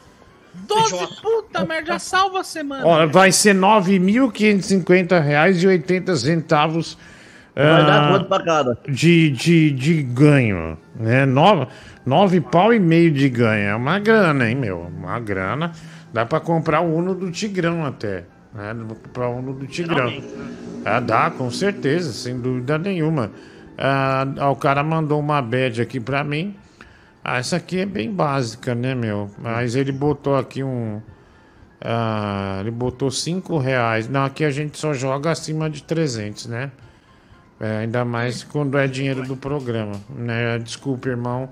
[0.54, 2.86] 12, puta merda, já salva a semana.
[2.86, 6.96] Ó, vai ser 9.550 reais e 80 centavos.
[7.56, 8.78] Vai dar ah, quanto pra cada?
[8.88, 11.26] de, de, de ganho, né?
[11.26, 11.68] Nove,
[12.06, 13.70] nove pau e meio de ganho.
[13.70, 14.92] É uma grana, hein, meu?
[14.96, 15.72] Uma grana.
[16.14, 18.26] Dá pra comprar o Uno do Tigrão até.
[18.54, 18.76] Né?
[19.04, 20.12] Comprar o do Tigrão.
[20.86, 23.32] Ah, dá, com certeza, sem dúvida nenhuma.
[23.78, 26.56] Ah, o cara mandou uma bad aqui pra mim.
[27.24, 29.30] Ah, essa aqui é bem básica, né, meu?
[29.38, 31.02] Mas ele botou aqui um.
[31.82, 34.10] ah, ele botou 5 reais.
[34.10, 36.72] Não, aqui a gente só joga acima de 300, né?
[37.60, 40.58] É, ainda mais quando é dinheiro do programa, né?
[40.60, 41.50] Desculpe, irmão,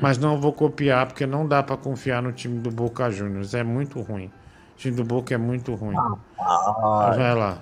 [0.00, 3.54] mas não vou copiar porque não dá pra confiar no time do Boca Juniors.
[3.54, 4.30] É muito ruim.
[4.78, 5.96] O time do Boca é muito ruim.
[6.36, 7.58] Vai lá.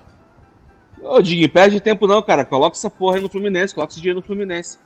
[1.01, 2.45] Ô, Diguinho, perde tempo não, cara.
[2.45, 4.77] Coloca essa porra aí no Fluminense, coloca esse dinheiro no Fluminense.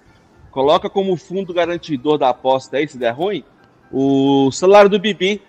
[0.49, 3.43] Coloca como fundo garantidor da aposta aí, se der ruim,
[3.91, 5.41] o salário do Bibi.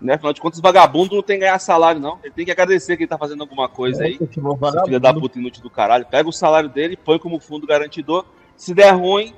[0.00, 0.14] Né?
[0.14, 2.18] Afinal de contas, vagabundo não tem que ganhar salário, não.
[2.24, 4.18] Ele tem que agradecer que ele tá fazendo alguma coisa aí.
[4.20, 6.04] Esse filho da puta inútil do caralho.
[6.04, 8.24] Pega o salário dele, põe como fundo garantidor.
[8.56, 9.32] Se der ruim,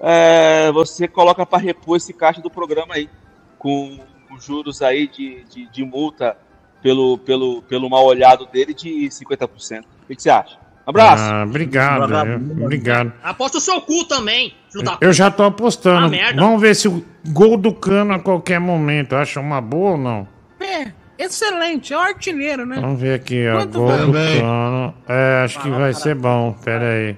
[0.00, 3.10] é, você coloca pra repor esse caixa do programa aí.
[3.58, 3.98] Com,
[4.28, 6.36] com juros aí de, de, de multa
[6.82, 9.80] pelo, pelo, pelo mal olhado dele de 50%.
[9.80, 10.58] O que, que você acha?
[10.86, 11.22] Abraço.
[11.22, 13.12] Ah, obrigado, eu- obrigado.
[13.22, 14.54] Aposta o seu cu também,
[15.02, 16.06] Eu já tô apostando.
[16.06, 16.40] Ah, merda.
[16.40, 20.26] Vamos ver se o gol do cano a qualquer momento acha uma boa ou não.
[20.58, 22.80] É, excelente, é o artilheiro, né?
[22.80, 23.58] Vamos ver aqui, ó.
[23.58, 24.40] Quanto Gol do Também.
[24.40, 24.94] cano.
[25.06, 26.54] É, acho que vai ser bom.
[26.64, 27.16] Pera aí.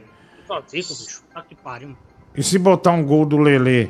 [0.49, 1.97] Tá pariu.
[2.37, 3.89] E se botar um gol do Lelê?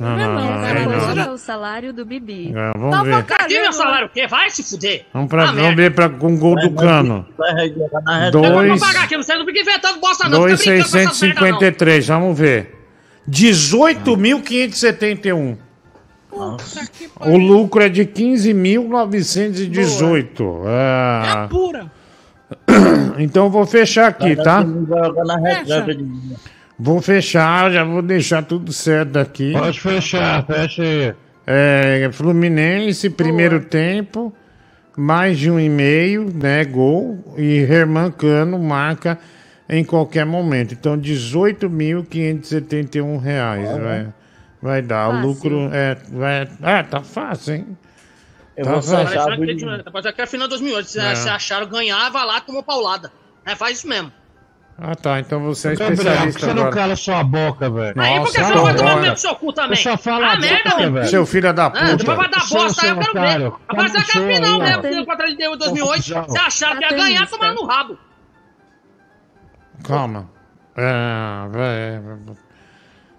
[0.00, 0.54] Não, não, não.
[0.64, 1.22] Essa aí coisa não.
[1.24, 2.52] é o salário do Bibi.
[2.56, 3.22] É, vamos ver.
[3.24, 4.06] Cadê meu salário?
[4.06, 4.26] O quê?
[4.26, 5.04] Vai se fuder.
[5.12, 7.26] Vamos, pra, Ah, vamos ver pra, com gol do cano.
[7.36, 7.68] Vai.
[8.30, 10.42] Dois- Eu vou pagar aqui, não sei, não fica inventando bosta não.
[10.48, 12.74] Fica brincando com essas merda, 2,653, vamos ver.
[13.28, 15.58] 18.571.
[17.20, 20.62] O lucro é de 15.918.
[20.66, 21.46] É.
[21.48, 21.90] Pura.
[23.18, 24.62] Então eu vou fechar aqui, tá?
[24.62, 24.86] Diguinho.
[26.82, 29.52] Vou fechar, já vou deixar tudo certo aqui.
[29.52, 31.14] Pode fechar, fecha aí.
[31.46, 34.34] É, Fluminense, primeiro tempo,
[34.96, 39.18] mais de um e meio, né, gol, e Herman Cano marca
[39.68, 40.72] em qualquer momento.
[40.72, 44.08] Então, 18.571 reais vai,
[44.62, 45.08] vai dar.
[45.08, 45.26] O Fácil.
[45.28, 47.66] lucro é, vai, ah, tá fácil, hein?
[48.56, 49.06] Eu Tá vou fácil.
[49.08, 50.88] fechar Parece que ele- parece que é final de 2008.
[50.88, 51.14] Se, É.
[51.14, 53.10] se acharam ganhar, vai lá, tomou paulada.
[53.44, 54.12] É, faz isso mesmo.
[54.82, 58.00] Ah, tá, então você é Gabriel, por que especialista você não cala sua boca, velho?
[58.00, 59.70] Aí, Nossa, você não vai tomar do seu cu também?
[59.72, 61.06] Eu só falo ah, a merda, velho.
[61.06, 62.14] Seu filho da Ah, depois puta.
[62.14, 63.40] vai dar bosta aí, eu quero ver.
[63.90, 65.04] você é o campeão, né?
[65.04, 65.96] Porque ele deu em 2008.
[65.96, 66.24] Confusão.
[66.24, 67.98] Você acharam que ia ganhar, tomar no rabo.
[69.84, 70.30] Calma.
[70.76, 72.02] É, vai,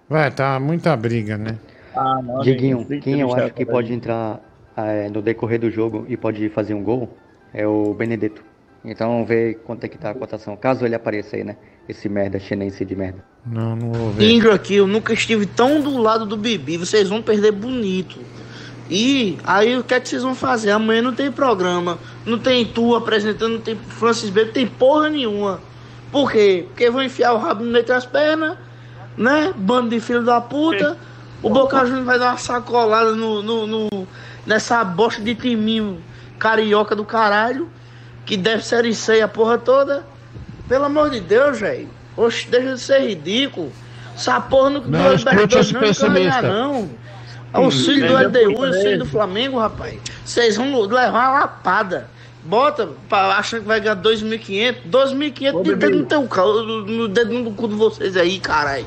[0.08, 1.58] vai, tá muita briga, né?
[1.94, 4.40] Ah, não, Diguinho, quem eu acho que pode entrar
[4.76, 7.16] é, no decorrer do jogo e pode fazer um gol
[7.54, 8.42] é o Benedetto.
[8.84, 10.56] Então vamos ver quanto é que tá a cotação.
[10.56, 11.56] Caso ele apareça aí, né?
[11.88, 13.24] Esse merda chinense de merda.
[13.46, 14.28] Não, não vou ver.
[14.30, 16.76] Índio aqui, eu nunca estive tão do lado do Bibi.
[16.76, 18.18] Vocês vão perder bonito.
[18.90, 20.70] E aí o que é que vocês vão fazer?
[20.72, 25.08] Amanhã não tem programa, não tem tu apresentando, não tem Francis Bacon, não tem porra
[25.08, 25.60] nenhuma.
[26.10, 26.66] Por quê?
[26.68, 28.58] Porque vão enfiar o rabo no meio das pernas,
[29.16, 29.54] né?
[29.56, 30.98] Bando de filho da puta.
[31.42, 34.06] O Boca Juniors vai dar uma sacolada no, no, no-
[34.46, 35.98] nessa bosta de timinho
[36.38, 37.68] carioca do caralho,
[38.24, 40.04] que deve ser C a porra toda.
[40.68, 41.88] Pelo amor de Deus, velho.
[42.16, 43.72] Oxe, deixa de ser ridículo.
[44.14, 46.42] Essa porra não, Não, não escute esse não pessimista.
[46.42, 46.90] não.
[47.52, 48.16] Auxílio do?
[48.16, 49.98] LDU e auxílio do Flamengo, rapaz.
[50.24, 52.08] Vocês vão levar uma lapada.
[52.44, 54.76] Bota, pra, achando que vai ganhar 2.500.
[54.90, 58.86] 2.500 de dedo no teu no, no dedo no cu de vocês aí, caralho.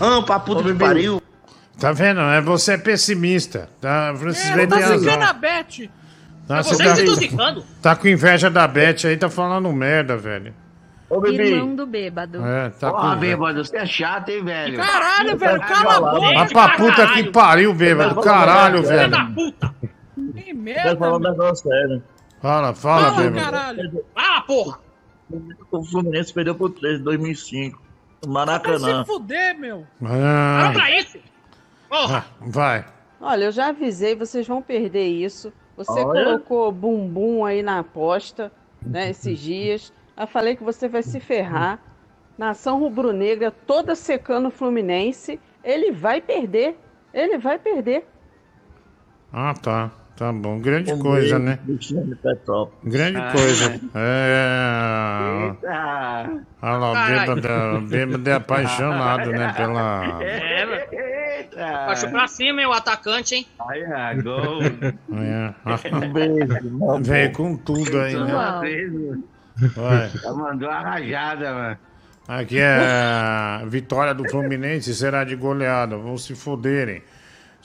[0.00, 1.22] Ah, pra puta que pariu.
[1.78, 2.20] Tá vendo?
[2.20, 3.68] É, você é pessimista.
[3.80, 4.14] Tá?
[4.18, 5.88] Francis É, tá zicando a Beth.
[6.46, 7.64] Tá, É você vocês tá- que estão zicando.
[7.82, 10.54] Tá com inveja da Beth aí, tá falando merda, velho.
[11.28, 12.44] Irmão do bêbado.
[12.44, 14.76] É, tá Ó, com bêbado, você é chato, hein, velho?
[14.76, 16.32] Caralho, velho, cala a boca.
[16.34, 18.20] Mas pra puta que pariu, bêbado.
[18.20, 19.12] Caralho, velho.
[19.34, 21.30] Que Quero merda, falar um meu.
[21.30, 22.02] negócio sério.
[22.42, 23.44] Fala, fala, Fala, bêbado.
[23.44, 24.04] caralho.
[24.16, 24.78] Ah, porra!
[25.70, 27.80] O Fluminense perdeu por 3 em 2005.
[28.26, 29.04] No Vai Maracanã.
[29.04, 29.86] se fuder, meu.
[30.04, 31.18] Ah, pra isso!
[31.90, 32.84] ah, vai.
[33.20, 35.52] Olha, eu já avisei, vocês vão perder isso.
[35.76, 36.24] Você Olha.
[36.24, 38.50] colocou bumbum aí na aposta,
[38.82, 39.92] né, esses dias.
[40.16, 41.78] Eu falei que você vai se ferrar.
[42.38, 45.38] Nação rubro-negra toda secando o Fluminense.
[45.62, 46.78] Ele vai perder.
[47.12, 48.06] Ele vai perder.
[49.32, 49.90] Ah, tá.
[50.16, 50.58] Tá bom.
[50.60, 51.58] Grande Um coisa, né?
[52.22, 52.92] Petrópolis.
[52.92, 53.32] Grande Ah.
[53.32, 53.80] coisa.
[53.94, 55.52] É.
[55.68, 56.26] Ah,
[56.62, 59.52] Olha lá, o bêbado, o bêbado é apaixonado, né?
[59.56, 60.22] Pela.
[60.22, 60.86] É, velho.
[61.86, 63.46] Baixou pra cima, hein, o atacante, hein?
[63.68, 64.62] Ai, ah, gol.
[64.62, 65.54] É.
[65.94, 66.56] Um beijo.
[66.56, 67.32] amor.
[67.32, 68.32] com tudo aí, né?
[69.74, 70.08] Vai.
[70.10, 71.78] Já mandou a rajada, mano.
[72.28, 75.96] Aqui é a vitória do Fluminense será de goleada.
[75.96, 77.02] Vão se foderem,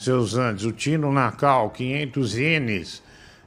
[0.04, 0.64] seus antes.
[0.64, 3.02] O Tino Nacal, 500 ienes.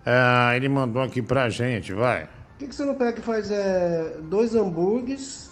[0.05, 2.25] Ah, ele mandou aqui pra gente, vai.
[2.25, 5.51] Por que, que você não pega e faz é, dois hambúrgueres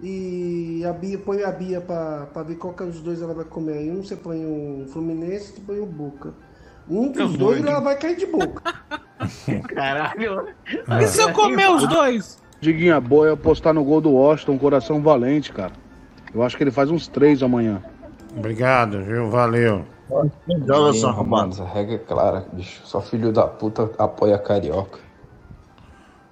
[0.00, 3.34] e a Bia, põe a Bia pra, pra ver qual que é os dois ela
[3.34, 3.78] vai comer?
[3.78, 6.32] Aí um você põe o Fluminense e põe o Boca.
[6.88, 8.74] Um dos dois ela vai cair de boca.
[9.74, 10.48] Caralho.
[11.00, 12.38] E se eu comer os dois?
[12.60, 15.72] Diguinho, a boa é apostar no gol do Washington, coração valente, cara.
[16.34, 17.82] Eu acho que ele faz uns três amanhã.
[18.36, 19.30] Obrigado, viu?
[19.30, 19.84] Valeu.
[20.66, 21.52] Joga só, mano, arrombado.
[21.52, 22.80] essa regra é clara, bicho.
[22.84, 24.98] Só filho da puta apoia carioca.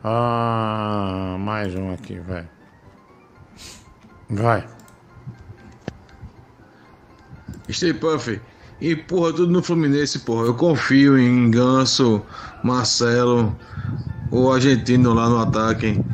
[0.04, 2.48] Ah, mais um aqui, vai.
[4.30, 4.66] Vai.
[7.70, 8.40] Stay Puff,
[8.80, 10.46] empurra tudo no Fluminense, porra.
[10.46, 12.22] Eu confio em Ganso,
[12.62, 13.54] Marcelo,
[14.30, 15.86] o argentino lá no ataque.
[15.86, 16.04] hein?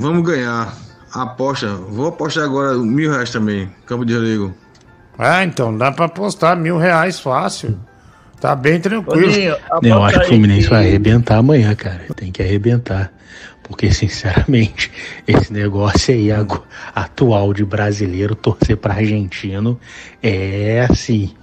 [0.00, 0.74] Vamos ganhar.
[1.12, 1.74] Aposta.
[1.74, 3.68] Vou apostar agora mil reais também.
[3.84, 4.54] Campo de Rodrigo.
[5.22, 7.78] Ah, então dá pra apostar mil reais fácil.
[8.40, 9.30] Tá bem tranquilo.
[9.30, 12.06] Toninho, Eu acho que o Fluminense vai arrebentar amanhã, cara.
[12.16, 13.12] Tem que arrebentar.
[13.62, 14.90] Porque, sinceramente,
[15.28, 16.30] esse negócio aí
[16.94, 19.78] atual de brasileiro torcer pra argentino
[20.22, 21.34] é assim.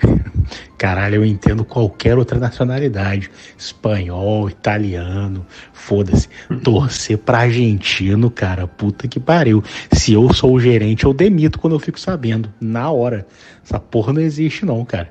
[0.78, 3.30] Caralho, eu entendo qualquer outra nacionalidade.
[3.56, 6.28] Espanhol, italiano, foda-se.
[6.62, 9.62] Torcer pra argentino, cara, puta que pariu.
[9.92, 12.52] Se eu sou o gerente, eu demito quando eu fico sabendo.
[12.60, 13.26] Na hora.
[13.64, 15.10] Essa porra não existe, não, cara.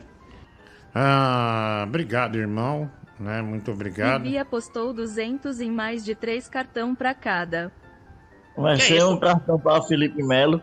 [0.93, 2.89] Ah, obrigado, irmão.
[3.19, 3.41] Né?
[3.41, 4.23] Muito obrigado.
[4.23, 7.71] Bibi apostou 200 em mais de três cartão pra cada.
[8.57, 10.61] Vai ser um cartão para Felipe Melo.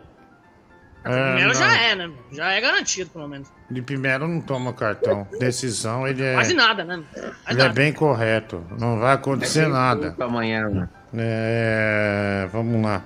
[1.04, 1.26] Não.
[1.26, 2.10] Primeiro já é, né?
[2.30, 3.48] Já é garantido, pelo menos.
[3.68, 5.26] Felipe Melo não toma cartão.
[5.38, 6.34] Decisão, ele é.
[6.34, 7.02] Quase nada, né?
[7.12, 7.74] Quase Ele é nada.
[7.74, 8.62] bem correto.
[8.78, 10.14] Não vai acontecer nada.
[10.20, 10.88] Amanhã, mano.
[11.14, 13.02] É, vamos lá.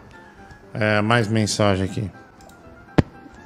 [0.75, 2.11] É, mais mensagem aqui.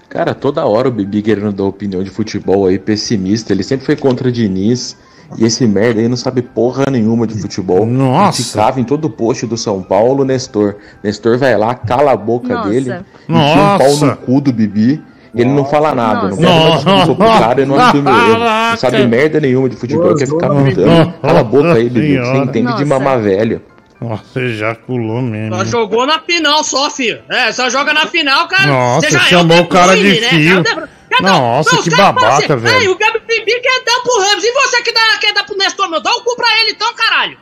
[0.09, 3.53] Cara, toda hora o Bibi querendo dar opinião de futebol aí, pessimista.
[3.53, 4.97] Ele sempre foi contra o Diniz.
[5.37, 7.87] E esse merda aí não sabe porra nenhuma de futebol.
[7.87, 8.41] Nossa.
[8.41, 10.77] E ficava em todo post do São Paulo, Nestor.
[11.03, 12.69] Nestor vai lá, cala a boca Nossa.
[12.69, 12.91] dele.
[13.29, 14.07] Enfia um pau Nossa.
[14.07, 15.03] no cu do Bibi.
[15.33, 16.89] Ele não fala nada, não Nossa.
[16.89, 18.39] uma desculpa pro cara e não assume o erro.
[18.71, 21.15] Não sabe merda nenhuma de futebol, quer ficar contando.
[21.23, 22.85] Cala a boca aí, Bibi, que você entende de Nossa.
[22.85, 23.63] mamar velho.
[24.01, 25.55] Nossa, ejaculou mesmo.
[25.57, 27.21] Só jogou na final só, filho.
[27.29, 28.67] É, só joga na final, cara.
[28.67, 30.89] Nossa, Você já é chamou o o cara de Bruyne, né?
[31.11, 31.17] É.
[31.17, 32.77] Quer Nossa, Não, que babaca, velho.
[32.79, 34.45] Aí, o Gabi Bibi quer dar pro Ramos.
[34.45, 36.01] E você que dá, quer dar pro Nestor, meu?
[36.01, 37.37] Dá o cu pra ele então, caralho.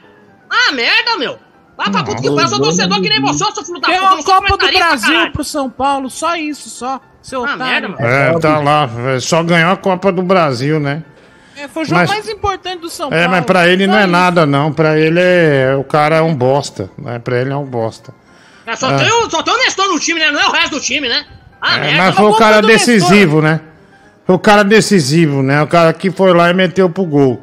[0.50, 1.38] Ah, merda, meu.
[1.76, 2.40] Vai pra puta que pariu.
[2.40, 4.22] Eu sou torcedor que nem você, eu sou filho da Tem puta.
[4.22, 5.32] sou Copa do Brasil caralho.
[5.32, 7.00] pro São Paulo, só isso, só.
[7.22, 7.90] Seu Ah, otário.
[7.90, 8.88] merda, É, tá lá.
[9.14, 11.04] é, Só ganhou a Copa do Brasil, né?
[11.56, 13.30] É, foi o jogo Mas- mais importante do São É, Paulo.
[13.32, 14.10] mas pra ele não Só é isso.
[14.12, 14.72] nada, não.
[14.72, 15.76] Pra ele é.
[15.78, 16.90] O cara é um bosta.
[16.96, 17.18] Né?
[17.18, 18.14] Pra ele é um bosta.
[18.66, 18.96] Ah, Só, Ah.
[18.98, 20.30] tem o, só tem o Nestor no time, né?
[20.30, 21.26] Não é o resto do time, né?
[21.60, 21.96] Ah, É, merda.
[21.98, 23.60] mas foi o cara decisivo, né?
[24.26, 25.62] Foi o cara decisivo, né?
[25.62, 27.42] O cara que foi lá e meteu pro gol.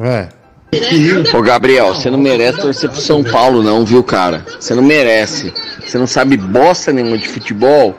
[0.00, 0.28] É.
[1.34, 4.44] Ô Gabriel, você não merece torcer pro São Paulo não, viu, cara?
[4.60, 5.52] Você não merece.
[5.84, 7.98] Você não sabe bosta nenhuma de futebol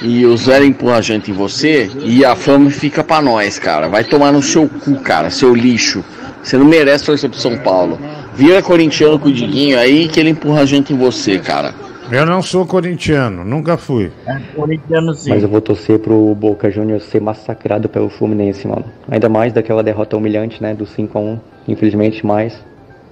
[0.00, 3.88] e os velhos empurram a gente em você e a fama fica pra nós, cara.
[3.88, 6.04] Vai tomar no seu cu, cara, seu lixo.
[6.42, 8.00] Você não merece torcer pro São Paulo.
[8.34, 11.72] Vira corintiano com o Diguinho aí que ele empurra a gente em você, cara.
[12.12, 14.12] Eu não sou corintiano, nunca fui.
[14.54, 15.30] Corintiano sim.
[15.30, 18.84] Mas eu vou torcer pro Boca Juniors ser massacrado pelo Fluminense, mano.
[19.10, 20.74] Ainda mais daquela derrota humilhante, né?
[20.74, 22.62] Do 5x1, infelizmente, mas.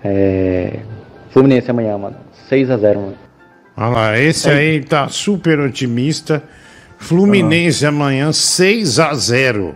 [0.05, 0.81] É.
[1.31, 2.17] Fluminense amanhã, mano.
[2.51, 3.15] 6x0, mano.
[3.75, 6.43] Olha lá, esse aí tá super otimista.
[6.99, 9.75] Fluminense amanhã 6 a 0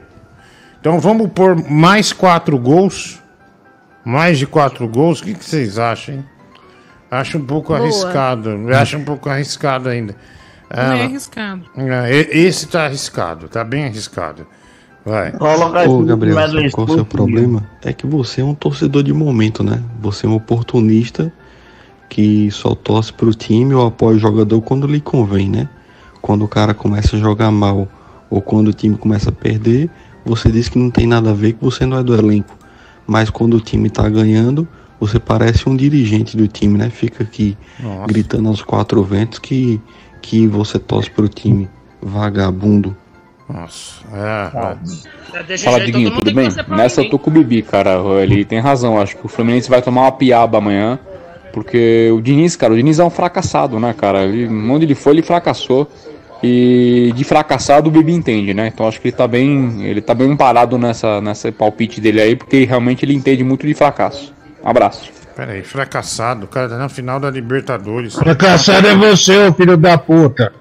[0.79, 3.23] Então vamos pôr mais quatro gols.
[4.05, 5.21] Mais de quatro gols.
[5.21, 6.25] O que, que vocês acham, hein?
[7.11, 7.81] Acho um pouco Boa.
[7.81, 8.51] arriscado.
[8.51, 10.17] Eu acho um pouco arriscado ainda.
[10.75, 11.63] Não é arriscado.
[12.11, 14.47] e- esse tá arriscado, tá bem arriscado.
[15.05, 15.33] Vai.
[15.39, 17.63] Ô, Gabriel, sabe qual é o seu problema?
[17.83, 19.83] É que você é um torcedor de momento, né?
[20.01, 21.31] Você é um oportunista
[22.09, 25.69] que só torce pro time ou apoia o jogador quando lhe convém, né?
[26.23, 27.87] Quando o cara começa a jogar mal
[28.31, 29.91] ou quando o time começa a perder,
[30.25, 32.57] você diz que não tem nada a ver, que você não é do elenco.
[33.07, 34.67] Mas quando o time tá ganhando,
[35.01, 36.91] você parece um dirigente do time, né?
[36.91, 38.07] Fica aqui Nossa.
[38.07, 39.81] gritando aos quatro ventos que,
[40.23, 41.69] que você torce pro time.
[42.01, 42.97] Vagabundo.
[43.49, 45.59] Nossa, é.
[45.59, 46.49] Fala, Diguinho, tudo bem?
[46.69, 47.99] Nessa eu tô com o Bibi, cara.
[48.23, 49.01] Ele tem razão.
[49.01, 50.99] Acho que o Fluminense vai tomar uma piaba amanhã.
[51.53, 54.25] Porque o Diniz, cara, o Diniz é um fracassado, né, cara?
[54.25, 55.89] Ele, onde ele foi, ele fracassou.
[56.43, 58.71] E de fracassado o Bibi entende, né?
[58.73, 59.83] Então acho que ele tá bem.
[59.85, 63.75] Ele tá bem parado nessa, nessa palpite dele aí, porque realmente ele entende muito de
[63.75, 64.35] fracasso.
[64.65, 65.13] Abraço.
[65.37, 66.45] Pera aí, fracassado.
[66.45, 68.15] O cara tá na final da Libertadores.
[68.15, 70.53] Fracassado é você, ô filho da puta.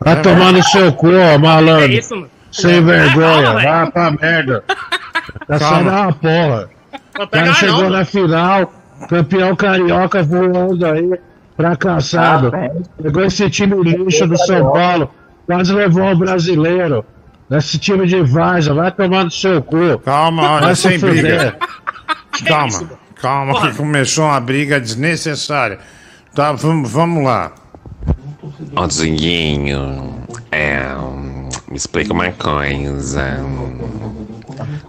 [0.00, 1.92] Vai É, tomar no seu cu, ó, malandro.
[1.92, 2.30] É isso, mano.
[2.50, 4.64] Sem É, vergonha, calma, vai pra merda.
[5.46, 6.70] Fracassado é uma porra.
[7.20, 8.72] O cara chegou não, na final,
[9.08, 11.10] campeão carioca voando aí,
[11.56, 12.52] fracassado.
[12.54, 12.70] Ah,
[13.02, 15.10] Pegou esse time lixo do São Paulo,
[15.46, 17.04] quase levou o brasileiro.
[17.50, 19.98] Esse time de Vaza, vai tomar no seu cu.
[20.04, 21.56] Calma, olha, sem briga.
[22.32, 22.48] fuder.
[23.22, 25.78] Calma, que começou uma briga desnecessária.
[26.34, 27.52] Tá, vamos, vamos lá.
[28.74, 30.82] Ô Diguinho, é,
[31.70, 33.38] me explica uma coisa.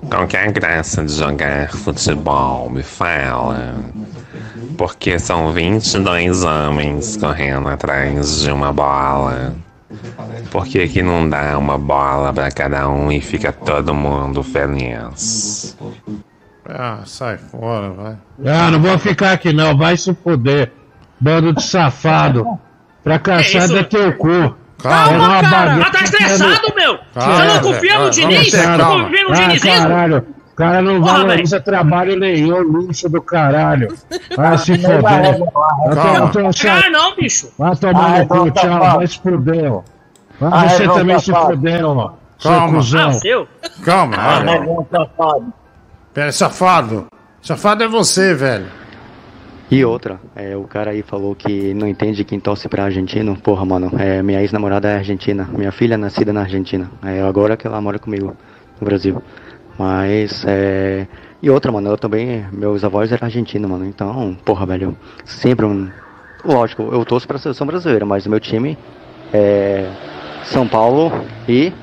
[0.10, 2.72] Qual que é a graça de jogar futebol?
[2.72, 3.76] Me fala.
[4.80, 9.54] Porque são 22 homens correndo atrás de uma bola.
[10.50, 15.78] Por que, que não dá uma bola pra cada um e fica todo mundo feliz?
[16.70, 18.16] Ah, sai fora, vai.
[18.46, 20.72] Ah, não vou ficar aqui não, vai se fuder.
[21.20, 22.46] Bando de safado.
[23.04, 24.56] Fracassado É é, teu cu.
[24.82, 25.70] Calma, Era uma cara.
[25.70, 27.00] bagunça Ah, tá estressado, meu.
[27.14, 28.10] Calma, Você não confia no velho.
[28.12, 28.52] Diniz?
[28.52, 29.04] Ter Não calma.
[29.06, 29.78] confia no Ah, Dinizismo?
[29.84, 30.28] caralho.
[30.52, 33.88] O cara não Porra, valoriza trabalho nenhum, lixo do caralho.
[34.36, 35.40] Vai se Não vai foder.
[35.96, 36.32] Calma.
[36.86, 37.50] Ah, não, bicho.
[37.58, 38.80] Vai tomar Ah, no cu, tá tchau.
[38.98, 39.82] Vai se fuder, ó.
[40.40, 42.14] Vai Ah, você é, não, também tá se fuder, ó.
[42.40, 42.74] Seu Calma.
[42.74, 43.10] cuzão.
[43.10, 43.48] Ah, seu?
[43.86, 44.44] Calma, Ah,
[46.14, 47.08] Pera, safado.
[47.42, 48.68] Safado é você, velho.
[49.72, 53.36] E outra, é, o cara aí falou que não entende quem torce pra argentino.
[53.36, 55.50] Porra, mano, é, minha ex-namorada é argentina.
[55.52, 56.92] Minha filha é nascida na Argentina.
[57.02, 58.38] É, agora que ela mora comigo
[58.80, 59.24] no Brasil.
[59.80, 61.08] Mas, é.
[61.42, 62.46] E outra, mano, eu também.
[62.52, 63.86] Meus avós eram argentinos, mano.
[63.86, 64.96] Então, porra, velho.
[65.26, 65.90] Sempre um.
[66.46, 68.78] Lógico, eu torço pra seleção brasileira, mas o meu time
[69.34, 69.90] é.
[70.44, 71.12] São Paulo
[71.50, 71.74] e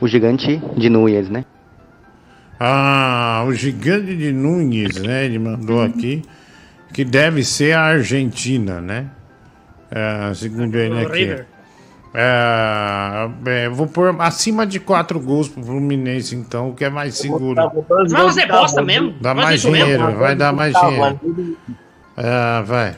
[0.00, 1.44] o gigante de Núñez, né?
[2.58, 5.24] Ah, o gigante de Nunes, né?
[5.24, 6.22] Ele mandou aqui
[6.92, 9.06] que deve ser a Argentina, né?
[9.90, 11.18] É, segundo ele aqui.
[11.18, 11.46] River.
[12.16, 17.16] É, é, vou pôr acima de quatro gols pro Fluminense, então, o que é mais
[17.16, 17.56] seguro.
[18.10, 19.14] Mas você bosta mesmo?
[19.20, 21.18] Dá mais dinheiro, vai dar mais dinheiro.
[22.16, 22.96] É, vai.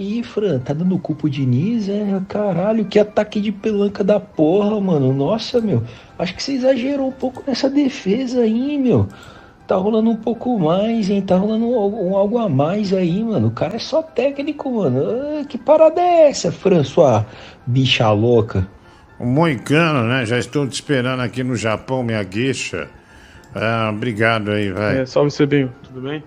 [0.00, 1.86] Ih, Fran, tá dando culpa o Diniz?
[1.86, 5.12] É, caralho, que ataque de pelanca da porra, mano.
[5.12, 5.82] Nossa, meu.
[6.18, 9.06] Acho que você exagerou um pouco nessa defesa aí, meu.
[9.66, 11.20] Tá rolando um pouco mais, hein?
[11.20, 13.48] Tá rolando algo, algo a mais aí, mano.
[13.48, 15.02] O cara é só técnico, mano.
[15.04, 17.26] Ah, que parada é essa, Fran, sua
[17.66, 18.66] bicha louca?
[19.18, 20.24] O Moicano, né?
[20.24, 22.88] Já estou te esperando aqui no Japão, minha gueixa.
[23.54, 25.00] Ah, obrigado aí, vai.
[25.00, 26.24] É, salve Cebinho, tudo bem?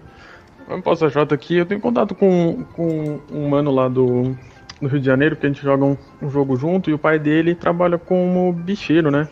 [0.74, 4.36] Eu posso Jota aqui, eu tenho contato com, com um mano lá do,
[4.82, 7.20] no Rio de Janeiro, que a gente joga um, um jogo junto, e o pai
[7.20, 9.28] dele trabalha como bicheiro, né?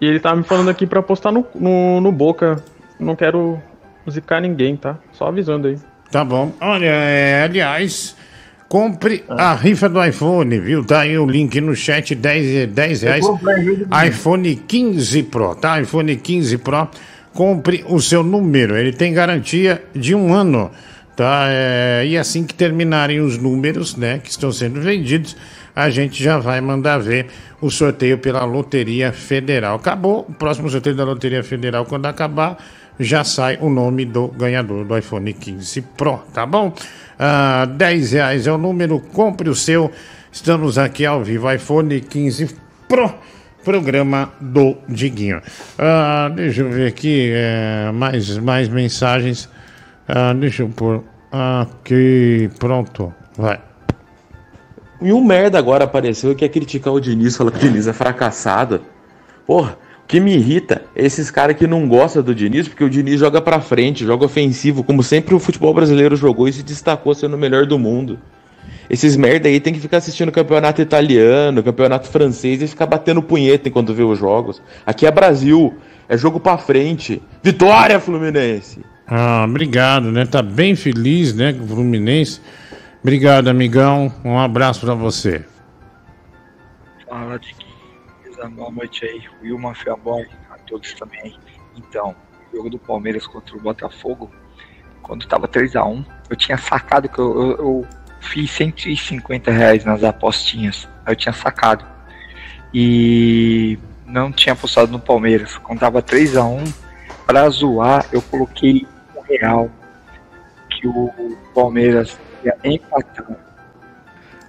[0.00, 2.64] E ele tá me falando aqui pra postar no, no, no Boca.
[2.98, 3.60] Não quero
[4.08, 4.96] zicar ninguém, tá?
[5.12, 5.76] Só avisando aí.
[6.10, 6.52] Tá bom.
[6.62, 8.16] Olha, é, aliás,
[8.68, 10.82] compre a rifa do iPhone, viu?
[10.82, 13.26] Tá aí o link no chat, 10, 10 reais.
[14.08, 15.78] iPhone 15 Pro, tá?
[15.78, 16.88] iPhone 15 Pro.
[17.38, 18.76] Compre o seu número.
[18.76, 20.72] Ele tem garantia de um ano,
[21.14, 21.44] tá?
[21.46, 25.36] É, e assim que terminarem os números, né, que estão sendo vendidos,
[25.72, 27.26] a gente já vai mandar ver
[27.60, 29.76] o sorteio pela Loteria Federal.
[29.76, 31.86] Acabou o próximo sorteio da Loteria Federal.
[31.86, 32.58] Quando acabar,
[32.98, 36.74] já sai o nome do ganhador do iPhone 15 Pro, tá bom?
[37.16, 39.92] Ah, 10 reais é o número, compre o seu.
[40.32, 42.48] Estamos aqui ao vivo, iPhone 15
[42.88, 43.14] Pro,
[43.64, 45.40] programa do Diguinho.
[45.78, 49.48] Ah, deixa eu ver aqui, é, mais, mais mensagens.
[50.08, 53.60] Ah, deixa eu pôr aqui, pronto, vai.
[55.00, 57.92] E um merda agora apareceu que quer criticar o Diniz, falando que o Diniz é
[57.92, 58.80] fracassado.
[59.46, 62.90] Porra, o que me irrita é esses caras que não gostam do Diniz, porque o
[62.90, 67.14] Diniz joga pra frente, joga ofensivo, como sempre o futebol brasileiro jogou e se destacou
[67.14, 68.18] sendo o melhor do mundo.
[68.90, 73.68] Esses merda aí tem que ficar assistindo campeonato italiano, campeonato francês e ficar batendo punheta
[73.68, 74.62] enquanto vê os jogos.
[74.86, 75.76] Aqui é Brasil,
[76.08, 77.22] é jogo pra frente.
[77.42, 78.82] Vitória, Fluminense!
[79.06, 80.26] Ah, obrigado, né?
[80.26, 82.40] Tá bem feliz, né, com o Fluminense.
[83.02, 84.12] Obrigado, amigão.
[84.24, 85.44] Um abraço pra você.
[87.08, 87.68] Fala, Tiquinho.
[88.50, 89.22] Boa noite aí.
[89.42, 91.36] Wilma Fiaboy, a todos também.
[91.76, 92.14] Então,
[92.52, 94.30] o jogo do Palmeiras contra o Botafogo,
[95.02, 97.86] quando tava 3x1, eu tinha sacado que eu, eu, eu
[98.20, 100.88] fiz 150 reais nas apostinhas.
[101.04, 101.84] Aí eu tinha sacado.
[102.72, 105.56] E não tinha apostado no Palmeiras.
[105.58, 106.72] Quando tava 3x1,
[107.26, 109.70] pra zoar, eu coloquei um real
[110.70, 111.10] que o
[111.54, 113.26] Palmeiras ia empatar.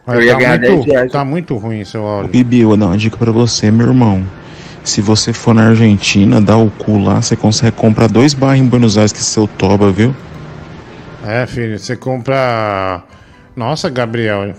[0.07, 1.11] Eu ia tá, ganhar 10 muito, reais.
[1.11, 2.31] tá muito ruim seu áudio.
[2.31, 4.25] Bibi, eu vou dar uma dica pra você, meu irmão.
[4.83, 8.65] Se você for na Argentina, dá o cu lá, você consegue comprar dois barros em
[8.65, 10.15] Buenos Aires que seu toba, viu?
[11.25, 13.03] É, filho, você compra.
[13.59, 14.53] Nossa, Gabriel,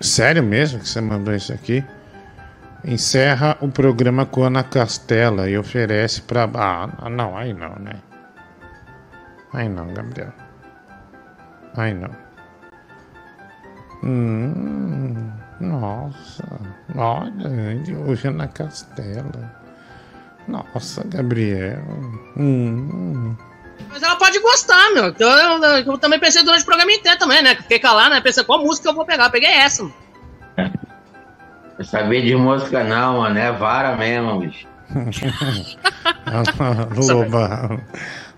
[0.00, 1.84] sério mesmo que você mandou isso aqui?
[2.84, 6.48] Encerra o programa com Ana Castela e oferece pra.
[6.54, 7.94] Ah, não, aí não, né?
[9.52, 10.32] Aí não, Gabriel.
[11.76, 12.10] Aí não.
[14.04, 16.44] Hum, nossa,
[16.94, 19.52] olha, hoje Ana Castela.
[20.46, 21.82] Nossa, Gabriel.
[22.36, 23.34] Hum.
[23.90, 25.14] Mas ela pode gostar, meu.
[25.18, 27.54] Eu, eu- eu também pensei durante o programa inteiro também, né?
[27.56, 28.20] Fiquei calado, né?
[28.20, 29.26] Pensei qual música eu vou pegar.
[29.26, 29.94] Eu peguei essa, mano.
[31.78, 33.38] Eu sabia de música não, mano.
[33.38, 34.66] É vara mesmo, bicho.
[36.96, 37.80] Loba.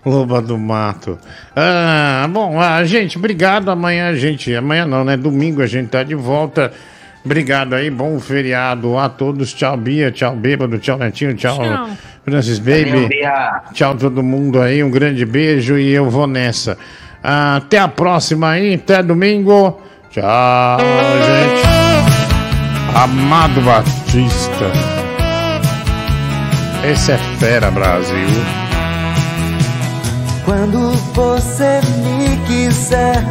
[0.05, 1.17] Loba do mato.
[1.55, 3.69] Ah, bom, ah, gente, obrigado.
[3.69, 4.53] Amanhã a gente.
[4.55, 5.15] Amanhã não, né?
[5.15, 6.71] Domingo a gente tá de volta.
[7.23, 9.53] Obrigado aí, bom feriado a todos.
[9.53, 10.11] Tchau, Bia.
[10.11, 10.79] Tchau, Bêbado.
[10.79, 11.35] Tchau, Netinho.
[11.35, 11.89] Tchau, Tchau.
[12.23, 13.09] Francis Baby.
[13.73, 14.83] Tchau, todo mundo aí.
[14.83, 16.77] Um grande beijo e eu vou nessa.
[17.23, 18.75] Até a próxima aí.
[18.75, 19.81] Até domingo.
[20.09, 20.79] Tchau,
[21.25, 21.61] gente.
[22.95, 24.71] Amado Batista.
[26.83, 28.27] Esse é fera, Brasil.
[30.43, 33.23] Quando você me quiser,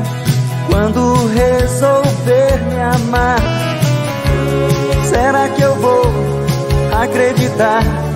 [0.71, 3.41] quando resolver me amar,
[5.05, 6.03] será que eu vou
[7.03, 8.10] acreditar?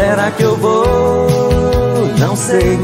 [0.00, 1.28] Será que eu vou?
[2.18, 2.80] Não sei.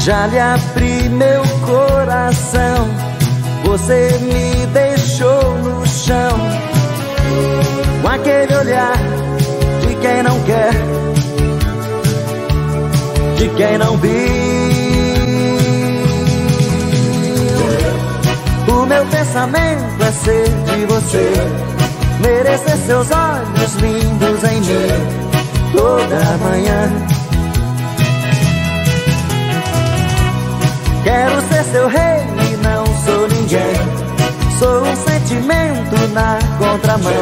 [0.00, 2.88] Já lhe abri meu coração,
[3.64, 6.36] você me deixou no chão,
[8.02, 8.98] com aquele olhar
[9.86, 10.72] de quem não quer,
[13.38, 14.10] de quem não viu.
[18.76, 21.32] O meu pensamento é ser de você,
[22.20, 25.24] merecer seus olhos lindos em mim
[25.76, 26.90] toda manhã.
[31.02, 34.04] Quero ser seu rei e não sou ninguém.
[34.58, 37.12] Sou um sentimento na contramão.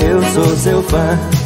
[0.00, 1.37] Eu sou seu fã.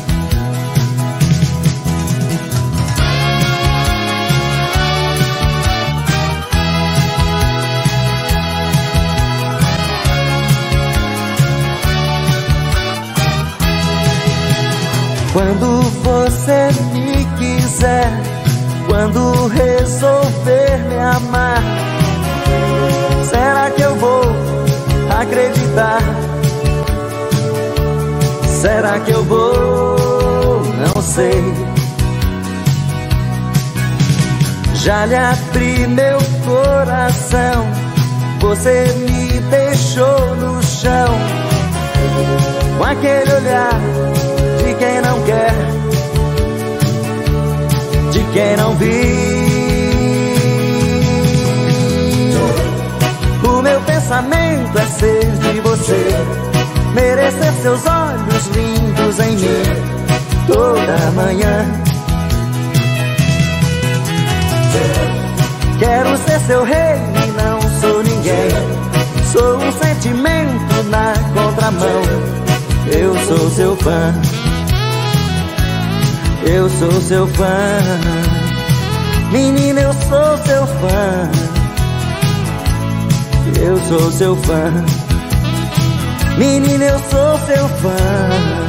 [15.33, 18.13] Quando você me quiser,
[18.87, 21.63] quando resolver me amar,
[23.31, 24.25] será que eu vou
[25.09, 26.03] acreditar?
[28.61, 30.61] Será que eu vou?
[30.87, 31.43] Não sei.
[34.75, 37.67] Já lhe abri meu coração,
[38.39, 41.09] você me deixou no chão.
[42.77, 43.81] Com aquele olhar
[44.83, 45.55] quem não quer,
[48.11, 48.89] de quem não viu.
[53.49, 56.05] O meu pensamento é ser de você,
[56.97, 59.63] merecer seus olhos lindos em mim
[60.49, 61.65] toda manhã.
[65.79, 68.51] Quero ser seu rei e não sou ninguém.
[69.31, 72.03] Sou um sentimento na contramão.
[72.91, 74.42] Eu sou seu fã.
[76.47, 77.79] Eu sou seu fã.
[79.31, 81.31] Menina, eu sou seu fã.
[83.61, 84.73] Eu sou seu fã.
[86.39, 88.62] Menina, eu sou seu fã.